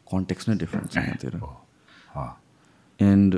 कन्टेक्स्ट 0.08 0.50
नै 0.50 0.56
डिफ्रेन्ट 0.66 0.92
छ 0.92 0.98
यहाँतिर. 0.98 1.40
And 3.00 3.36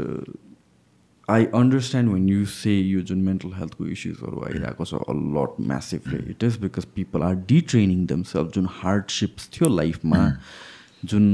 I 1.29 1.45
understand 1.59 2.11
when 2.11 2.27
you 2.29 2.45
say 2.53 2.73
यो 2.79 3.01
जुन 3.09 3.21
मेन्टल 3.27 3.53
हेल्थको 3.59 3.85
इस्युजहरू 3.93 4.41
आइरहेको 4.45 4.85
छ 4.85 4.93
a 4.93 5.13
lot 5.37 5.59
massively 5.69 6.19
it 6.31 6.43
is 6.43 6.57
because 6.61 6.85
people 6.95 7.23
are 7.23 7.35
detraining 7.51 8.05
themselves 8.07 8.51
जुन 8.55 8.67
हार्डसिप्स 8.71 9.49
थियो 9.53 9.69
लाइफमा 9.75 10.21
जुन 11.03 11.25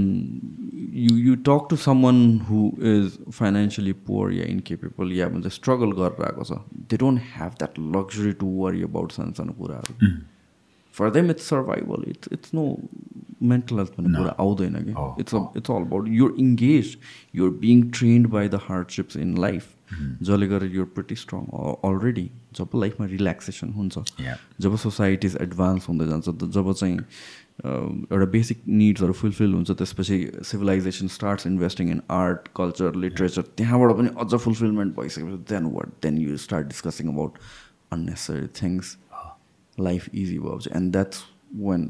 you 0.94 1.18
you 1.18 1.36
talk 1.36 1.68
to 1.70 1.76
someone 1.76 2.18
who 2.50 2.72
is 2.94 3.18
financially 3.32 3.94
poor 4.08 4.34
yeah 4.34 4.46
incapable 4.46 5.12
या 5.12 5.28
भन्छ 5.30 5.54
स्ट्रगल 5.54 5.92
गरेर 6.02 6.26
आएको 6.26 6.44
छ 6.44 6.60
they 6.92 6.98
don't 6.98 7.22
have 7.36 7.52
that 7.60 7.80
luxury 7.96 8.32
to 8.44 8.48
worry 8.58 8.82
about 8.84 9.12
सानो 9.12 9.32
सानो 9.38 9.54
कुराहरू 9.62 10.12
for 10.96 11.12
them 11.12 11.30
it's 11.32 11.50
survival 11.50 12.10
it's 12.10 12.30
it's 12.34 12.54
no 12.54 12.64
mental 13.50 13.76
health 13.76 13.92
भन्ने 13.98 14.18
कुरा 14.18 14.36
आउँदैन 14.40 14.76
कि। 14.88 14.94
It's 15.22 15.34
it's 15.58 15.72
all 15.72 15.82
about 15.82 16.08
you're 16.08 16.36
engage 16.40 16.98
you're 17.36 17.50
being 17.62 17.90
trained 18.00 18.28
by 18.28 18.50
the 18.50 18.60
hardships 18.64 19.18
in 19.18 19.38
life 19.38 19.76
जसले 20.22 20.48
गर्दा 20.48 20.66
your 20.76 20.86
pretty 20.96 21.16
strong 21.16 21.46
already 21.90 22.30
जब 22.56 22.70
लाइफमा 22.76 23.08
रिल्याक्सेसन 23.08 23.70
हुन्छ. 23.74 23.98
जब 24.62 24.76
सोसाइटिज 24.76 25.38
एडभान्स 25.42 25.90
हुँदै 25.90 26.08
जान्छ 26.08 26.30
जब 26.30 26.72
चाहिँ 26.74 27.00
एउटा 27.64 28.26
बेसिक 28.28 28.62
निड्सहरू 28.70 29.14
फुलफिल 29.14 29.54
हुन्छ 29.54 29.72
त्यसपछि 29.74 30.18
civilisation 30.44 31.08
starts 31.10 31.48
investing 31.48 31.90
in 31.90 32.02
art 32.12 32.48
culture 32.56 32.96
literature 32.98 33.42
त्यहाँबाट 33.58 33.96
पनि 33.98 34.10
अझ 34.18 34.34
फुलफिलमेन्ट 34.36 34.96
भइसकेपछि 34.96 35.44
then 35.50 35.66
what 35.74 35.92
then 36.04 36.18
you 36.20 36.38
start 36.40 36.68
discussing 36.68 37.10
about 37.10 37.38
unnecessary 37.92 38.48
things 38.62 38.98
life 39.78 40.10
easy 40.14 40.40
भएपछि 40.40 40.70
and 40.76 40.92
that's 40.92 41.24
when 41.60 41.86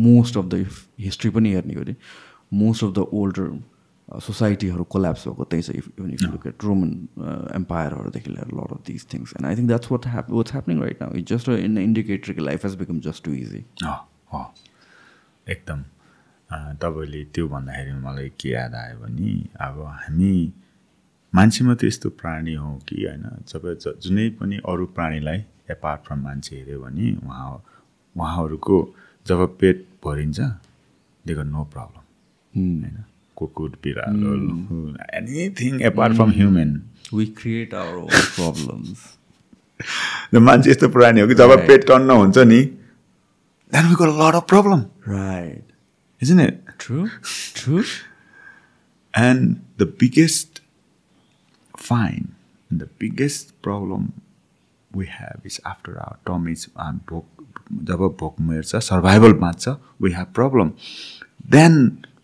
most 0.00 0.36
of 0.36 0.44
the 0.46 0.66
history 1.00 1.30
पनि 1.30 1.52
हेर्ने 1.52 1.74
हो 1.74 1.84
भने 1.84 1.96
मोस्ट 2.56 2.84
अफ 2.84 2.92
द 2.92 3.06
ओल्डर 3.14 3.54
सोसाइटीहरू 4.08 4.84
कोल्याप्स 4.90 5.28
भएको 5.28 5.44
त्यही 5.46 5.62
छ 5.62 5.70
if 5.70 5.88
if 6.00 6.22
look 6.24 6.46
at 6.46 6.64
Roman 6.64 6.90
एम्पायरहरूदेखि 7.54 8.30
लिएर 8.30 8.54
lot 8.54 8.72
of 8.72 8.82
this 8.86 9.06
things 9.14 9.32
and 9.36 9.46
I 9.46 9.56
think 9.56 9.68
that's 9.68 9.92
what 9.92 10.06
hap 10.08 10.30
what's 10.32 10.52
happening 10.52 10.80
right 10.80 11.02
now 11.02 11.16
it 11.16 11.28
just 11.28 11.48
in 11.56 11.78
indicator 11.80 12.32
कि 12.32 12.40
life 12.42 12.64
has 12.64 12.74
become 12.76 13.00
just 13.08 13.24
too 13.24 13.34
easy 13.36 13.64
एकदम 15.46 15.80
तपाईँले 16.80 17.24
त्यो 17.24 17.48
भन्दाखेरि 17.48 17.92
मलाई 18.00 18.28
के 18.40 18.48
याद 18.48 18.74
आयो 18.74 18.96
भने 18.98 19.32
अब 19.60 19.76
हामी 20.02 20.32
मान्छे 21.32 21.64
मात्रै 21.64 21.88
यस्तो 21.88 22.08
प्राणी 22.10 22.54
हो 22.54 22.70
कि 22.88 22.96
होइन 23.04 23.24
जब 23.48 23.62
ज- 23.74 23.94
जुनै 24.02 24.28
पनि 24.40 24.56
अरू 24.68 24.86
प्राणीलाई 24.96 25.38
एपार्ट 25.70 26.00
फ्रम 26.06 26.18
मान्छे 26.22 26.56
हेऱ्यो 26.56 26.80
भने 26.80 27.06
उहाँ 27.26 27.48
उहाँहरूको 28.16 28.76
जब 29.26 29.40
पेट 29.60 29.84
भरिन्छ 30.04 30.40
दे 31.24 31.34
नो 31.44 31.64
प्रब्लम 31.64 32.02
होइन। 32.54 33.04
कुकुर 33.36 33.70
बिरालो 33.84 34.32
anything 35.14 35.80
apart 35.82 36.14
from 36.16 36.30
human 36.30 36.70
we 37.14 37.26
create 37.38 37.74
our 37.74 38.20
problems 38.36 39.02
मान्छे 40.40 40.70
यस्तो 40.70 40.88
प्राणी 40.88 41.20
हो 41.20 41.26
कि 41.28 41.34
जब. 41.34 41.50
पेट 41.66 41.86
टन्न 41.88 42.10
हुन्छ 42.12 42.38
नि 42.38 42.60
Then 43.71 43.87
we 43.87 43.95
got 44.01 44.15
lot 44.21 44.35
of 44.35 44.45
problem 44.49 44.85
right 45.07 45.69
isn't 46.21 46.39
it? 46.39 46.55
True 46.79 47.07
true 47.55 47.83
And 49.13 49.65
the 49.77 49.85
biggest 49.85 50.61
fine, 51.77 52.35
the 52.71 52.85
biggest 52.85 53.59
problem 53.61 54.21
we 54.91 55.07
have 55.07 55.41
is 55.43 55.59
after 55.65 55.97
our 55.99 56.17
tummies 56.25 56.67
um, 56.75 56.99
भोक 57.09 57.25
जब 57.89 58.01
भोक 58.19 58.35
मेर्छ 58.41 58.75
सर्भाइभल 58.75 59.33
बाँच्छ 59.41 59.67
we 60.01 60.11
have 60.11 60.27
problem 60.35 60.71
then 61.55 61.75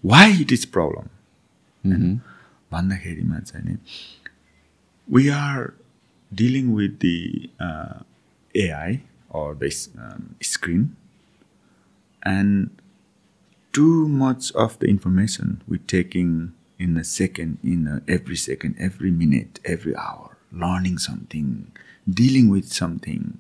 why 0.06 0.41
it 0.41 0.52
is 0.53 0.65
problem 0.77 2.15
भन्दाखेरिमा 2.72 3.40
चाहिँ 3.40 3.65
नि 3.65 3.77
we 5.07 5.27
are 5.40 5.72
dealing 6.32 6.73
with 6.76 6.98
the 7.06 7.18
AI 8.56 8.99
or 9.32 9.53
the 9.56 9.72
um, 9.99 10.36
screen 10.41 10.95
and 12.22 12.70
too 13.72 14.09
much 14.09 14.52
of 14.52 14.78
the 14.78 14.86
information 14.86 15.62
we're 15.68 15.80
taking 15.86 16.52
in 16.78 16.97
a 16.97 17.05
second, 17.05 17.59
in 17.62 17.86
a, 17.86 18.02
every 18.10 18.36
second, 18.36 18.74
every 18.78 19.10
minute, 19.10 19.60
every 19.64 19.94
hour, 19.94 20.36
learning 20.51 20.98
something, 20.98 21.70
dealing 22.09 22.48
with 22.48 22.72
something. 22.72 23.38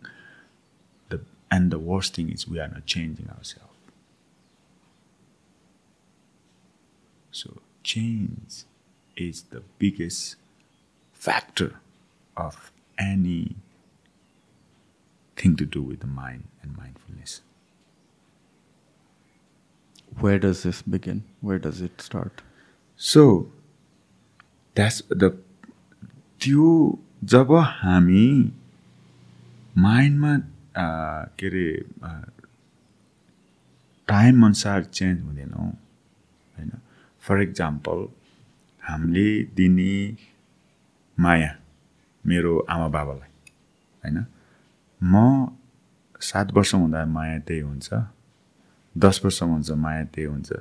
The, 1.08 1.20
and 1.50 1.70
the 1.70 1.78
worst 1.78 2.14
thing 2.14 2.30
is 2.30 2.46
we 2.46 2.60
are 2.60 2.68
not 2.68 2.86
changing 2.86 3.28
ourselves. 3.30 3.66
So, 7.32 7.58
change 7.82 8.64
is 9.16 9.44
the 9.44 9.62
biggest 9.78 10.36
factor 11.12 11.80
of 12.36 12.72
any 12.98 13.56
thing 15.36 15.56
to 15.56 15.64
do 15.64 15.82
with 15.82 16.00
the 16.00 16.06
mind 16.06 16.44
and 16.62 16.76
mindfulness. 16.76 17.40
Where 20.20 20.38
does 20.38 20.62
this 20.62 20.82
begin? 20.82 21.22
Where 21.40 21.58
does 21.58 21.80
it 21.80 22.00
start? 22.00 22.42
So 23.00 23.22
that's 24.76 25.02
the 25.12 25.30
त्यो 26.40 26.66
जब 27.32 27.52
हामी 27.82 28.26
माइन्डमा 29.78 30.36
के 31.40 31.46
अरे 31.46 31.66
time 34.08 34.44
अनुसार 34.44 34.84
change 34.84 35.22
हुँदैनौँ 35.22 35.66
होइन 35.66 36.70
for 37.22 37.40
example 37.42 38.06
हामीले 38.82 39.26
दिने 39.56 39.92
माया 41.18 41.50
मेरो 42.24 42.58
आमा 42.70 42.88
बाबालाई 42.96 43.32
होइन 44.02 44.24
म 45.00 45.14
सात 46.30 46.52
वर्ष 46.54 46.74
हुँदा 46.74 47.04
माया 47.16 47.38
त्यही 47.48 47.60
हुन्छ 47.60 47.88
दस 48.94 49.20
वर्षमा 49.24 49.52
हुन्छ 49.52 49.70
माया 49.70 50.04
त्यही 50.04 50.26
हुन्छ। 50.26 50.52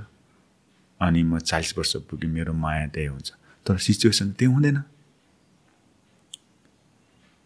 अनि 0.99 1.21
म 1.23 1.39
चालिस 1.39 1.77
वर्ष 1.77 1.95
पुगेँ 2.09 2.29
मेरो 2.29 2.53
माया 2.53 2.87
त्यही 2.87 3.07
हुन्छ। 3.07 3.31
तर 3.65 3.77
सिचुएसन 3.77 4.31
त्यही 4.37 4.53
हुँदैन। 4.53 4.81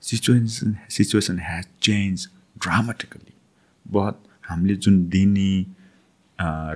Situation 0.03 0.75
situation 0.89 1.39
has 1.39 1.65
change 1.81 2.27
dramatically 2.61 3.33
but 3.85 4.15
हामीले 4.49 4.75
जुन 4.75 4.95
दिने 5.09 5.51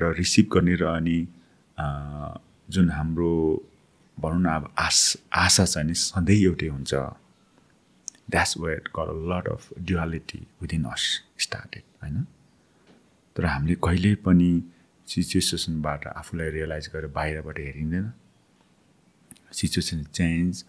र 0.02 0.14
रिसिभ 0.18 0.46
गर्ने 0.54 0.76
र 0.76 0.84
अनि 0.88 1.20
जुन 2.70 2.90
हाम्रो 2.92 3.34
भनौँ 4.18 4.42
न 4.42 4.48
अब 4.48 4.74
आश 4.80 5.18
आशा 5.34 5.66
छ 5.66 5.78
नि 5.84 5.94
सधैँ 5.94 6.40
एउटै 6.44 6.68
हुन्छ। 6.68 6.94
द्याट्स 8.32 8.58
वेयर 8.58 8.90
गर 8.96 9.08
a 9.10 9.16
lot 9.30 9.46
of 9.50 9.70
duality 9.80 10.40
within 10.62 10.84
us 10.86 11.04
started 11.40 11.84
होइन? 12.04 12.26
तर 13.38 13.46
हामीले 13.46 13.76
कहिल्यै 13.84 14.16
पनि 14.26 14.52
सिचुएसनबाट 15.08 16.08
आफूलाई 16.08 16.50
रियलाइज 16.50 16.90
गरेर 16.94 17.12
बाहिरबाट 17.18 17.60
हेरिँदैन। 17.60 18.12
Situation 19.54 20.04
change. 20.20 20.64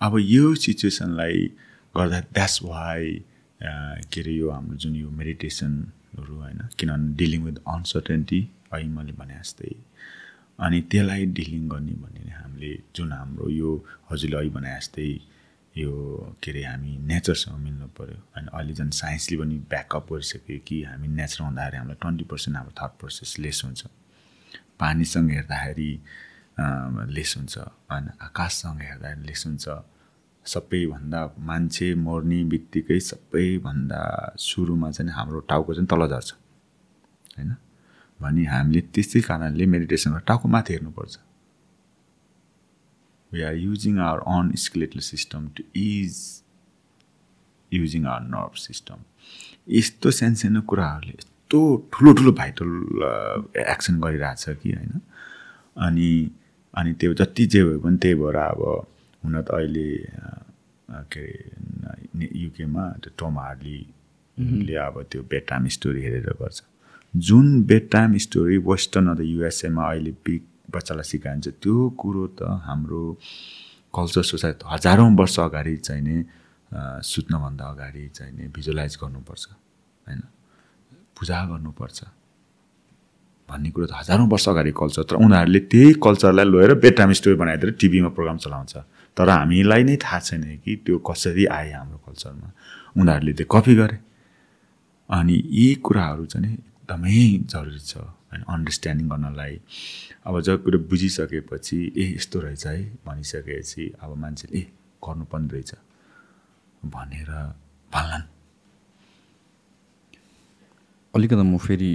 अब 0.00 0.18
यो 0.18 0.54
सिचुएसनलाई 0.54 1.38
गर्दा 1.94 2.20
द्याट्स 2.20 2.62
वाइ 2.62 3.02
के 4.12 4.20
अरे 4.20 4.32
यो 4.32 4.50
हाम्रो 4.50 4.76
जुन 4.76 4.94
यो 4.96 5.10
मेडिटेसनहरू 5.10 6.34
होइन 6.34 6.60
किनभने 6.78 7.14
डिलिङ 7.16 7.42
विथ 7.44 7.58
अनसर्टेन्टी 7.68 8.40
अहिले 8.72 8.88
मैले 8.88 9.12
भने 9.12 9.34
जस्तै 9.40 9.74
अनि 10.58 10.80
त्यसलाई 10.90 11.26
डिलिङ 11.38 11.68
गर्ने 11.68 11.92
भने 12.02 12.20
नि 12.24 12.30
हामीले 12.30 12.72
जुन 12.96 13.12
हाम्रो 13.12 13.50
यो 13.50 13.70
हजुरले 14.10 14.36
अहिले 14.36 14.50
भने 14.50 14.70
जस्तै 14.78 15.10
यो 15.76 16.36
के 16.42 16.50
अरे 16.50 16.62
हामी 16.64 16.96
नेचरसँग 17.08 17.56
मिल्नु 17.64 17.86
पऱ्यो 17.96 18.18
अनि 18.36 18.48
अहिले 18.52 18.72
झन् 18.74 18.90
साइन्सले 18.92 19.36
पनि 19.40 19.56
ब्याकअप 19.72 20.12
गरिसक्यो 20.12 20.58
कि 20.66 20.82
हामी 20.84 21.08
नेचर 21.08 21.44
हुँदाखेरि 21.44 21.76
हामीलाई 21.76 21.96
ट्वेन्टी 22.02 22.24
पर्सेन्ट 22.28 22.56
हाम्रो 22.56 22.72
थर्ड 22.80 22.92
प्रोसेस 23.00 23.38
लेस 23.40 23.62
हुन्छ। 23.64 23.82
पानीसँग 24.80 25.30
हेर्दाखेरि 25.30 25.90
लेस 27.16 27.30
हुन्छ। 27.36 27.54
होइन 27.88 28.06
आकाशसँग 28.20 28.80
हेर्दा 28.82 29.14
लेस 29.24 29.42
हुन्छ। 29.46 29.66
सबैभन्दा 30.44 31.20
मान्छे 31.38 31.94
मर्ने 32.04 32.44
बित्तिकै 32.52 33.00
सबैभन्दा 33.00 34.02
सुरुमा 34.38 34.90
चाहिँ 34.90 35.12
हाम्रो 35.12 35.40
टाउको 35.48 35.74
चाहिँ 35.74 35.88
तल 35.88 36.02
झर्छ। 36.12 36.30
होइन? 37.38 37.56
भने 38.20 38.44
हामीले 38.44 38.80
त्यसै 38.92 39.20
कारणले 39.24 39.64
मेडिटेसनमा 39.66 40.18
टाउको 40.28 40.48
माथि 40.48 40.72
हेर्नुपर्छ। 40.72 41.14
We 43.32 43.42
are 43.42 43.54
using 43.56 43.98
our 44.08 44.20
own 44.34 44.52
skeletal 44.64 45.00
system 45.08 45.48
to 45.56 45.62
is 45.80 46.16
using 47.72 48.06
our 48.06 48.28
nerve 48.28 48.54
system 48.60 48.98
यस्तो 49.78 50.10
सानसानो 50.10 50.60
कुराहरूले 50.70 51.14
यस्तो 51.18 51.58
ठुलो 51.92 52.12
ठुलो 52.18 52.32
भाइटल 52.40 52.70
एक्सन 53.70 54.00
गरिरहेछ 54.00 54.44
कि 54.62 54.72
होइन? 54.72 55.00
अनि 55.76 56.10
अनि 56.74 56.92
त्यो 57.00 57.14
जति 57.14 57.46
जे 57.52 57.64
भयो 57.64 57.78
भने 57.80 57.96
त्यही 58.02 58.14
भएर 58.20 58.36
अब 58.36 58.60
हुन 59.22 59.40
त 59.42 59.50
अहिले 59.50 59.88
के 61.12 61.24
अरे 61.88 62.28
युकेमा 62.42 62.84
त्यो 63.02 63.10
टम 63.20 63.38
हार्लीले 63.38 64.74
अब 64.84 65.02
त्यो 65.10 65.22
बेड 65.30 65.44
टाइम 65.48 65.66
स्टोरी 65.76 66.02
हेरेर 66.02 66.32
गर्छ। 66.40 66.62
जुन 67.14 67.62
बेड 67.70 67.88
टाइम 67.92 68.16
स्टोरी 68.26 68.56
वेस्टर्न 68.68 69.06
अथवा 69.14 69.24
युएसएमा 69.26 69.90
अहिले 69.90 70.12
बिग 70.26 70.42
बच्चालाई 70.70 71.06
सिकाइन्छ। 71.10 71.46
त्यो 71.62 71.76
कुरो 71.98 72.24
त 72.38 72.40
हाम्रो 72.66 73.02
कल्चर 73.96 74.22
सोसाइटी 74.22 74.64
हजारौँ 74.68 75.10
वर्ष 75.16 75.36
अगाडि 75.40 75.76
चाहिँ 75.86 76.02
नि 76.02 76.16
सुत्नभन्दा 77.02 77.64
अगाडि 77.64 78.04
चाहिँ 78.16 78.32
नि 78.32 78.44
भिजुलाइज 78.56 78.96
गर्नुपर्छ 79.02 79.44
होइन? 80.06 80.20
पूजा 81.16 81.38
गर्नुपर्छ 81.50 81.98
भन्ने 83.48 83.70
कुरो 83.74 83.86
त 83.86 83.92
हजारौँ 83.92 84.26
वर्ष 84.32 84.48
अगाडि 84.48 84.72
कल्चर 84.72 85.02
तर 85.08 85.16
उनीहरूले 85.20 85.60
त्यही 85.68 85.92
कल्चरलाई 86.00 86.46
लिएर 86.48 86.72
बेड 86.80 86.94
टाइम 86.96 87.12
स्टोरी 87.12 87.36
बनाइदिएर 87.36 87.70
टिभीमा 87.80 88.10
प्रोग्राम 88.16 88.36
चलाउँछ। 88.40 88.74
तर 89.16 89.28
हामीलाई 89.28 89.82
नै 89.84 89.96
थाहा 90.00 90.18
छैन 90.24 90.42
कि 90.64 90.72
त्यो 90.86 90.96
कसरी 91.04 91.44
आयो 91.52 91.76
हाम्रो 91.76 91.98
कल्चरमा। 92.06 92.48
उनीहरूले 92.96 93.32
त्यो 93.36 93.46
कपी 93.52 93.74
गरे। 93.76 93.98
अनि 95.10 95.36
यी 95.52 95.66
कुराहरू 95.84 96.24
चाहिँ 96.32 96.54
एकदमै 96.54 97.44
जरुरी 97.52 97.82
छ। 97.84 97.92
होइन 98.32 98.42
अन्डरस्ट्यान्डिङ 98.48 99.08
गर्नलाई 99.08 99.60
अब 100.26 100.40
जब 100.40 100.62
कुरो 100.64 100.78
बुझिसकेपछि 100.90 101.78
ए 101.96 102.04
यस्तो 102.16 102.40
रहेछ 102.40 102.66
है 102.66 102.76
भनिसकेपछि 103.06 103.84
अब 104.00 104.10
मान्छेले 104.24 104.58
ए 104.58 104.62
गर्नुपर्ने 105.04 105.48
रहेछ 105.52 105.72
भनेर 106.94 107.30
भन्लान्। 107.92 108.26
अलिकति 111.14 111.44
म 111.44 111.56
फेरि 111.60 111.90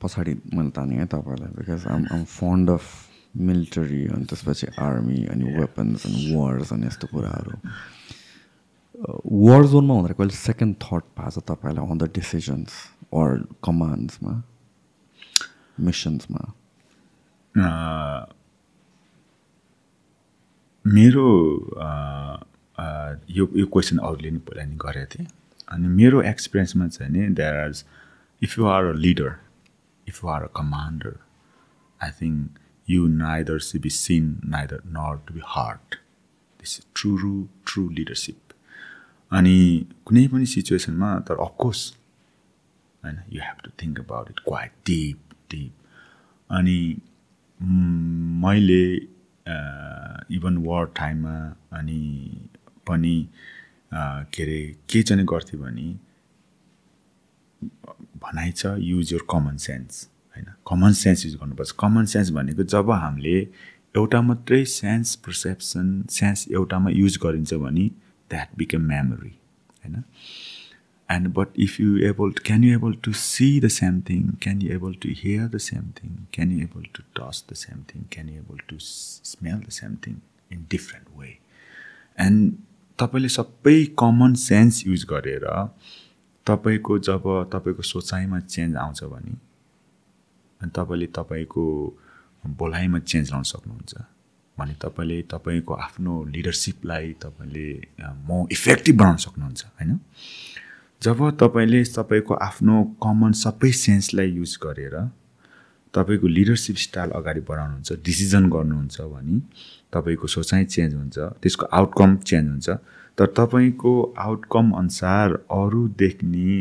पछाडि 0.00 0.32
मैले 0.54 0.70
तानेँ 0.76 0.98
है 0.98 1.06
तपाईँलाई 1.12 1.50
because 1.58 1.86
I'm 1.90 2.06
I'm 2.14 2.24
fond 2.24 2.70
of 2.70 2.84
military 3.36 4.02
अनि 4.14 4.24
त्यसपछि 4.30 4.66
आर्मी 4.78 5.18
अनि 5.32 5.44
वेपन्स 5.58 6.06
अनि 6.06 6.20
वर्स 6.34 6.72
अनि 6.72 6.86
यस्तो 6.86 7.06
कुराहरू। 7.10 7.54
वार 9.42 9.66
जोनमा 9.66 9.94
हुँदाखेरि 9.94 10.16
कहिले 10.18 10.36
सेकेन्ड 10.36 10.74
थट 10.84 11.04
भएको 11.18 11.30
छ 11.30 11.44
तपाईँलाई 11.50 11.90
अन 11.90 11.98
द 11.98 12.10
डिसिजन्स 12.14 12.72
अर 13.20 13.28
कमान्ड्समा 13.64 14.32
मिसन्समा 15.80 16.46
मेरो 20.84 21.28
यो 23.30 23.48
यो 23.56 23.66
क्वेसन 23.66 23.98
अरूले 23.98 24.30
नि 24.30 24.38
पहिला 24.48 24.64
नि 24.64 24.76
गरेको 24.86 25.14
थिएँ 25.14 25.28
अनि 25.68 25.88
मेरो 26.00 26.22
एक्सपिरियन्समा 26.32 26.88
चाहिँ 26.88 27.12
नि 27.12 27.28
there 27.34 27.54
are 27.56 27.72
if 28.42 28.58
you 28.58 28.66
are 28.66 28.84
a 28.84 28.92
leader 29.06 29.32
if 30.06 30.22
you 30.22 30.28
are 30.28 30.44
a 30.44 30.48
commander, 30.50 31.20
I 32.00 32.10
think 32.10 32.58
you 32.88 33.08
neither 33.08 33.58
should 33.60 33.82
be 33.82 33.90
seen, 33.90 34.40
neither 34.44 34.82
nor 34.84 35.20
to 35.26 35.32
be 35.32 35.42
heard. 35.46 35.98
This 36.60 36.78
is 36.78 36.86
true, 36.94 37.48
true 37.64 37.88
leadership. 37.90 38.38
अनि 39.30 39.58
कुनै 40.06 40.26
पनि 40.28 40.46
सिचुएसनमा 40.52 41.08
तर 41.26 41.40
अफकोर्स 41.42 41.80
होइन 43.02 43.18
you 43.32 43.42
have 43.42 43.60
to 43.64 43.70
think 43.82 43.98
about 44.00 44.30
it 44.30 44.40
quite 44.46 44.72
deep 44.86 45.29
deep 45.50 45.72
अनि 46.50 46.78
मैले 48.44 48.84
even 50.36 50.56
वार 50.66 50.84
टाइममा 50.96 51.36
अनि 51.78 52.02
पनि 52.88 53.16
के 53.94 54.42
अरे 54.42 54.60
के 54.90 55.02
चाहिँ 55.02 55.24
गर्थेँ 55.24 55.60
भने 55.60 55.88
भनाइ 58.22 58.50
छ 58.52 58.66
युज 58.78 59.12
योर 59.12 59.26
कमन 59.30 59.56
सेन्स 59.56 60.08
होइन? 60.36 60.46
कमन 60.68 60.92
सेन्स 60.92 61.24
युज 61.26 61.34
गर्नुपर्छ। 61.36 61.70
कमन 61.80 62.04
सेन्स 62.12 62.30
भनेको 62.30 62.62
जब 62.62 62.90
हामीले 62.90 63.38
एउटा 63.96 64.20
मात्रै 64.22 64.64
सेन्स 64.64 65.14
पर्सेप्सन 65.26 65.86
सेन्स 66.10 66.46
एउटामा 66.52 66.90
युज 66.90 67.18
गरिन्छ 67.22 67.54
भने 67.54 67.86
द्याट 68.30 68.48
बिकम 68.58 68.82
मेमोरी 68.88 69.34
होइन? 69.84 70.02
And 71.10 71.28
but 71.28 71.58
if 71.58 71.80
you 71.80 71.96
able 71.98 72.32
can 72.44 72.64
you 72.64 72.74
able 72.74 72.92
to 73.02 73.12
see 73.12 73.48
the 73.60 73.68
same 73.68 74.00
thing 74.00 74.30
can 74.42 74.62
you 74.62 74.72
able 74.72 74.94
to 74.94 75.08
hear 75.16 75.48
the 75.48 75.58
same 75.58 75.90
thing 75.90 76.16
can 76.32 76.52
you 76.52 76.60
able 76.60 76.86
to 76.94 77.02
touch 77.16 77.44
the 77.52 77.54
same 77.54 77.82
thing 77.94 78.04
can 78.12 78.28
you 78.28 78.36
able 78.36 78.58
to 78.68 78.76
smell 78.78 79.58
the 79.58 79.70
same 79.70 79.96
thing 80.06 80.16
in 80.52 80.66
different 80.70 81.18
way 81.18 81.38
and 82.18 82.54
तपाईँले 82.98 83.28
सबै 83.28 83.84
common 83.98 84.34
sense 84.34 84.86
use 84.86 85.04
गरेर 85.04 85.46
तपाईँको 86.46 86.98
जब 86.98 87.22
तपाईँको 87.52 87.82
सोचाइमा 87.82 88.40
change 88.40 88.76
आउँछ 88.76 89.04
भने 89.04 89.36
अनि 90.60 90.70
तपाईँले 90.76 91.06
तपाईँको 91.06 91.66
बोलाइमा 92.46 92.98
चेन्ज 92.98 93.28
ल्याउन 93.28 93.42
सक्नुहुन्छ। 93.42 93.94
भने 94.58 94.74
तपाईँले 94.74 95.22
तपाईँको 95.22 95.74
आफ्नो 95.74 96.24
लिडरसिपलाई 96.24 97.12
तपाईँले 97.22 97.68
म 98.00 98.46
इफेक्टिभ 98.52 98.96
बनाउन 98.96 99.16
सक्नुहुन्छ 99.16 99.64
होइन? 99.64 99.98
जब 101.02 101.30
तपाईँले 101.40 101.84
तपाईँको 101.84 102.34
आफ्नो 102.34 102.84
कमन 103.02 103.32
सबै 103.32 103.72
सेन्सलाई 103.72 104.30
युज 104.30 104.58
गरेर 104.62 104.96
तपाईँको 105.94 106.26
लिडरसिप 106.28 106.76
स्टाइल 106.76 107.10
अगाडि 107.10 107.40
बढाउनुहुन्छ 107.40 107.92
डिसिजन 108.04 108.50
गर्नुहुन्छ 108.50 109.00
भने 109.00 109.38
तपाईँको 109.92 110.26
सोचाइ 110.26 110.64
चेन्ज 110.64 110.94
हुन्छ 110.94 111.18
त्यसको 111.18 111.66
आउटकम 111.66 112.16
चेन्ज 112.16 112.48
हुन्छ 112.48 112.68
तर 113.18 113.26
तपाईँको 113.26 114.14
आउटकम 114.18 114.70
अनुसार 114.72 115.32
अरू 115.50 115.88
देख्ने 115.88 116.52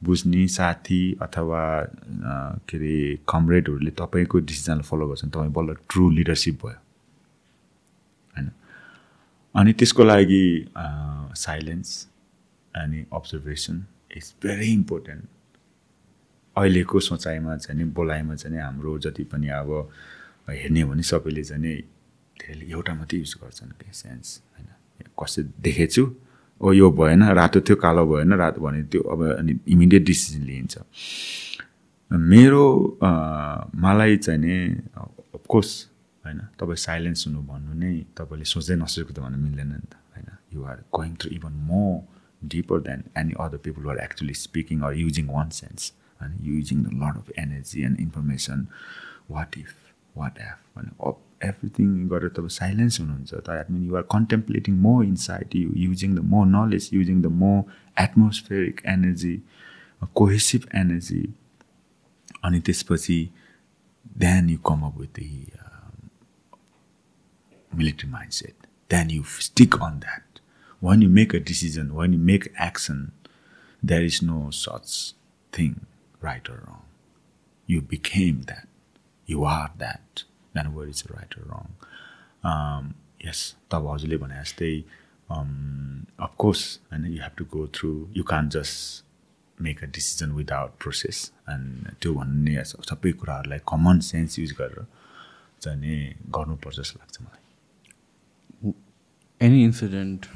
बुझ्ने 0.00 0.48
साथी 0.48 1.02
अथवा 1.22 1.62
के 2.68 2.76
अरे 2.76 2.96
कमरेडहरूले 3.28 3.90
तपाईँको 3.90 4.38
डिसिजनलाई 4.38 4.82
फलो 4.82 5.08
गर्छन् 5.08 5.30
तपाईँ 5.30 5.52
बल्ल 5.52 5.76
ट्रु 5.88 6.10
लिडरसिप 6.10 6.54
भयो। 6.54 6.80
होइन? 8.34 8.50
अनि 9.54 9.72
त्यसको 9.72 10.04
लागि 10.04 10.44
साइलेन्स 11.36 12.15
अनि 12.76 13.04
अब्जर्भेसन 13.12 13.84
इज 14.16 14.34
भेरी 14.42 14.72
इम्पोर्टेन्ट 14.72 15.24
अहिलेको 16.56 17.00
सोचाइमा 17.00 17.56
चाहिँ 17.56 17.84
बोलाइमा 17.92 18.34
चाहिँ 18.34 18.60
हाम्रो 18.60 18.98
जति 19.04 19.24
पनि 19.32 19.48
अब 19.60 19.70
हेर्ने 20.50 20.80
हो 20.80 20.90
भने 20.90 21.02
सबैले 21.02 21.44
चाहिँ 21.44 21.62
धेरैले 22.40 22.64
एउटा 22.72 22.94
मात्रै 22.94 23.18
युज 23.18 23.34
गर्छन् 23.42 23.70
कि 23.80 23.92
सेन्स 23.92 24.28
होइन? 24.56 24.68
कसै 25.20 25.42
देखेको 25.64 25.92
छु 25.92 26.04
ओ 26.60 26.72
यो 26.72 26.90
भएन 26.92 27.22
रातो 27.40 27.60
थियो 27.60 27.76
कालो 27.76 28.06
भएन 28.06 28.32
रातो 28.34 28.60
भने 28.60 28.82
त्यो 28.92 29.00
अब 29.12 29.20
अनि 29.40 29.52
इमिडिएट 29.68 30.02
डिसिजन 30.04 30.42
लिइन्छ। 30.44 30.74
मेरो 32.10 32.64
मलाई 33.76 34.16
चाहिँ 34.16 34.40
नि 34.40 34.54
अफकोर्स 35.36 35.70
होइन? 36.24 36.40
तपाईँ 36.58 36.80
साइलेन्स 36.86 37.26
हुनु 37.26 37.40
भन्नु 37.42 37.72
नै 37.74 37.92
तपाईँले 38.16 38.44
सोच्दै 38.44 38.76
नसोचेको 38.76 39.12
त 39.12 39.18
भन्नु 39.20 39.38
मिल्दैन 39.44 39.68
नि 39.72 39.88
त 39.90 39.94
होइन? 40.12 40.28
You 40.54 40.58
are 40.64 40.78
going 40.92 41.12
through 41.20 41.28
even 41.36 41.54
more 42.42 42.48
deeper 42.48 42.80
than 42.80 43.02
any 43.18 43.34
other 43.40 43.58
people 43.66 43.90
are 43.90 43.98
actually 44.04 44.34
speaking 44.40 44.80
or 44.88 44.94
using 44.94 45.28
one 45.28 45.50
sense 45.58 45.92
होइन 46.22 46.36
using 46.42 46.82
the 46.84 46.92
load 47.02 47.16
of 47.16 47.30
energy 47.38 47.82
and 47.82 48.00
information 48.00 48.66
what 49.30 49.58
if 49.58 49.74
what 50.16 50.38
if 50.38 50.78
भने 50.78 51.14
एभ्रिथिङ 51.48 52.08
गरेर 52.08 52.30
तपाईँ 52.30 52.48
साइलेन्स 52.50 53.00
हुनुहुन्छ 53.00 53.34
त 53.34 53.44
that 53.48 53.70
mean 53.70 53.82
you're 53.84 54.02
contemplating 54.12 54.76
more 54.80 55.04
inside 55.04 55.56
you 55.56 55.72
using 55.76 56.14
the 56.16 56.24
more 56.34 56.46
knowledge 56.46 56.90
using 56.92 57.22
the 57.22 57.26
more 57.26 57.58
atmospheric 58.04 58.80
energy 58.86 59.34
cohesive 60.14 60.68
energy 60.74 61.22
अनि 62.44 62.60
त्यसपछि 62.60 63.18
then 64.18 64.50
you 64.50 64.58
come 64.58 64.82
up 64.82 64.98
with 65.00 65.20
the 65.20 65.56
military 67.72 68.10
mindset. 68.10 68.54
Then 68.88 69.10
you 69.10 69.24
stick 69.24 69.80
on 69.80 70.00
that. 70.00 70.22
When 70.80 71.02
you 71.02 71.08
make 71.08 71.34
a 71.34 71.40
decision, 71.40 71.94
when 71.94 72.12
you 72.12 72.18
make 72.18 72.52
action, 72.56 73.12
there 73.82 74.04
is 74.04 74.22
no 74.22 74.50
such 74.50 75.12
thing, 75.52 75.86
right 76.20 76.48
or 76.48 76.62
wrong. 76.66 76.82
You 77.68 77.80
became 77.80 78.42
that. 78.42 78.68
You 79.28 79.44
are 79.44 79.70
that. 79.78 80.24
Then 80.52 80.74
where 80.74 80.88
is 80.88 81.04
right 81.10 81.32
or 81.36 81.44
wrong? 81.50 81.70
Um, 82.44 82.94
yes, 83.20 83.54
तब 83.70 83.86
हजुरले 83.90 84.16
भने 84.22 84.42
जस्तै 84.42 84.72
of course 85.30 86.62
होइन 86.92 87.04
you 87.06 87.22
have 87.22 87.34
to 87.38 87.44
go 87.54 87.66
through 87.74 87.90
you 88.16 88.22
can 88.32 88.48
just 88.56 89.04
make 89.58 89.82
a 89.84 89.86
decision 89.96 90.32
without 90.32 90.78
process 90.82 91.18
and 91.50 91.90
त्यो 92.00 92.14
भन्ने 92.14 92.64
सबै 92.64 93.12
कुराहरूलाई 93.22 93.60
common 93.72 94.00
sense 94.10 94.38
use 94.38 94.52
गरेर 94.60 94.86
चाहिँ 95.62 95.98
गर्नुपर्छ 96.36 96.76
जस्तो 96.78 96.98
लाग्छ 97.00 97.20
मलाई 97.22 98.72
any 99.40 99.64
incident 99.64 100.26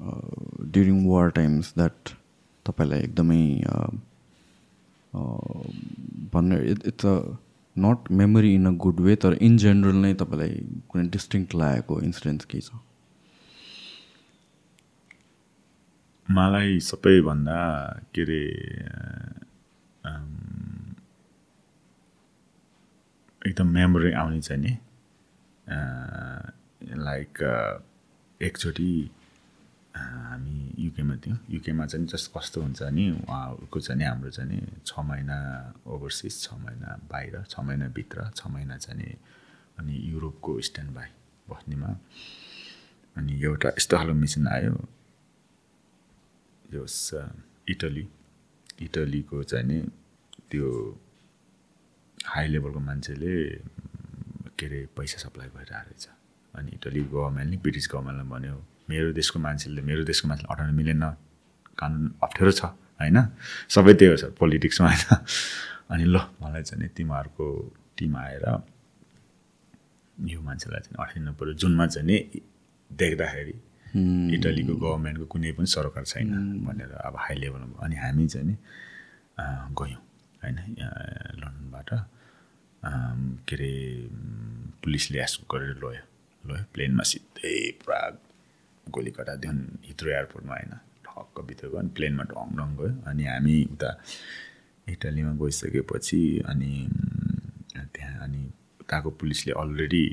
during 0.00 1.06
war 1.06 1.30
times 1.30 1.72
that 1.76 2.08
तपाईँलाई 2.66 3.00
एकदमै 3.00 3.42
भन्ने 6.34 6.60
it's 6.70 7.06
a 7.06 7.38
not 7.78 8.10
memory 8.10 8.54
in 8.54 8.66
a 8.66 8.70
good 8.70 9.00
way 9.00 9.16
तर 9.16 9.32
इन 9.32 9.56
जेनरल 9.56 9.96
नै 9.96 10.14
तपाईँलाई 10.14 10.82
कुनै 10.88 11.08
डिस्टिङ्क्ट 11.08 11.54
लागेको 11.54 12.00
इन्सिडेन्ट 12.00 12.44
केही 12.44 12.60
छ? 12.60 12.70
मलाई 16.30 16.80
सबैभन्दा 16.80 17.60
के 18.14 18.22
अरे 18.22 18.42
एकदम 23.46 23.66
मेमोरी 23.66 24.12
आउने 24.12 24.40
चाहिँ 24.40 24.62
नि 24.62 24.78
लाइक 27.04 27.42
एकचोटि 28.42 29.10
युकेमा 30.80 31.16
थियौँ 31.22 31.38
युकेमा 31.50 31.86
चाहिँ 31.86 32.06
जस्तो 32.06 32.38
कस्तो 32.38 32.62
हुन्छ 32.62 32.82
नि 32.96 33.04
उहाँहरूको 33.10 33.80
चाहिँ 33.80 34.04
हाम्रो 34.04 34.30
चाहिँ 34.30 34.60
छ 34.86 34.98
महिना 35.08 35.36
ओभरसिज 35.86 36.34
छ 36.42 36.52
महिना 36.64 36.88
बाहिर 37.10 37.42
छ 37.50 37.60
महिनाभित्र 37.60 38.30
छ 38.36 38.46
महिना 38.46 38.76
चाहिँ 38.76 39.14
अनि 39.78 39.94
युरोपको 40.12 40.60
स्ट्यान्ड 40.60 40.90
बाई 40.94 41.08
बस्नेमा। 41.50 41.90
अनि 43.16 43.32
एउटा 43.42 43.68
यस्तो 43.68 43.96
खालको 43.96 44.14
मिसन 44.14 44.48
आयो। 44.48 44.74
यो 46.74 46.82
इटली 47.68 48.08
इटलीको 48.82 49.42
चाहिँ 49.42 49.80
त्यो 50.50 50.68
हाई 52.26 52.46
लेभलको 52.48 52.80
मान्छेले 52.80 53.34
के 54.58 54.66
अरे 54.66 54.80
पैसा 54.96 55.18
सप्लाई 55.18 55.48
भइरहेको 55.56 55.88
रहेछ 55.90 56.08
अनि 56.54 56.70
इटली 56.74 57.00
गभर्मेन्टले 57.12 57.56
ब्रिटिस 57.56 57.88
गभर्मेन्टलाई 57.92 58.28
भन्यो 58.32 58.56
मेरो 58.90 59.12
देशको 59.18 59.38
मान्छेले 59.38 59.82
मेरो 59.90 60.02
देशको 60.10 60.28
मान्छेले 60.28 60.52
अठाउन 60.52 60.74
मिलेन 60.74 61.04
कानुन 61.78 62.04
अप्ठ्यारो 62.22 62.52
छ 62.58 62.62
होइन? 63.00 63.18
सबै 63.68 63.92
त्यही 63.94 64.10
हो 64.12 64.16
छ 64.20 64.24
पोलिटिक्समा 64.38 64.88
होइन? 64.90 65.24
अनि 65.90 66.04
ल 66.04 66.16
मलाई 66.42 66.62
चाहिँ 66.68 66.82
नि 66.82 66.88
तिमीहरूको 66.96 67.46
टिम 67.96 68.16
आएर 68.16 68.46
यो 70.30 70.40
मान्छेलाई 70.42 70.80
चाहिँ 70.80 70.96
अठाइदिनु 71.00 71.32
पऱ्यो 71.40 71.52
जुनमा 71.62 71.86
चाहिँ 71.86 72.06
नि 72.06 72.16
देख्दाखेरि 72.90 73.56
इटलीको 74.36 74.74
गभर्मेन्टको 74.82 75.26
कुनै 75.32 75.52
पनि 75.58 75.66
सरकार 75.66 76.04
छैन 76.04 76.28
भनेर 76.66 76.92
अब 77.06 77.14
हाई 77.18 77.36
लेभलमा 77.42 77.76
अनि 77.84 77.96
हामी 77.96 78.26
चाहिँ 78.28 78.46
नि 78.46 78.56
गयौँ 79.80 80.00
होइन? 80.42 80.58
लन्डनबाट 81.40 81.90
के 83.48 83.54
अरे 83.56 83.72
पुलिसले 84.82 85.18
एस्क 85.22 85.40
गरेर 85.52 85.74
लयो। 85.82 86.04
लयो 86.44 86.64
प्लेनमा 86.74 87.02
सिधै 87.02 87.54
पुरा 87.80 88.00
गोली 88.96 89.10
कटादियो 89.18 89.52
हित्रो 89.88 90.08
एयरपोर्टमा 90.10 90.54
होइन 90.54 90.72
ठक्क 91.06 91.36
भित्र 91.48 91.64
गयो 91.68 91.78
अनि 91.82 91.90
प्लेनमा 91.96 92.24
ढङ 92.32 92.48
ढङ 92.58 92.70
गयो। 92.78 92.90
अनि 93.10 93.24
हामी 93.32 93.56
उता 93.74 93.90
इटालीमा 94.86 95.32
गइसकेपछि 95.42 96.22
अनि 96.50 96.72
त्यहाँ 97.94 98.16
अनि 98.24 98.42
उताको 98.82 99.10
पुलिसले 99.20 99.52
अलरेडी 99.62 100.04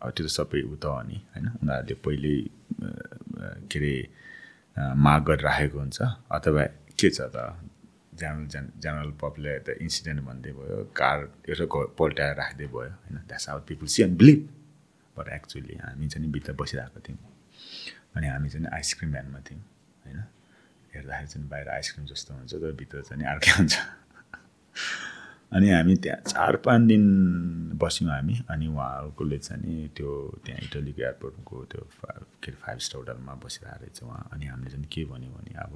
त्यो 0.00 0.26
त 0.26 0.30
सबै 0.30 0.60
उता 0.74 0.88
हो 0.88 1.02
नि 1.08 1.16
होइन? 1.32 1.46
उनीहरूले 1.62 1.94
पहिल्यै 2.04 2.38
के 3.70 3.78
अरे 3.78 3.94
माग 5.04 5.20
गरेर 5.26 5.44
राखेको 5.48 5.78
हुन्छ। 5.78 5.98
अथवा 6.36 6.62
के 6.98 7.08
छ 7.10 7.20
त? 7.34 7.36
जेनरल 8.18 8.46
जेन 8.52 8.64
जेनरल 8.82 9.10
पपुलर 9.22 9.56
त 9.66 9.68
इन्सिडेन्ट 9.78 10.20
भन्दै 10.28 10.52
भयो 10.58 10.76
कार 11.00 11.18
एउटा 11.50 11.64
पल्टाएर 11.98 12.34
राख्दै 12.42 12.66
भयो 12.66 12.90
होइन? 13.02 13.16
That's 13.28 13.48
our 13.48 13.62
people 13.68 13.88
see 13.94 14.02
and 14.02 14.14
believe 14.20 14.40
but 15.16 15.26
actually 15.38 15.74
हामी 15.82 16.06
चाहिँ 16.12 16.30
भित्र 16.36 16.52
बसिरहेको 16.60 17.00
थियौँ। 17.06 17.20
अनि 18.18 18.26
हामी 18.26 18.48
चाहिँ 18.50 18.66
आइसक्रिम 18.74 19.10
भ्यानमा 19.12 19.40
थियौँ 19.46 19.62
होइन? 20.04 20.18
हेर्दाखेरि 20.94 21.28
चाहिँ 21.28 21.48
बाहिर 21.48 21.68
आइसक्रिम 21.68 22.06
जस्तो 22.10 22.34
हुन्छ 22.34 22.54
तर 22.54 22.72
भित्र 22.74 23.02
चाहिँ 23.06 23.26
अर्कै 23.30 23.52
हुन्छ। 23.58 23.74
अनि 25.54 25.70
हामी 25.70 25.94
त्यहाँ 25.96 26.20
चार 26.28 26.56
पाँच 26.66 26.82
दिन 26.88 27.04
बस्यौँ 27.80 28.10
हामी 28.10 28.34
अनि 28.50 28.66
उहाँहरूकोले 28.66 29.38
चाहिँ 29.38 29.62
नि 29.62 29.88
त्यो 29.96 30.10
त्यहाँ 30.44 30.60
इटलीको 30.66 31.02
एयरपोर्टको 31.02 31.64
त्यो 31.72 31.82
के 32.42 32.50
अरे 32.50 32.56
फाइभ 32.64 32.78
स्टार 32.84 32.98
होटलमा 33.00 33.34
बसिरहेको 33.44 33.80
रहेछ 33.80 34.02
उहाँ 34.02 34.28
अनि 34.32 34.46
हामीले 34.46 34.70
चाहिँ 34.70 34.88
के 34.92 35.04
भन्यो 35.08 35.30
भने 35.32 35.52
अब 35.64 35.72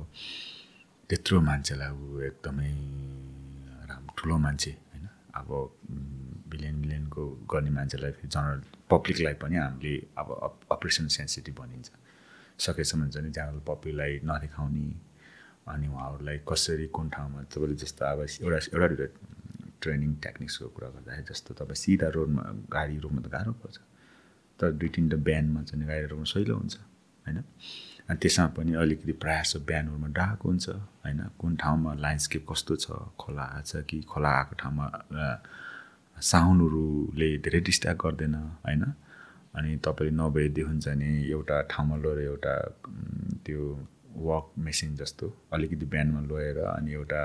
त्यत्रो 1.08 1.40
मान्छेलाई 1.40 1.90
ऊ 1.90 2.20
एकदमै 2.28 2.72
राम 3.88 4.04
ठुलो 4.18 4.36
मान्छे 4.44 4.70
होइन? 4.70 5.08
अब 5.40 5.48
बिलियन 6.52 6.76
बिलियनको 6.82 7.22
गर्ने 7.52 7.70
मान्छेलाई 7.70 8.10
फेरि 8.12 8.28
जनरल 8.28 8.60
पब्लिकलाई 8.90 9.34
पनि 9.40 9.56
हामीले 9.56 9.94
अब 10.20 10.28
अपरेसन 10.72 11.06
सेन्सिटिभ 11.16 11.54
भनिन्छ। 11.60 11.90
सकेसम्म 12.66 13.08
चाहिँ 13.10 13.32
जनरल 13.32 13.60
पब्लिकलाई 13.68 14.20
नदेखाउने 14.30 14.86
अनि 15.72 15.86
उहाँहरूलाई 15.88 16.38
कसरी 16.48 16.86
कुन 16.96 17.08
ठाउँमा 17.14 17.42
तपाईँले 17.52 17.76
जस्तो 17.82 18.04
अब 18.04 18.20
एउटा 18.22 18.58
एउटा 18.74 19.06
ट्रेनिङ 19.82 20.10
टेक्निक्सको 20.24 20.68
कुरा 20.74 20.88
गर्दाखेरि 20.94 21.26
जस्तो 21.30 21.54
तपाईँ 21.58 21.80
सिधा 21.82 22.08
रोडमा 22.16 22.42
गाडी 22.74 22.96
रोक्नु 23.02 23.20
त 23.22 23.28
गाह्रो 23.34 23.52
पर्छ। 23.62 23.78
तर 24.58 24.70
दुई 24.78 24.88
तिनवटा 24.94 25.18
बिहानमा 25.26 25.62
चाहिँ 25.68 25.86
गाडी 25.86 26.06
रोक्नु 26.12 26.26
सहिलो 26.34 26.54
हुन्छ 26.56 26.74
होइन? 27.26 27.38
अनि 28.08 28.18
त्यसमा 28.22 28.46
पनि 28.56 28.72
अलिकति 28.82 29.12
प्रायः 29.22 29.42
जस्तो 29.42 29.58
बिहानहरूमा 29.68 30.08
डाक 30.18 30.38
हुन्छ 30.46 30.66
होइन? 31.02 31.20
कुन 31.38 31.52
ठाउँमा 31.62 31.90
ल्यान्डस्केप 32.02 32.42
कस्तो 32.50 32.74
छ 32.76 32.86
खोला 33.18 33.44
आएको 33.58 33.66
छ 33.70 33.84
कि 33.90 33.98
खोला 34.10 34.30
आएको 34.38 34.54
ठाउँमा 34.62 34.86
साउन्डहरूले 36.16 37.28
धेरै 37.44 37.60
डिस्ट्र्याक्ट 37.68 38.00
गर्दैन 38.02 38.34
होइन? 38.66 38.82
अनि 39.54 39.76
तपाईँले 39.84 40.16
नभएदेखि 40.16 40.78
चाहिँ 40.78 40.98
नि 40.98 41.08
एउटा 41.30 41.56
ठाउँमा 41.70 41.96
लगेर 41.96 42.18
एउटा 42.26 42.54
त्यो 43.44 43.62
वक 44.28 44.52
मेसिन 44.58 44.96
जस्तो 44.96 45.26
अलिकति 45.52 45.86
बिहानमा 45.92 46.20
लगेर 46.30 46.58
अनि 46.66 46.92
एउटा 46.92 47.22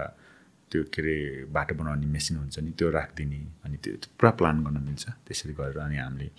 त्यो 0.71 0.83
के 0.83 1.01
अरे 1.01 1.15
बाटो 1.55 1.75
बनाउने 1.75 2.07
मेसिन 2.07 2.37
हुन्छ 2.37 2.59
नि 2.59 2.71
त्यो 2.77 2.89
राखिदिने 2.91 3.39
अनि 3.65 3.77
त्यो 3.83 3.93
पुरा 4.19 4.31
प्लान 4.39 4.63
गर्न 4.63 4.77
मिल्छ। 4.87 5.05
त्यसरी 5.27 5.53
गरेर 5.53 5.79
अनि 5.79 5.97
हामीले 5.97 6.29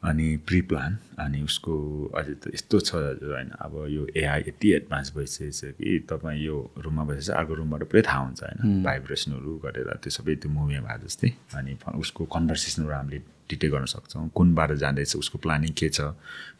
अनि 0.00 0.26
प्रि 0.48 0.60
प्लान 0.68 0.96
अनि 1.18 1.40
उसको 1.42 1.74
अझै 2.16 2.34
त 2.40 2.52
यस्तो 2.54 2.76
छ 2.80 2.90
होइन। 3.24 3.50
अब 3.64 3.72
यो 3.88 4.06
एआई 4.16 4.40
यति 4.48 4.68
एडभान्स 4.76 5.08
भइसकेको 5.16 5.52
छ 5.52 5.72
कि 5.76 5.98
तपाईँ 6.10 6.40
यो 6.44 6.56
रुममा 6.76 7.04
बसेपछि 7.04 7.32
अर्को 7.32 7.54
रुमबाट 7.54 7.82
पुरै 7.88 8.02
थाहा 8.08 8.20
हुन्छ 8.24 8.40
होइन। 8.44 8.82
भाइब्रेसनहरू 8.84 9.52
गरेर 9.64 9.88
त्यो 10.04 10.10
सबै 10.16 10.34
त्यो 10.40 10.50
मुभीमा 10.52 10.80
भए 10.88 10.98
जस्तै 11.04 11.30
अनि 11.56 11.72
उसको 12.04 12.24
कन्भर्सेसनहरू 12.36 12.92
हामीले 12.92 13.20
डिटेक्ट 13.50 13.74
गर्न 13.74 13.86
सक्छौँ। 13.94 14.28
कुन 14.34 14.54
बाटो 14.54 14.76
जाँदैछ 14.76 15.16
उसको 15.16 15.38
प्लानिङ 15.38 15.72
के 15.78 15.88
छ? 15.88 16.00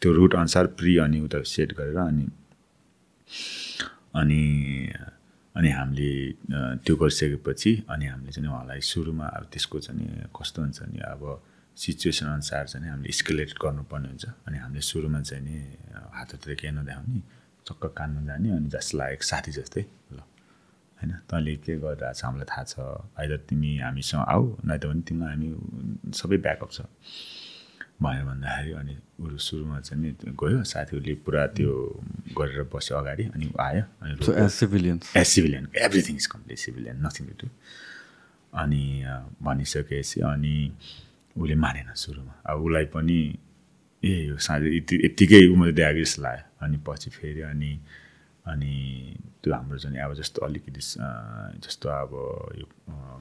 त्यो 0.01 0.11
रुट 0.13 0.35
अनुसार 0.35 0.65
प्रि 0.77 0.97
अनि 1.07 1.19
उता 1.25 1.41
सेट 1.47 1.73
गरेर 1.79 1.97
अनि 1.97 2.25
अनि 4.15 4.41
अनि 5.55 5.69
हामीले 5.71 6.11
त्यो 6.83 6.95
गरिसकेपछि 6.95 7.71
अनि 7.89 8.05
हामीले 8.07 8.31
चाहिँ 8.31 8.49
उहाँलाई 8.49 8.81
सुरुमा 8.81 9.25
अब 9.27 9.43
त्यसको 9.51 9.79
चाहिँ 9.79 10.31
कस्तो 10.35 10.61
हुन्छ 10.61 10.79
नि 10.91 10.99
अब 11.11 11.23
सिचुएसन 11.77 12.25
अनुसार 12.27 12.65
चाहिँ 12.67 12.89
हामीले 12.89 13.11
स्केलेट 13.11 13.51
गर्नुपर्ने 13.63 14.07
हुन्छ। 14.07 14.25
अनि 14.47 14.57
हामीले 14.57 14.81
सुरुमा 14.81 15.21
चाहिँ 15.21 15.43
नि 15.43 15.55
हाततिर 16.15 16.55
केही 16.55 16.71
नदेखाउने 16.71 17.19
चक्क 17.67 17.83
कानमा 17.97 18.21
जाने 18.27 18.49
अनि 18.51 18.67
जस्तो 18.71 18.97
लागेको 18.97 19.25
साथी 19.31 19.51
जस्तै 19.51 19.83
ल। 20.15 20.19
होइन? 21.01 21.11
तैँले 21.29 21.55
के 21.65 21.73
गरिरहेको 21.83 22.13
छ 22.13 22.23
हामीलाई 22.25 22.47
थाहा 22.51 22.63
छ। 22.63 22.75
आइदर 23.19 23.37
तिमी 23.49 23.71
हामीसँग 23.83 24.23
आऊ 24.23 24.43
त 24.61 24.85
भने 24.85 25.01
तिमीलाई 25.07 25.29
हामी 25.33 25.49
सबै 26.13 26.37
ब्याकअप 26.45 26.71
छ। 26.71 26.79
भनेर 28.01 28.23
भन्दाखेरि 28.25 28.71
अनि 28.81 28.93
ऊ 29.21 29.37
सुरुमा 29.37 29.79
चाहिँ 29.85 30.01
नि 30.01 30.09
गयो। 30.33 30.63
साथीहरूले 30.65 31.13
पुरा 31.21 31.45
त्यो 31.53 31.69
गरेर 32.37 32.63
बस्यो 32.73 32.97
अगाडि 32.97 33.23
अनि 33.35 33.45
आयो 33.61 33.83
अनि 34.01 34.11
as 34.41 34.49
civilian 34.49 34.97
as 35.17 35.27
civilian 35.27 35.67
everything 35.85 36.15
is 36.17 36.25
complete 36.33 36.57
civilian 36.57 37.05
nothing 37.05 37.27
to 37.27 37.33
do 37.41 37.47
अनि 38.53 38.83
भनिसकेपछि 39.41 40.21
अनि 40.33 40.55
उसले 41.37 41.55
मानेन 41.55 41.93
सुरुमा। 41.95 42.33
अब 42.49 42.57
उसलाई 42.65 42.85
पनि 42.95 43.19
ए 44.03 44.13
यो 44.33 44.37
साँझ 44.41 44.61
यति 44.65 44.95
यत्तिकै 45.05 45.45
उमेर 45.53 45.71
दिएको 45.77 46.01
जस्तो 46.01 46.21
लाग्यो। 46.21 46.65
अनि 46.65 46.77
पछि 46.87 47.09
फेरि 47.13 47.41
अनि 47.53 47.71
अनि 48.47 48.73
त्यो 49.43 49.53
हाम्रो 49.53 49.77
चाहिँ 49.77 49.97
अब 49.97 50.13
जस्तो 50.21 50.45
अलिकति 50.45 50.71
जस्तो 51.65 51.89
अब 51.89 52.11
यो 52.59 52.65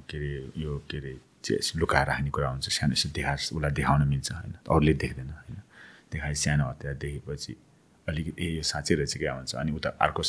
के 0.08 0.16
अरे 0.18 0.32
यो 0.62 0.78
के 0.90 0.96
अरे 0.98 1.12
लुकाएर 1.76 2.06
राख्ने 2.06 2.30
कुरा 2.30 2.48
हुन्छ 2.50 2.68
सानो 2.68 2.92
यसो 2.92 3.08
देखा 3.16 3.32
उसलाई 3.34 3.70
देखाउन 3.70 4.08
मिल्छ 4.08 4.32
होइन? 4.32 4.54
अरूले 4.70 4.94
देख्दैन 4.94 5.28
होइन? 5.30 5.56
देखाए 6.12 6.34
सानो 6.34 6.64
हतियार 6.68 6.94
देखेपछि 6.94 7.52
अलिकति 8.08 8.46
ए 8.46 8.48
यो 8.56 8.62
साँच्चै 8.62 8.94
रहेछ 8.94 9.16
क्या 9.18 9.34
भन्छ? 9.36 9.54
अनि 9.54 9.72
उता 9.72 9.90
अर्को 10.00 10.22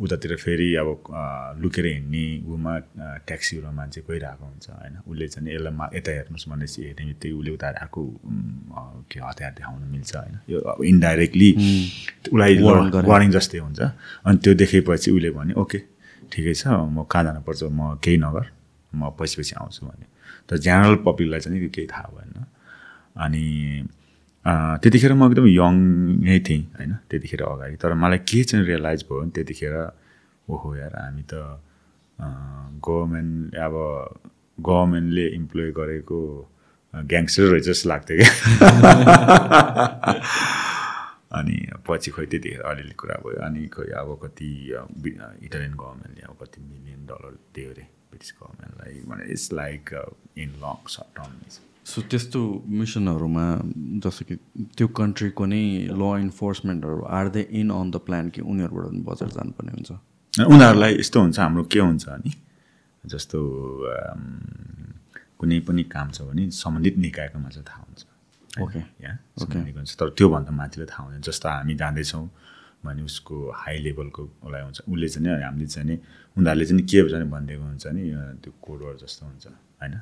उतातिर 0.00 0.36
फेरि 0.36 0.68
अब 0.80 0.88
लुकेर 1.60 1.86
हिँड्ने 1.86 2.24
उमा 2.48 2.72
ट्याक्सीबाट 3.28 3.72
मान्छे 3.74 4.00
गइरहेको 4.08 4.44
हुन्छ 4.44 4.66
होइन? 4.70 4.94
उसले 5.06 5.26
चाहिँ 5.28 5.54
यसलाई 5.54 5.74
मा 5.76 5.86
यता 5.94 6.10
हेर्नुहोस् 6.12 6.48
भनेपछि 6.48 6.80
हेर्ने 6.82 7.04
बित्तिकै 7.06 7.36
उसले 7.36 7.50
उता 7.52 7.68
अर्को 7.84 8.00
के 9.12 9.18
हतियार 9.20 9.52
देखाउन 9.60 9.82
मिल्छ 9.92 10.12
होइन? 10.16 10.36
यो 10.48 10.58
अब 10.72 10.78
इन्डाइरेक्टली 10.84 11.50
उसलाई 12.32 12.52
वार्निङ 13.10 13.30
जस्तै 13.36 13.58
हुन्छ। 13.58 13.80
अनि 14.24 14.36
त्यो 14.40 14.54
देखेपछि 14.62 15.10
उसले 15.10 15.30
भने 15.36 15.52
ओके 15.60 15.78
ठिकै 16.32 16.54
छ 16.54 16.64
म 16.68 17.04
कहाँ 17.04 17.24
जानुपर्छ? 17.24 17.62
म 17.68 18.00
केही 18.00 18.16
नगर 18.24 18.44
म 18.96 19.10
पछि 19.18 19.36
पछि 19.40 19.54
आउँछु 19.60 19.86
भने 19.86 20.06
तर 20.48 20.56
जेनरल 20.64 20.96
पब्लिकलाई 21.06 21.40
चाहिँ 21.40 21.68
केही 21.68 21.86
थाहा 21.86 22.08
भएन। 22.16 22.44
अनि 23.20 23.44
त्यतिखेर 24.44 25.12
म 25.12 25.28
एकदम 25.28 25.46
यङै 25.46 26.40
थिएँ 26.40 26.64
होइन? 26.76 26.92
त्यतिखेर 27.10 27.42
अगाडि। 27.42 27.76
तर 27.76 27.94
मलाई 27.94 28.18
के 28.24 28.44
चाहिँ 28.44 28.66
रियलाइज 28.66 29.04
भयो 29.04 29.20
भने 29.20 29.30
त्यतिखेर 29.30 29.74
ओहो 30.48 30.76
यार 30.76 30.96
हामी 30.96 31.22
त 31.22 31.60
गभर्मेन्ट 32.80 33.56
अब 33.56 33.74
गभर्मेन्टले 34.58 35.26
इम्प्लोय 35.26 35.70
गरेको 35.72 36.50
ग्याङ्स्टर 36.94 37.42
रहेछ 37.52 37.64
जस्तो 37.64 37.88
लाग्थ्यो 37.88 38.16
क्या। 38.18 38.30
अनि 41.38 41.56
पछि 41.86 42.10
खोइ 42.10 42.26
त्यतिखेर 42.26 42.60
अलिअलि 42.60 42.94
कुरा 42.96 43.14
भयो। 43.24 43.40
अनि 43.46 43.66
खोइ 43.68 43.90
अब 44.02 44.18
कति 44.24 44.50
इटालियन 45.46 45.74
गभर्मेन्टले 45.74 46.22
अब 46.26 46.36
कति 46.42 46.60
मिलियन 46.60 47.06
डलर 47.06 47.38
दियो 47.54 47.70
अरे 47.70 47.86
ब्रिटिस 48.10 48.34
गभर्मेन्टलाई 48.42 49.00
भने 49.08 49.24
it's 49.32 49.52
like 49.52 49.82
in 50.38 50.50
long 50.64 50.76
short 50.88 51.16
term 51.16 51.32
so 51.84 52.02
त्यस्तो 52.10 52.40
मिसनहरूमा 52.68 53.44
जस्तो 54.04 54.24
कि 54.28 54.36
त्यो 54.76 54.86
कन्ट्रीको 55.00 55.44
नै 55.46 55.62
law 55.90 56.02
इन्फोर्समेन्टहरू 56.20 57.02
are 57.18 57.28
they 57.34 57.42
in 57.60 57.70
on 57.70 57.90
the 57.90 57.96
plan 58.06 58.28
कि 58.30 58.40
उनीहरूबाट 58.40 58.86
पनि 58.90 59.00
बजार 59.08 59.28
जानुपर्ने 59.28 59.72
हुन्छ? 59.72 59.90
उनीहरूलाई 60.34 60.92
यस्तो 61.00 61.20
हुन्छ 61.20 61.38
हाम्रो 61.40 61.64
के 61.72 61.80
हुन्छ 61.80 62.04
नि 62.24 62.30
जस्तो 63.04 63.38
कुनै 65.40 65.60
पनि 65.66 65.82
काम 65.88 66.10
छ 66.10 66.22
भने 66.28 66.50
सम्बन्धित 66.52 66.96
निकायको 66.98 67.38
मात्र 67.38 67.62
थाहा 67.64 67.82
हुन्छ। 67.88 68.00
Okay. 68.50 68.82
या 69.02 69.16
सम्बन्धित 69.40 69.76
हुन्छ। 69.76 69.90
तर 69.96 70.08
त्योभन्दा 70.18 70.52
माथिले 70.52 70.86
थाहा 70.86 71.02
हुँदैन 71.04 71.22
जस्तो 71.22 71.48
हामी 71.48 71.74
जाँदैछौँ 71.80 72.26
भने 72.84 73.02
उसको 73.02 73.36
हाई 73.56 73.76
लेभलको 73.88 74.22
उसलाई 74.44 74.62
हुन्छ। 74.62 74.78
उसले 74.84 75.08
चाहिँ 75.08 75.42
हामीले 75.42 75.66
चाहिँ 75.66 75.96
उनीहरूले 76.36 76.64
चाहिँ 76.66 76.84
के 76.86 77.08
चाहिँ 77.10 77.28
भनिदिएको 77.30 77.64
हुन्छ 77.64 77.86
नि 77.96 78.02
त्यो 78.42 78.52
कोडवर 78.62 78.94
जस्तो 79.02 79.22
हुन्छ 79.26 79.46
होइन? 79.80 79.94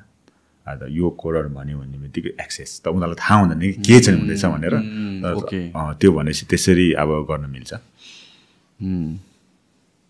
अन्त 0.67 0.81
यो 0.91 1.09
कोडर 1.21 1.47
भन्यो 1.55 1.77
भन्ने 1.79 1.97
बित्तिकै 1.97 2.31
एक्सेस 2.43 2.71
त 2.83 2.87
उनीहरूलाई 2.87 3.19
थाहा 3.21 3.39
हुँदैन 3.39 3.59
कि 3.61 3.71
के 3.87 3.99
चाहिँ 3.99 4.19
हुँदैछ 4.19 4.45
भनेर। 4.45 4.75
त्यो 5.99 6.09
भनेपछि 6.11 6.45
त्यसरी 6.51 6.87
अब 7.01 7.09
गर्न 7.29 7.45
मिल्छ। 7.49 7.71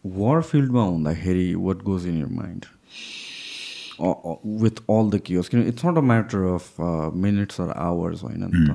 वार 0.04 0.42
फिल्डमा 0.50 0.84
हुँदाखेरि 0.84 1.48
what 1.56 1.80
goes 1.84 2.08
in 2.08 2.18
your 2.20 2.32
mind 2.42 2.66
with 4.64 4.78
all 4.90 5.10
the 5.12 5.20
chaos 5.26 5.50
किन 5.50 5.60
it's 5.68 5.86
not 5.86 5.98
a 5.98 6.02
matter 6.12 6.40
of 6.56 6.66
minutes 7.24 7.62
or 7.62 7.70
hours 7.86 8.24
होइन 8.24 8.44
नि 8.44 8.60
त। 8.68 8.70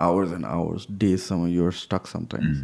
आवर्स 0.00 0.30
एन्ड 0.32 0.46
आवर्स 0.46 0.86
डेजसम्म 1.00 1.46
युर 1.48 1.72
स्टक 1.80 2.06
समटाइम्स 2.06 2.56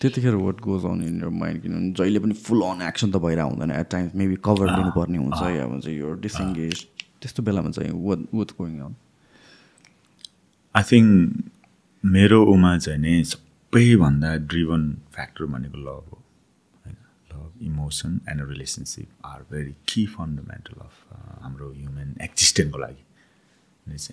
त्यतिखेर 0.00 0.34
what 0.34 0.60
goes 0.60 0.84
on 0.84 1.02
in 1.04 1.16
your 1.22 1.28
mind 1.40 1.62
किनभने 1.62 1.92
जहिले 1.98 2.18
पनि 2.20 2.34
फुल 2.44 2.60
अन 2.62 2.82
एक्सन 2.88 3.10
त 3.10 3.16
भइरहेको 3.24 3.50
हुँदैन। 3.50 3.70
एट 3.80 3.88
टाइम्स 3.90 4.14
मेबी 4.14 4.36
कभर 4.44 4.66
लिनुपर्ने 4.76 5.18
हुन्छ 5.18 5.42
या 5.56 5.66
भन्छ 5.66 5.86
यो 5.88 6.12
डिसइङ्गेज 6.26 6.86
त्यस्तो 7.26 7.42
बेलामा 7.42 7.70
चाहिँ 7.70 7.90
what 7.90 8.18
what 8.34 8.50
going 8.58 8.78
on 8.80 8.94
I 10.74 10.82
think 10.82 11.50
मेरो 12.04 12.44
उमा 12.44 12.78
चाहिँ 12.78 13.00
नि 13.00 13.24
सबैभन्दा 13.24 14.36
ड्रिभन 14.36 14.82
फ्याक्टर 15.14 15.44
भनेको 15.44 15.78
लभ 15.78 15.86
हो 15.86 16.22
होइन? 16.86 16.96
Love 17.32 17.62
emotion 17.62 18.20
and 18.28 18.48
relationship 18.48 19.08
are 19.24 19.42
very 19.42 19.74
key 19.88 20.06
fundamental 20.06 20.80
of 20.80 21.02
हाम्रो 21.42 21.72
ह्युमन 21.72 22.14
एक्जिस्टेन्टको 22.22 22.78
लागि. 22.78 23.04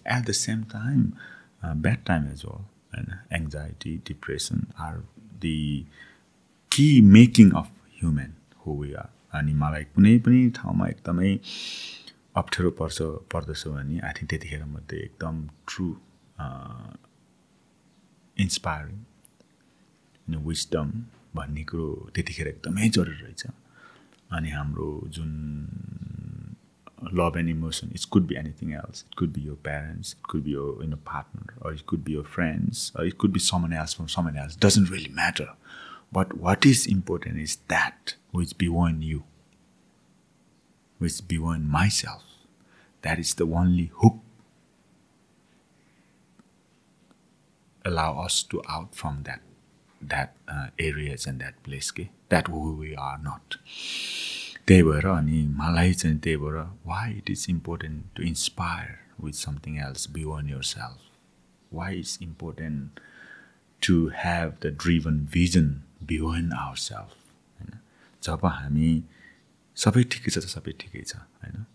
At 0.07 0.26
the 0.26 0.31
same 0.31 0.64
time 0.64 1.11
bad 1.81 1.98
time 2.06 2.23
as 2.23 2.41
well 2.45 2.65
होइन? 2.95 3.18
Anxiety 3.31 3.98
depression 3.98 4.65
are 4.77 4.98
the 5.45 5.88
key 6.72 7.02
making 7.02 7.52
of 7.52 7.72
human 8.02 8.34
हो 8.65 8.81
वी 8.81 8.94
आर 8.94 9.38
अनि 9.38 9.53
मलाई 9.53 9.84
कुनै 9.84 10.18
पनि 10.19 10.49
ठाउँमा 10.49 10.88
एकदमै 10.88 11.40
अप्ठ्यारो 12.42 12.70
पर्छ 12.82 12.98
पर्दछ 13.34 13.62
भने 13.68 13.96
आई 14.08 14.12
थिङ्क 14.18 14.30
त्यतिखेर 14.30 14.64
मात्रै 14.76 15.00
एकदम 15.08 15.36
ट्रु 15.70 15.86
इन्सपायरिङ 18.46 18.98
विस्डम 20.50 20.88
भन्ने 21.36 21.64
कुरो 21.72 21.88
त्यतिखेर 22.16 22.48
एकदमै 22.54 22.86
जरुरी 22.98 23.20
रहेछ 23.26 23.42
अनि 24.38 24.50
हाम्रो 24.58 24.90
जुन 25.18 25.32
love 27.12 27.36
and 27.36 27.50
emotion. 27.50 27.92
It 27.94 28.06
could 28.10 28.28
be 28.28 28.38
anything 28.38 28.74
else. 28.74 29.04
It 29.10 29.16
could 29.16 29.34
be 29.34 29.42
your 29.42 29.56
parents. 29.56 30.14
It 30.14 30.24
could 30.24 30.44
be 30.44 30.52
your 30.52 30.82
you 30.82 30.88
know 30.88 30.98
partner, 30.98 31.54
or 31.62 31.74
it 31.74 31.86
could 31.86 32.04
be 32.04 32.14
your 32.14 32.24
friends, 32.24 32.92
or 32.96 33.06
it 33.06 33.18
could 33.18 33.34
be 33.34 33.40
someone 33.40 33.74
else 33.74 33.94
from 33.94 34.08
someone 34.08 34.38
else. 34.38 34.56
Doesn't 34.56 34.90
really 34.90 35.10
matter. 35.10 35.50
But 36.12 36.38
what 36.38 36.66
is 36.66 36.86
important 36.86 37.40
is 37.40 37.58
that 37.68 38.16
which 38.32 38.58
beyond 38.58 39.04
you, 41.03 41.05
which 41.05 41.29
beyond 41.29 41.69
myself. 41.69 42.25
That 43.03 43.19
is 43.19 43.35
the 43.35 43.45
only 43.45 43.91
hook 44.03 44.19
allow 47.85 48.25
us 48.25 48.43
to 48.43 48.62
out 48.69 48.95
from 48.95 49.23
that 49.23 49.41
that 50.03 50.37
uh, 50.49 50.66
areas 50.79 51.27
and 51.27 51.41
that 51.41 51.62
place 51.62 51.91
के 51.91 52.09
that 52.29 52.47
who 52.49 52.77
we 52.77 52.95
are 52.97 53.19
not 53.19 53.59
त्यही 54.66 54.83
भएर 54.83 55.07
अनि 55.07 55.47
मलाई 55.57 55.95
चाहिँ 55.95 56.19
त्यही 56.19 56.37
भएर 56.37 56.57
why 56.87 57.12
it 57.12 57.31
is 57.31 57.47
important 57.51 58.05
to 58.16 58.23
inspire 58.23 58.99
with 59.20 59.33
something 59.33 59.79
else 59.79 60.11
beyond 60.11 60.51
your 60.51 60.62
self 60.62 60.99
why 61.73 61.99
is 61.99 62.19
important 62.23 63.01
to 63.87 64.09
have 64.25 64.53
the 64.62 64.66
driven 64.66 65.27
vision 65.33 65.83
beyond 66.03 66.53
our 66.55 66.77
self 66.77 67.16
होइन 67.61 67.79
जब 68.23 68.47
हामी 68.47 69.03
सबै 69.78 70.04
ठिकै 70.12 70.30
छ 70.32 70.38
त 70.38 70.48
सबै 70.56 70.72
ठिकै 70.80 71.04
छ 71.04 71.16
होइन? 71.41 71.66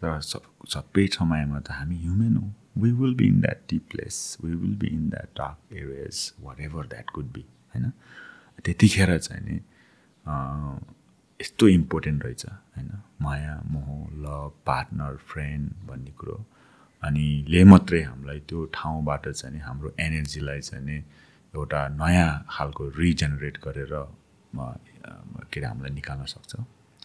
तर 0.00 0.20
सब 0.22 0.42
सबै 0.74 1.06
समयमा 1.16 1.58
त 1.60 1.70
हामी 1.78 1.96
ह्युमन 2.04 2.36
हो। 2.36 2.46
We 2.82 2.90
will 2.98 3.14
be 3.14 3.26
in 3.26 3.40
that 3.40 3.60
deep 3.70 3.84
place 3.90 4.16
we 4.44 4.54
will 4.54 4.74
be 4.76 4.88
in 4.96 5.08
that 5.10 5.30
dark 5.38 5.72
areas 5.74 6.16
whatever 6.60 6.86
that 6.86 7.10
could 7.10 7.32
be 7.32 7.44
होइन? 7.74 7.90
त्यतिखेर 8.64 9.18
चाहिँ 9.18 9.42
नि 9.48 9.56
यस्तो 11.40 11.68
इम्पोर्टेन्ट 11.68 12.24
रहेछ 12.24 12.44
होइन? 12.46 12.90
माया 13.22 13.54
मोह 13.70 13.88
लभ 14.24 14.52
पार्टनर 14.66 15.16
फ्रेन्ड 15.30 15.64
भन्ने 15.88 16.12
कुरो। 16.18 16.44
अनि 17.02 17.26
ले 17.48 17.62
मात्रै 17.64 18.02
हामीलाई 18.02 18.40
त्यो 18.48 18.64
ठाउँबाट 18.74 19.28
चाहिँ 19.28 19.54
नि 19.54 19.60
हाम्रो 19.62 19.94
एनर्जीलाई 20.00 20.60
चाहिँ 20.60 20.84
नि 20.84 20.96
एउटा 21.54 21.80
नयाँ 22.00 22.32
खालको 22.50 22.88
रिजेनेरेट 22.98 23.56
गरेर 23.64 23.94
के 24.54 25.60
अरे 25.60 25.66
हामीलाई 25.66 25.92
निकाल्न 25.94 26.24
सक्छ। 26.34 26.52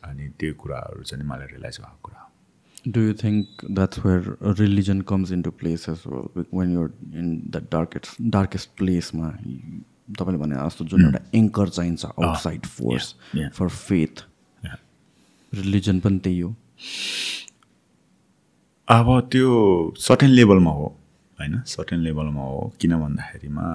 अनि 0.10 0.30
त्यो 0.40 0.54
कुराहरू 0.64 1.04
चाहिँ 1.04 1.26
मलाई 1.26 1.48
रियलाइज 1.54 1.80
भएको 1.80 2.00
कुरा 2.04 2.20
हो 2.20 2.30
think 3.20 3.64
that's 3.76 4.04
where 4.04 4.36
a 4.42 4.54
religion 4.54 5.02
comes 5.04 5.32
into 5.32 5.52
place 5.52 5.88
as 5.88 6.06
well? 6.06 6.30
Like 6.36 6.48
When 6.50 6.72
you're 6.72 6.92
in 7.14 7.50
the 7.50 7.62
darkest 7.76 8.20
darkest 8.30 8.76
place, 8.76 9.14
ma, 9.14 9.32
तपाईँले 10.20 10.38
भने 10.38 10.56
जस्तो 10.56 10.86
जुन 10.86 11.06
एउटा 11.06 11.20
एङ्कर 11.36 11.70
चाहिन्छ 11.70 12.06
outside 12.06 12.66
force. 12.76 13.16
For 13.60 13.70
faith. 13.70 14.24
Religion 15.54 16.00
पनि 16.00 16.20
त्यही 16.20 16.40
हो 16.40 16.56
अब 18.88 19.30
त्यो 19.32 19.50
सर्टेन 19.98 20.30
लेभलमा 20.30 20.72
हो 20.72 20.86
होइन 21.40 21.62
सर्टेन 21.66 22.00
लेभलमा 22.00 22.42
हो 22.42 22.74
किन 22.82 22.96
भन्दाखेरिमा 23.00 23.68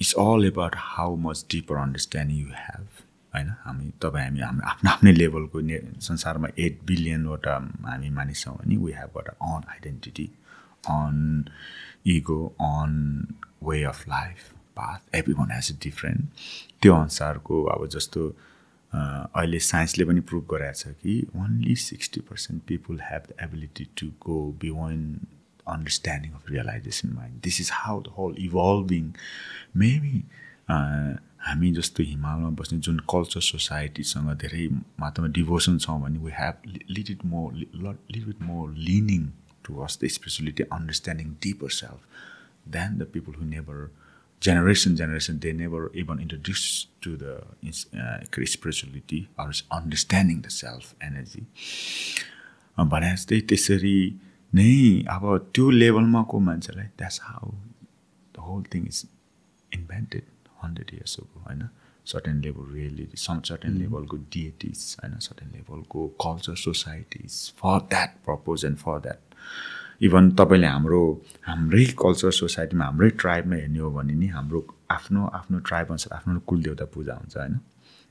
it's 0.00 0.14
all 0.18 0.44
about 0.44 0.76
how 0.76 1.16
much 1.26 1.44
deeper 1.50 1.76
understanding 1.76 2.38
you 2.38 2.46
have 2.46 3.03
होइन? 3.34 3.48
हामी 3.64 3.90
तपाईँ 4.02 4.24
हामी 4.24 4.40
हाम्रो 4.40 4.66
आफ्नो 4.68 4.90
आफ्नै 4.90 5.12
लेभलको 5.12 5.60
ने 5.60 5.78
संसारमा 6.08 6.48
एट 6.58 6.78
बिलियनवटा 6.86 7.54
हामी 7.86 8.10
मानिस 8.18 8.44
छौँ 8.44 8.56
भने 8.56 8.76
we 8.76 8.92
have 8.92 9.10
got 9.16 9.28
an 9.28 9.68
identity 9.74 10.30
an 10.90 11.44
ego 12.16 12.40
an 12.62 12.92
way 13.64 13.82
of 13.92 14.08
life 14.08 14.50
path 14.76 15.14
every 15.16 15.34
one 15.34 15.50
has 15.50 15.72
a 15.72 15.78
different 15.82 16.48
त्यो 16.82 16.94
अनुसारको 16.96 17.62
अब 17.74 17.86
जस्तो 17.88 18.28
अहिले 18.92 19.58
साइन्सले 19.66 20.04
पनि 20.04 20.20
प्रुभ 20.30 20.46
गराएको 20.50 20.78
छ 20.80 20.94
कि 21.02 21.14
only 21.36 21.74
sixty 21.82 22.20
percent 22.30 22.62
people 22.68 23.00
have 23.02 23.22
the 23.30 23.34
ability 23.44 23.86
to 24.00 24.06
go 24.20 24.36
beyond 24.60 25.26
understanding 25.68 26.32
of 26.32 26.50
realisation 26.50 27.12
mind 27.12 27.40
this 27.44 27.60
is 27.60 27.70
how 27.74 28.00
the 28.02 28.14
whole 28.18 28.34
evolving 28.40 29.12
maybe 29.82 30.24
हामी 31.46 31.70
जस्तो 31.78 32.02
हिमालमा 32.10 32.48
बस्ने 32.58 32.78
जुन 32.86 32.98
कल्चर 33.12 33.40
सोसाइटीसँग 33.50 34.30
धेरै 34.42 34.66
मात्रामा 35.00 35.28
डिभोसन 35.38 35.78
छौँ 35.84 36.00
भने 36.02 36.18
we 36.18 36.32
have 36.40 36.54
little 36.90 37.24
more 37.32 37.52
little 37.54 38.24
bit 38.24 38.40
more 38.50 38.70
leaning 38.88 39.26
to 39.64 39.76
us 39.86 39.98
the 40.02 40.08
spirituality 40.16 40.62
understanding 40.78 41.34
deeper 41.42 41.70
self 41.80 42.00
than 42.76 42.98
the 42.98 43.10
people 43.14 43.40
who 43.40 43.44
never 43.56 43.84
generation 44.42 44.94
generation 44.96 45.36
they 45.42 45.50
never 45.58 45.78
even 46.00 46.18
introduced 46.22 46.88
to 47.04 47.10
the 47.20 47.34
uh, 47.34 48.46
spirituality 48.46 49.20
or 49.38 49.46
understanding 49.76 50.42
the 50.46 50.50
self 50.50 50.88
energy. 51.08 51.44
Uh, 52.78 52.84
भने 52.84 53.12
जस्तै 53.14 53.38
त्यसरी 53.52 53.94
नै 54.52 54.68
अब 55.14 55.24
त्यो 55.54 55.70
लेभलमा 55.70 56.22
को 56.32 56.40
मान्छेलाई 56.48 56.86
that's 56.98 57.20
how 57.22 57.50
the 58.34 58.44
whole 58.48 58.62
thing 58.74 58.86
is 58.86 59.04
invented 59.72 60.22
hundred 60.64 60.90
years 60.94 61.18
ago 61.20 61.40
होइन? 61.40 61.68
Certain 62.06 62.40
level 62.40 62.72
reality 62.74 63.16
some 63.16 63.40
certain 63.40 63.78
लेभलको 63.78 64.16
डिएटिज 64.16 64.96
होइन? 65.02 65.18
सर्टेन 65.18 65.48
लेभलको 65.50 66.08
culture 66.24 66.56
societies 66.56 67.52
for 67.58 67.78
that 67.80 68.16
purpose 68.26 68.64
and 68.64 68.78
for 68.78 69.00
that 69.00 69.34
even 70.02 70.30
तपाईँले 70.30 70.66
हाम्रो 70.66 71.00
हाम्रै 71.42 71.84
कल्चर 71.84 72.30
सोसाइटीमा 72.30 72.84
हाम्रै 72.84 73.10
ट्राइबमा 73.10 73.56
हेर्ने 73.56 73.78
हो 73.78 73.90
भने 73.90 74.14
नि 74.14 74.26
हाम्रो 74.26 74.66
आफ्नो 74.90 75.26
आफ्नो 75.26 75.58
ट्राइब 75.58 75.88
अनुसार 75.88 76.16
आफ्नो 76.18 76.40
कुल 76.40 76.62
देवता 76.62 76.84
पूजा 76.84 77.14
हुन्छ 77.14 77.36
होइन? 77.36 77.60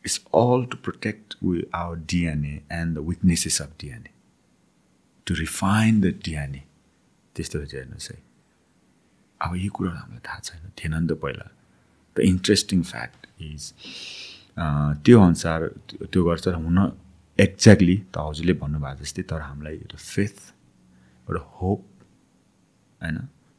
It's 0.06 0.18
all 0.34 0.66
to 0.66 0.78
protect 0.78 1.36
we 1.44 1.64
our 1.76 1.98
DNA 2.00 2.62
and 2.72 2.96
the 2.96 3.08
weaknesses 3.08 3.62
of 3.62 3.76
DNA 3.82 4.12
to 5.26 5.34
refine 5.34 6.02
the 6.02 6.06
DNA 6.26 6.64
त्यस्तो 7.36 7.66
चाहिँ 7.66 7.84
हेर्नुहोस् 7.84 8.12
है। 8.12 8.24
अब 9.42 9.56
यो 9.56 9.72
कुराहरू 9.72 10.00
हामीलाई 10.00 10.20
थाहा 10.28 10.40
छैन। 10.40 10.72
थिएन 10.80 10.96
नि 11.02 11.08
त 11.08 11.12
पहिला। 11.12 11.52
द 12.18 12.20
इन्ट्रेस्टिङ 12.34 12.82
फ्याक्ट 12.92 13.28
इज 13.42 13.72
त्यो 15.06 15.22
अनुसार 15.22 15.68
त्यो 16.12 16.24
गर्छ 16.24 16.48
हुन 16.48 16.80
एक्ज्याक्टली 17.40 17.98
त 18.14 18.26
हजुरले 18.28 18.54
भन्नुभएको 18.64 19.04
जस्तै 19.04 19.24
तर 19.30 19.42
हामीलाई 19.42 19.76
एउटा 19.76 19.98
फेथ 19.98 20.36
एउटा 21.30 21.42
होप 21.62 21.82
होइन? 23.02 23.18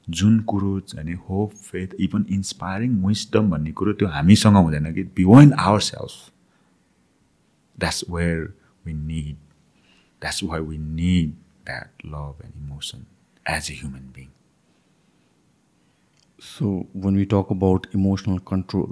जुन 0.09 0.39
कुरो 0.51 0.73
चाहिँ 0.81 1.15
hope 1.29 1.53
faith 1.69 1.95
even 2.07 2.25
inspiring 2.37 2.93
wisdom 3.07 3.51
भन्ने 3.51 3.73
कुरो 3.73 3.93
त्यो 3.99 4.09
हामीसँग 4.09 4.57
हुँदैन 4.57 4.93
कि? 4.95 5.03
Beyond 5.19 5.55
our 5.59 5.81
self 5.81 6.31
that's 7.77 8.05
where 8.11 8.41
we 8.87 8.93
need 8.93 9.37
that's 10.23 10.43
why 10.45 10.61
we 10.61 10.79
need 10.79 11.31
that 11.67 12.07
love 12.07 12.45
and 12.45 12.55
emotion 12.63 13.07
as 13.47 13.71
a 13.71 13.75
human 13.75 14.11
being 14.17 14.29
So 16.47 16.87
when 16.93 17.15
we 17.17 17.25
talk 17.27 17.51
about 17.51 17.87
emotional 17.93 18.39
control, 18.41 18.91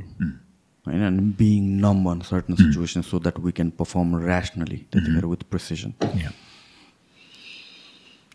right, 0.87 1.03
and 1.09 1.37
being 1.37 1.81
numb 1.81 2.07
on 2.07 2.23
certain 2.23 2.57
situations 2.57 3.07
so 3.07 3.19
that 3.19 3.39
we 3.39 3.53
can 3.53 3.71
perform 3.83 4.15
rationally, 4.15 4.81
त्यतिखेर 4.93 5.29
with 5.33 5.45
precision. 5.51 5.95
Yeah. 6.23 6.33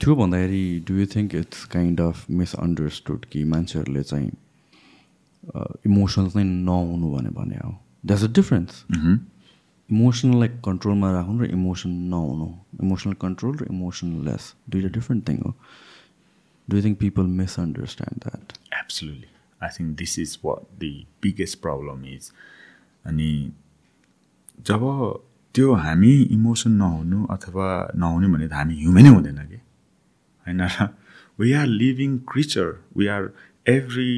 त्यो 0.01 0.15
भन्दाखेरि 0.15 0.63
do 0.87 0.95
you 0.97 1.05
think 1.13 1.35
it's 1.35 1.63
kind 1.73 2.01
of 2.01 2.29
misunderstood 2.39 3.25
कि 3.31 3.43
मान्छेहरूले 3.53 4.03
चाहिँ 4.03 4.29
emotional 5.85 6.29
चाहिँ 6.29 6.47
नहुनु 6.47 7.09
भने 7.13 7.29
भने 7.39 7.57
हो 7.63 7.71
द्याट्स 8.05 8.23
अ 8.23 8.27
डिफरेन्स 8.39 8.83
इमोसनललाई 9.89 10.49
कन्ट्रोलमा 10.67 11.11
राख्नु 11.11 11.43
र 11.43 11.49
इमोसन 11.57 11.89
नहुनु 12.13 12.47
इमोसनल 12.83 13.13
कन्ट्रोल 13.25 13.57
र 13.61 13.67
इमोसनलेस 13.71 14.53
दुइटा 14.69 14.89
डिफ्रेन्ट 14.99 15.27
थिङ 15.29 15.37
हो 15.45 15.53
do 16.67 16.77
you 16.77 16.83
think 16.83 16.99
people 16.99 17.25
misunderstand 17.41 18.23
that 18.23 18.53
Absolutely. 18.81 19.29
I 19.61 19.69
think 19.69 19.97
this 19.99 20.17
is 20.17 20.33
what 20.43 20.65
the 20.79 20.91
biggest 21.21 21.61
problem 21.61 22.03
is. 22.15 22.31
अनि 23.05 23.31
जब 24.69 24.83
त्यो 25.55 25.73
हामी 25.75 26.11
इमोसन 26.35 26.71
नहुनु 26.81 27.25
अथवा 27.35 27.67
नहुने 27.95 28.27
भने 28.33 28.47
त 28.47 28.53
हामी 28.53 28.75
ह्युमनै 28.81 29.09
हुँदैन 29.09 29.39
कि? 29.47 29.59
होइन 30.45 30.61
र 30.61 30.89
we 31.39 31.51
are 31.53 31.67
living 31.67 32.17
creature 32.31 32.67
we 32.97 33.07
are 33.15 33.29
every 33.65 34.11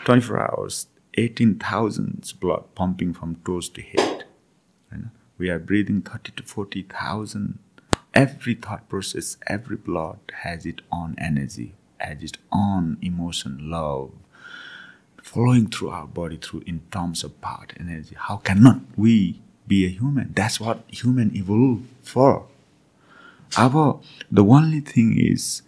twenty 0.00 0.26
four 0.26 0.38
hours 0.38 0.86
eighteen 1.18 1.54
thousand 1.64 2.32
blood 2.40 2.66
pumping 2.80 3.12
from 3.20 3.34
toes 3.46 3.70
to 3.76 3.82
head 3.92 4.24
होइन? 4.24 5.08
We 5.40 5.48
are 5.48 5.58
breathing 5.70 6.00
thirty 6.10 6.32
two 6.36 6.44
forty 6.54 6.82
thousand 6.94 7.54
every 8.15 8.55
thought 8.55 8.87
process, 8.89 9.37
every 9.47 9.77
blood 9.77 10.19
has 10.43 10.65
its 10.65 10.83
own 10.91 11.15
energy, 11.17 11.73
has 11.99 12.21
its 12.21 12.37
own 12.51 12.97
emotion, 13.01 13.69
love 13.69 14.11
flowing 15.21 15.67
through 15.67 15.89
our 15.89 16.07
body 16.07 16.37
through 16.37 16.63
in 16.65 16.81
terms 16.91 17.23
of 17.23 17.39
part 17.41 17.73
energy. 17.79 18.15
How 18.17 18.37
cannot 18.37 18.81
we 18.97 19.39
be 19.67 19.85
a 19.85 19.89
human? 19.89 20.33
That's 20.33 20.59
what 20.59 20.83
human 20.87 21.35
evolved 21.35 21.85
for. 22.03 22.47
Our 23.57 23.99
the 24.31 24.43
only 24.43 24.79
thing 24.79 25.17
is 25.17 25.61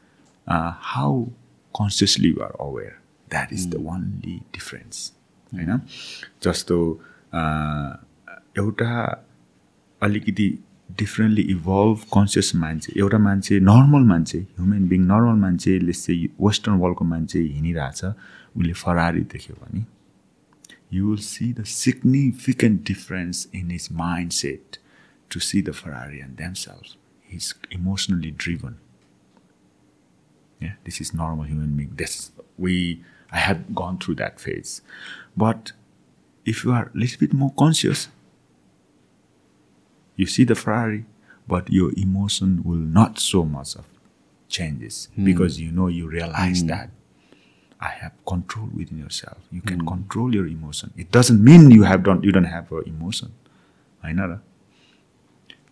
uh, 0.47 0.71
how 0.71 1.29
consciously 1.75 2.33
we 2.33 2.41
are 2.41 2.55
aware. 2.59 2.99
That 3.29 3.51
is 3.51 3.69
the 3.69 3.77
only 3.77 4.43
difference. 4.51 5.11
होइन 5.53 5.79
जस्तो 6.43 6.77
uh, 7.33 7.97
एउटा 8.57 8.93
अलिकति 10.01 10.47
differently 10.98 11.42
evolve 11.54 12.02
conscious 12.14 12.54
मान्छे 12.62 12.92
एउटा 13.00 13.18
मान्छे 13.26 13.60
normal 13.70 14.02
मान्छे 14.12 14.38
human 14.38 14.88
being 14.88 15.04
normal 15.12 15.38
मान्छेले 15.44 15.92
चाहिँ 15.92 16.28
वेस्टर्न 16.40 16.76
वर्ल्डको 16.82 17.04
मान्छे 17.12 17.40
हिँडिरहेछ 17.40 18.04
उसले 18.04 18.72
फरारी 18.82 19.20
देख्यो 19.36 19.56
भने 19.62 19.84
you 20.96 21.10
will 21.10 21.22
see 21.28 21.52
the 21.60 21.64
significant 21.76 22.86
difference 22.88 23.48
in 23.54 23.70
his 23.70 23.88
mind 24.02 24.32
set 24.42 24.78
to 25.30 25.40
see 25.50 25.62
the 25.62 25.72
Ferrari 25.84 26.18
and 26.26 26.36
them 26.42 26.52
self 26.66 27.32
his 27.32 27.54
emotionally 27.72 28.30
driven 28.44 28.76
Yeah, 30.60 30.72
this 30.84 31.00
is 31.00 31.14
normal 31.14 31.44
human 31.44 31.76
being. 31.76 31.90
This 31.94 32.32
we 32.58 33.02
I 33.32 33.38
have 33.38 33.74
gone 33.74 33.98
through 33.98 34.16
that 34.16 34.40
phase. 34.40 34.82
But 35.36 35.72
if 36.46 36.64
you 36.64 36.72
are 36.72 36.90
a 36.94 36.98
little 36.98 37.18
bit 37.18 37.32
more 37.32 37.52
conscious, 37.58 38.08
you 40.18 40.26
see 40.26 40.44
the 40.44 40.54
Ferrari, 40.54 41.04
but 41.54 41.70
your 41.70 41.92
emotion 41.96 42.60
will 42.64 42.84
not 43.00 43.18
so 43.18 43.44
much 43.44 43.74
of 43.76 43.86
changes 44.48 45.08
because 45.28 45.60
you 45.60 45.70
know 45.72 45.86
you 45.86 46.08
realize 46.08 46.64
that 46.64 46.90
I 47.80 47.90
have 48.02 48.12
control 48.26 48.68
within 48.74 48.98
yourself. 48.98 49.38
You 49.52 49.62
can 49.62 49.86
control 49.86 50.34
your 50.34 50.46
emotion. 50.46 50.92
It 50.96 51.12
doesn't 51.12 51.42
mean 51.42 51.70
you 51.70 51.84
have 51.84 52.02
don't 52.02 52.24
you 52.24 52.32
don't 52.32 52.50
have 52.56 52.72
an 52.72 52.82
emotion. 52.86 53.32
I 54.02 54.12
know. 54.12 54.40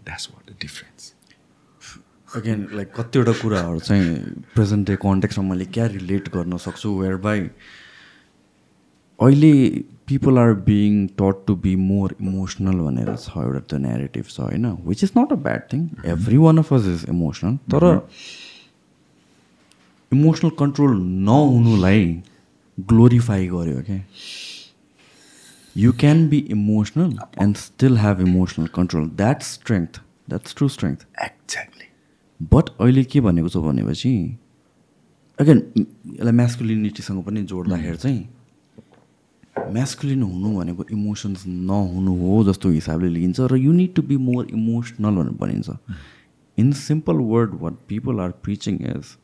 That's 0.05 0.31
what 0.31 0.47
the 0.47 0.55
difference. 0.67 1.13
Again 2.37 2.67
like 2.77 2.91
कतिवटा 2.95 3.33
कुराहरू 3.41 3.81
चाहिँ 3.81 4.15
present 4.55 4.87
day 4.87 4.95
कन्टेक्समा 5.03 5.45
मैले 5.49 5.65
क्या 5.75 5.85
relate 5.93 6.29
गर्न 6.35 6.57
सक्छु 6.65 6.91
where 7.01 7.17
by 7.27 7.41
अहिले 9.23 9.53
people 10.09 10.39
are 10.39 10.53
being 10.67 11.07
taught 11.19 11.45
to 11.47 11.55
be 11.63 11.75
more 11.83 12.15
emotional 12.21 12.79
भनेर 12.81 13.15
छ 13.17 13.37
एउटा 13.39 13.61
त्यो 13.71 13.79
नेरेटिभ 13.81 14.25
छ 14.27 14.41
होइन 14.41 14.67
which 14.87 15.05
is 15.05 15.13
not 15.17 15.33
a 15.33 15.37
bad 15.47 15.63
thing 15.73 15.87
every 16.07 16.37
one 16.39 16.59
of 16.59 16.73
us 16.73 16.87
is 16.87 17.05
emotional 17.09 17.57
तर 17.71 17.87
इमोसनल 20.13 20.51
कन्ट्रोल 20.59 20.97
नहुनुलाई 21.31 22.05
ग्लोरिफाई 22.79 23.47
गर्यो 23.49 23.83
क्या 23.83 24.01
you 25.77 25.93
can 26.01 26.29
be 26.29 26.39
emotional 26.51 27.17
and 27.41 27.57
still 27.59 27.97
have 27.99 28.21
emotional 28.21 28.67
control 28.75 29.09
that 29.17 29.43
strength 29.45 30.01
that's 30.29 30.55
true 30.57 30.69
strength 30.69 31.07
Exactly. 31.27 31.85
But 32.41 32.69
अहिले 32.81 33.05
के 33.07 33.21
भनेको 33.23 33.49
छ 33.49 33.57
भनेपछि 33.65 34.15
again 35.39 35.59
यसलाई 35.77 36.33
म्यास्कुलिनिटीसँग 36.35 37.23
पनि 37.25 37.43
जोड्दाखेरि 37.45 37.97
चाहिँ 37.97 38.25
म्यास्कुलिन 39.59 40.23
हुनु 40.23 40.51
भनेको 40.57 40.85
इमोसन्स 40.93 41.47
नहुनु 41.47 42.13
हो 42.21 42.43
जस्तो 42.49 42.71
हिसाबले 42.71 43.09
लिइन्छ 43.09 43.41
र 43.53 43.57
you 43.57 43.73
need 43.73 43.95
to 43.95 44.03
be 44.11 44.17
more 44.25 44.47
emotional 44.53 45.15
भनेर 45.17 45.37
भनिन्छ। 45.41 45.69
In 46.59 46.73
simple 46.81 47.17
word 47.31 47.55
what 47.61 47.75
people 47.89 48.21
are 48.21 48.31
preaching 48.45 48.75
is 48.95 49.17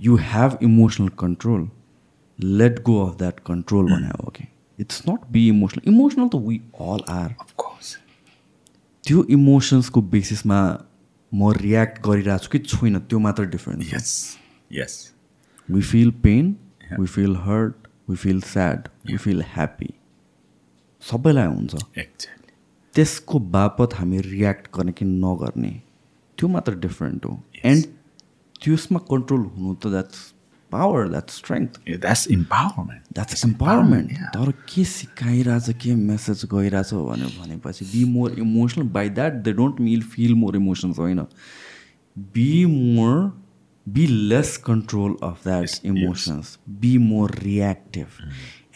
you 0.00 0.16
have 0.32 0.58
emotional 0.62 1.08
control 1.24 1.68
let 2.38 2.82
go 2.86 2.98
of 3.06 3.18
that 3.18 3.40
control 3.46 3.92
भने 3.92 4.08
हो 4.22 4.30
कि 4.36 4.44
it's 4.78 5.02
not 5.08 5.26
be 5.32 5.48
emotional 5.48 5.90
emotional 5.92 6.28
त 6.28 6.42
वी 6.46 6.60
अल 6.80 7.04
आर 7.16 7.34
course. 7.56 7.96
त्यो 9.04 9.24
इमोसन्सको 9.36 10.00
बेसिसमा 10.16 10.60
म 11.32 11.50
react 11.58 12.02
गरिरहेको 12.06 12.44
छु 12.44 12.50
कि 12.50 12.58
छुइनँ 12.58 13.00
त्यो 13.08 13.18
मात्र 13.18 13.44
difference 13.54 13.92
Yes. 13.92 14.10
Yes. 14.78 14.92
We 15.68 15.80
feel 15.92 16.10
pain 16.22 16.54
we 16.98 17.06
feel 17.06 17.36
hurt 17.46 17.81
we 18.12 18.16
feel 18.20 18.40
sad 18.44 18.88
we 19.08 19.16
feel 19.16 19.42
happy 19.54 19.90
सबैलाई 21.02 21.46
हुन्छ। 21.46 21.74
Exactly. 21.74 22.52
त्यसको 22.94 23.38
बापत 23.56 23.94
हामी 23.94 24.20
रियाक्ट 24.20 24.68
गर्ने 24.76 24.92
कि 24.92 25.04
नगर्ने 25.04 25.72
त्यो 26.38 26.48
मात्र 26.48 26.74
डिफरेन्ट 26.84 27.24
हो। 27.26 27.32
एन्ड 27.64 27.84
त्यसमा 28.62 28.98
कन्ट्रोल 29.10 29.42
हुनु 29.56 29.74
त 29.74 29.86
that's 29.96 30.20
power 30.72 31.08
that's 31.08 31.36
strength 31.36 31.72
that's 32.04 32.24
empowerment. 32.36 33.02
That's 33.12 33.44
empowerment. 33.44 34.12
तर 34.36 34.50
के 34.68 34.84
सिकाइरहेछ 34.84 35.76
के 35.82 35.94
मेसेज 35.94 36.44
गइरहेछ 36.52 36.92
भनेर 36.94 37.32
भनेपछि 37.40 37.84
be 37.84 38.04
more 38.12 38.38
emotional 38.38 38.88
by 38.88 39.08
that 39.18 39.32
they 39.44 39.52
don't 39.52 39.80
mill 39.80 40.02
feel 40.14 40.34
more 40.34 40.56
emotions 40.56 40.98
होइन। 40.98 41.20
Be 42.16 42.52
more 42.66 43.41
Be 43.85 44.07
less 44.07 44.55
control 44.65 45.17
of 45.23 45.43
that 45.43 45.85
emotions 45.85 46.57
be 46.69 46.97
more 46.97 47.35
reactive 47.43 48.07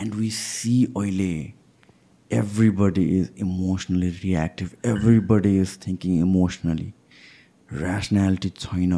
and 0.01 0.13
we 0.13 0.29
see 0.31 0.83
अहिले 0.97 1.33
everybody 2.31 3.19
is 3.19 3.29
emotionally 3.43 4.09
reactive 4.23 4.75
everybody 4.91 5.57
is 5.63 5.71
thinking 5.85 6.19
emotionally 6.25 6.93
rationality 7.71 8.51
छैन 8.65 8.93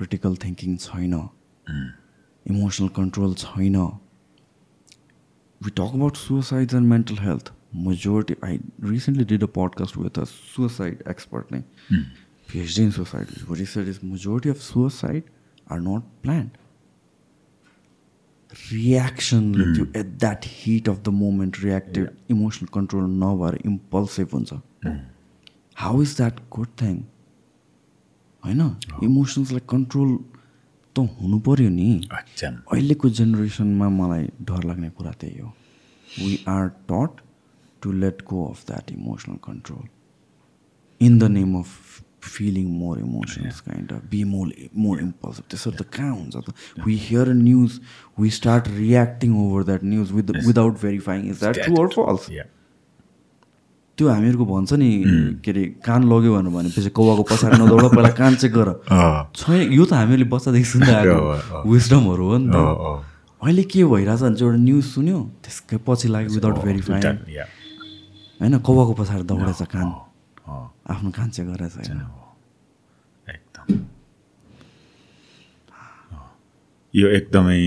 critical 0.00 0.36
thinking 0.44 0.76
छैन 0.84 1.16
emotional 2.46 2.92
control 3.00 3.34
छैन 3.42 3.80
we 5.60 5.72
talk 5.80 5.96
about 5.98 6.16
suicides 6.16 6.78
and 6.80 6.88
mental 6.88 7.16
health 7.24 7.50
majority 7.88 8.36
i 8.50 8.52
recently 8.92 9.24
did 9.34 9.42
a 9.42 9.50
podcast 9.58 9.96
with 10.04 10.22
a 10.22 10.26
suicide 10.30 11.02
expert 11.14 11.52
नै 11.56 11.62
PhD 12.52 12.78
in 12.84 12.92
society. 12.92 13.42
What 13.48 13.60
he 13.60 13.64
said 13.64 13.88
is 13.88 14.02
majority 14.02 14.48
of 14.48 14.62
suicide 14.68 15.26
are 15.67 15.81
not 15.81 16.03
planned. 16.21 16.57
Reaction 18.71 19.51
त्यो 19.53 19.85
at 19.99 20.05
that 20.19 20.45
heat 20.47 20.89
of 20.89 20.99
the 21.05 21.09
moment 21.15 21.57
reactive 21.63 22.31
emotional 22.31 22.67
control 22.73 23.09
नभएर 23.23 23.59
impulsive 23.65 24.33
हुन्छ 24.33 24.53
how 25.77 26.01
is 26.01 26.15
that 26.17 26.39
good 26.51 26.67
thing 26.81 26.95
होइन 28.43 28.61
इमोसन्सलाई 29.03 29.61
control 29.69 30.15
त 30.95 31.05
हुनु 31.17 31.39
पऱ्यो 31.47 31.69
नि 31.69 31.89
अहिलेको 32.13 33.09
जेनेरेसनमा 33.19 33.89
मलाई 33.97 34.29
डर 34.49 34.63
लाग्ने 34.69 34.89
कुरा 34.97 35.11
त्यही 35.21 35.39
हो 35.39 35.53
we 36.07 36.39
are 36.49 36.67
taught 36.91 37.21
to 37.81 37.91
let 38.03 38.21
go 38.29 38.45
of 38.47 38.65
that 38.67 38.91
emotional 38.91 39.37
control 39.47 39.87
in 41.01 41.19
the 41.19 41.31
name 41.37 41.57
of 41.59 42.01
feeling 42.25 42.67
more 42.79 42.99
emotions 42.99 43.59
kind 43.67 43.91
of 43.93 44.01
be 44.11 44.23
more 44.33 44.51
more 44.85 44.99
impulsive 45.01 45.43
त्यसरी 45.51 45.75
त 45.77 45.87
कहाँ 45.95 46.13
हुन्छ 46.15 46.35
त 46.35 46.83
we 46.85 46.97
hear 47.05 47.33
news 47.37 47.79
we 48.19 48.29
start 48.39 48.67
reacting 48.75 49.37
over 49.45 49.63
that 49.69 49.83
news 49.93 50.11
with 50.11 50.35
without 50.47 50.81
verifying 50.81 51.29
is 51.29 51.39
that 51.39 51.63
true 51.65 51.81
or 51.83 51.87
false. 51.95 52.29
त्यो 53.97 54.07
हामीहरूको 54.09 54.45
भन्छ 54.45 54.73
नि 54.79 54.87
के 55.43 55.51
अरे 55.51 55.63
कान 55.85 56.03
लग्यो 56.11 56.31
भनेर 56.35 56.51
भनेपछि 56.53 56.89
कौवाको 56.99 57.23
पछाडि 57.31 57.57
नदौड 57.63 57.83
पहिला 57.95 58.09
कान 58.19 58.35
चेक 58.35 58.51
गर। 58.53 58.71
छैन 59.35 59.71
यो 59.73 59.85
त 59.85 59.93
हामीले 59.93 60.25
बच्चादेखि 60.33 60.67
सुन्दै 60.71 60.93
आएको। 60.99 61.61
विजडमहरू 61.71 62.25
हो 62.31 62.37
नि 62.37 62.49
त। 62.51 62.57
अहिले 63.45 63.63
के 63.71 63.83
भइरहेछ 63.93 64.21
भने 64.21 64.35
चाहिँ 64.35 64.51
एउटा 64.51 64.63
न्युज 64.63 64.83
सुन्यो 64.85 65.19
त्यसकै 65.45 65.77
पछि 65.87 66.07
लाग्यो 66.11 66.33
विदाउट 66.35 66.57
भेरिफाइङ 66.65 67.01
yeah. 67.37 67.47
होइन 68.41 68.57
कौवाको 68.67 68.93
पछाडि 68.99 69.23
दौडेछ 69.31 69.61
कान। 69.71 69.87
आफ्नो 70.45 71.11
कान 71.11 71.29
चेक 71.29 71.47
गरेछ 71.47 71.75
होइन 71.77 72.01
एकदम 73.27 73.67
यो 76.93 77.07
एकदमै 77.11 77.61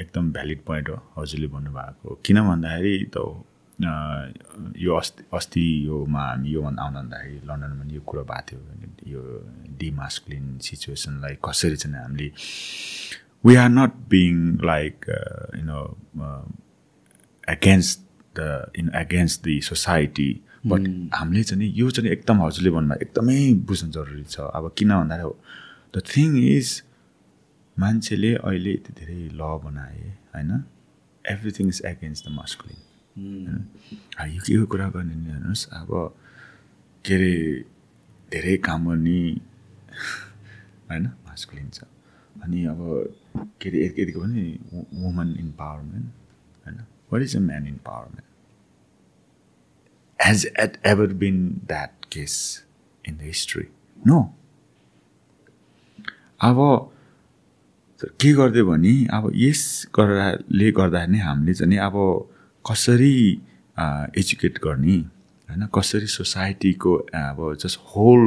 एकदम 0.00 0.32
भ्यालिड 0.32 0.60
पोइन्ट 0.66 0.88
हो 0.88 0.96
हजुरले 1.16 1.46
भन्नुभएको 1.54 2.18
किन 2.26 2.40
भन्दाखेरि 2.48 2.98
त 3.16 3.24
यो 3.80 4.94
अस्ति 4.96 5.24
अस्ति 5.32 5.64
योमा 5.86 6.22
हामी 6.22 6.48
योभन्दा 6.50 6.82
आउनु 6.82 6.98
भन्दाखेरि 6.98 7.40
लन्डनमा 7.48 7.84
यो 7.94 8.00
कुरो 8.06 8.24
भएको 8.24 8.58
थियो 9.00 9.12
यो 9.12 9.22
डिमास्कुलिन 9.78 10.58
सिचुएसनलाई 10.60 11.36
कसरी 11.44 11.76
चाहिँ 11.76 11.96
हामीले 11.96 12.28
we 13.44 13.56
are 13.56 13.68
not 13.70 13.92
being 14.10 14.36
like 14.64 15.08
you 15.56 15.64
know 15.64 15.80
against 17.48 18.00
the 18.36 18.72
in 18.76 18.90
against 18.96 19.48
the 19.48 19.60
society 19.64 20.30
but 20.66 21.10
हामीले 21.14 21.42
चाहिँ 21.42 21.64
नि 21.64 21.72
यो 21.76 21.90
चाहिँ 21.90 22.10
एकदम 22.10 22.42
हजुरले 22.42 22.70
भन्नुभयो 22.70 22.98
एकदमै 23.02 23.38
बुझ्नु 23.66 23.90
जरुरी 23.92 24.24
छ। 24.24 24.40
अब 24.40 24.72
किन 24.78 24.90
भन्दाखेरि 24.90 25.34
द 25.96 26.02
थिङ 26.10 26.30
इज 26.56 26.82
मान्छेले 27.78 28.34
अहिले 28.34 28.72
यति 28.74 28.92
धेरै 28.92 29.20
ल 29.32 29.40
बनाए 29.64 30.00
होइन? 30.34 30.50
Everything 31.24 31.68
is 31.68 31.82
against 31.86 32.28
the 32.28 32.28
masculine 32.32 33.66
यो 34.28 34.40
के 34.42 34.66
कुरा 34.66 34.88
गर्ने 34.90 35.14
नि 35.14 35.30
हेर्नुहोस् 35.30 35.68
अब 35.72 35.90
के 37.04 37.14
अरे 37.14 37.34
धेरै 38.30 38.56
काम 38.56 38.88
गर्ने 38.88 39.18
होइन? 40.90 41.04
मास्कुलिन 41.26 41.68
छ। 41.70 41.80
अनि 42.42 42.64
अब 42.64 42.78
के 43.60 43.68
अरे 43.68 43.78
यति- 43.86 44.00
यतिको 44.00 44.20
पनि 44.20 44.58
वुमन 44.94 45.36
इम्पावरमेन्ट 45.40 46.06
होइन? 46.66 46.78
What 47.12 47.22
is 47.22 47.36
a 47.36 47.40
man 47.40 47.66
empowerment 47.66 48.24
has 50.20 50.44
it 50.44 50.78
ever 50.84 51.06
been 51.06 51.62
that 51.66 51.92
case 52.10 52.62
in 53.04 53.18
the 53.18 53.24
history? 53.24 53.68
No. 53.98 54.34
अब 56.40 56.58
के 58.00 58.32
गरिदियो 58.32 58.64
भने 58.66 58.92
अब 59.12 59.24
यस 59.36 59.62
गर्दाले 59.96 60.70
गर्दा 60.72 61.00
नै 61.12 61.18
हामीले 61.20 61.54
चाहिँ 61.54 61.70
नि 61.70 61.76
अब 61.86 61.96
कसरी 62.64 63.16
एजुकेट 64.20 64.58
गर्ने 64.64 64.96
होइन 65.48 65.66
कसरी 65.74 66.06
सोसाइटीको 66.16 66.92
अब 67.12 67.38
just 67.60 67.78
whole 67.92 68.24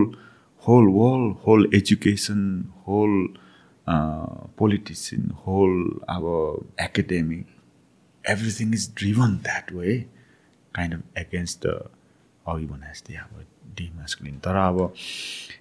whole 0.63 0.85
world 0.99 1.35
whole 1.45 1.69
education 1.79 2.41
whole 2.87 3.13
politician 4.61 5.29
whole 5.45 5.73
अब 6.15 6.25
academic 6.85 7.45
everything 8.23 8.73
is 8.73 8.89
driven 8.97 9.37
that 9.47 9.73
way 9.73 9.97
kind 10.75 10.93
of 10.93 11.17
against 11.17 11.65
the 11.65 11.67
अघि 12.45 12.65
भने 12.65 12.91
जस्तै 12.91 13.15
अब 13.15 13.45
डिमास्कुलिन। 13.77 14.37
तर 14.45 14.55
अब 14.55 14.93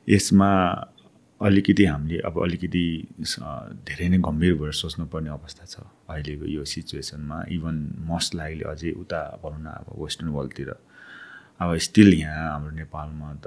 यसमा 0.09 0.51
अलिकति 1.41 1.85
हामीले 1.85 2.19
अब 2.27 2.43
अलिकति 2.43 2.85
धेरै 3.87 4.09
नै 4.09 4.19
गम्भीर 4.27 4.55
भएर 4.61 4.73
सोच्नुपर्ने 4.81 5.31
अवस्था 5.31 5.65
छ। 5.65 5.75
अहिलेको 6.11 6.47
यो 6.47 6.65
सिचुएसनमा 6.65 7.39
इभन 7.51 7.77
मोस्ट 8.11 8.35
लाइकली 8.35 8.65
अझै 8.73 8.91
उता 9.03 9.21
भनौँ 9.43 9.63
न 9.63 9.67
अब 9.67 9.87
वेस्टर्न 10.03 10.29
वर्ल्डतिर। 10.39 10.71
अब 11.61 11.77
स्टिल 11.87 12.15
यहाँ 12.15 12.51
हाम्रो 12.53 12.71
नेपालमा 12.77 13.29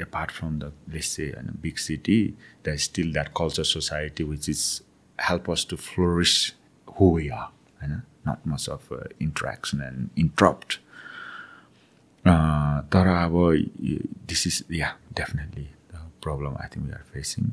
एपार्ट 0.00 0.30
फ्रम 0.30 0.58
द 0.58 0.72
लेस 0.94 1.16
चाहिँ 1.16 1.30
होइन 1.32 1.48
big 1.62 1.76
city 1.86 2.18
the 2.66 2.74
still 2.84 3.12
that 3.12 3.28
culture 3.38 3.64
society 3.64 4.24
which 4.24 4.48
is 4.48 4.62
help 5.18 5.50
us 5.50 5.66
to 5.70 5.76
flourish 5.76 6.34
who 6.88 7.06
होइन? 7.18 8.02
Not 8.28 8.46
much 8.48 8.68
of 8.70 8.92
interaction 9.20 9.82
and 9.82 10.08
interrupt 10.18 10.78
तर 12.92 13.06
अब 13.08 13.34
this 14.28 14.46
is 14.46 14.64
yeah 14.72 14.94
definitely 15.16 15.68
the 15.92 16.08
problem 16.22 16.56
I 16.62 16.68
think 16.74 16.86
we 16.86 16.92
are 16.92 17.04
facing 17.12 17.52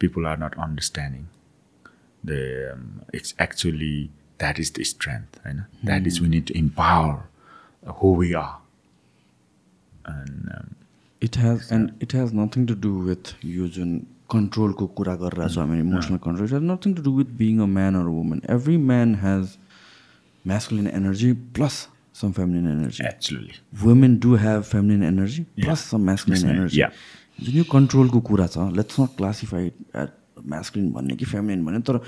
people 0.00 0.26
are 0.26 0.38
not 0.38 0.58
understanding 0.58 1.24
the 2.22 3.10
it's 3.14 3.34
actually 3.42 3.96
that 4.40 4.60
is 4.60 4.72
the 4.78 4.82
strength 4.86 5.40
होइन 5.46 5.64
that 5.84 6.06
is 6.06 6.20
we 6.22 6.28
need 6.28 6.46
to 6.48 6.54
empower 6.58 7.90
who 8.00 8.14
we 8.16 8.32
are 8.42 8.52
and 10.12 10.74
it 11.22 11.36
has 11.38 11.68
and 11.72 12.02
it 12.02 12.14
has 12.14 12.34
nothing 12.34 12.66
to 12.66 12.74
do 12.80 12.98
with 13.02 13.34
यो 13.46 13.68
जुन 13.78 14.00
कन्ट्रोलको 14.30 14.86
कुरा 14.98 15.14
गरिरहेको 15.24 15.54
छ 15.54 15.58
हामी 15.58 15.78
emotional 15.80 16.18
control 16.24 16.48
it 16.48 16.54
has 16.54 16.70
nothing 16.70 16.94
to 16.94 17.02
do 17.02 17.12
with 17.18 17.36
being 17.42 17.60
a 17.60 17.66
man 17.76 17.94
or 18.00 18.06
woman 18.14 18.40
every 18.56 18.76
man 18.92 19.14
has 19.26 19.58
masculine 20.44 20.88
energy 20.96 21.28
plus 21.56 21.74
some 22.14 22.32
feminine 22.38 22.66
energy. 22.70 23.02
Actually 23.02 24.38
have 24.38 24.66
feminine 24.66 25.02
energy 25.02 25.44
plus 25.60 25.84
some 25.90 26.04
masculine 26.04 26.42
Masculine, 26.42 26.56
energy. 26.56 26.80
yeah. 26.80 26.90
जुन 27.40 27.54
यो 27.54 27.64
कन्ट्रोलको 27.70 28.20
कुरा 28.20 28.46
छ. 28.46 28.56
Let's 28.76 29.00
not 29.00 29.16
classify 29.16 29.66
it 30.02 30.10
masculine 30.46 30.92
भन्ने 30.92 31.16
कि 31.16 31.24
feminine 31.24 31.64
भन्ने 31.64 31.80
तर 31.88 31.98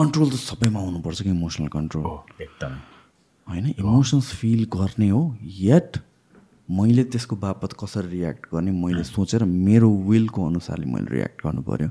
control 0.00 0.30
त 0.30 0.40
सबैमा 0.44 0.80
हुनुपर्छ 0.80 1.22
कि 1.22 1.30
इमोसनल 1.30 1.68
कन्ट्रोल 1.76 2.04
हो 2.04 2.16
एकदमै। 2.40 2.80
होइन 3.48 3.66
इमोसन्स 3.78 4.32
फिल 4.40 4.64
गर्ने 4.76 5.08
हो 5.08 5.22
यट 5.60 5.98
मैले 6.78 7.04
त्यसको 7.12 7.36
बापत 7.36 7.72
कसरी 7.80 8.08
रियाक्ट 8.08 8.46
गर्ने 8.52 8.70
मैले 8.84 9.04
सोचेर 9.04 9.44
मेरो 9.44 9.90
विलको 10.10 10.46
अनुसारले 10.48 10.86
मैले 10.92 11.14
रियाक्ट 11.14 11.44
गर्नु 11.46 11.62
पऱ्यो 11.62 11.88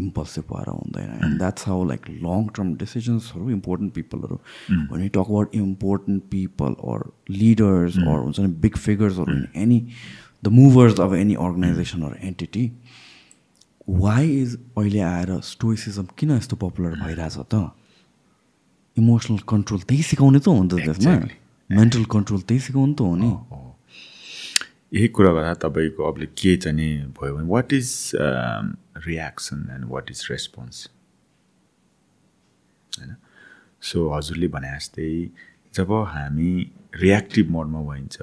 इम्पल्सिभ 0.00 0.44
भएर 0.50 0.68
हुँदैन। 0.68 1.10
And 1.24 1.38
that's 1.38 1.66
how 1.68 1.84
like 1.88 2.08
long 2.22 2.46
term 2.56 2.74
डिसिजन्सहरू 2.76 3.50
important 3.50 3.92
पिपलहरू 3.94 4.38
we 4.92 5.08
talk 5.16 5.28
about 5.32 5.54
important 5.60 6.28
people 6.34 6.74
or 6.90 6.98
leaders 7.40 7.98
or 8.06 8.16
हुन्छ 8.24 8.40
नि 8.40 8.48
big 8.66 8.76
फिगर्सहरू 8.86 9.36
any 9.62 9.78
the 10.44 10.48
movers 10.58 11.00
of 11.00 11.14
any 11.14 11.34
organisation 11.46 12.02
or 12.02 12.18
entity 12.30 12.64
why 13.88 14.30
is 14.42 14.58
अहिले 14.78 15.00
आएर 15.00 15.40
स्टोइसिजम 15.44 16.06
किन 16.18 16.30
यस्तो 16.36 16.56
पपुलर 16.56 17.00
भइरहेछ 17.00 17.36
त? 17.38 17.70
इमोसनल 18.96 19.38
कन्ट्रोल 19.48 19.80
त्यही 19.90 20.02
सिकाउने 20.10 20.38
त 20.38 20.48
हो 20.48 20.62
नि 20.62 20.68
त 20.68 20.74
त्यसमा। 20.86 21.14
मेन्टल 21.70 22.04
कन्ट्रोल 22.16 22.40
त्यही 22.40 22.60
सिकाउनु 22.66 22.94
त 22.94 23.00
हो 23.00 23.14
नि। 23.16 23.30
यही 24.92 25.08
कुरा 25.08 25.32
गर्दा 25.32 25.54
तपाईँको 25.62 26.02
अब 26.08 26.18
के 26.38 26.56
चाहिँ 26.56 26.76
नि 26.76 26.88
भयो 27.16 27.34
भने 27.36 27.46
what 27.48 27.72
is 27.72 28.10
reaction 29.06 29.68
and 29.72 29.84
what 29.84 30.10
is 30.10 30.26
response 30.30 30.88
होइन? 32.98 33.14
सो 33.80 34.08
हजुरले 34.08 34.48
भने 34.48 34.76
जस्तै 34.76 35.08
जब 35.74 35.92
हामी 36.08 36.50
रियाक्टिभ 36.94 37.50
मोडमा 37.50 37.80
भइन्छ 37.82 38.18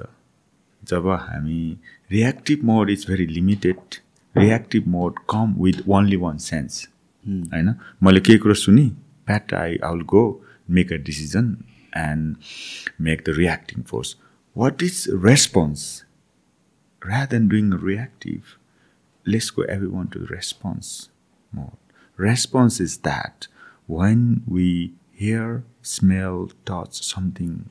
जब 0.82 1.08
हामी 1.08 1.78
reactive 2.10 2.64
mode 2.64 2.90
is 2.90 3.04
very 3.08 3.26
limited 3.26 3.98
reactive 4.34 4.86
mode 4.88 5.18
come 5.30 5.54
with 5.58 5.88
only 5.88 6.16
one 6.16 6.38
sense 6.38 6.88
होइन? 7.26 7.74
मैले 8.02 8.20
केही 8.20 8.38
कुरो 8.38 8.54
सुनि 8.54 8.88
pat 9.26 9.54
I 9.54 9.76
I 9.84 9.92
will 9.94 10.02
go 10.14 10.24
make 10.70 10.92
a 10.92 10.96
decision 10.96 11.56
and 11.96 12.36
make 13.00 13.22
the 13.26 13.36
reacting 13.36 13.82
force 13.82 14.16
what 14.56 14.82
is 14.82 15.04
response 15.24 15.84
rather 17.04 17.38
than 17.38 17.48
being 17.48 17.70
reactive, 17.70 18.58
let's 19.26 19.50
go 19.50 19.62
everyone 19.62 20.08
to 20.08 20.20
response 20.20 21.08
mode. 21.52 21.76
Response 22.16 22.80
is 22.80 22.98
that 22.98 23.46
when 23.86 24.42
we 24.46 24.92
hear, 25.12 25.64
smell, 25.82 26.50
touch 26.64 27.02
something 27.02 27.70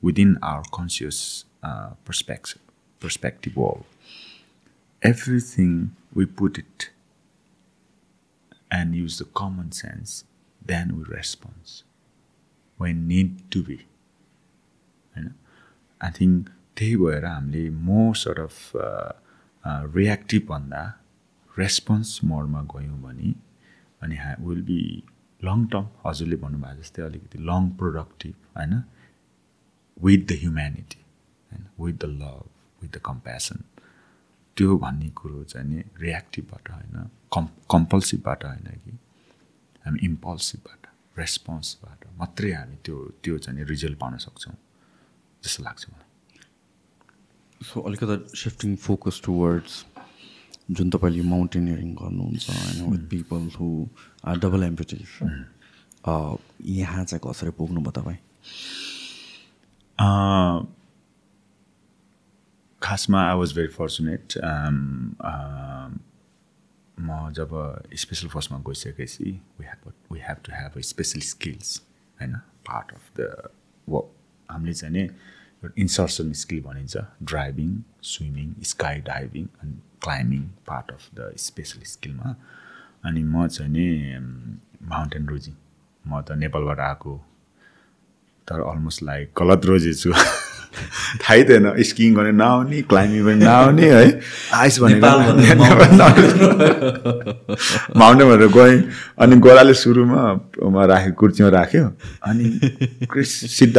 within 0.00 0.38
our 0.42 0.62
conscious 0.72 1.44
uh, 1.62 1.90
perspective, 2.04 2.60
perspective 3.00 3.56
wall, 3.56 3.86
everything 5.02 5.94
we 6.12 6.26
put 6.26 6.58
it 6.58 6.90
and 8.70 8.94
use 8.94 9.18
the 9.18 9.24
common 9.24 9.72
sense, 9.72 10.24
then 10.64 10.96
we 10.96 11.04
respond 11.04 11.82
when 12.76 13.08
need 13.08 13.50
to 13.50 13.62
be. 13.62 13.86
You 15.16 15.24
know? 15.24 15.30
I 16.00 16.10
think 16.10 16.50
त्यही 16.76 16.96
भएर 16.96 17.24
हामीले 17.24 17.68
more 17.70 18.16
sort 18.16 18.38
of 18.40 18.72
reactive 19.96 20.42
भन्दा 20.48 20.82
response 21.58 22.20
मोडमा 22.24 22.62
गयौँ 22.72 22.98
भने 23.02 23.34
अनि 24.02 24.16
हा 24.16 24.34
will 24.40 24.62
be 24.62 24.80
long 25.40 25.66
term 25.72 25.86
हजुरले 26.06 26.36
भन्नुभएको 26.36 26.82
जस्तै 26.82 27.02
अलिकति 27.02 27.38
लङ 27.50 27.70
प्रोडक्टिभ 27.80 28.34
होइन? 28.56 28.74
विथ 29.96 30.22
द 30.28 30.38
ह्युम्यानिटी 30.42 31.00
होइन? 31.50 31.66
With 31.80 31.94
the 32.02 32.04
love 32.20 32.44
with 32.82 32.90
the 32.96 33.00
compassion 33.04 33.58
त्यो 34.56 34.76
भन्ने 34.78 35.08
कुरो 35.18 35.42
चाहिँ 35.44 35.68
नि 35.68 35.82
रियाक्टिभबाट 36.00 36.70
होइन? 36.70 36.96
कम् 37.34 37.48
कम्पल्सिभबाट 37.72 38.44
होइन 38.44 38.68
कि? 38.84 38.98
हामी 39.84 39.98
इम्पल्सिभबाट 40.04 40.82
रेस्पोन्सबाट 41.18 42.06
मात्रै 42.18 42.52
हामी 42.52 42.76
त्यो 42.84 42.96
त्यो 43.22 43.38
चाहिँ 43.38 43.64
रिजल्ट 43.64 43.98
पाउन 43.98 44.16
सक्छौँ 44.26 44.56
जस्तो 45.44 45.62
लाग्छ 45.64 45.82
मलाई। 45.90 46.05
सो 47.60 47.80
अलिकति 47.80 48.38
सिफ्टिङ 48.38 48.76
फोकस 48.76 49.20
टुवर्ड्स 49.24 49.84
जुन 50.70 50.90
तपाईँले 50.90 51.22
माउन्टेनियरिङ 51.22 51.94
गर्नुहुन्छ 51.94 52.50
होइन 52.50 52.90
with 52.92 53.08
people 53.10 53.48
who 53.58 53.68
are 54.24 54.38
double 54.38 54.64
amputees 54.64 55.18
यहाँ 56.70 57.04
चाहिँ 57.04 57.20
कसरी 57.26 57.50
पुग्नुभयो 57.50 57.90
तपाईँ? 57.90 58.18
खासमा 62.82 63.22
आई 63.28 63.36
वाज 63.36 63.52
भेरी 63.52 63.68
फर्चुनेट 63.68 64.38
म 67.00 67.30
जब 67.32 67.50
स्पेसल 67.96 68.28
फोर्समा 68.28 68.58
गइसकेपछि 68.58 69.30
we 69.60 69.66
have 69.66 69.92
we 70.12 70.18
have 70.18 70.36
to 70.44 70.52
have 70.52 70.76
a 70.76 70.80
special 70.80 71.20
skills 71.20 71.80
होइन 72.20 72.34
पार्ट 72.68 72.92
अफ 72.92 73.10
द 73.20 73.50
हामीले 74.48 74.74
चाहिँ 74.74 74.94
नि 74.94 75.08
इन्सर्सन 75.78 76.32
स्किल 76.32 76.60
भनिन्छ 76.60 76.96
ड्राइभिङ 77.22 77.76
स्विमिङ 78.02 78.54
स्काई 78.62 78.98
डाइभिङ 79.00 79.46
अनि 79.62 79.72
climbing 80.02 80.42
part 80.42 80.90
of 80.90 81.08
the 81.14 81.32
special 81.36 81.80
स्किलमा 81.84 82.36
अनि 83.04 83.22
म 83.22 83.46
चाहिँ 83.46 83.72
नि 83.72 83.86
माउन्टेन 84.82 85.26
रोजी। 85.28 85.54
म 86.08 86.20
त 86.20 86.32
नेपालबाट 86.32 86.80
आएको 86.80 87.24
तर 88.48 88.60
अलमोस्ट 88.60 89.02
लाइक 89.02 89.30
गलत 89.38 89.64
रोजी 89.64 89.94
छु। 89.94 90.12
थाहै 91.22 91.44
थिएन 91.44 91.82
स्किङ 91.82 92.14
गर्ने 92.14 92.32
नआउने 92.32 92.82
क्लाइम्बिङ 92.82 93.24
पनि 93.24 93.44
नआउने 93.44 93.86
है। 93.90 94.20
आइस 94.54 94.78
भनेको 94.80 95.06
माउन्टेन 97.94 98.28
भनेर 98.28 98.46
गएँ। 98.48 98.76
अनि 99.18 99.36
गोराले 99.36 99.74
सुरुमा 99.74 100.22
राख्यो 100.86 101.12
कुर्चीमा 101.12 101.48
राख्यो। 101.48 101.84
अनि 102.22 102.46
Chris 103.10 103.30
sit 103.58 103.72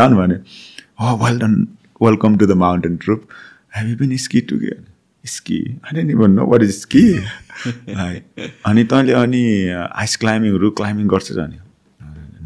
डाउन 0.97 1.09
भने 1.09 1.09
हो 1.09 1.25
well 1.25 1.39
done 1.39 1.69
welcome 2.03 2.37
to 2.37 2.47
the 2.47 2.51
mountain 2.51 2.97
troop 2.97 3.29
have 3.77 3.89
you 3.89 3.97
been 3.97 4.17
ski 4.17 4.41
together 4.41 4.85
ski 5.25 5.81
I 5.85 5.97
don't 5.97 6.11
even 6.11 6.31
know 6.31 6.47
what 6.47 6.63
is 6.63 6.81
ski 6.81 7.13
है 7.13 8.25
अनि 8.67 8.85
तैँले 8.85 9.13
अनि 9.13 9.69
आइस 9.93 10.17
क्लाइम्बिङहरू 10.17 10.71
क्लाइम्बिङ 10.71 11.09
गर्छस् 11.09 11.39
अनि 11.39 11.59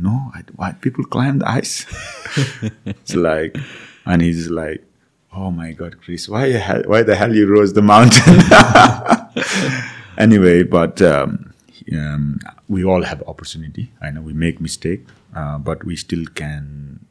no 0.03 0.33
I 0.37 0.43
why 0.61 0.73
people 0.83 1.03
climb 1.03 1.41
the 1.41 1.45
ice 1.45 1.87
it's 2.87 3.15
like 3.15 3.59
and 4.09 4.23
he's 4.23 4.49
like, 4.49 4.85
"Oh 5.33 5.51
my 5.51 5.73
God, 5.73 6.01
Chris, 6.01 6.29
why 6.29 6.83
why 6.87 7.03
the 7.03 7.17
hell 7.17 7.35
you 7.35 7.47
rose 7.47 7.73
the 7.73 7.83
mountain?" 7.83 8.39
anyway, 10.19 10.63
but 10.63 11.03
um, 11.03 11.53
um, 11.93 12.39
we 12.72 12.84
all 12.86 13.04
have 13.04 13.22
opportunity. 13.28 13.84
Know 14.02 14.22
we 14.22 14.34
make 14.34 14.62
mistake, 14.62 15.02
uh, 15.36 15.58
but 15.60 15.84
we 15.84 15.96
still 15.98 16.26
can 16.42 16.66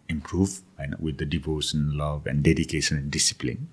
improve. 0.08 0.60
Know 0.80 0.96
with 0.98 1.18
the 1.18 1.26
devotion, 1.26 1.80
love, 1.96 2.26
and 2.26 2.42
dedication 2.42 2.94
and 3.00 3.10
discipline. 3.18 3.68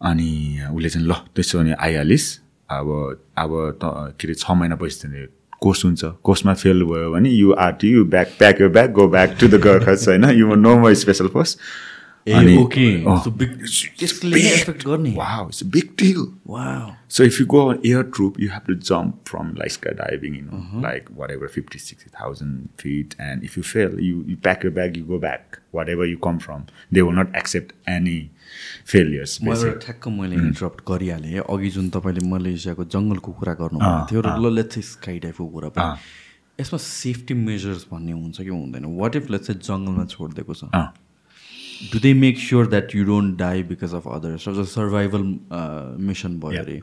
अनि 0.00 0.30
उसले 0.74 0.88
चाहिँ 0.90 1.06
ल 1.08 1.14
त्यसो 1.34 1.58
भने 1.58 1.74
आइहालिस् 1.78 2.26
अब 2.70 2.88
अब 3.38 3.52
त 3.82 3.84
के 4.18 4.26
अरे 4.26 4.34
छ 4.34 4.50
महिनापछि 4.50 4.96
चाहिँ 5.02 5.26
कोर्स 5.62 5.84
हुन्छ 5.84 6.04
कोर्समा 6.26 6.54
फेल 6.62 6.82
भयो 6.90 7.10
भने 7.12 7.30
you 7.30 7.52
are 7.64 7.72
to 7.80 7.86
you 7.86 8.04
back 8.14 8.34
pack 8.38 8.60
you 8.60 8.68
back 8.76 8.90
go 8.98 9.06
back 9.08 9.36
to 9.40 9.48
the 9.48 9.60
Gurkhas 9.66 10.08
होइन 10.08 10.24
यु 10.40 10.54
नो 10.66 10.76
म 10.78 10.92
special 11.02 11.28
force 11.36 11.56
so 17.08 17.24
if 17.24 17.40
you 17.40 17.46
go 17.46 17.66
on 17.66 17.78
air 17.86 18.02
troop 18.02 18.40
you 18.40 18.50
have 18.50 18.62
to 18.66 18.74
jump 18.74 19.14
from 19.28 19.48
like 19.48 19.72
sky 19.72 19.90
diving 19.90 20.36
in 20.36 20.80
like 20.82 21.08
whatever 21.30 21.46
fifty 21.46 21.78
sixty 21.78 22.10
thousand 22.20 22.68
feet 22.80 23.14
and 23.20 23.44
if 23.44 23.58
you 23.58 23.64
fail 23.64 23.98
you 24.00 24.24
you 24.28 24.36
pack 24.36 24.64
you 24.64 24.70
bag 24.70 24.96
you 24.96 25.04
go 25.04 25.18
back 25.18 25.56
whatever 25.88 26.06
you 26.06 26.16
come 26.16 26.38
from 26.38 26.60
they 26.94 27.00
will 27.00 27.18
not 27.18 27.36
accept 27.36 27.72
any 27.88 28.30
failures 28.86 29.38
ठ्याक्क 29.84 30.08
मैले 30.08 30.36
interrupt 30.36 30.80
गरिहालेँ? 30.88 31.38
अघि 31.38 31.70
जुन 31.70 31.88
तपाईँले 31.90 32.28
मलेसियाको 32.28 32.84
जङ्गलको 32.84 33.32
कुरा 33.32 33.54
गर्नु 33.54 33.78
थियो 34.10 34.82
sky 34.82 35.18
टाइपको 35.18 35.46
कुरा 35.46 35.68
यसमा 36.60 36.78
सेफ्टी 36.78 37.34
मेजर्स 37.34 37.86
भन्ने 37.92 38.12
हुन्छ 38.12 38.40
कि 38.40 38.48
हुँदैन? 38.48 38.84
वाट 38.84 39.16
इफ 39.16 39.30
लेट्स 39.30 39.50
जङ्गलमा 39.50 40.04
छोडिदिएको 40.04 40.54
छ? 40.54 40.64
Do 41.92 41.98
they 41.98 42.14
make 42.14 42.38
sure 42.38 42.66
that 42.66 42.96
you 42.96 43.04
don't 43.04 43.38
die 43.38 43.62
because 43.62 43.94
of 43.94 44.08
others 44.08 44.48
अब 44.48 44.64
सर्भाइभल 44.64 45.22
मिसन 46.08 46.40
भयो 46.40 46.62
अरे 46.62 46.82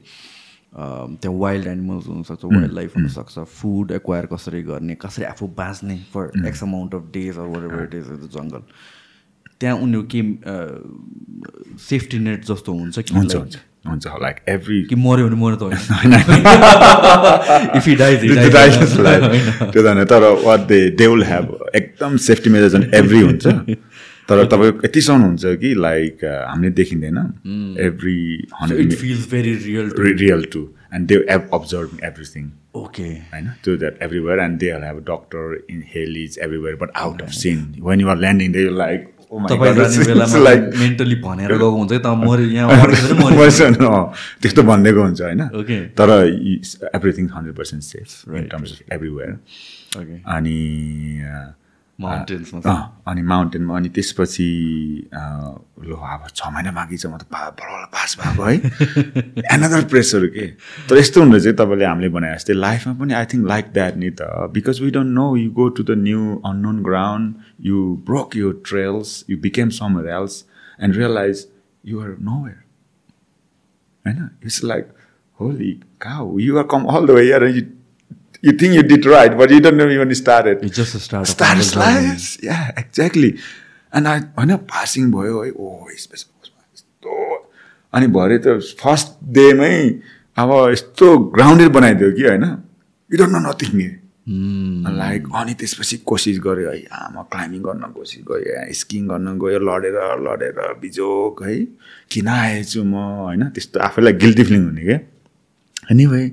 त्यहाँ 0.76 1.40
वाइल्ड 1.40 1.68
एनिमल्स 1.68 2.08
हुनसक्छ 2.08 2.46
वाइल्ड 2.46 2.74
लाइफ 2.74 2.98
हुनसक्छ 2.98 3.40
फुड 3.40 3.92
एक्वायर 3.92 4.26
कसरी 4.34 4.64
गर्ने 4.64 4.96
कसरी 4.96 5.26
आफू 5.26 5.48
बाँच्ने 5.58 5.98
for 6.14 6.48
x 6.48 6.64
amount 6.64 6.96
of 6.96 7.02
days 7.14 7.38
or 7.38 7.66
ever 7.66 7.90
the 7.94 8.30
jungle 8.34 8.62
त्यहाँ 9.60 9.78
उनीहरू 9.78 10.08
के 10.16 10.22
सेफ्टी 11.86 12.20
नेट 12.20 12.46
जस्तो 12.46 12.74
हुन्छ 12.74 13.00
कि 13.00 13.16
हुन्छ 13.88 14.08
लाइक 14.22 14.36
एभ्री 14.50 14.84
कि 14.84 14.96
मऱ्यो 14.96 15.28
भने 15.28 15.42
मऱ्यो 15.42 15.56
त 15.56 15.62
होइन। 15.62 15.78
तर 20.06 20.44
what 20.46 20.60
they 20.60 20.90
they 20.90 21.08
will 21.08 21.24
have 21.24 21.66
एकदम 21.76 22.18
सेफ्टी 22.18 22.50
मेजर्स 22.50 22.94
एभ्री 22.94 23.22
हुन्छ। 23.22 23.48
तर 24.30 24.46
तपाईँको 24.46 24.86
यतिसम्म 24.86 25.22
हुन्छ 25.24 25.56
कि 25.62 25.74
लाइक 25.76 26.24
हामीले 26.26 26.70
देखिँदैन। 26.80 27.18
Every 27.88 28.18
it 28.82 28.94
feels 28.94 29.30
very 29.32 29.54
real 29.66 29.92
real 30.00 30.44
to 30.54 30.68
and 30.96 31.08
they 31.08 31.16
have 31.30 31.50
observe 31.54 32.00
everything 32.04 32.50
okay 32.76 33.04
होइन 33.04 33.48
त्यो 33.64 33.76
that 33.78 34.02
everywhere 34.04 34.40
and 34.40 34.60
they 34.60 34.72
have 34.86 34.98
doctor 35.08 35.62
in 35.70 35.84
helis 35.96 36.38
everywhere 36.44 36.76
but 36.82 36.92
out 36.98 37.22
of 37.22 37.32
scene 37.38 37.64
when 37.82 38.02
you're 38.02 38.18
landing 38.18 38.52
they 38.52 38.70
like 38.78 39.08
तपाईँ 39.32 39.74
जाने 39.76 40.06
बेलामा 40.06 40.54
mentally 40.82 41.16
भनेर 41.22 41.52
गएको 41.54 41.70
हुन्छ 41.72 41.92
कि 41.92 42.00
त 42.00 42.14
मरि 42.22 42.46
यहाँ 42.56 44.14
त्यस्तो 44.42 44.64
भनिदिएको 44.64 45.02
हुन्छ 45.04 45.22
होइन? 45.22 45.42
तर 46.00 46.10
everything 46.96 47.30
hundred 47.36 47.56
percent 47.56 47.84
safe 47.84 48.36
in 48.36 48.48
terms 48.54 48.72
of 48.72 48.94
everywhere 48.94 49.32
okay 50.00 50.22
अनि 50.36 50.58
माउन्टेन्समा 52.02 52.74
अनि 53.08 53.22
माउन्टेनमा 53.22 53.76
अनि 53.76 53.90
त्यसपछि 53.90 54.48
लो 55.86 55.96
अब 55.96 56.28
छ 56.36 56.48
महिना 56.54 56.72
बाँकी 56.72 56.98
छ 56.98 57.06
म 57.06 57.18
त 57.18 57.28
बडा 57.32 57.86
पास 57.86 58.18
भएको 58.20 58.44
है। 58.44 58.56
एनदर 59.54 59.86
प्रेसर 59.86 60.26
के? 60.26 60.48
तर 60.90 60.98
यस्तो 60.98 61.22
हुँदा 61.22 61.40
चाहिँ 61.40 61.56
तपाईँले 61.56 61.86
हामीले 61.86 62.10
भने 62.10 62.34
जस्तै 62.36 62.54
लाइफमा 62.54 62.94
पनि 62.94 63.14
आई 63.14 63.26
थिङ्क 63.26 63.48
लाइक 63.48 63.66
द्याट 63.74 63.98
नि 63.98 64.10
त। 64.10 64.22
Because 64.54 64.82
we 64.82 64.92
don't 64.92 65.12
know 65.12 65.36
you 65.36 65.52
go 65.52 65.70
to 65.70 65.84
the 65.84 65.98
new 65.98 66.42
unknown 66.46 66.84
ground 66.84 67.36
you 67.62 67.98
broke 68.06 68.36
your 68.36 68.62
trails 68.66 69.26
you 69.30 69.38
became 69.38 69.70
somewhere 69.70 70.10
else 70.10 70.46
and 70.84 70.96
realise 70.96 71.48
you're 71.86 72.16
nowhere 72.46 72.64
होइन 74.06 74.30
it's 74.46 74.64
like 74.64 74.94
holy 75.40 75.72
cow 76.02 76.40
you 76.40 76.58
are 76.58 76.64
come 76.64 76.84
all 76.84 77.08
the 77.08 77.12
way 77.12 77.28
you 77.28 77.79
you 78.42 78.54
think 78.54 78.74
you 78.74 78.84
did 78.84 79.06
right, 79.06 79.38
but 79.38 79.50
you 79.50 79.60
don't 79.60 79.78
know 79.78 79.90
even 79.90 80.14
started. 80.16 80.64
It's 80.64 80.76
just 80.76 80.96
a 80.96 81.00
start. 81.00 81.28
Start 81.28 81.64
slides. 81.64 82.38
Yeah, 82.42 82.72
exactly. 82.78 83.38
And 83.94 84.08
I 84.08 84.20
होइन 84.38 84.56
passing 84.70 85.12
भयो 85.12 85.44
है 85.44 85.52
ओ 85.52 85.88
यस्तो 85.94 87.14
अनि 87.94 88.08
भरे 88.18 88.38
त 88.46 88.60
first 88.82 89.08
डेमै 89.38 89.78
अब 90.38 90.52
यस्तो 90.72 91.08
grounded 91.38 91.70
बनाइदियो 91.78 92.12
कि 92.18 92.24
होइन 92.28 92.44
you 93.10 93.18
don't 93.18 93.34
know 93.34 93.40
nothing 93.50 93.74
like 94.30 95.26
अनि 95.36 95.54
त्यसपछि 95.60 95.98
कोसिस 96.12 96.40
गऱ्यो 96.46 96.70
है 96.72 96.84
आमा 97.02 97.22
क्लाइम्बिङ 97.34 97.62
गर्न 97.62 97.92
कोसिस 97.98 98.22
गयो 98.30 98.62
स्किङ 98.82 99.08
गर्न 99.08 99.38
गयो 99.42 99.60
लडेर 99.70 99.98
लडेर 100.28 100.62
बिजोक 100.82 101.44
है 101.44 101.56
किन 102.12 102.28
आएछु 102.38 102.84
म 102.84 102.94
होइन 103.26 103.50
त्यस्तो 103.58 103.80
आफैलाई 103.90 104.14
गिल्टी 104.24 104.44
फिलिङ 104.50 104.64
हुने 104.66 104.84
क्या 104.86 105.00
एनिवे 105.92 106.24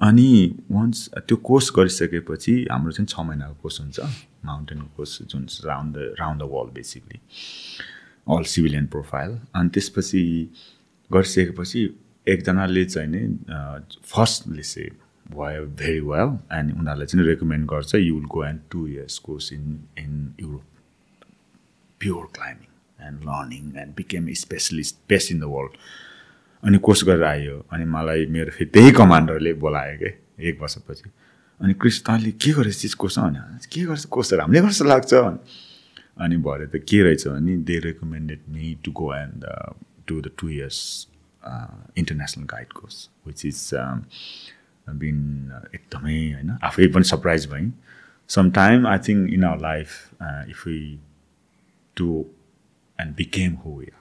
अनि 0.00 0.28
वन्स 0.72 1.08
त्यो 1.28 1.36
कोर्स 1.48 1.70
गरिसकेपछि 1.76 2.54
हाम्रो 2.70 2.92
चाहिँ 2.92 3.06
छ 3.06 3.20
महिनाको 3.28 3.54
कोर्स 3.62 3.80
हुन्छ। 3.80 4.00
माउन्टेनको 4.44 4.88
कोर्स 4.96 5.22
जुन 5.30 5.46
round 5.64 5.96
the 5.96 6.14
round 6.20 6.42
the 6.42 6.48
world 6.52 6.72
basically 6.74 7.20
all 8.36 8.44
civilian 8.54 8.86
profile 8.94 9.38
अनि 9.56 9.68
त्यसपछि 9.74 10.22
गरिसकेपछि 11.10 11.82
एकजनाले 12.26 12.84
चाहिँ 12.84 13.08
नि 13.10 13.22
फर्स्टले 14.14 14.62
चाहिँ 14.62 14.90
भयो 15.36 15.66
भेरी 15.80 16.00
वेल 16.10 16.36
एन्ड 16.58 16.72
उनीहरूलाई 16.78 17.06
चाहिँ 17.06 17.26
रेकमेन्ड 17.26 17.66
गर्छ 17.70 17.94
you 17.94 18.14
will 18.14 18.24
go 18.36 18.44
and 18.44 18.60
two 18.70 18.86
years 18.86 19.18
course 19.26 19.52
in 19.52 19.64
in 19.98 20.12
Europe 20.40 20.64
pure 22.00 22.24
climbing 22.36 23.06
and 23.06 23.24
learning 23.28 23.72
and 23.82 23.94
became 23.96 24.32
specialist 24.44 24.96
best 25.08 25.32
in 25.32 25.40
the 25.40 25.52
world 25.56 25.76
अनि 26.62 26.78
कोर्स 26.78 27.04
गरेर 27.04 27.24
आयो। 27.24 27.56
अनि 27.72 27.84
मलाई 27.94 28.26
मेरो 28.36 28.50
फेरि 28.56 28.70
त्यही 28.70 28.90
कमान्डरले 28.92 29.52
बोलायो 29.64 29.96
कि 29.98 30.10
एक 30.48 30.60
वर्षपछि। 30.62 31.10
अनि 31.60 31.72
तैँले 31.74 32.30
के 32.36 32.50
गरेछ 32.52 32.76
चिज 32.80 32.94
कोर्स 33.00 33.18
भने 33.18 33.40
के 33.72 33.84
गर्छ? 33.84 34.04
कोर्स 34.04 34.32
राम्रै 34.40 34.60
गर्छ 34.60 34.82
लाग्छ। 34.82 35.12
अनि 36.20 36.36
भरे 36.44 36.66
त 36.66 36.84
के 36.88 37.02
रहेछ? 37.02 37.26
भने 37.28 37.56
they 37.68 37.78
recommended 37.80 38.40
me 38.48 38.76
to 38.84 38.90
go 38.92 39.14
and 39.14 39.44
to 40.06 40.20
the 40.20 40.30
two 40.38 40.48
years 40.48 40.78
international 41.98 42.44
guide 42.46 42.72
course 42.72 43.08
which 43.26 43.44
is 43.46 43.70
been 45.00 45.18
एकदमै 45.74 46.18
होइन 46.32 46.50
आफै 46.64 46.86
पनि 46.94 47.04
सरप्राइज 47.12 47.46
भएँ। 47.52 47.70
Some 48.30 48.50
time 48.52 48.86
I 48.86 48.98
think 49.08 49.32
in 49.32 49.44
our 49.44 49.60
life 49.62 49.88
if 50.50 50.66
you 50.66 50.74
do 51.96 52.24
and 52.98 53.14
became 53.16 53.52
हो 53.64 53.70
होइन 53.72 53.99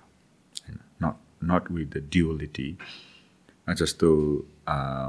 नट 1.43 1.71
विथ 1.71 1.85
द 1.97 2.07
ड्युअलिटी 2.11 2.77
जस्तो 3.69 4.11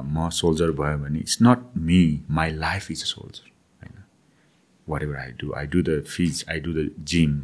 म 0.07 0.28
soldier 0.32 0.70
भयो 0.81 0.98
भने 0.98 1.19
it's 1.19 1.39
not 1.43 1.77
me 1.77 2.01
my 2.31 2.51
life 2.55 2.90
is 2.90 3.02
a 3.02 3.07
soldier 3.07 3.51
होइन 3.82 4.02
whatever 5.02 5.16
I 5.16 5.32
do 5.40 5.52
I 5.57 5.66
do 5.66 5.82
the 5.82 6.02
fizz 6.09 6.44
I 6.51 6.61
do 6.61 6.73
the 6.74 6.90
gym 7.15 7.40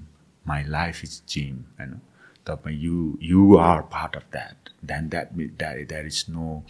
my 0.48 0.64
life 0.68 1.04
is 1.04 1.22
gym 1.28 1.56
होइन 1.80 1.98
तपाईँ 2.46 2.78
you 2.80 3.16
you 3.22 3.56
are 3.58 3.80
part 3.94 4.16
of 4.16 4.26
that 4.32 4.70
then 4.84 5.08
that 5.08 5.32
that 5.32 5.88
that 5.88 6.06
is 6.06 6.24
no 6.30 6.62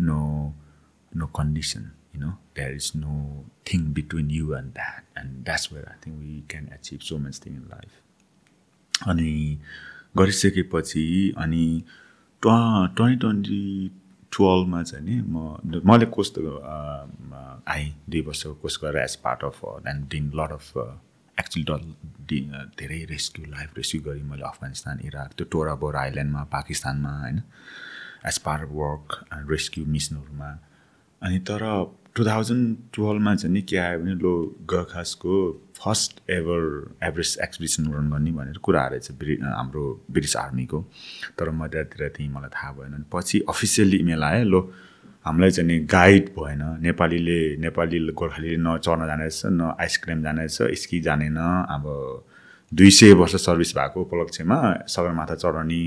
no 0.00 0.22
no 1.12 1.26
condition 1.36 1.90
you 2.12 2.20
know. 2.20 2.34
There 2.54 2.72
is 2.72 2.94
no 2.94 3.44
thing 3.64 3.92
between 3.92 4.30
you 4.30 4.54
and 4.54 4.74
that. 4.74 5.04
And 5.16 5.44
that's 5.44 5.70
where 5.72 5.88
i 5.88 6.04
think 6.04 6.20
we 6.20 6.42
can 6.48 6.70
achieve 6.74 7.02
so 7.02 7.18
much 7.18 7.38
thing 7.38 7.54
in 7.54 7.68
life. 7.68 7.98
अनि 9.06 9.58
गरिसकेपछि 10.14 11.04
अनि 11.38 11.66
two 12.42 12.50
twenty 12.96 13.18
twenty 13.18 13.90
टुवेल्भमा 14.32 14.82
चाहिँ 14.82 15.04
नि 15.04 15.20
म 15.26 15.80
मैले 15.84 16.06
course 16.06 16.32
त 16.34 16.44
आएँ 17.68 17.88
दुई 18.10 18.20
वर्षको 18.20 18.54
कोर्स 18.54 18.78
गरेर 18.82 19.02
as 19.02 19.16
part 19.24 19.44
of 19.44 19.60
and 19.88 20.08
did 20.10 20.30
lot 20.34 20.52
of 20.52 20.72
actually 21.38 21.64
did 22.28 22.40
धेरै 22.78 23.04
रेस्क्यु 23.10 23.44
लाइफ 23.50 23.76
रेस्क्यु 23.76 24.00
गरेँ 24.02 24.22
मैले 24.24 24.44
अफगानिस्तान 24.44 25.00
इराक 25.04 25.32
त्यो 25.32 25.46
टोरा 25.52 25.74
बोरा 25.74 26.00
आइल्यान्डमा 26.00 26.42
पाकिस्तानमा 26.52 27.12
होइन 27.20 27.42
as 28.26 28.38
part 28.38 28.62
of 28.62 28.70
work 28.74 29.18
rescue 29.50 29.84
मिसनहरूमा 29.86 30.50
अनि 31.22 31.38
तर 31.48 31.64
टु 32.16 32.24
थाउजन्ड 32.24 32.76
टुवेल्भमा 32.94 33.34
चाहिँ 33.34 33.52
नि 33.54 33.60
के 33.68 33.76
आयो 33.78 33.98
भने 33.98 34.14
लो 34.20 34.32
गर्खासको 34.70 35.34
first 35.76 36.20
ever 36.30 36.64
Everest 37.08 37.40
expedition 37.40 37.84
run 37.92 38.10
गर्ने 38.12 38.30
भनेर 38.36 38.58
कुरा 38.62 38.86
रहेछ 38.86 39.12
ब्रि 39.20 39.36
हाम्रो 39.42 39.84
ब्रिटिस 40.12 40.36
आर्मीको 40.36 40.80
तर 41.38 41.50
मध्यतिर 41.50 42.08
थिएँ 42.18 42.28
मलाई 42.28 42.50
थाहा 42.56 42.72
भएन। 42.72 43.04
पछि 43.12 43.40
अफिसियल्ली 43.48 43.96
इमेल 44.04 44.22
आयो 44.24 44.44
लो 44.44 44.60
हामीलाई 45.26 45.50
चाहिँ 45.50 45.66
नि 45.68 45.78
गाइड 45.88 46.28
भएन। 46.36 46.62
नेपालीले 46.84 47.40
नेपाली 47.64 47.98
गोर्खालीले 48.12 48.56
न 48.60 48.76
चढ्न 48.84 49.06
जानेछ 49.08 49.42
न 49.46 49.72
आइसक्रिम 49.80 50.22
जानेछ 50.22 50.58
स्की 50.84 51.00
जानेन। 51.08 51.36
अब 51.72 51.84
दुई 52.72 52.90
सय 52.90 53.12
वर्ष 53.22 53.36
सर्भिस 53.40 53.74
भएको 53.76 54.00
उपलक्ष्यमा 54.02 54.60
सगरमाथा 54.84 55.34
चढाउने 55.34 55.80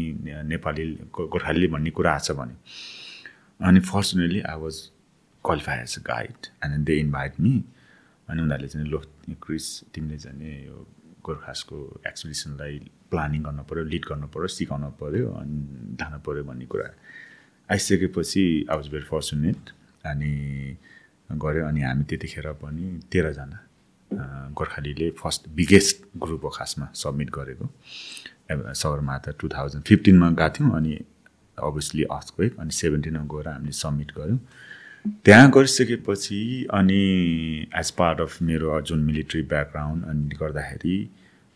नेपाली 0.50 0.86
गोर्खालीले 1.22 1.68
भन्ने 1.70 1.90
कुरा 1.94 2.12
आएको 2.12 2.26
छ 2.26 2.38
भने। 2.42 2.56
अनि 3.60 3.80
fortunately 3.94 4.42
I 4.42 4.58
was 4.62 4.76
qualify 5.46 5.78
as 5.84 5.98
a 6.00 6.02
guide 6.08 6.48
and 6.66 6.86
they 6.88 6.96
invite 7.00 7.40
me 7.40 7.54
अनि 8.30 8.42
उनीहरूले 8.42 8.68
चाहिँ 8.68 8.88
लो 8.90 9.02
क्रिस 9.46 9.68
तिमीले 9.96 10.18
चाहिँ 10.26 10.54
यो 10.68 10.78
गोर्खासको 11.26 11.78
एक्सपिडिसनलाई 12.08 12.80
प्लानिङ 13.12 13.44
गर्नु 13.44 13.64
पऱ्यो 13.70 13.84
लिड 13.94 14.06
गर्नु 14.10 14.28
पऱ्यो 14.34 14.48
सिकाउनु 14.58 14.90
पऱ्यो 15.02 15.32
अनि 15.42 15.58
जानु 16.00 16.20
पऱ्यो 16.26 16.44
भन्ने 16.50 16.66
कुरा 16.74 16.90
आइसकेपछि 17.70 18.44
आई 18.70 18.76
वाज 18.78 18.88
भेरी 18.94 19.06
फर्चुनेट 19.06 19.70
अनि 20.06 20.34
गऱ्यो 21.44 21.64
अनि 21.68 21.82
हामी 21.82 22.04
त्यतिखेर 22.10 22.52
पनि 22.62 22.86
तेह्रजना 23.12 23.60
गोर्खालीले 24.58 25.10
फर्स्ट 25.22 25.50
बिगेस्ट 25.58 26.04
ग्रुप 26.24 26.44
हो 26.46 26.50
खासमा 26.58 26.88
सब्मिट 26.96 27.30
गरेको। 27.38 27.66
सगरमाथा 28.82 29.32
टु 29.40 29.48
थाउजन्ड 29.50 29.84
फिफ्टिनमा 29.90 30.30
गएको 30.40 30.54
थियौँ 30.56 30.76
अनि 30.78 30.94
अभियसली 31.58 32.04
अर्थक्वेक 32.18 32.60
अनि 32.60 32.72
सेभेन्टिनमा 32.82 33.26
गएर 33.34 33.48
हामीले 33.48 33.72
सब्मिट 33.84 34.12
गऱ्यौँ। 34.18 34.40
त्यहाँ 35.06 35.50
गरिसकेपछि 35.52 36.68
अनि 36.74 37.02
एज 37.78 37.92
पार्ट 37.92 38.22
अफ 38.22 38.42
मेरो 38.42 38.82
जुन 38.82 39.00
मिलिट्री 39.00 39.42
ब्याकग्राउन्ड 39.42 40.06
अनि 40.06 40.36
गर्दाखेरि 40.36 40.98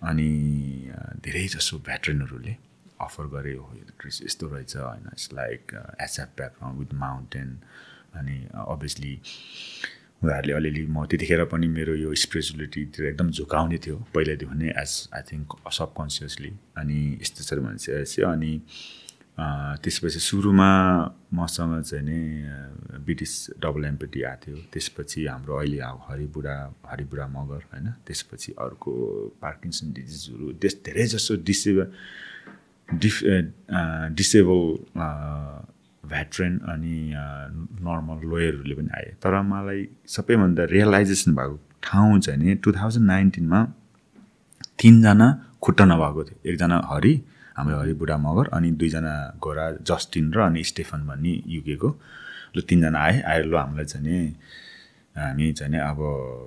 अनि 0.02 0.30
धेरै 1.24 1.46
जसो 1.48 1.78
भेटरेनहरूले 1.78 2.56
अफर 3.02 3.26
गरे 3.28 3.54
हो 3.54 3.72
ट्रिस 4.00 4.22
यस्तो 4.24 4.48
रहेछ 4.48 4.76
होइन 4.78 5.08
it's 5.08 5.30
like 5.34 5.74
SF 6.02 6.28
background 6.38 6.80
with 6.80 6.94
mountain 6.94 7.58
अनि 8.14 8.38
अभियसली 8.68 9.14
उनीहरूले 10.24 10.54
अलिअलि 10.54 10.86
म 10.86 11.06
त्यतिखेर 11.06 11.44
पनि 11.46 11.68
मेरो 11.68 11.96
यो 11.96 12.14
स्पिरिचुअलिटीतिर 12.16 13.06
एकदम 13.06 13.30
झुकाउने 13.32 13.78
थियो। 13.78 13.96
पहिल्यैदेखि 14.16 14.58
नै 14.58 14.74
एज 14.78 14.94
आई 15.16 15.22
थिङ्क 15.22 15.58
सबकन्सियसली 15.72 16.52
अनि 16.78 17.00
यस्तो 17.22 17.44
छ 17.44 17.60
भनेपछि 17.60 18.22
अनि 18.22 18.52
त्यसपछि 19.84 20.20
सुरुमा 20.20 20.70
मसँग 21.34 21.74
चाहिँ 21.90 22.04
नि 22.06 22.20
ब्रिटिस 23.06 23.34
डबल 23.64 23.86
एम्पेटी 23.86 24.20
आएको 24.30 24.42
थियो। 24.46 24.58
त्यसपछि 24.74 25.26
हाम्रो 25.26 25.56
अहिले 25.56 25.80
अब 25.80 26.00
हरिबुढा 26.10 26.56
हरिबुढा 26.92 27.26
मगर 27.28 27.62
होइन? 27.72 27.88
त्यसपछि 28.08 28.52
अर्को 28.60 28.92
पार्किन्सन 29.42 29.88
डिजिजहरू 29.96 30.46
त्यस 30.62 30.76
धेरै 30.86 31.06
जसो 31.16 31.36
डिसेबल 31.50 31.88
डिफ 32.90 33.16
डिसेबल 34.20 34.62
भेट्रेन 36.04 36.54
अनि 36.74 36.98
नर्मल 37.86 38.20
लोयरहरूले 38.30 38.76
पनि 38.76 38.92
आए। 38.98 39.08
तर 39.24 39.34
मलाई 39.52 39.88
सबैभन्दा 40.16 40.64
रियलाइजेसन 40.76 41.36
भएको 41.40 41.58
ठाउँ 41.84 42.20
चाहिँ 42.20 42.40
नि 42.44 42.56
टु 42.64 42.72
थाउजन्ड 42.76 43.06
नाइन्टिनमा 43.08 43.60
तिनजना 44.80 45.28
खुट्टा 45.64 45.86
नभएको 45.86 46.22
थियो। 46.28 46.38
एकजना 46.50 46.78
हरि 46.92 47.14
हाम्रो 47.60 47.78
हरिबुढा 47.80 48.18
मगर 48.18 48.46
अनि 48.56 48.72
दुईजना 48.80 49.14
गोरा 49.44 49.66
जस्टिन 49.84 50.26
र 50.34 50.40
अनि 50.48 50.64
स्टेफन 50.64 51.00
भन्ने 51.08 51.34
युकेको 51.56 51.90
ल 52.56 52.62
तिनजना 52.64 53.00
आए। 53.00 53.22
आएर 53.22 53.46
ल 53.46 53.56
हामीलाई 53.56 53.86
चाहिँ 53.86 54.06
नि 54.08 54.18
हामी 55.20 55.52
चाहिँ 55.60 55.72
नि 55.74 55.80
अब 55.84 56.00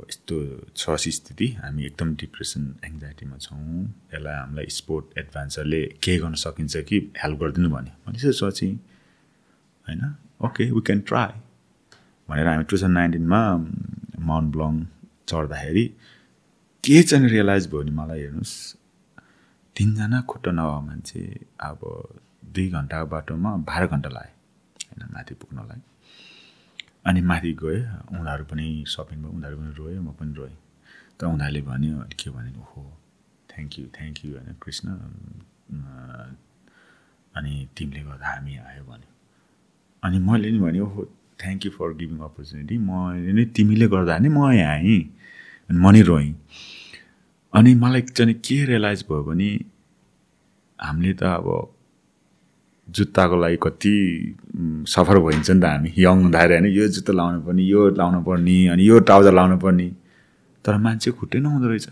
यस्तो 0.09 0.37
छ 0.73 0.97
स्थिति। 0.97 1.47
हामी 1.61 1.85
एकदम 1.87 2.15
डिप्रेसन 2.17 2.63
एङ्जाइटीमा 2.85 3.37
छौँ। 3.37 3.61
यसलाई 4.15 4.35
हामीलाई 4.35 4.67
स्पोर्ट 4.73 5.19
एडभान्सरले 5.19 5.83
के 6.03 6.17
गर्न 6.19 6.35
सकिन्छ 6.45 6.77
कि 6.89 6.97
हेल्प 7.23 7.39
गरिदिनु 7.41 7.69
भन्यो। 7.71 7.95
भने 8.07 8.19
चाहिँ 8.19 8.33
सोचेँ 8.33 8.73
होइन? 9.87 10.03
ओके 10.45 10.65
वी 10.73 10.81
क्यान 10.81 11.01
ट्राई 11.07 11.33
भनेर 12.29 12.47
हामी 12.47 12.65
टु 12.65 12.77
थाउजन्ड 12.77 12.95
नाइन्टिनमा 12.95 13.41
माउन्ट 14.27 14.49
ब्लङ 14.55 14.73
चढ्दाखेरि 15.29 15.85
के 16.85 17.03
चाहिँ 17.03 17.29
रियलाइज 17.29 17.67
भयो 17.71 17.83
भने 17.83 17.93
मलाई 18.01 18.21
हेर्नुहोस्। 18.21 18.53
तिनजना 19.77 20.21
खुट्टा 20.31 20.51
नभएको 20.53 20.81
मान्छे 20.87 21.21
अब 21.69 21.81
दुई 22.55 22.67
घन्टाको 22.77 23.07
बाटोमा 23.15 23.51
बाह्र 23.69 23.87
घन्टा 23.87 24.11
लाग्यो 24.17 24.37
होइन 24.89 25.03
माथि 25.15 25.35
पुग्नलाई। 25.41 25.81
अनि 27.09 27.21
माथि 27.31 27.53
गयो 27.63 27.81
उनीहरू 28.19 28.45
पनि 28.51 28.67
सपिङ 28.95 29.19
भयो 29.23 29.31
उनीहरू 29.37 29.57
पनि 29.61 29.73
रोयो 29.81 30.01
म 30.03 30.13
पनि 30.19 30.33
रोएँ। 30.39 30.57
त 31.19 31.21
उनीहरूले 31.25 31.61
भन्यो 31.71 31.95
के 32.21 32.29
भन्यो 32.37 32.61
ओहो 32.63 32.83
थ्याङ्क 33.51 33.73
यू 33.79 33.85
थ्याङ्क 33.97 34.17
यू 34.25 34.31
होइन 34.37 34.55
कृष्ण 34.63 34.87
अनि 37.35 37.53
तिमीले 37.77 38.03
गर्दा 38.09 38.27
हामी 38.29 38.53
आयो 38.69 38.85
भन्यो। 38.85 39.11
अनि 40.03 40.19
मैले 40.29 40.51
नि 40.53 40.59
भने 40.65 40.81
ओहो 40.87 41.01
thank 41.41 41.61
you 41.67 41.71
for 41.73 41.89
giving 42.01 42.19
opportunity 42.29 42.77
म 42.79 42.91
नै 43.37 43.45
तिमीले 43.57 43.87
गर्दा 43.95 44.19
नि 44.19 44.29
म 44.29 44.39
आएँ 44.53 45.01
अनि 45.69 45.79
म 45.81 45.87
नि 45.95 46.03
रोएँ। 46.11 46.33
अनि 47.55 47.75
मलाई 47.75 48.03
चाहिँ 48.17 48.35
के 48.47 48.65
रियलाइज 48.67 49.05
भयो 49.09 49.23
भने 49.25 49.51
हामीले 50.79 51.15
त 51.15 51.23
अब 51.39 51.49
जुत्ताको 52.89 53.37
लागि 53.41 53.59
कति 53.63 53.95
सफर 54.89 55.19
भइन्छ 55.19 55.51
नि 55.51 55.61
त 55.61 55.65
हामी। 55.65 55.91
यङ 55.99 56.17
हुँदाखेरि 56.23 56.55
होइन 56.55 56.67
यो 56.77 56.89
जुत्ता 56.89 57.13
लाउनु 57.13 57.41
पर्ने 57.47 57.63
यो 57.63 57.81
लाउनु 58.01 58.21
पर्ने 58.25 58.57
अनि 58.75 58.83
यो 58.89 58.99
ट्राउजर 59.07 59.33
लाउनु 59.33 59.57
पर्ने। 59.65 59.89
तर 60.65 60.77
मान्छे 60.79 61.11
खुट्टै 61.11 61.39
नहुँदो 61.39 61.67
रहेछ। 61.69 61.89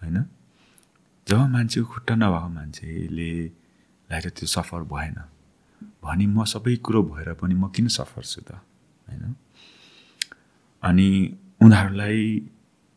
होइन? 0.00 0.16
जब 1.26 1.40
मान्छेको 1.54 1.86
खुट्टा 1.92 2.14
नभएको 2.14 2.48
मान्छेले 2.48 3.30
त 4.10 4.10
त्यो 4.36 4.46
सफर 4.46 4.82
भएन 4.92 5.16
भने 6.04 6.26
म 6.26 6.44
सबै 6.44 6.74
कुरो 6.84 7.02
भएर 7.02 7.28
पनि 7.40 7.54
म 7.54 7.68
किन 7.74 7.86
सफर 7.88 8.22
छु 8.22 8.40
त? 8.42 8.50
होइन? 9.06 9.34
अनि 10.82 11.08
उनीहरूलाई 11.62 12.20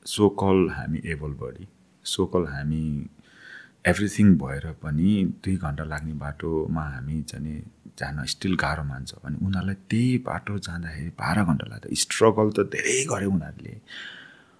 सो 0.05 0.29
कल 0.29 0.69
हामी 0.69 1.01
एबल 1.05 1.31
बडी 1.41 1.67
सोकल 2.05 2.45
हामी 2.45 3.09
एभ्रिथिङ 3.87 4.37
भएर 4.37 4.65
पनि 4.83 5.09
दुई 5.43 5.55
घन्टा 5.57 5.83
लाग्ने 5.83 6.13
बाटोमा 6.13 6.83
हामी 6.89 7.21
चाहिँ 7.21 7.57
जान 7.99 8.23
स्टिल 8.25 8.55
गाह्रो 8.55 8.83
मान्छ 8.83 9.13
भने 9.23 9.37
उनीहरूलाई 9.45 9.75
त्यही 9.89 10.17
बाटो 10.17 10.57
जाँदाखेरि 10.59 11.09
बाह्र 11.09 11.43
घन्टा 11.43 11.65
लाग्छ। 11.69 11.93
स्ट्रगल 11.93 12.51
त 12.51 12.59
धेरै 12.73 13.05
गऱ्यो 13.05 13.31
उनीहरूले। 13.31 13.73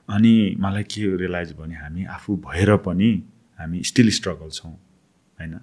अनि 0.10 0.34
मलाई 0.60 0.84
के 0.84 1.02
रियलाइज 1.18 1.54
भने 1.54 1.76
हामी 1.76 2.06
आफू 2.06 2.36
भएर 2.38 2.76
पनि 2.78 3.10
हामी 3.60 3.84
स्टिल 3.84 4.10
स्ट्रगल 4.10 4.50
छौँ 4.50 4.74
होइन? 5.38 5.60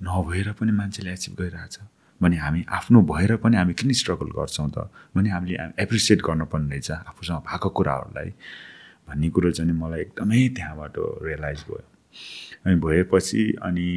नभएर 0.00 0.52
पनि 0.52 0.72
मान्छेले 0.72 1.12
एचिभ 1.12 1.34
गरिरहेछ। 1.34 1.78
भने 2.22 2.36
हामी 2.36 2.64
आफ्नो 2.68 3.02
भएर 3.02 3.36
पनि 3.36 3.56
हामी 3.56 3.74
किन 3.74 3.92
स्ट्रगल 3.92 4.30
गर्छौँ 4.38 4.70
त? 4.70 4.90
भने 5.16 5.30
हामीले 5.30 5.82
एप्रिसिएट 5.82 6.22
गर्नुपर्ने 6.22 6.68
रहेछ 6.70 6.90
आफूसँग 6.90 7.40
भएको 7.46 7.68
कुराहरूलाई 7.68 8.30
भन्ने 9.08 9.28
कुरो 9.30 9.50
चाहिँ 9.50 9.72
मलाई 9.72 10.00
एकदमै 10.00 10.48
त्यहाँबाट 10.48 10.94
रियलाइज 11.22 11.64
भयो। 11.68 11.84
अनि 12.66 12.74
भएपछि 12.76 13.42
अनि 13.62 13.88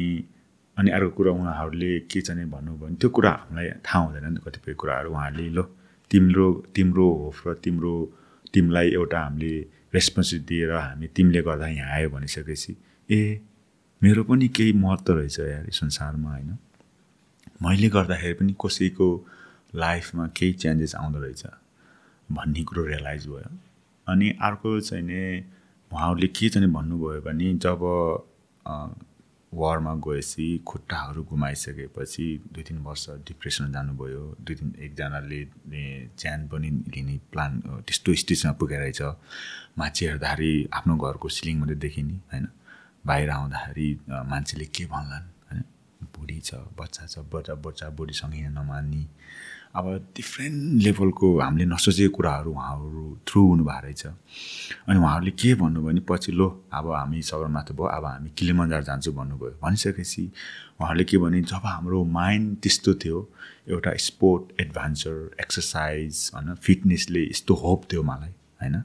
अनि 0.78 0.90
अर्को 0.90 1.10
कुरा 1.10 1.32
उहाँहरूले 1.32 1.98
के 2.00 2.20
चाहिँ 2.20 2.48
भन्नुभयो 2.50 2.86
भने 2.86 2.96
त्यो 2.96 3.10
कुरा 3.10 3.30
हामीलाई 3.30 3.68
थाहा 3.86 3.98
हुँदैन 4.04 4.32
नि 4.32 4.40
कतिपय 4.46 4.74
कुराहरू। 4.74 5.10
उहाँहरूले 5.10 5.48
ल 5.50 5.62
तिम्रो 6.10 6.46
तिम्रो 6.74 7.06
होफ 7.12 7.46
र 7.46 7.54
तिम्रो 7.54 7.94
तिमीलाई 8.54 8.88
एउटा 8.88 9.20
हामीले 9.20 9.54
रेस्पोन्सिबिलिटी 9.94 10.54
दिएर 10.54 10.72
हामी 10.72 11.06
तिमीले 11.06 11.40
गर्दा 11.42 11.66
यहाँ 11.68 11.90
आयो 11.92 12.10
भनिसकेपछि 12.10 12.76
ए 13.10 13.20
मेरो 14.02 14.24
पनि 14.24 14.48
केही 14.48 14.72
महत्त्व 14.72 15.12
रहेछ 15.12 15.38
यार 15.40 15.66
संसारमा 15.70 16.30
होइन? 16.30 16.58
मैले 17.60 17.88
गर्दाखेरि 17.88 18.34
पनि 18.34 18.54
कसैको 18.64 19.08
लाइफमा 19.74 20.26
केही 20.36 20.52
चेन्जेस 20.62 20.94
आउँदो 20.94 21.18
रहेछ 21.20 21.42
भन्ने 22.28 22.62
कुरो 22.64 22.84
रियलाइज 22.86 23.26
भयो। 23.26 23.50
अनि 24.06 24.30
अर्को 24.42 24.80
चाहिँ 24.80 25.04
नि 25.04 25.20
उहाँहरूले 25.90 26.28
के 26.28 26.48
चाहिँ 26.48 26.68
भन्नुभयो 26.72 27.20
भने 27.20 27.54
जब 27.64 27.80
वारमा 29.52 29.94
गएपछि 30.04 30.46
खुट्टाहरू 30.66 31.22
गुमाइसकेपछि 31.30 32.26
दुई 32.52 32.62
तिन 32.64 32.78
वर्ष 32.82 33.04
डिप्रेसन 33.28 33.72
जानुभयो 33.72 34.22
दुई 34.40 34.54
तिन 34.54 34.74
एकजनाले 34.80 35.40
ज्यान 36.18 36.46
पनि 36.48 36.70
लिने 36.94 37.18
प्लान 37.32 37.60
त्यस्तो 37.86 38.14
स्टेजमा 38.22 38.52
पुगेर 38.60 38.80
रहेछ। 38.80 39.02
मान्छे 39.78 40.06
हेर्दाखेरि 40.08 40.52
आफ्नो 40.72 40.96
घरको 40.96 41.28
सिलिङ 41.28 41.58
मात्रै 41.58 41.76
देखिने 41.84 42.14
होइन? 42.32 42.48
बाहिर 43.06 43.30
आउँदाखेरि 43.30 43.88
मान्छेले 44.08 44.66
के 44.72 44.84
भन्लान्? 44.88 45.26
बुढी 46.22 46.38
छ 46.38 46.54
बच्चा 46.78 47.06
छ 47.06 47.18
बच्चा 47.32 47.54
बच्चा 47.58 47.88
बुढीसँग 47.98 48.34
हिँड्न 48.34 48.54
नमान्ने। 48.54 49.02
अब 49.74 49.86
डिफ्रेन्ट 50.16 50.82
लेभलको 50.84 51.26
हामीले 51.40 51.64
नसोचेको 51.64 52.14
कुराहरू 52.16 52.50
उहाँहरू 52.52 53.04
थ्रु 53.26 53.40
हुनुभएको 53.42 53.80
रहेछ। 53.82 54.06
अनि 54.86 54.98
उहाँहरूले 54.98 55.30
के 55.34 55.54
भन्नुभयो 55.58 55.88
भने 55.88 56.00
पछि 56.06 56.32
लो 56.32 56.46
अब 56.72 56.90
हामी 56.92 57.22
सगरमाथा 57.24 57.74
भयो 57.74 57.86
अब 57.88 58.04
हामी 58.04 58.30
किलिमन्जार 58.38 58.82
जान्छौँ 58.84 59.14
भन्नुभयो। 59.14 59.58
भनिसकेपछि 59.62 60.24
उहाँहरूले 60.80 61.04
के 61.04 61.18
भने 61.18 61.40
जब 61.42 61.64
हाम्रो 61.64 62.04
माइन्ड 62.04 62.56
त्यस्तो 62.62 62.94
थियो 63.00 63.18
एउटा 63.68 63.90
स्पोर्ट 64.06 64.60
एडभान्चर 64.60 65.16
एक्सर्साइज 65.40 66.30
होइन 66.34 66.54
फिटनेसले 66.54 67.22
यस्तो 67.30 67.54
होप 67.64 67.80
थियो 67.92 68.02
मलाई 68.02 68.34
होइन। 68.60 68.76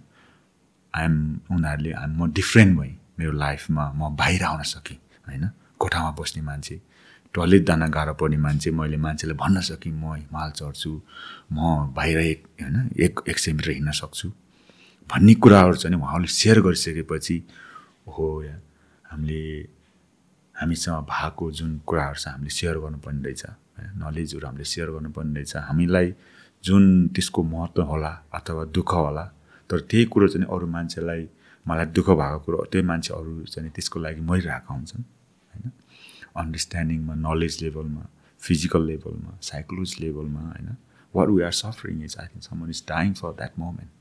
आइएम 0.93 1.15
उनीहरूले 1.51 1.93
म 2.15 2.31
डिफ्रेन्ट 2.31 2.79
भएँ। 2.79 2.95
मेरो 3.19 3.31
लाइफमा 3.33 3.91
म 3.95 4.15
बाहिर 4.15 4.43
आउन 4.43 4.63
सकेँ 4.63 4.97
होइन। 5.27 5.49
कोठामा 5.79 6.11
बस्ने 6.19 6.41
मान्छे। 6.43 6.75
टोइलेट 7.33 7.63
जान 7.65 7.89
गाह्रो 7.89 8.13
पर्ने 8.13 8.37
मान्छे 8.37 8.71
मैले 8.71 8.97
मान्छेलाई 8.97 9.37
भन्न 9.37 9.61
सकेँ 9.61 9.93
म 9.93 10.13
हिमाल 10.15 10.51
चढ्छु 10.51 10.91
म 11.51 11.93
बाहिर 11.95 12.17
एक 12.19 12.47
होइन 12.61 12.89
एक 12.99 13.19
एक 13.29 13.39
सय 13.39 13.53
मिटर 13.53 13.71
हिँड्न 13.71 13.91
सक्छु 13.91 14.29
भन्ने 15.09 15.33
कुराहरू 15.35 15.75
चाहिँ 15.75 15.95
उहाँहरूले 15.95 16.27
सेयर 16.27 16.61
गरिसकेपछि 16.61 17.37
हो 18.07 18.27
हामीले 19.05 19.41
हामीसँग 20.55 21.03
भएको 21.03 21.51
जुन 21.51 21.77
कुराहरू 21.85 22.15
छ 22.15 22.27
हामीले 22.27 22.49
सेयर 22.49 22.77
गर्नुपर्ने 22.77 23.21
रहेछ 23.23 23.43
नलेजहरू 23.97 24.47
हामीले 24.47 24.63
सेयर 24.63 24.89
गर्नुपर्ने 24.89 25.33
रहेछ 25.33 25.55
हामीलाई 25.57 26.13
जुन 26.63 27.07
त्यसको 27.07 27.43
महत्त्व 27.43 27.83
होला 27.83 28.11
अथवा 28.33 28.63
दुःख 28.65 28.91
होला 28.93 29.25
तर 29.69 29.79
त्यही 29.79 30.05
कुरो 30.05 30.27
चाहिँ 30.27 30.47
अरू 30.47 30.67
मान्छेलाई 30.67 31.27
मलाई 31.65 31.85
दुःख 31.85 32.09
भएको 32.09 32.39
कुरो 32.39 32.57
त्यही 32.71 32.85
मान्छे 32.87 33.13
अरू 33.13 33.43
चाहिँ 33.43 33.71
त्यसको 33.71 33.99
लागि 33.99 34.21
मरिरहेका 34.21 34.73
हुन्छन् 34.73 35.03
होइन। 35.53 35.71
अन्डरस्ट्यान्डिङमा 36.37 37.15
नलेज 37.27 37.63
लेभलमा 37.63 38.07
फिजिकल 38.41 38.85
लेभलमा 38.87 39.37
साइकोलोजी 39.41 40.03
लेभलमा 40.05 40.41
होइन? 40.41 40.75
What 41.13 41.27
we 41.29 41.41
are 41.41 41.51
suffering 41.59 42.03
is 42.03 42.15
I 42.19 42.27
think 42.33 42.43
someone 42.43 42.69
is 42.69 42.83
dying 42.89 43.13
for 43.13 43.31
that 43.37 43.59
moment 43.59 43.91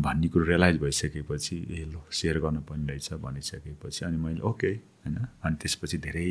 भन्ने 0.00 0.28
कुरो 0.28 0.44
रियलाइज 0.44 0.76
भइसकेपछि 0.80 1.56
ए 1.56 1.84
ल 1.84 2.00
सेयर 2.12 2.38
गर्नुपर्ने 2.40 2.86
रहेछ 2.92 3.12
भनिसकेपछि 3.26 4.04
अनि 4.04 4.16
मैले 4.16 4.40
ओके 4.50 4.72
होइन? 5.04 5.16
अनि 5.44 5.56
त्यसपछि 5.62 5.98
धेरै 5.98 6.30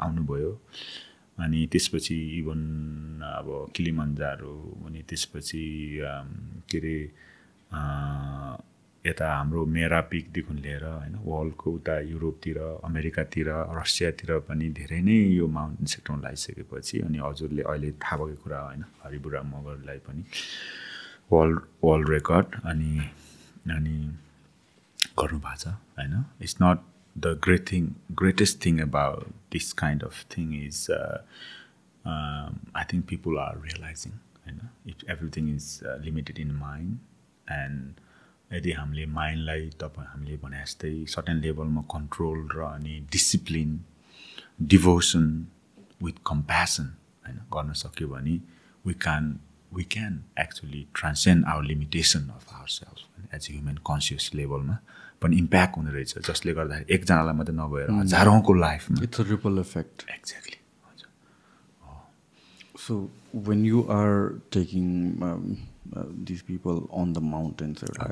आउनुभयो। 0.00 0.52
अनि 1.38 1.66
त्यसपछि 1.72 2.16
इभन 2.38 2.60
अब 3.24 3.48
किलिमन्जाहरू 3.76 4.56
अनि 4.86 5.02
त्यसपछि 5.08 5.64
के 6.70 6.78
अरे 6.78 6.96
यता 9.04 9.26
हाम्रो 9.34 9.64
मेरा 9.66 10.00
पिकदेखि 10.10 10.54
लिएर 10.54 10.84
होइन 10.84 11.14
वर्ल्डको 11.24 11.70
उता 11.70 11.98
युरोपतिर 12.00 12.58
अमेरिकातिर 12.84 13.48
रसियातिर 13.78 14.30
पनि 14.48 14.68
धेरै 14.78 15.00
नै 15.02 15.16
यो 15.34 15.46
माउन्टेन 15.56 15.86
सेक्टरमा 15.92 16.18
लगाइसकेपछि 16.18 17.00
अनि 17.06 17.18
हजुरले 17.18 17.62
अहिले 17.62 17.90
थाहा 18.04 18.16
भएको 18.16 18.42
कुरा 18.42 18.60
होइन 18.66 18.84
हरिबुढा 19.04 19.42
मगरलाई 19.48 19.98
पनि 20.06 20.22
वर्ल्ड 21.32 21.60
वर्ल्ड 21.84 22.08
रेकर्ड 22.10 22.54
अनि 22.64 22.92
अनि 23.76 23.96
गर्नुभएको 25.18 25.56
छ 25.56 25.74
होइन। 25.98 26.14
It's 26.42 26.56
not 26.62 26.78
the 27.16 27.34
great 27.44 27.62
thing 27.72 27.88
greatest 28.22 28.64
thing 28.64 28.78
about 28.80 29.26
this 29.52 29.72
kind 29.82 30.04
of 30.04 30.24
thing 30.36 30.54
is 30.60 30.78
I 32.04 32.84
think 32.92 33.04
people 33.08 33.38
are 33.38 33.60
realising 33.64 34.12
होइन। 34.46 34.60
If 34.86 35.04
everything 35.08 35.54
is 35.54 35.68
limited 36.04 36.38
in 36.38 36.52
mind 36.62 37.52
and 37.58 38.00
यदि 38.52 38.72
हामीले 38.72 39.04
माइन्डलाई 39.18 39.62
तपाईँ 39.80 40.08
हामीले 40.12 40.36
भने 40.42 40.60
जस्तै 40.62 40.92
सर्टेन 41.14 41.36
लेभलमा 41.44 41.82
कन्ट्रोल 41.94 42.38
र 42.56 42.58
अनि 42.76 42.94
डिसिप्लिन 43.12 43.70
डिभोसन 44.72 45.24
विथ 46.02 46.16
कम्प्यासन 46.26 46.86
होइन 47.24 47.38
गर्न 47.54 47.72
सक्यो 47.82 48.08
भने 48.08 48.34
we 48.84 48.94
can 49.04 49.24
we 49.76 49.84
can 49.94 50.12
actually 50.38 50.82
transcend 50.94 51.44
our 51.52 51.64
limitation 51.64 52.28
of 52.28 52.46
our 52.54 52.68
self 52.68 53.34
as 53.34 53.48
human 53.50 53.76
conscious 53.90 54.30
लेभलमा 54.34 54.76
पनि 55.22 55.36
इम्प्याक्ट 55.38 55.76
हुने 55.76 55.90
रहेछ 55.92 56.12
जसले 56.28 56.52
गर्दाखेरि 56.54 56.94
एकजनालाई 56.94 57.34
मात्रै 57.38 57.54
नभएर 57.56 57.90
हजारौँको 58.00 58.52
लाइफमा। 58.54 59.02
It's 59.04 59.20
a. 59.20 59.24
Ripple 59.28 59.58
effect 59.60 60.10
exactly 60.10 60.58
हजुर 60.90 61.10
so 62.84 62.94
when 63.48 63.64
you 63.66 63.82
are 63.98 64.10
taking 64.52 64.86
this 66.30 66.40
people 66.52 66.76
on 67.00 67.12
the 67.12 67.18
mountains 67.34 67.84
एउटा 67.84 68.06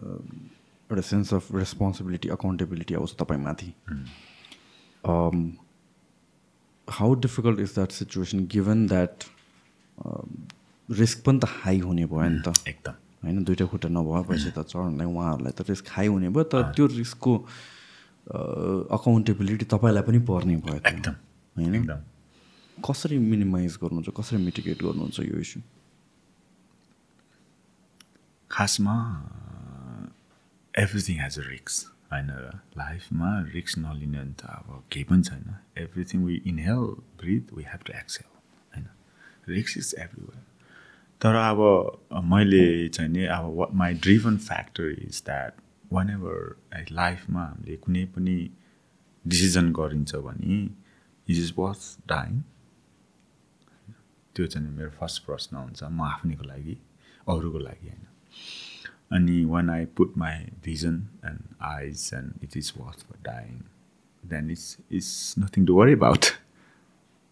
एउटा 0.00 1.00
सेन्स 1.00 1.34
अफ 1.34 1.54
रेस्पोन्सिबिलिटी 1.54 2.28
अकाउन्टेबिलिटी 2.28 2.94
आउँछ 2.94 3.14
तपाईँमाथि 3.20 3.70
how 6.88 7.14
difficult 7.20 7.60
is 7.60 7.70
that 7.74 7.90
situation 7.90 8.46
given 8.52 8.86
that 8.86 9.24
risk 10.88 11.24
पनि 11.24 11.38
त 11.38 11.44
हाई 11.48 11.78
हुने 11.80 12.06
भयो 12.06 12.28
नि 12.28 12.40
त। 12.46 12.52
एकदम। 12.68 12.94
होइन 13.24 13.44
दुइटा 13.44 13.66
खुट्टा 13.66 13.88
नभएपछि 13.88 14.50
त 14.56 14.58
चढ्नलाई 14.68 15.06
उहाँहरूलाई 15.06 15.52
त 15.52 15.60
रिस्क 15.68 15.86
हाई 15.90 16.06
हुने 16.06 16.28
भयो 16.28 16.44
तर 16.44 16.62
त्यो 16.76 16.86
रिस्कको 16.86 17.32
अकाउन्टेबिलिटी 18.96 19.64
तपाईँलाई 19.64 20.02
पनि 20.02 20.18
पर्ने 20.28 20.56
भयो 20.56 20.74
एकदम। 20.74 21.14
होइन? 21.56 21.86
कसरी 22.78 23.18
मिनिमाइज 23.18 23.78
गर्नुहुन्छ 23.82 24.10
कसरी 24.16 24.38
मिटिगेट 24.44 24.78
गर्नुहुन्छ 24.82 25.20
यो 25.20 25.38
इस्यु 25.40 25.60
खासमा 28.50 28.96
एभ्रिथिङ 30.74 31.20
हेज 31.20 31.38
अ 31.38 31.42
रिक्स 31.48 31.84
होइन 32.12 32.30
लाइफमा 32.78 33.30
रिक्स 33.52 33.78
नलिने 33.78 34.18
भने 34.18 34.32
त 34.32 34.44
अब 34.46 34.82
केही 34.92 35.04
पनि 35.04 35.22
छैन। 35.22 35.54
Everything 35.78 36.24
we 36.24 36.34
inhale 36.46 36.82
breath 37.20 37.52
we 37.54 37.62
have 37.64 37.80
to 37.86 37.92
exhale 37.98 38.28
होइन। 38.74 38.86
रिक्स 39.48 39.76
इज 39.78 39.94
एभ्रिवेयर 39.98 40.42
तर 41.20 41.34
अब 41.34 41.60
मैले 42.32 42.88
चाहिँ 42.88 43.10
नि 43.10 43.24
अब 43.36 43.44
what 43.58 43.74
my 43.82 43.94
driven 44.06 44.36
factor 44.46 44.90
is 45.02 45.22
that 45.26 45.62
one 45.92 46.10
ever 46.10 46.86
लाइफमा 46.92 47.44
हामीले 47.44 47.76
कुनै 47.76 48.04
पनि 48.16 48.36
डिसिजन 49.24 49.72
गरिन्छ 49.72 50.14
भने 50.26 50.58
इज 51.28 51.38
इज 51.38 51.52
वर्थ 51.58 52.08
डाइङ 52.08 52.42
त्यो 54.36 54.46
चाहिँ 54.46 54.68
मेरो 54.68 54.90
फर्स्ट 54.90 55.24
प्रश्न 55.26 55.56
हुन्छ 55.56 55.82
म 55.82 56.02
आफ्नैको 56.02 56.44
लागि 56.44 56.76
अरूको 57.28 57.58
लागि 57.58 57.88
होइन। 57.88 58.06
अनि 59.10 59.44
when 59.46 59.70
I 59.70 59.84
put 59.96 60.16
my 60.18 60.44
vision 60.64 60.94
and 61.24 61.40
eyes 61.64 62.10
and 62.14 62.44
it 62.44 62.56
is 62.56 62.72
worth 62.76 63.06
for 63.06 63.18
dying 63.24 63.58
then 64.22 64.50
it's 64.50 64.76
it's 64.92 65.34
nothing 65.38 65.66
to 65.66 65.74
worry 65.74 65.92
about 65.94 66.24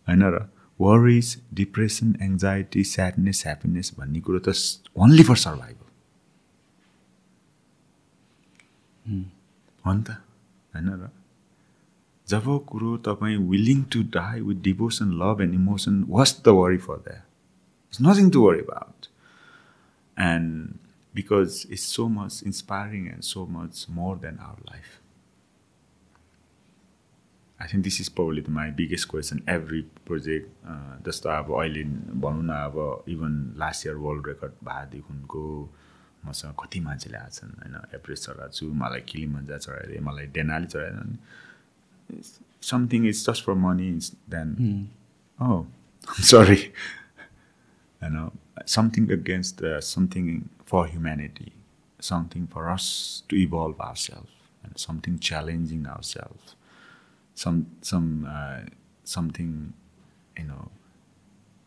होइन 0.07 0.23
र 0.25 0.49
worries 0.81 1.37
depression 1.55 2.15
anxiety 2.23 2.85
sadness 2.87 3.43
happiness 3.47 3.93
भन्ने 3.99 4.21
कुरो 4.21 4.39
त 4.41 4.55
ओन्ली 4.97 5.23
फर 5.23 5.37
सर्भाइभल 5.39 5.91
हो 9.85 9.93
नि 9.93 10.03
त 10.03 10.17
होइन 10.73 10.89
र 10.95 11.11
जब 12.29 12.45
कुरो 12.67 12.97
तपाईँ 13.07 13.37
willing 13.49 13.83
to 13.93 14.03
die 14.11 14.41
with 14.43 14.63
devotion 14.63 15.13
love 15.23 15.41
and 15.43 15.55
emotion 15.55 16.05
was 16.09 16.41
the 16.41 16.55
worry 16.57 16.79
for 16.81 16.99
that 17.01 17.25
it's 17.93 18.01
nothing 18.03 18.31
to 18.31 18.43
worry 18.43 18.61
about 18.61 19.07
and 20.17 20.79
because 21.15 21.67
it's 21.71 21.87
so 21.95 22.09
much 22.09 22.43
inspiring 22.47 23.07
and 23.09 23.23
so 23.23 23.47
much 23.47 23.87
more 23.91 24.17
than 24.19 24.39
our 24.39 24.61
life 24.71 24.99
I 27.61 27.69
think 27.73 27.85
this 27.85 28.01
is 28.01 28.09
probably 28.09 28.45
my 28.51 28.71
biggest 28.71 29.11
question 29.11 29.43
every 29.49 29.81
project 30.07 31.05
जस्तो 31.07 31.29
अब 31.29 31.53
अहिले 31.61 31.85
भनौँ 32.25 32.43
न 32.45 32.51
अब 32.51 33.05
even 33.09 33.55
last 33.59 33.87
year 33.87 33.97
world 34.07 34.27
record 34.27 34.53
भएदेखिको 34.65 35.45
मसँग 36.27 36.55
कति 36.63 36.81
मान्छेले 36.81 37.19
आएछन् 37.19 37.53
होइन? 37.59 37.77
एभरेज 37.95 38.27
चढाएको 38.27 38.53
छु 38.53 38.73
मलाई 38.83 39.01
किलिमन्जा 39.09 39.59
चढाइदिए 39.59 40.01
मलाई 40.09 40.27
Denali 40.39 40.67
चढाइदिए 40.67 42.23
something 42.63 43.07
is 43.09 43.27
just 43.27 43.45
for 43.45 43.55
money 43.67 43.89
is 43.97 44.13
then 44.31 44.57
oh 45.39 45.67
sorry. 46.33 46.73
You 48.03 48.09
know 48.11 48.33
something 48.67 49.11
against 49.13 49.63
uh, 49.63 49.81
something 49.81 50.49
for 50.72 50.86
humanity 50.88 51.54
something 52.00 52.48
for 52.48 52.70
us 52.70 53.24
to 53.30 53.36
evolve 53.36 53.80
ourselves 53.80 54.32
and 54.64 54.78
something 54.78 55.20
challenging 55.20 55.86
ourselves 55.88 56.56
some 57.34 57.68
some 57.82 58.10
uh, 58.30 58.62
something 59.04 59.74
you 60.38 60.48
know 60.52 60.72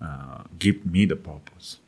uh, 0.01 0.43
give 0.59 0.87
me 0.87 1.05
the 1.05 1.17
purpose 1.17 1.79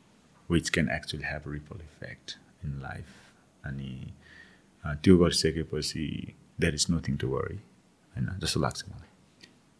which 0.47 0.71
can 0.71 0.89
actually 0.89 1.23
have 1.23 1.45
a 1.45 1.49
ripple 1.49 1.77
effect 1.89 2.37
in 2.63 2.79
life 2.81 3.19
अनि 3.67 3.91
uh, 4.85 4.95
त्यो 5.03 5.17
गरिसकेपछि 5.17 6.07
there 6.61 6.73
is 6.75 6.85
nothing 6.91 7.17
to 7.17 7.27
worry 7.35 7.59
होइन 8.15 8.27
जस्तो 8.43 8.59
लाग्छ 8.59 8.83
मलाई 8.89 9.06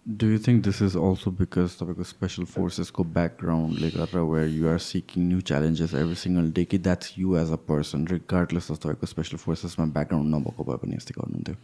do 0.08 0.26
you 0.26 0.38
think 0.38 0.62
this 0.64 0.80
is 0.82 0.94
also 0.96 1.30
because 1.36 1.74
तपाईँको 1.78 2.04
special 2.04 2.44
फोर्सेसको 2.48 3.04
ब्याकग्राउन्डले 3.06 3.88
गर्दा 3.90 4.20
where 4.24 4.48
you 4.48 4.68
are 4.68 4.78
seeking 4.80 5.24
new 5.24 5.40
challenges 5.42 5.94
every 5.94 6.14
single 6.16 6.50
day 6.52 6.64
कि 6.64 6.78
that's 6.80 7.12
you 7.18 7.34
as 7.36 7.50
a 7.52 7.56
person 7.66 8.06
regardless 8.08 8.70
of 8.70 8.78
तपाईँको 8.78 9.06
स्पेसल 9.06 9.36
फोर्सेसमा 9.36 9.86
ब्याकग्राउन्ड 9.92 10.34
नभएको 10.34 10.64
भए 10.64 10.76
पनि 10.84 10.96
यस्तै 10.96 11.14
गर्नुहुन्थ्यो 11.18 11.56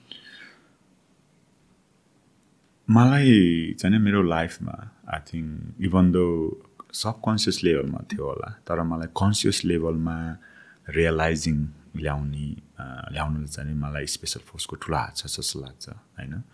मलाई 2.88 3.32
चाहिँ 3.74 3.98
मेरो 4.00 4.22
लाइफमा 4.24 4.76
I 5.08 5.20
think 5.24 5.80
even 5.80 6.12
though 6.12 6.24
subconscious 6.94 7.62
लेभलमा 7.64 8.02
थियो 8.10 8.24
होला 8.24 8.50
तर 8.68 8.82
मलाई 8.90 9.08
कन्सियस 9.16 9.64
लेभलमा 9.64 10.18
रियलाइजिङ 10.90 11.64
ल्याउने 11.96 12.48
ल्याउनु 13.12 13.46
चाहिँ 13.48 13.74
मलाई 13.78 14.12
स्पेसल 14.16 14.44
फोर्सको 14.44 14.76
ठुलो 14.84 14.96
हात 14.96 15.16
छ 15.16 15.32
जस्तो 15.32 15.60
लाग्छ 15.60 15.88
होइन 15.88 16.44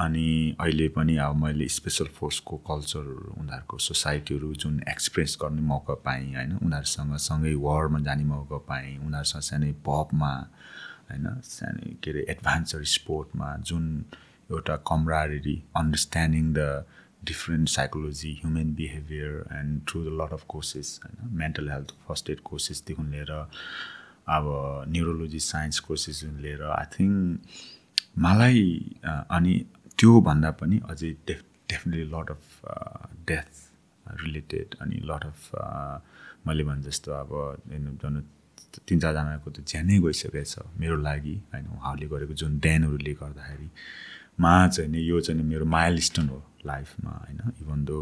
अनि 0.00 0.56
अहिले 0.56 0.88
पनि 0.90 1.16
अब 1.18 1.36
मैले 1.36 1.68
स्पेसल 1.70 2.06
फोर्सको 2.14 2.56
कल्चरहरू 2.64 3.34
उनीहरूको 3.36 3.78
सोसाइटीहरू 3.80 4.52
जुन 4.56 4.80
एक्सप्रेस 4.88 5.36
गर्ने 5.40 5.62
मौका 5.64 5.94
पाएँ 6.00 6.34
होइन 6.34 6.52
उनीहरूसँग 6.58 7.16
सँगै 7.20 7.54
वारमा 7.60 7.98
जाने 8.00 8.24
मौका 8.26 8.58
पाएँ 8.66 8.96
उनीहरूसँग 8.98 9.42
सानै 9.44 9.72
पपमा 9.84 10.32
होइन 11.10 11.26
सानो 11.46 11.92
के 11.98 12.10
अरे 12.10 12.24
एडभान्सर 12.30 12.84
स्पोर्टमा 12.90 13.48
जुन 13.64 13.84
एउटा 14.50 14.76
camaraderie 14.86 15.56
understanding 15.76 16.52
the 16.52 16.64
different 17.24 17.68
psychology 17.70 18.32
human 18.34 18.72
behaviour 18.74 19.34
and 19.54 19.80
through 19.88 20.02
the 20.02 20.14
lot 20.20 20.32
of 20.32 20.44
courses 20.48 21.00
होइन 21.02 21.34
मेन्टल 21.38 21.68
हेल्थ 21.70 21.92
फर्स्ट 22.06 22.30
एड 22.30 22.40
कोर्सेसदेखि 22.44 23.02
लिएर 23.08 23.32
अब 24.30 24.48
न्युरोलोजी 24.88 25.40
साइन्स 25.46 25.80
कोर्सेसदेखि 25.80 26.42
लिएर 26.42 26.62
आई 26.70 26.90
थिङ्क 26.92 27.68
मलाई 28.18 28.64
अनि 29.30 29.54
त्योभन्दा 30.00 30.50
पनि 30.60 30.80
अझै 30.90 31.10
def 31.28 31.42
definitely 31.70 32.04
lot 32.14 32.30
of 32.30 32.44
death 33.28 33.50
related 34.24 34.74
अनि 34.80 35.00
लट 35.04 35.24
अफ 35.26 35.40
मैले 36.46 36.64
भने 36.64 36.82
जस्तो 36.82 37.12
अब 37.12 37.30
जानु 38.02 38.20
तिन 38.86 38.98
चारजनाको 39.00 39.50
त 39.50 39.58
ज्यानै 39.66 39.98
गइसकेको 40.00 40.44
छ 40.44 40.64
मेरो 40.80 40.96
लागि 41.08 41.36
होइन 41.52 41.66
उहाँहरूले 41.76 42.06
गरेको 42.12 42.34
जुन 42.34 42.58
देनहरूले 42.58 43.12
गर्दाखेरि। 43.12 43.68
मा 44.40 44.52
चाहिँ 44.68 44.90
नि 44.90 45.00
यो 45.10 45.20
चाहिँ 45.20 45.42
मेरो 45.44 45.64
माइल 45.66 45.98
स्टोन 46.08 46.28
हो 46.28 46.38
लाइफमा 46.66 47.10
होइन। 47.10 47.40
इभन 47.62 47.84
दो 47.84 47.98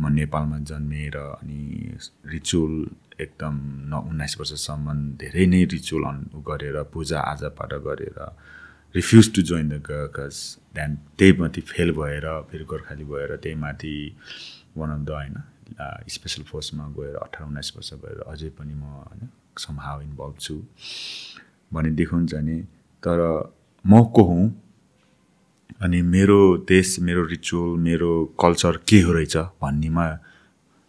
म 0.00 0.12
नेपालमा 0.12 0.58
जन्मेर 0.70 1.16
अनि 1.16 1.60
रिचुअल 2.26 2.74
एकदम 3.20 3.54
न 3.90 3.92
उन्नाइस 4.08 4.40
वर्षसम्म 4.40 4.94
धेरै 5.20 5.46
नै 5.46 5.64
रिचुअल 5.74 6.04
अन 6.04 6.18
गरेर 6.48 6.82
पूजा 6.94 7.20
आजापाठ 7.32 7.74
गरेर 7.88 8.18
refuse 8.94 9.34
to 9.34 9.42
join 9.42 9.68
the 9.68 9.82
gods 10.16 10.36
then 10.76 10.94
त्यही 11.18 11.32
माथि 11.40 11.60
फेल 11.72 11.90
भएर 11.92 12.26
फेरि 12.50 12.64
गोर्खाली 12.64 13.04
भएर 13.04 13.36
त्यही 13.36 13.56
माथि 13.64 13.94
द 14.78 15.10
होइन 15.10 15.36
स्पेसल 16.08 16.42
फोर्समा 16.42 16.84
गएर 16.98 17.16
अठार 17.16 17.46
उन्नाइस 17.46 17.72
वर्ष 17.76 17.92
भएर 18.02 18.20
अझै 18.32 18.48
पनि 18.58 18.74
म 18.74 18.82
होइन 18.82 19.28
समहाउ 19.58 20.00
इन्भल्भ 20.00 20.36
छु 20.40 20.54
भने 21.72 21.90
देखुन्छ 21.90 22.34
नि। 22.34 22.60
तर 23.02 23.18
म 23.84 24.02
को 24.14 24.22
हुँ? 24.22 24.46
अनि 25.82 26.00
मेरो 26.02 26.40
देश 26.68 26.98
मेरो 27.00 27.24
रिचुअल 27.26 27.78
मेरो 27.78 28.10
कल्चर 28.40 28.76
के 28.88 29.00
हो 29.00 29.12
रहेछ 29.12 29.36
भन्नेमा 29.62 30.06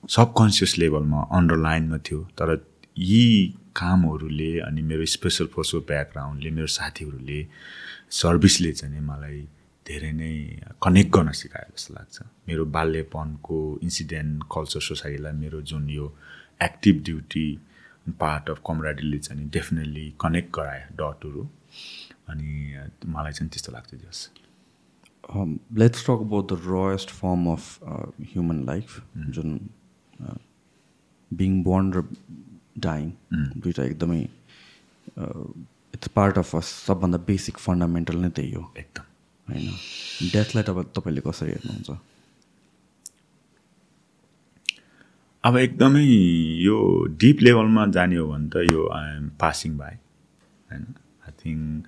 सबकन्सियस 0.09 0.77
लेभलमा 0.77 1.21
अन्डरलाइनमा 1.31 1.97
थियो। 1.97 2.19
तर 2.37 2.49
यी 2.97 3.23
कामहरूले 3.75 4.51
अनि 4.59 4.81
मेरो 4.81 5.05
स्पेसल 5.05 5.45
फोर्सको 5.53 5.79
ब्याकग्राउन्डले 5.87 6.49
मेरो 6.51 6.67
साथीहरूले 6.77 7.39
सर्भिसले 8.11 8.71
चाहिँ 8.71 9.01
मलाई 9.01 9.41
धेरै 9.87 10.11
नै 10.11 10.33
कनेक्ट 10.83 11.11
गर्न 11.15 11.31
सिकायो 11.41 11.71
जस्तो 11.75 11.93
लाग्छ। 11.93 12.21
मेरो 12.47 12.65
बाल्यपनको 12.77 13.57
इन्सिडेन्ट 13.83 14.43
कल्चर 14.55 14.81
सोसाइटीलाई 14.89 15.33
मेरो 15.43 15.61
जुन 15.71 15.89
यो 15.89 16.05
एक्टिभ 16.61 17.03
ड्युटी 17.03 17.47
पार्ट 18.19 18.49
अफ 18.49 18.61
कमराडीले 18.67 19.19
चाहिँ 19.27 19.49
डेफिनेटली 19.57 20.05
कनेक्ट 20.21 20.49
गरायो 20.55 20.85
डटहरू 21.01 21.43
अनि 22.29 22.51
मलाई 23.15 23.33
चाहिँ 23.33 23.49
त्यस्तो 23.51 23.71
लाग्छ 23.77 23.95
जस 24.03 24.29
talk 26.07 26.21
about 26.23 26.45
the 26.51 26.57
rawest 26.65 27.09
form 27.15 27.41
of 27.53 27.65
uh, 27.87 28.07
human 28.33 28.59
life 28.69 28.93
जुन 29.35 29.49
बिङ 31.31 31.63
बोर्न 31.63 31.93
र 31.93 32.03
डाइङ 32.85 33.11
दुइटा 33.33 33.83
एकदमै 33.83 34.21
इट्स 35.97 36.07
पार्ट 36.15 36.37
अफ 36.37 36.55
अस 36.55 36.71
सबभन्दा 36.87 37.17
बेसिक 37.27 37.57
फन्डामेन्टल 37.65 38.17
नै 38.23 38.29
त्यही 38.39 38.51
हो। 38.51 38.63
एकदम। 38.77 39.06
होइन? 39.49 39.67
डेथलाई 40.33 40.63
तपाईँ 40.69 40.91
तपाईँले 40.95 41.21
कसरी 41.27 41.51
हेर्नुहुन्छ? 41.51 41.97
अब 45.43 45.57
एकदमै 45.57 46.03
यो 46.03 46.77
डिप 47.21 47.41
लेभलमा 47.41 47.85
जाने 47.97 48.15
हो 48.15 48.27
भने 48.31 48.49
त 48.53 48.63
यो 48.69 48.87
आई 48.93 49.15
एम 49.15 49.29
पासिङ 49.39 49.77
बाई 49.77 49.95
होइन? 50.69 50.85
I 51.27 51.31
think 51.43 51.87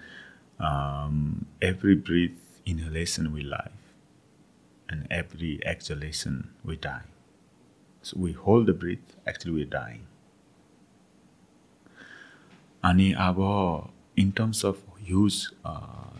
every 1.63 1.95
breath 2.09 2.69
inhalation 2.69 3.27
we 3.33 3.43
life 3.55 4.91
and 4.91 5.11
every 5.19 5.51
exhalation 5.71 6.43
we 6.65 6.75
die 6.83 7.03
so 8.05 8.23
we 8.23 8.31
hold 8.45 8.69
the 8.69 8.77
breath 8.79 9.03
actually 9.29 9.55
we 9.55 9.65
dying 9.75 9.99
अनि 12.83 13.11
अब 13.27 13.37
in 14.17 14.31
terms 14.37 14.65
of 14.65 14.83
huge 15.07 15.33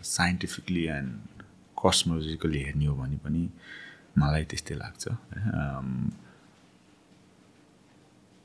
scientifically 0.06 0.84
and 0.98 1.10
cosmologically 1.84 2.60
हेर्ने 2.62 2.86
हो 2.86 2.94
भने 2.96 3.16
पनि 3.24 3.42
मलाई 4.18 4.44
त्यस्तै 4.50 4.74
लाग्छ 4.74 5.04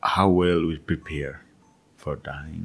how 0.03 0.29
well 0.39 0.61
we 0.65 0.77
prepare 0.89 1.33
for 1.99 2.15
dying 2.25 2.61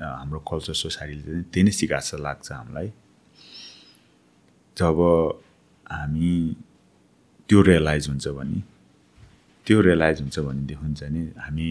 हाम्रो 0.00 0.38
कल्चर 0.50 0.74
सोसाइटीले 0.82 1.42
त्यही 1.42 1.62
नै 1.66 1.72
सिकाएको 1.72 2.04
जस्तो 2.04 2.18
लाग्छ 2.26 2.52
हामीलाई। 2.52 2.88
जब 4.76 4.98
हामी 5.86 6.32
त्यो 7.48 7.62
रियलाइज 7.62 8.08
हुन्छ 8.08 8.28
भने 8.38 8.58
त्यो 9.66 9.80
रियलाइज 9.80 10.20
हुन्छ 10.20 10.38
भनेदेखि 10.38 10.94
चाहिँ 10.94 11.12
नि 11.14 11.22
हामी 11.38 11.68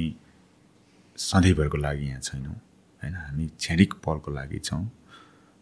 सधैँभरको 1.18 1.78
लागि 1.78 2.06
यहाँ 2.08 2.22
छैनौँ 2.22 2.56
होइन। 3.02 3.16
हामी 3.16 3.46
क्षणिक 3.60 3.94
पलको 4.06 4.32
लागि 4.32 4.60
छौँ 4.60 4.84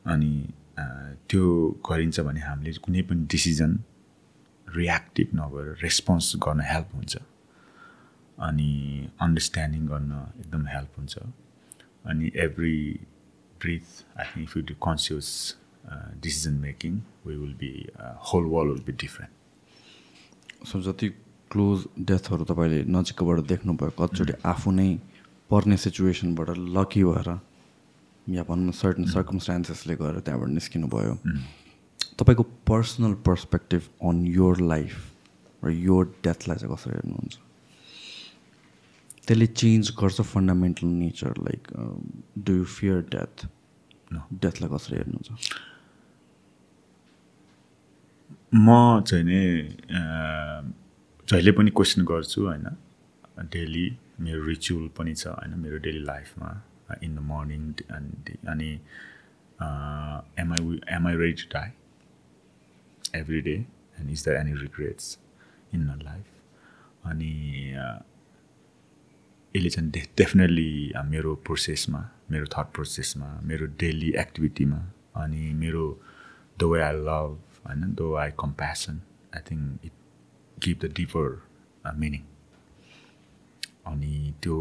अनि 0.06 0.32
त्यो 0.78 1.44
गरिन्छ 1.90 2.20
भने 2.28 2.42
हामीले 2.48 2.72
कुनै 2.86 3.02
पनि 3.10 3.26
डिसिजन 3.34 3.72
रियाक्टिभ 4.68 5.28
नभएर 5.36 5.68
रेस्पोन्स 5.84 6.36
गर्न 6.46 6.62
हेल्प 6.72 6.90
हुन्छ। 6.96 7.18
अनि 8.48 8.72
अन्डरस्ट्यान्डिङ 9.26 9.86
गर्न 9.88 10.12
एकदम 10.40 10.68
हेल्प 10.68 10.92
हुन्छ। 10.98 11.14
अनि 12.06 12.32
every 12.46 12.78
breath 13.62 13.88
I 14.20 14.26
think 14.26 14.44
if 14.44 14.58
you 14.58 14.64
do 14.64 14.76
conscious 14.84 15.30
decision 16.24 16.54
making 16.62 17.02
we 17.26 17.36
will 17.36 17.54
be 17.64 17.72
whole 18.30 18.46
world 18.54 18.74
will 18.74 18.84
be 18.86 18.94
different 19.04 20.66
so 20.68 20.82
जति 20.82 21.10
क्लोज 21.52 21.86
डेथहरू 22.08 22.44
तपाईँले 22.46 22.80
नजिकबाट 22.94 23.40
देख्नुभयो 23.52 23.92
कतिचोटि 24.00 24.34
आफू 24.54 24.72
नै 24.72 24.90
पर्ने 25.50 25.78
सिचुएसनबाट 25.84 26.50
लकी 26.78 27.04
भएर 27.04 27.30
या 28.30 28.44
भनौँ 28.44 28.74
सर्टन 28.74 29.06
सर्कमस्टान्सेसले 29.12 29.96
गर्दा 29.96 30.20
त्यहाँबाट 30.20 30.50
निस्किनु 30.50 30.88
भयो 30.88 31.14
तपाईँको 32.20 32.44
personal 32.68 33.14
perspective 33.28 33.82
on 34.10 34.26
your 34.28 34.62
life 34.62 34.96
र 35.64 35.70
यो 35.72 36.02
डेथलाई 36.26 36.58
चाहिँ 36.58 36.76
कसरी 36.76 36.94
हेर्नुहुन्छ? 36.94 37.36
त्यसले 39.28 39.48
चेन्ज 39.62 39.92
गर्छ 40.00 40.22
fundamental 40.22 40.88
nature 40.88 41.34
like 41.48 41.68
do 42.46 42.54
you 42.54 42.64
fear 42.78 43.00
death. 43.16 43.36
डेथलाई 44.14 44.70
कसरी 44.76 44.98
हेर्नुहुन्छ? 44.98 45.30
म 48.54 49.02
चाहिँ 49.08 49.24
नि 49.24 49.40
जहिले 51.28 51.52
पनि 51.52 51.72
क्वेसन 51.76 52.06
गर्छु 52.06 52.46
होइन? 52.46 52.68
डेली 53.54 53.86
मेरो 54.20 54.46
रिचुअल 54.48 54.88
पनि 54.98 55.14
छ 55.16 55.28
होइन? 55.28 55.60
मेरो 55.60 55.78
डेली 55.78 56.04
लाइफमा 56.06 56.50
इन 57.04 57.16
द 57.16 57.20
मर्निङ 57.20 57.72
अनि 57.92 58.38
अनि 58.48 58.72
am 60.42 60.54
I 60.54 60.80
am 60.96 61.08
I 61.08 61.16
ready 61.16 61.42
to 61.44 61.50
die 61.54 61.72
every 63.20 63.42
day 63.42 63.56
and 64.00 64.12
is 64.12 64.28
the 64.28 64.36
any 64.40 64.54
regrets 64.62 65.18
in 65.74 65.86
my 65.86 66.04
life 66.04 67.06
अनि 67.06 67.32
यसले 69.56 69.70
चाहिँ 69.70 69.90
डे 69.92 70.02
डेफिनेटली 70.18 70.94
मेरो 71.06 71.36
प्रोसेसमा 71.46 72.10
मेरो 72.32 72.46
थट 72.46 72.74
प्रोसेसमा 72.74 73.28
मेरो 73.44 73.66
डेली 73.80 74.12
एक्टिभिटीमा 74.20 74.80
अनि 75.16 75.54
मेरो 75.54 75.86
द 76.60 76.64
वे 76.64 76.82
आई 76.82 76.94
लभ 76.94 77.38
होइन 77.68 77.94
though 77.96 78.14
I 78.16 78.32
compassion 78.40 79.02
I 79.36 79.42
think 79.52 79.86
it 79.86 79.94
give 80.58 80.80
the 80.80 80.94
deeper 80.96 81.42
meaning 81.98 82.22
अनि 83.88 84.14
त्यो 84.44 84.56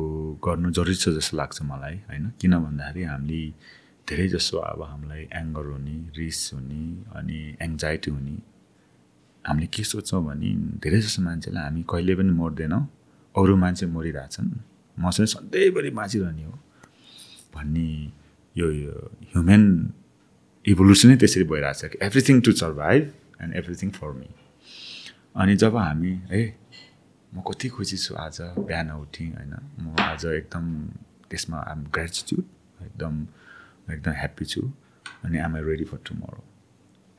गर्नु 0.45 0.71
जरुरी 0.77 0.95
छ 0.95 1.09
जस्तो 1.19 1.37
लाग्छ 1.37 1.63
मलाई 1.63 1.95
होइन? 2.09 2.25
किन 2.41 2.53
भन्दाखेरि 2.65 3.03
हामीले 3.05 3.41
धेरै 4.09 4.27
जसो 4.29 4.57
अब 4.71 4.81
हामीलाई 4.83 5.23
एङ्गर 5.35 5.65
हुने 5.73 5.97
रिस 6.19 6.41
हुने 6.55 6.83
अनि 7.17 7.39
एङ्जाइटी 7.63 8.11
हुने 8.11 8.37
हामीले 9.45 9.67
के 9.75 9.83
सोच्छौँ 9.85 10.23
भने 10.25 10.51
धेरै 10.79 11.01
जसो 11.01 11.23
मान्छेलाई 11.23 11.63
हामी 11.65 11.83
कहिले 11.91 12.15
पनि 12.19 12.33
मर्दैनौँ 12.41 12.83
अरू 13.35 13.55
मान्छे 13.57 13.87
मरिरहेछन् 13.87 14.51
म 14.97 15.11
चाहिँ 15.11 15.27
सधैँभरि 15.27 15.91
बाँचिरहने 15.99 16.45
हो 16.45 16.55
भन्ने 17.55 17.89
यो 18.57 18.67
ह्युमेन 19.33 19.63
इभोल्युसनै 20.65 21.17
त्यसरी 21.17 21.45
भइरहेछ 21.51 21.83
कि 21.93 21.99
everything 22.07 22.41
to 22.41 22.53
survive 22.63 23.03
and 23.43 23.55
everything 23.57 23.91
for 23.99 24.11
me 24.19 24.29
अनि 25.37 25.57
जब 25.63 25.77
हामी 25.77 26.13
है 26.31 26.41
म 27.37 27.43
कति 27.49 27.69
खुसी 27.69 27.97
छु 27.99 28.15
आज 28.17 28.39
बिहान 28.67 28.91
उठेँ 28.93 29.31
होइन। 29.33 29.55
म 29.81 29.95
आज 30.01 30.25
एकदम 30.27 30.67
त्यसमा 31.31 31.59
आम 31.73 31.85
ग्रेटिट्युड 31.95 32.45
एकदम 32.83 33.15
एकदम 33.93 34.13
ह्याप्पी 34.13 34.45
छु 34.53 34.63
अनि 35.25 35.39
am 35.39 35.57
I 35.57 35.63
ready 35.65 35.85
for 35.85 35.99
tomorrow 36.09 36.43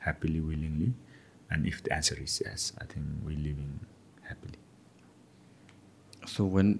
happily 0.04 0.40
willingly 0.40 0.90
and 1.52 1.66
if 1.66 1.82
the 1.84 1.92
answer 1.92 2.22
is 2.22 2.38
yes 2.46 2.72
I 2.82 2.86
think 2.94 3.06
we 3.26 3.36
living 3.36 3.70
happily 4.26 4.58
so 6.34 6.48
when 6.56 6.78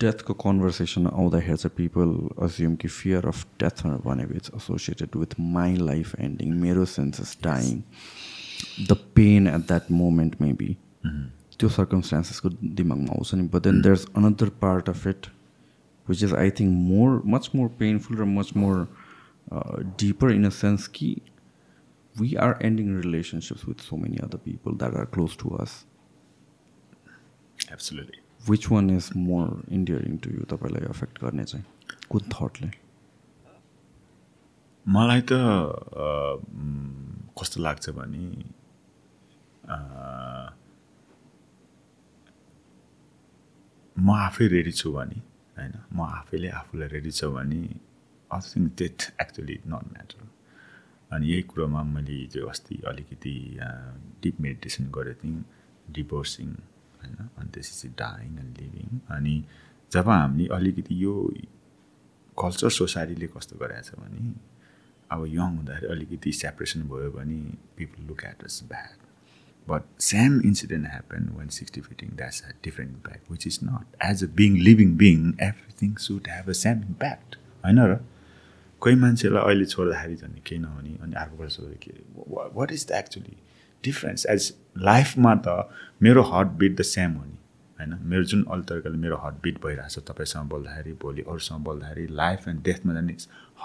डेथको 0.00 0.34
conversation 0.40 1.06
आउँदाखेरि 1.08 1.56
चाहिँ 1.56 1.74
पिपल 1.76 2.08
अज्युम 2.46 2.74
कि 2.82 2.88
फियर 2.90 3.26
अफ 3.28 3.44
डेथ 3.60 3.86
भनेको 4.04 4.34
it's 4.34 4.50
associated 4.56 5.16
with 5.16 5.40
my 5.56 5.76
life 5.88 6.14
ending 6.20 6.54
मेरो 6.60 6.84
senses 6.92 7.36
dying 7.42 7.82
the 8.88 8.96
pain 9.16 9.46
at 9.48 9.66
that 9.68 9.90
moment 10.02 10.40
maybe 10.40 10.76
त्यो 11.62 11.68
सर्कमस्टान्सेसको 11.70 12.48
दिमागमा 12.76 13.12
आउँछ 13.14 13.34
नि 13.34 13.48
but 13.48 13.62
then 13.62 13.80
there 13.82 13.94
is 13.94 14.06
another 14.16 14.48
part 14.62 14.88
of 14.90 15.06
it 15.06 15.26
which 16.06 16.22
is 16.24 16.34
I 16.34 16.50
think 16.60 16.72
more 16.88 17.20
much 17.34 17.50
more 17.54 17.68
painful 17.78 18.16
र 18.18 18.24
much 18.30 18.52
more 18.56 18.86
deeper 20.00 20.30
in 20.32 20.44
a 20.46 20.50
sense 20.56 20.86
कि 20.96 21.10
we 22.14 22.34
are 22.44 22.54
ending 22.62 22.94
relationships 23.00 23.64
with 23.68 23.80
so 23.82 23.96
many 23.96 24.16
other 24.24 24.38
people 24.44 24.76
that 24.78 24.94
are 24.96 25.04
close 25.14 25.36
to 25.40 25.48
us 25.56 25.76
absolutely 27.58 28.20
which 28.50 28.70
one 28.70 28.90
is 28.90 29.10
more 29.16 29.62
endearing 29.70 30.16
to 30.18 30.30
you 30.30 30.44
तपाईँलाई 30.50 30.88
effect 30.90 31.22
गर्ने 31.24 31.44
चाहिँ 31.44 31.64
कुन 32.10 32.22
थटले 32.32 32.70
मलाई 34.86 35.20
त 35.30 35.38
कस्तो 37.38 37.60
लाग्छ 37.62 37.90
भने 37.98 38.24
अ, 39.68 39.76
म 43.96 44.10
आफै 44.10 44.46
रेडी 44.48 44.72
छु 44.72 44.92
भने 44.92 45.18
होइन? 45.56 45.72
म 45.92 46.00
आफैले 46.00 46.48
आफूलाई 46.50 46.88
रेडी 46.88 47.10
छु 47.10 47.30
भने 47.30 47.60
I 48.30 48.40
think 48.40 48.72
that 48.78 49.00
actually 49.20 49.56
not 49.66 49.84
matter 49.92 50.28
अनि 51.10 51.26
यही 51.28 51.42
कुरोमा 51.42 51.82
मैले 51.84 52.12
हिजो 52.12 52.46
अस्ति 52.46 52.76
अलिकति 52.88 53.34
डिप 54.22 54.40
मेडिटेसन 54.40 54.90
गरेको 54.90 55.20
थिएँ 55.22 55.44
डिभोर्सिङ 55.90 56.48
होइन? 57.00 57.16
अनि 57.38 57.48
त्यसपछि 57.54 57.88
डाइङ 57.98 58.38
एन्ड 58.38 58.58
लिभिङ 58.60 58.98
अनि 59.10 59.34
जब 59.92 60.08
हामीले 60.08 60.48
अलिकति 60.54 60.94
यो 61.04 61.14
कल्चर 62.38 62.70
सोसाइटीले 62.70 63.26
कस्तो 63.26 63.58
गराएको 63.58 63.88
छ 63.88 64.00
भने 64.00 64.34
अब 65.10 65.26
यङ 65.28 65.56
हुँदाखेरि 65.56 65.92
अलिकति 65.92 66.32
सेपरेसन 66.32 66.88
भयो 66.88 67.10
भने 67.10 67.40
people 67.76 68.02
look 68.08 68.24
at 68.24 68.44
us 68.44 68.62
bad 68.68 69.01
but 69.68 69.82
same 70.02 70.40
incident 70.44 70.86
happen 70.86 71.28
when 71.38 71.48
sixty 71.56 71.80
fitting 71.80 72.08
that's 72.16 72.42
a 72.42 72.52
different 72.64 72.92
impact 72.92 73.30
which 73.32 73.46
is 73.46 73.58
not 73.64 73.96
as 74.04 74.24
a 74.24 74.28
being 74.40 74.56
living 74.68 74.96
being 75.02 75.28
everything 75.48 75.94
should 76.06 76.28
have 76.30 76.48
a 76.48 76.58
same 76.62 76.82
impact 76.88 77.36
होइन 77.64 77.80
र? 77.80 77.98
कोही 78.82 78.94
मान्छेलाई 79.02 79.42
अहिले 79.42 79.64
छोड्दाखेरि 79.64 80.16
झन् 80.16 80.38
केही 80.46 80.60
नहुने 80.60 80.96
अनि 81.02 81.14
अर्को 81.24 81.48
छोड्दा 81.48 81.76
के 81.82 81.92
what 82.58 82.72
is 82.72 82.86
the 82.88 82.92
actually 82.94 83.36
difference 83.84 84.26
as 84.30 84.52
लाइफमा 84.88 85.34
त 85.46 85.48
मेरो 86.02 86.22
हार्ट 86.32 86.48
बिट 86.62 86.76
द 86.80 86.82
सेम 86.88 87.12
हो 87.12 87.24
नि 87.24 87.38
होइन? 87.78 87.94
मेरो 88.10 88.24
जुन 88.32 88.44
अरू 88.44 88.62
तरिकाले 88.70 88.98
मेरो 89.04 89.16
हार्ट 89.24 89.36
बिट 89.42 89.62
भइरहेको 89.64 90.00
छ 90.00 90.04
तपाईँसँग 90.10 90.48
बोल्दाखेरि 90.54 90.92
भोलि 91.02 91.22
अरूसँग 91.28 91.64
बोल्दाखेरि 91.68 92.06
लाइफ 92.22 92.48
एन्ड 92.48 92.62
डेथमा 92.70 92.94
जाने 92.94 93.16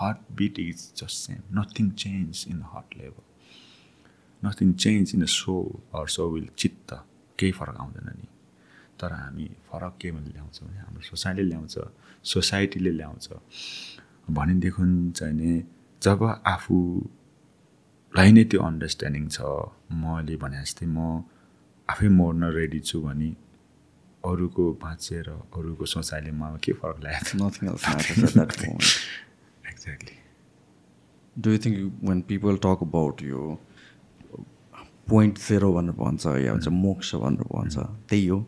heart 0.02 0.18
beat 0.40 0.60
is 0.60 0.86
just 1.02 1.18
same 1.26 1.42
nothing 1.60 1.90
change 2.04 2.46
in 2.50 2.60
the 2.60 2.76
heart 2.76 2.98
level 2.98 3.27
nothing 4.48 4.74
change 4.74 5.06
in 5.16 5.22
the 5.22 5.26
soul 5.36 5.70
or 6.00 6.08
soul 6.18 6.48
चित्त 6.58 6.90
केही 7.40 7.52
फरक 7.60 7.78
आउँदैन 7.80 8.08
नि। 8.18 8.28
तर 9.00 9.12
हामी 9.14 9.48
फरक 9.70 9.94
के 10.02 10.12
भने 10.12 10.30
ल्याउँछौँ 10.34 10.68
भने 10.68 10.80
हाम्रो 10.80 11.02
सोसाइटीले 11.02 11.48
ल्याउँछ। 11.50 11.76
सोसाइटीले 12.26 12.92
ल्याउँछ। 12.92 13.26
भनेदेखि 14.30 14.86
चाहिँ 15.18 15.34
नि 15.34 15.52
जब 16.02 16.24
आफूलाई 16.48 18.32
नै 18.32 18.44
त्यो 18.52 18.60
अन्डरस्ट्यान्डिङ 18.62 19.26
छ 19.36 19.38
मैले 20.04 20.36
भने 20.44 20.58
जस्तै 20.62 20.86
म 20.86 20.98
आफै 21.90 22.08
मर्न 22.20 22.44
रेडी 22.52 22.80
छु 22.80 22.98
भने 23.02 23.30
अरूको 24.24 24.64
बाँचेर 24.84 25.30
अरूको 25.30 25.86
सोचाइले 25.86 26.32
मलाई 26.32 26.60
के 26.64 26.72
फरक 26.80 26.98
moment 27.40 28.84
exactly 29.72 30.16
do 31.36 31.48
you 31.52 31.58
think 31.66 31.78
when 32.04 32.20
people 32.30 32.54
talk 32.66 32.80
about 32.82 33.16
यो 33.24 33.42
पोइन्ट 35.10 35.38
जेरो 35.48 35.72
भनेर 35.74 35.96
भन्छ 36.04 36.26
या 36.46 36.54
भन्छ 36.54 36.68
मोक्ष 36.84 37.16
भनेर 37.24 37.48
भन्छ। 37.56 37.76
त्यही 38.10 38.28
हो। 38.28 38.40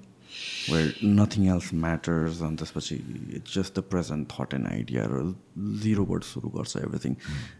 वेयर 0.72 0.88
नथिङ 1.20 1.48
एल्स 1.52 1.74
म्याटर्स 1.84 2.42
अनि 2.42 2.56
त्यसपछि 2.56 2.96
it's 3.38 3.54
just 3.56 3.80
the 3.80 3.82
present 3.92 4.28
thought 4.32 4.54
and 4.54 4.68
आइडियाहरू 4.68 5.20
जिरोबाट 5.84 6.24
सुरु 6.24 6.50
गर्छ 6.58 6.76
एभ्रिथिङ 6.78 7.16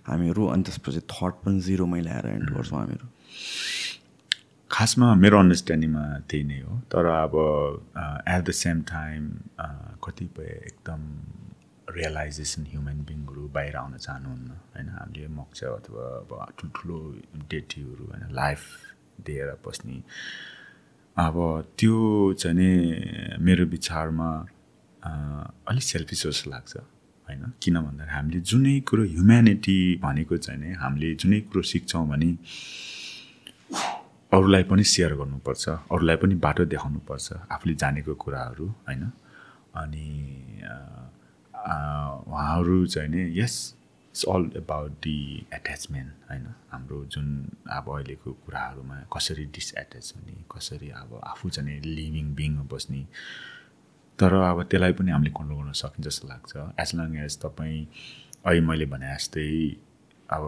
हामीहरू 0.08 0.46
अनि 0.54 0.64
त्यसपछि 0.64 1.02
थट 1.14 1.34
पनि 1.46 1.60
जिरोमै 1.68 2.02
ल्याएर 2.02 2.28
एन्ड 2.28 2.50
गर्छौँ 2.56 2.80
हामीहरू। 2.80 3.08
खासमा 4.72 5.08
मेरो 5.24 5.38
अन्डरस्ट्यान्डिङमा 5.40 6.04
त्यही 6.30 6.44
नै 6.44 6.60
हो। 6.62 6.74
तर 6.94 7.06
अब 7.12 7.34
एट 8.28 8.42
द 8.44 8.52
सेम 8.64 8.82
टाइम 8.92 9.24
कतिपय 10.06 10.50
एकदम 10.68 11.02
रियलाइजेसन 11.98 12.66
ह्युमन 12.72 12.98
बिङहरू 13.10 13.48
बाहिर 13.56 13.76
आउन 13.76 13.98
चाहनुहुन्न। 13.98 14.50
होइन 14.76 14.90
हामीले 14.90 15.28
मोक्ष 15.40 15.64
अथवा 15.64 16.06
अब 16.20 16.54
ठुल्ठुलो 16.60 17.00
डेटीहरू 17.50 18.04
होइन 18.12 18.24
लाइफ 18.42 18.62
दिएर 19.26 19.50
बस्ने। 19.66 19.98
अब 21.18 21.36
त्यो 21.78 21.98
चाहिँ 22.34 23.38
मेरो 23.40 23.66
विचारमा 23.66 24.30
अलिक 25.70 25.84
सेल्फिस 25.84 26.22
जस्तो 26.28 26.50
लाग्छ 26.52 26.76
होइन? 26.76 27.44
किन 27.62 27.76
भन्दाखेरि 27.82 28.16
हामीले 28.16 28.40
जुनै 28.42 28.80
कुरो 28.90 29.04
ह्युम्यानिटी 29.06 29.78
भनेको 30.04 30.38
चाहिँ 30.38 30.60
नि 30.62 30.70
हामीले 30.82 31.14
जुनै 31.16 31.40
कुरो 31.52 31.62
सिक्छौँ 31.72 32.08
भने 32.10 32.30
अरूलाई 34.32 34.64
पनि 34.70 34.84
सेयर 34.84 35.14
गर्नुपर्छ 35.20 35.66
अरूलाई 35.94 36.18
पनि 36.22 36.36
बाटो 36.46 36.66
देखाउनुपर्छ 36.66 37.28
आफूले 37.52 37.74
जानेको 37.76 38.14
कुराहरू 38.24 38.66
होइन? 38.88 39.04
अनि 39.76 40.08
उहाँहरू 42.30 42.86
चाहिँ 42.86 43.10
नि 43.10 43.22
yes 43.40 43.56
it's 44.10 44.24
all 44.26 44.44
about 44.58 44.92
the 45.06 45.18
attachment 45.54 46.30
होइन? 46.30 46.46
हाम्रो 46.72 47.04
जुन 47.14 47.28
अब 47.72 47.90
अहिलेको 47.96 48.32
कुराहरूमा 48.46 48.96
कसरी 49.16 49.46
डिसएट्याच 49.56 50.14
हुने 50.16 50.36
कसरी 50.52 50.90
अब 51.02 51.20
आफू 51.24 51.50
चाहिँ 51.50 51.80
लिभिङ 51.82 52.34
बिङमा 52.36 52.64
बस्ने 52.74 53.06
तर 54.20 54.34
अब 54.34 54.64
त्यसलाई 54.64 54.94
पनि 55.00 55.12
हामीले 55.12 55.32
कन्ट्रोल 55.38 55.58
गर्न 55.60 55.72
सकिन्छ 55.82 56.08
जस्तो 56.08 56.28
लाग्छ। 56.28 56.54
एज 56.82 56.92
लङ 56.96 57.18
एज 57.26 57.38
तपाईँ 57.40 57.86
अहिले 58.46 58.62
मैले 58.68 58.86
भने 58.94 59.14
जस्तै 59.16 59.48
अब 60.36 60.44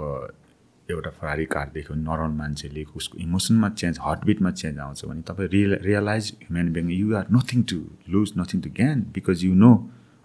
एउटा 0.89 1.09
फरारी 1.19 1.45
कार 1.45 1.69
देख्यो 1.73 1.95
भने 1.95 2.03
नर्मल 2.03 2.33
मान्छेले 2.37 2.83
उसको 2.95 3.17
इमोसनमा 3.17 3.69
चेन्ज 3.81 3.99
हार्टबिटमा 4.01 4.51
चेन्ज 4.51 4.79
आउँछ 4.79 5.05
भने 5.05 5.21
तपाईँ 5.29 5.49
real 5.49 5.73
realise 5.83 6.25
human 6.41 6.73
being 6.73 6.91
you 6.91 7.15
are 7.15 7.25
nothing 7.37 7.63
to 7.71 7.79
lose 8.09 8.33
nothing 8.37 8.61
to 8.61 8.69
ज्ञान 8.79 9.01
बिकज 9.15 9.45
यु 9.45 9.53
नो 9.63 9.71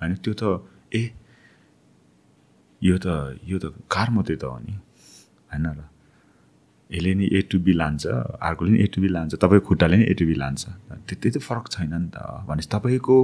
होइन? 0.00 0.14
त्यो 0.24 0.34
त 0.40 0.42
ए 0.94 1.02
यो 2.86 2.96
त 2.98 3.06
यो 3.44 3.58
त 3.58 3.64
कार 3.90 4.08
मात्रै 4.10 4.36
त 4.36 4.44
हो 4.44 4.58
नि। 4.58 4.74
होइन 5.50 5.66
र? 5.78 5.80
यसले 6.90 7.14
नि 7.14 7.26
ए 7.32 7.40
टु 7.50 7.58
बी 7.58 7.72
लान्छ 7.72 8.06
अर्कोले 8.40 8.70
नि 8.70 8.78
ए 8.82 8.86
टु 8.86 8.98
बी 9.02 9.08
लान्छ 9.08 9.34
तपाईँको 9.34 9.66
खुट्टाले 9.66 9.96
नि 9.96 10.04
ए 10.04 10.14
टु 10.14 10.24
बी 10.26 10.34
लान्छ। 10.34 10.62
त्यति 11.08 11.28
त 11.30 11.36
फरक 11.38 11.66
छैन 11.68 11.94
नि 11.94 12.08
त। 12.14 12.18
भनेपछि 12.46 12.68
तपाईँको 12.72 13.16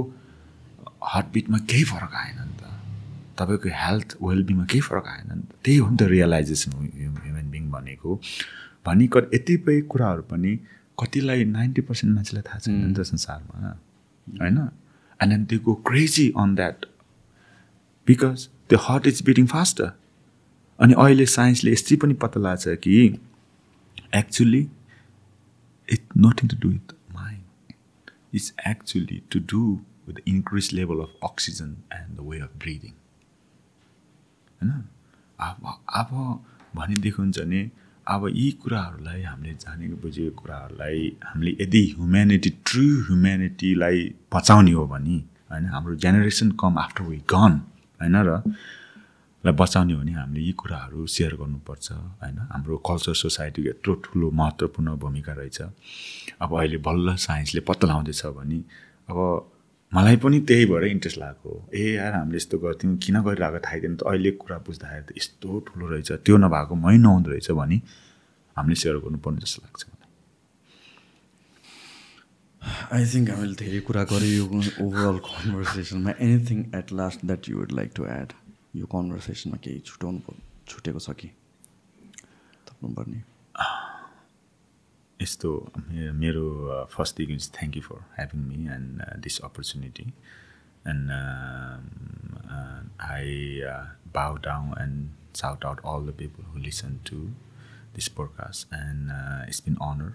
हार्टबिटमा 1.03 1.57
केही 1.69 1.83
फरक 1.83 2.13
आएन 2.13 2.39
नि 2.43 2.55
त। 2.59 2.63
तपाईँको 3.39 3.69
हेल्थ 3.73 4.09
वेलबिङमा 4.21 4.65
केही 4.65 4.81
फरक 4.81 5.07
आएन 5.07 5.29
नि 5.31 5.45
त। 5.47 5.51
त्यही 5.63 5.77
हो 5.77 5.89
नि 5.89 5.97
त 5.97 6.03
रियलाइजेसन 6.13 6.71
ह्युमन 6.71 7.47
बिङ 7.51 7.63
भनेको। 7.71 8.11
भनी 8.85 9.07
क 9.07 9.15
यतिपय 9.33 9.81
कुराहरू 9.91 10.23
पनि 10.31 10.51
कतिलाई 10.99 11.45
नाइन्टी 11.45 11.81
पर्सेन्ट 11.81 12.11
मान्छेलाई 12.15 12.43
थाहा 12.49 12.59
छैन 12.59 12.75
नि 12.87 12.93
त 12.93 13.01
संसारमा। 13.01 13.55
होइन? 14.43 14.59
And 15.19 15.47
they 15.47 15.57
go 15.57 15.73
crazy 15.87 16.25
on 16.37 16.55
that 16.55 16.85
because 18.07 18.47
त्यो 18.69 18.79
हार्ट 18.79 19.07
इज 19.07 19.21
बिटिङ 19.21 19.45
फास्टर 19.47 19.91
अनि 20.79 20.93
अहिले 20.93 21.25
साइन्सले 21.25 21.71
यस्तै 21.71 21.95
पनि 21.95 22.13
पत्ता 22.23 22.39
लाग्छ 22.39 22.75
कि 22.83 22.95
actually 24.15 24.61
it 25.87 26.01
nothing 26.17 26.49
to 26.49 26.57
do 26.57 26.69
with 26.69 26.93
mind 27.13 27.43
it's 28.35 28.53
actually 28.67 29.21
to 29.31 29.39
do 29.51 29.61
with 30.07 30.21
increase 30.27 30.73
level 30.73 30.99
of 30.99 31.13
oxygen 31.23 31.75
and 31.93 32.17
the 32.17 32.27
way 32.29 32.39
of 32.39 32.57
breathing 32.59 32.91
होइन? 34.61 34.83
अब 35.39 35.79
अब 35.89 36.09
भनेदेखि 36.75 37.21
हुन्छ 37.21 37.39
भने 37.39 37.69
अब 38.07 38.27
यी 38.35 38.51
कुराहरूलाई 38.51 39.21
हामीले 39.21 39.53
जानेको 39.53 39.95
बुझेको 39.95 40.41
कुराहरूलाई 40.41 41.11
हामीले 41.23 41.51
यदि 41.61 41.83
ह्युम्यानिटी 41.97 42.49
ट्रु 42.65 42.87
ह्युम्यानिटीलाई 43.05 43.99
बचाउने 44.33 44.71
हो 44.71 44.87
भने 44.87 45.17
होइन 45.51 45.65
हाम्रो 45.65 45.95
generation 46.05 46.51
come 46.61 46.77
after 46.77 47.03
we 47.03 47.17
gone 47.29 47.61
होइन 47.99 48.15
र 48.27 48.41
लाई 49.43 49.53
बचाउने 49.59 49.93
हो 49.93 49.99
भने 49.99 50.11
हामीले 50.13 50.41
यी 50.41 50.51
कुराहरू 50.55 51.05
सेयर 51.07 51.33
गर्नुपर्छ 51.35 51.91
होइन? 51.91 52.37
हाम्रो 52.51 52.77
कल्चर 52.87 53.13
सोसाइटीको 53.13 53.69
यत्रो 53.69 53.93
ठुलो 54.03 54.31
महत्त्वपूर्ण 54.31 54.95
भूमिका 54.97 55.33
रहेछ। 55.33 55.61
अब 56.41 56.49
अहिले 56.59 56.77
बल्ल 56.87 57.15
साइन्सले 57.19 57.61
पत्ता 57.67 57.87
लगाउँदैछ 57.87 58.25
भने 58.39 58.59
अब 59.11 59.17
मलाई 59.91 60.15
पनि 60.23 60.39
त्यही 60.47 60.65
भएर 60.65 60.83
इन्ट्रेस्ट 60.87 61.17
लागेको 61.19 61.51
ए 61.75 61.83
यार 61.93 62.13
हामीले 62.13 62.37
यस्तो 62.37 62.57
गर्थ्यौँ 62.57 62.95
किन 62.97 63.21
गरिरहेको 63.21 63.59
थाहा 63.59 63.77
थिएन 63.83 63.95
त? 63.95 64.01
अहिले 64.07 64.31
कुरा 64.41 64.57
बुझ्दाखेरि 64.63 65.03
त 65.03 65.17
यस्तो 65.17 65.59
ठुलो 65.67 65.85
रहेछ 65.91 66.11
त्यो 66.23 66.37
नभएको 66.37 66.75
मै 66.75 66.97
नहुँदो 66.97 67.29
रहेछ 67.29 67.51
भने 67.51 67.77
हामीले 68.57 68.75
सेयर 68.79 68.95
गर्नुपर्ने 69.03 69.39
जस्तो 69.43 69.59
लाग्छ 69.65 69.81
आई 72.63 73.05
थिङ्क 73.07 73.29
हामीले 73.29 73.55
धेरै 73.55 73.79
कुरा 73.87 74.03
गऱ्यो 74.09 74.31
यो 74.33 74.45
overall 74.83 75.17
कन्भर्सेसनमा 75.25 76.11
anything 76.19 76.59
at 76.75 76.91
last 76.93 77.25
that 77.25 77.49
you 77.49 77.57
would 77.57 77.71
like 77.73 77.91
to 77.95 78.05
add 78.11 78.33
यो 78.75 78.85
कन्भर्सेसनमा 78.91 79.57
केही 79.63 79.79
छुट्याउनु 79.89 80.35
छुटेको 80.67 80.99
छ 80.99 81.15
कि 81.19 81.29
थप्नुपर्ने 82.67 83.19
यस्तो 85.19 85.51
मेरो 86.21 86.45
first 86.91 87.19
thing 87.19 87.35
is 87.35 87.49
thank 87.51 87.75
you 87.77 87.83
for 87.83 87.99
having 88.15 88.47
me 88.47 88.59
and 88.75 89.03
this 89.21 89.39
opportunity 89.43 90.07
and 90.85 91.11
I 93.03 93.37
bow 94.15 94.37
down 94.47 94.73
and 94.79 95.37
shout 95.37 95.65
out 95.65 95.85
all 95.91 96.07
the 96.07 96.17
people 96.17 96.51
who 96.51 96.59
listen 96.61 96.99
to 97.05 97.21
this 97.95 98.07
podcast 98.17 98.73
and 98.73 99.11
it's 99.47 99.63
been 99.65 99.77
honour 99.83 100.11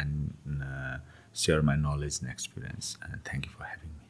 and 0.00 1.09
Share 1.43 1.61
my 1.69 1.77
knowledge 1.83 2.19
and 2.23 2.31
experience 2.31 2.95
and 3.09 3.21
thank 3.29 3.45
you 3.45 3.51
for 3.59 3.65
having 3.65 3.91
me 3.91 4.03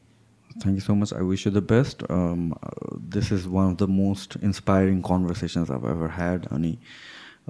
Thank 0.64 0.78
you 0.80 0.82
so 0.84 0.94
much. 0.98 1.10
I 1.12 1.22
wish 1.30 1.42
you 1.46 1.50
the 1.54 1.60
best. 1.70 2.02
Um, 2.14 2.44
uh, 2.66 2.92
this 3.14 3.26
is 3.34 3.42
one 3.54 3.66
of 3.72 3.74
the 3.80 3.88
most 3.94 4.36
inspiring 4.48 5.00
conversations 5.08 5.72
I've 5.74 5.84
ever 5.90 6.06
had. 6.18 6.46
Ani, 6.58 6.70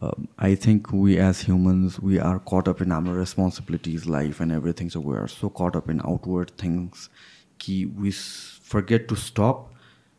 um, 0.07 0.25
I 0.47 0.49
think 0.65 0.91
we 1.03 1.19
as 1.27 1.43
humans, 1.51 1.99
we 2.07 2.19
are 2.31 2.41
caught 2.53 2.71
up 2.73 2.83
in 2.87 2.95
our 2.97 3.15
responsibilities, 3.19 4.09
life, 4.17 4.41
and 4.47 4.57
everything. 4.57 4.91
So 4.97 5.03
we 5.11 5.15
are 5.21 5.29
so 5.37 5.51
caught 5.61 5.79
up 5.83 5.93
in 5.95 6.03
outward 6.15 6.51
things 6.65 7.07
कि 7.67 7.77
we 8.03 8.15
s- 8.17 8.25
forget 8.73 9.07
to 9.15 9.21
stop 9.29 9.63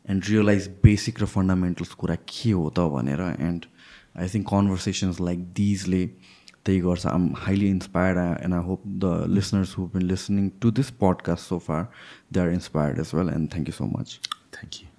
and 0.06 0.32
realize 0.36 0.70
basic 0.88 1.22
र 1.26 1.30
fundamentals 1.36 1.94
कुरा 2.06 2.18
के 2.36 2.52
हो 2.62 2.70
त 2.80 2.88
भनेर 2.96 3.26
and 3.50 3.68
I 4.28 4.30
think 4.36 4.48
conversations 4.56 5.20
like 5.30 5.44
these 5.62 5.88
ले 5.96 6.04
त्यही 6.67 6.81
गर्छ 6.81 7.07
I'm 7.07 7.33
highly 7.39 7.69
inspired 7.69 8.19
and 8.19 8.55
I 8.55 8.63
hope 8.63 8.83
the 9.05 9.25
listeners 9.31 9.77
who 9.79 9.87
been 9.95 10.03
listening 10.07 10.49
to 10.63 10.71
this 10.71 10.91
podcast 11.01 11.49
so 11.49 11.59
far 11.59 11.87
they 12.33 12.41
are 12.41 12.51
inspired 12.53 12.99
as 13.01 13.11
well 13.15 13.29
and 13.29 13.53
thank 13.53 13.69
you 13.69 13.75
so 13.75 13.87
much 13.99 14.19
thank 14.27 14.83
you 14.83 14.92